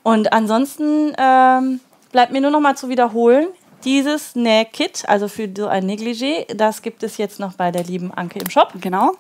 Und 0.03 0.33
ansonsten 0.33 1.13
ähm, 1.19 1.81
bleibt 2.13 2.33
mir 2.33 2.41
nur 2.41 2.51
noch 2.51 2.61
mal 2.61 2.77
zu 2.77 2.89
wiederholen, 2.89 3.49
dieses 3.85 4.35
Nähkit, 4.35 5.05
also 5.07 5.29
für 5.29 5.49
so 5.57 5.69
ein 5.69 5.89
Negligé, 5.89 6.53
das 6.55 6.83
gibt 6.83 7.03
es 7.03 7.19
jetzt 7.19 7.39
noch 7.39 7.55
bei 7.55 7.71
der 7.71 7.85
lieben 7.85 8.13
Anke 8.13 8.39
im 8.39 8.51
Shop. 8.51 8.73
Genau. 8.81 9.13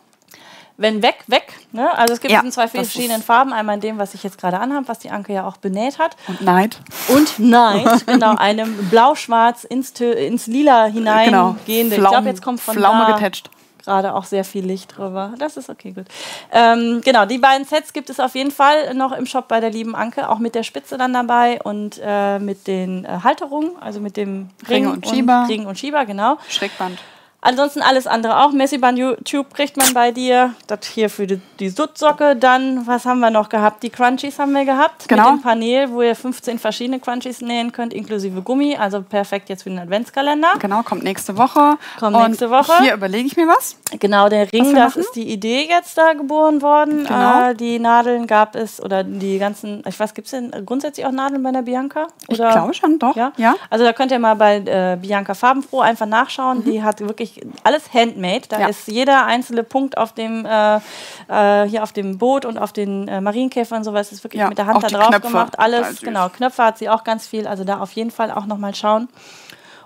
Wenn 0.78 1.02
weg, 1.02 1.24
weg. 1.26 1.54
Ne? 1.72 1.90
Also 1.96 2.12
es 2.14 2.20
gibt 2.20 2.32
Ja, 2.32 2.40
es 2.40 2.44
in 2.44 2.52
zwei 2.52 2.68
verschiedenen 2.68 3.22
Farben. 3.22 3.54
Einmal 3.54 3.76
in 3.76 3.80
dem, 3.80 3.98
was 3.98 4.12
ich 4.12 4.22
jetzt 4.22 4.38
gerade 4.38 4.58
anhabe, 4.58 4.86
was 4.88 4.98
die 4.98 5.08
Anke 5.08 5.32
ja 5.32 5.46
auch 5.46 5.56
benäht 5.56 5.98
hat. 5.98 6.16
Und 6.26 6.42
Neid. 6.42 6.80
Und 7.08 7.38
Night, 7.38 8.06
genau, 8.06 8.36
einem 8.36 8.76
blau-schwarz 8.90 9.64
ins, 9.64 9.92
ins 10.00 10.46
Lila 10.46 10.84
hineingehende. 10.86 11.96
Genau. 11.96 12.08
ich 12.08 12.10
glaube, 12.10 12.28
jetzt 12.28 12.42
kommt 12.42 12.60
von 12.60 12.74
Pflaume 12.76 13.06
da 13.06 13.12
getetscht. 13.12 13.48
Gerade 13.86 14.14
auch 14.14 14.24
sehr 14.24 14.44
viel 14.44 14.64
Licht 14.66 14.96
drüber. 14.96 15.32
Das 15.38 15.56
ist 15.56 15.70
okay, 15.70 15.92
gut. 15.92 16.06
Ähm, 16.52 17.00
genau, 17.04 17.24
die 17.24 17.38
beiden 17.38 17.66
Sets 17.66 17.92
gibt 17.92 18.10
es 18.10 18.20
auf 18.20 18.34
jeden 18.34 18.50
Fall 18.50 18.94
noch 18.94 19.12
im 19.12 19.26
Shop 19.26 19.48
bei 19.48 19.60
der 19.60 19.70
lieben 19.70 19.94
Anke, 19.94 20.28
auch 20.28 20.38
mit 20.38 20.54
der 20.54 20.62
Spitze 20.62 20.98
dann 20.98 21.12
dabei 21.12 21.60
und 21.62 22.00
äh, 22.02 22.38
mit 22.38 22.66
den 22.66 23.04
äh, 23.04 23.20
Halterungen, 23.22 23.70
also 23.80 24.00
mit 24.00 24.16
dem 24.16 24.50
Ring, 24.68 24.84
Ring 24.84 24.92
und 24.92 25.08
Schieber. 25.08 25.46
Ring 25.48 25.66
und 25.66 25.78
Schieber, 25.78 26.04
genau. 26.04 26.38
Schrägband. 26.48 26.98
Ansonsten 27.40 27.80
alles 27.82 28.06
andere 28.06 28.42
auch. 28.42 28.52
Messiband 28.52 28.98
YouTube 28.98 29.54
kriegt 29.54 29.76
man 29.76 29.94
bei 29.94 30.10
dir. 30.10 30.54
Das 30.66 30.80
hier 30.86 31.08
für 31.08 31.26
die, 31.26 31.40
die 31.60 31.68
Suttsocke. 31.68 32.34
Dann, 32.34 32.86
was 32.86 33.04
haben 33.04 33.20
wir 33.20 33.30
noch 33.30 33.48
gehabt? 33.48 33.82
Die 33.82 33.90
Crunchies 33.90 34.38
haben 34.38 34.52
wir 34.52 34.64
gehabt. 34.64 35.08
Genau. 35.08 35.32
Mit 35.32 35.40
dem 35.40 35.42
Panel, 35.42 35.90
wo 35.92 36.02
ihr 36.02 36.16
15 36.16 36.58
verschiedene 36.58 36.98
Crunchies 36.98 37.42
nähen 37.42 37.70
könnt, 37.70 37.94
inklusive 37.94 38.42
Gummi. 38.42 38.76
Also 38.76 39.02
perfekt 39.02 39.48
jetzt 39.48 39.62
für 39.62 39.70
den 39.70 39.78
Adventskalender. 39.78 40.54
Genau, 40.58 40.82
kommt 40.82 41.04
nächste 41.04 41.36
Woche. 41.36 41.78
Kommt 42.00 42.16
Und 42.16 42.26
nächste 42.28 42.50
Woche. 42.50 42.72
Hier 42.82 42.94
überlege 42.94 43.26
ich 43.26 43.36
mir 43.36 43.46
was. 43.46 43.76
Genau, 44.00 44.28
der 44.28 44.52
Ring, 44.52 44.74
das 44.74 44.96
ist 44.96 45.14
die 45.14 45.30
Idee 45.30 45.66
jetzt 45.68 45.96
da 45.96 46.14
geboren 46.14 46.62
worden. 46.62 47.04
Genau. 47.04 47.50
Äh, 47.50 47.54
die 47.54 47.78
Nadeln 47.78 48.26
gab 48.26 48.56
es, 48.56 48.82
oder 48.82 49.04
die 49.04 49.38
ganzen, 49.38 49.84
ich 49.86 49.98
weiß, 49.98 50.14
gibt 50.14 50.26
es 50.26 50.32
denn 50.32 50.50
grundsätzlich 50.66 51.06
auch 51.06 51.12
Nadeln 51.12 51.42
bei 51.42 51.52
der 51.52 51.62
Bianca? 51.62 52.08
Ich 52.28 52.40
Oder? 52.40 52.50
glaube 52.50 52.74
schon, 52.74 52.98
doch. 52.98 53.14
Ja? 53.14 53.32
ja. 53.36 53.54
Also 53.70 53.84
da 53.84 53.92
könnt 53.92 54.10
ihr 54.10 54.18
mal 54.18 54.34
bei 54.34 54.56
äh, 54.56 54.98
Bianca 55.00 55.34
Farbenfroh 55.34 55.80
einfach 55.80 56.06
nachschauen. 56.06 56.64
Die 56.64 56.82
hat 56.82 57.00
wirklich 57.00 57.25
alles 57.62 57.92
handmade. 57.92 58.42
Da. 58.48 58.60
Ja. 58.60 58.66
ist 58.68 58.86
jeder 58.88 59.26
einzelne 59.26 59.62
Punkt 59.62 59.96
auf 59.98 60.12
dem 60.12 60.44
äh, 60.46 60.76
äh, 60.76 61.68
hier 61.68 61.82
auf 61.82 61.92
dem 61.92 62.18
Boot 62.18 62.44
und 62.44 62.58
auf 62.58 62.72
den 62.72 63.08
äh, 63.08 63.20
Marienkäfern 63.20 63.78
und 63.78 63.84
sowas 63.84 64.12
ist 64.12 64.24
wirklich 64.24 64.40
Ja, 64.40 64.48
mit 64.48 64.58
der 64.58 64.66
Hand 64.66 64.82
da 64.82 64.88
die 64.88 64.94
drauf 64.94 65.08
Knöpfe. 65.08 65.28
gemacht. 65.28 65.58
Alles, 65.58 66.00
genau. 66.00 66.28
Knöpfe 66.28 66.62
hat 66.64 66.78
sie 66.78 66.88
auch 66.88 67.04
ganz 67.04 67.26
viel. 67.26 67.46
Also 67.46 67.64
da 67.64 67.80
auf 67.80 67.92
jeden 67.92 68.10
Fall 68.10 68.30
auch 68.30 68.46
nochmal 68.46 68.74
schauen. 68.74 69.08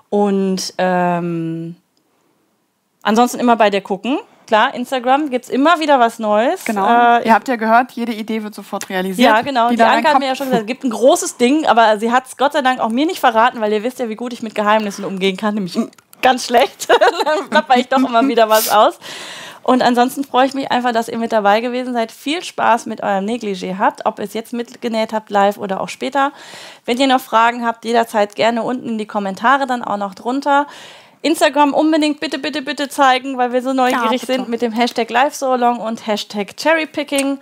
Und 0.08 0.74
ähm, 0.78 1.76
ansonsten 3.02 3.38
immer 3.40 3.56
bei 3.56 3.70
der 3.70 3.80
gucken. 3.80 4.18
Klar, 4.46 4.74
Instagram 4.74 5.30
gibt 5.30 5.44
es 5.44 5.50
immer 5.50 5.78
wieder 5.78 6.00
was 6.00 6.18
Neues. 6.18 6.64
Genau. 6.64 6.84
Äh, 7.18 7.24
Ihr 7.24 7.34
habt 7.34 7.46
ja 7.46 7.54
gehört, 7.54 7.92
jede 7.92 8.12
Idee 8.12 8.42
wird 8.42 8.52
sofort 8.52 8.88
realisiert. 8.88 9.28
ja, 9.30 9.42
genau. 9.42 9.68
Die, 9.70 9.76
da 9.76 9.92
Anke 9.92 10.08
hat 10.08 10.18
mir 10.18 10.26
ja 10.26 10.34
schon 10.34 10.46
gesagt, 10.46 10.62
es 10.62 10.66
gibt 10.66 10.82
ein 10.82 10.90
großes 10.90 11.36
Ding, 11.36 11.66
aber 11.66 12.00
sie 12.00 12.10
hat 12.10 12.26
es 12.26 12.36
Gott 12.36 12.54
sei 12.54 12.60
Dank 12.60 12.80
auch 12.80 12.88
mir 12.88 13.06
nicht 13.06 13.20
verraten, 13.20 13.60
weil 13.60 13.72
ihr 13.72 13.84
wisst 13.84 14.00
ja, 14.00 14.08
wie 14.08 14.16
gut 14.16 14.32
ich 14.32 14.42
mit 14.42 14.56
Geheimnissen 14.56 15.04
umgehen 15.04 15.36
kann, 15.36 15.54
nämlich 15.54 15.78
ganz 16.22 16.47
schlecht. 16.47 16.88
Dann 17.24 17.48
plapper 17.48 17.76
ich 17.76 17.88
doch 17.88 17.98
immer 17.98 18.26
wieder 18.26 18.48
was 18.48 18.68
aus. 18.68 18.98
Und 19.62 19.82
ansonsten 19.82 20.24
freue 20.24 20.47
ich 20.47 20.55
mich 20.55 20.70
einfach, 20.70 20.92
dass 20.92 21.09
ihr 21.09 21.18
mit 21.18 21.32
dabei 21.32 21.60
gewesen 21.60 21.92
seid. 21.92 22.12
Viel 22.12 22.42
Spaß 22.42 22.86
mit 22.86 23.02
eurem 23.02 23.24
Negligé 23.26 23.78
habt, 23.78 24.06
ob 24.06 24.18
ihr 24.18 24.24
es 24.24 24.34
jetzt 24.34 24.52
mitgenäht 24.52 25.12
habt, 25.12 25.30
live 25.30 25.59
oder 25.59 25.80
auch 25.80 25.88
später. 25.88 26.32
Wenn 26.86 26.98
ihr 26.98 27.06
noch 27.06 27.20
Fragen 27.20 27.64
habt, 27.64 27.84
jederzeit 27.84 28.34
gerne 28.34 28.62
unten 28.62 28.88
in 28.88 28.98
die 28.98 29.06
Kommentare, 29.06 29.66
dann 29.66 29.84
auch 29.84 29.98
noch 29.98 30.14
drunter. 30.14 30.66
Instagram 31.22 31.74
unbedingt 31.74 32.20
bitte, 32.20 32.38
bitte, 32.38 32.62
bitte 32.62 32.88
zeigen, 32.88 33.36
weil 33.36 33.52
wir 33.52 33.60
so 33.60 33.74
neugierig 33.74 34.22
bitte. 34.22 34.26
sind 34.26 34.48
mit 34.48 34.62
dem 34.62 34.72
Hashtag 34.72 35.10
LiveSoLong 35.10 35.78
und 35.78 36.06
Hashtag 36.06 36.56
Cherrypicking. 36.56 37.38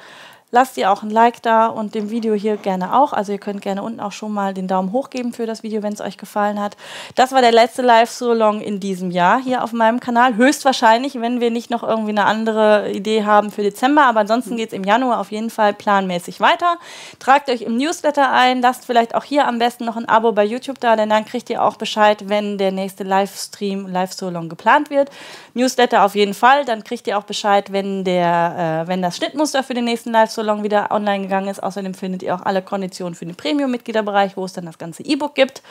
Lasst 0.50 0.78
ihr 0.78 0.90
auch 0.90 1.02
ein 1.02 1.10
Like 1.10 1.42
da 1.42 1.66
und 1.66 1.94
dem 1.94 2.08
Video 2.08 2.32
hier 2.32 2.56
gerne 2.56 2.96
auch. 2.96 3.12
Also 3.12 3.32
ihr 3.32 3.38
könnt 3.38 3.60
gerne 3.60 3.82
unten 3.82 4.00
auch 4.00 4.12
schon 4.12 4.32
mal 4.32 4.54
den 4.54 4.66
Daumen 4.66 4.92
hoch 4.92 5.10
geben 5.10 5.34
für 5.34 5.44
das 5.44 5.62
Video, 5.62 5.82
wenn 5.82 5.92
es 5.92 6.00
euch 6.00 6.16
gefallen 6.16 6.58
hat. 6.58 6.74
Das 7.16 7.32
war 7.32 7.42
der 7.42 7.52
letzte 7.52 7.82
Live-So-Long 7.82 8.62
in 8.62 8.80
diesem 8.80 9.10
Jahr 9.10 9.42
hier 9.42 9.62
auf 9.62 9.74
meinem 9.74 10.00
Kanal. 10.00 10.36
Höchstwahrscheinlich, 10.36 11.20
wenn 11.20 11.42
wir 11.42 11.50
nicht 11.50 11.68
noch 11.68 11.82
irgendwie 11.82 12.12
eine 12.12 12.24
andere 12.24 12.90
Idee 12.92 13.26
haben 13.26 13.50
für 13.50 13.62
Dezember. 13.62 14.04
Aber 14.04 14.20
ansonsten 14.20 14.56
geht 14.56 14.68
es 14.68 14.72
im 14.72 14.84
Januar 14.84 15.20
auf 15.20 15.30
jeden 15.32 15.50
Fall 15.50 15.74
planmäßig 15.74 16.40
weiter. 16.40 16.78
Tragt 17.18 17.50
euch 17.50 17.60
im 17.60 17.76
Newsletter 17.76 18.32
ein. 18.32 18.62
Lasst 18.62 18.86
vielleicht 18.86 19.14
auch 19.14 19.24
hier 19.24 19.46
am 19.46 19.58
besten 19.58 19.84
noch 19.84 19.98
ein 19.98 20.08
Abo 20.08 20.32
bei 20.32 20.44
YouTube 20.44 20.80
da, 20.80 20.96
denn 20.96 21.10
dann 21.10 21.26
kriegt 21.26 21.50
ihr 21.50 21.62
auch 21.62 21.76
Bescheid, 21.76 22.30
wenn 22.30 22.56
der 22.56 22.72
nächste 22.72 23.04
Livestream, 23.04 23.86
Live-So-Long 23.86 24.48
geplant 24.48 24.88
wird. 24.88 25.10
Newsletter 25.52 26.04
auf 26.04 26.14
jeden 26.14 26.32
Fall. 26.32 26.64
Dann 26.64 26.84
kriegt 26.84 27.06
ihr 27.06 27.18
auch 27.18 27.24
Bescheid, 27.24 27.70
wenn, 27.70 28.04
der, 28.04 28.84
äh, 28.86 28.88
wenn 28.88 29.02
das 29.02 29.18
Schnittmuster 29.18 29.62
für 29.62 29.74
den 29.74 29.84
nächsten 29.84 30.10
Live-So-Long 30.38 30.62
wieder 30.62 30.90
online 30.90 31.22
gegangen 31.22 31.48
ist. 31.48 31.62
Außerdem 31.62 31.94
findet 31.94 32.22
ihr 32.22 32.34
auch 32.34 32.42
alle 32.42 32.62
Konditionen 32.62 33.14
für 33.14 33.26
den 33.26 33.34
Premium-Mitgliederbereich, 33.34 34.36
wo 34.36 34.44
es 34.44 34.52
dann 34.52 34.66
das 34.66 34.78
ganze 34.78 35.04
E-Book 35.04 35.34
gibt. 35.34 35.62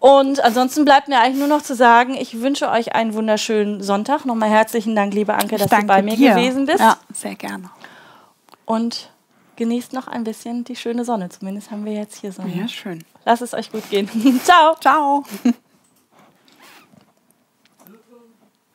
Und 0.00 0.42
ansonsten 0.44 0.84
bleibt 0.84 1.08
mir 1.08 1.20
eigentlich 1.20 1.38
nur 1.38 1.48
noch 1.48 1.62
zu 1.62 1.74
sagen, 1.74 2.14
ich 2.14 2.40
wünsche 2.40 2.70
euch 2.70 2.94
einen 2.94 3.14
wunderschönen 3.14 3.82
Sonntag. 3.82 4.24
Nochmal 4.24 4.48
herzlichen 4.48 4.94
Dank, 4.94 5.12
liebe 5.12 5.34
Anke, 5.34 5.56
dass 5.56 5.68
du 5.68 5.86
bei 5.86 6.02
mir 6.02 6.16
dir. 6.16 6.34
gewesen 6.34 6.66
bist. 6.66 6.78
Ja, 6.78 6.98
sehr 7.12 7.34
gerne. 7.34 7.70
Und 8.64 9.10
genießt 9.56 9.92
noch 9.92 10.06
ein 10.06 10.22
bisschen 10.22 10.62
die 10.62 10.76
schöne 10.76 11.04
Sonne. 11.04 11.30
Zumindest 11.30 11.72
haben 11.72 11.84
wir 11.84 11.94
jetzt 11.94 12.20
hier 12.20 12.30
Sonne. 12.30 12.54
Ja, 12.54 12.68
schön. 12.68 13.04
Lasst 13.24 13.42
es 13.42 13.54
euch 13.54 13.72
gut 13.72 13.90
gehen. 13.90 14.08
Ciao. 14.44 14.76
Ciao. 14.80 15.24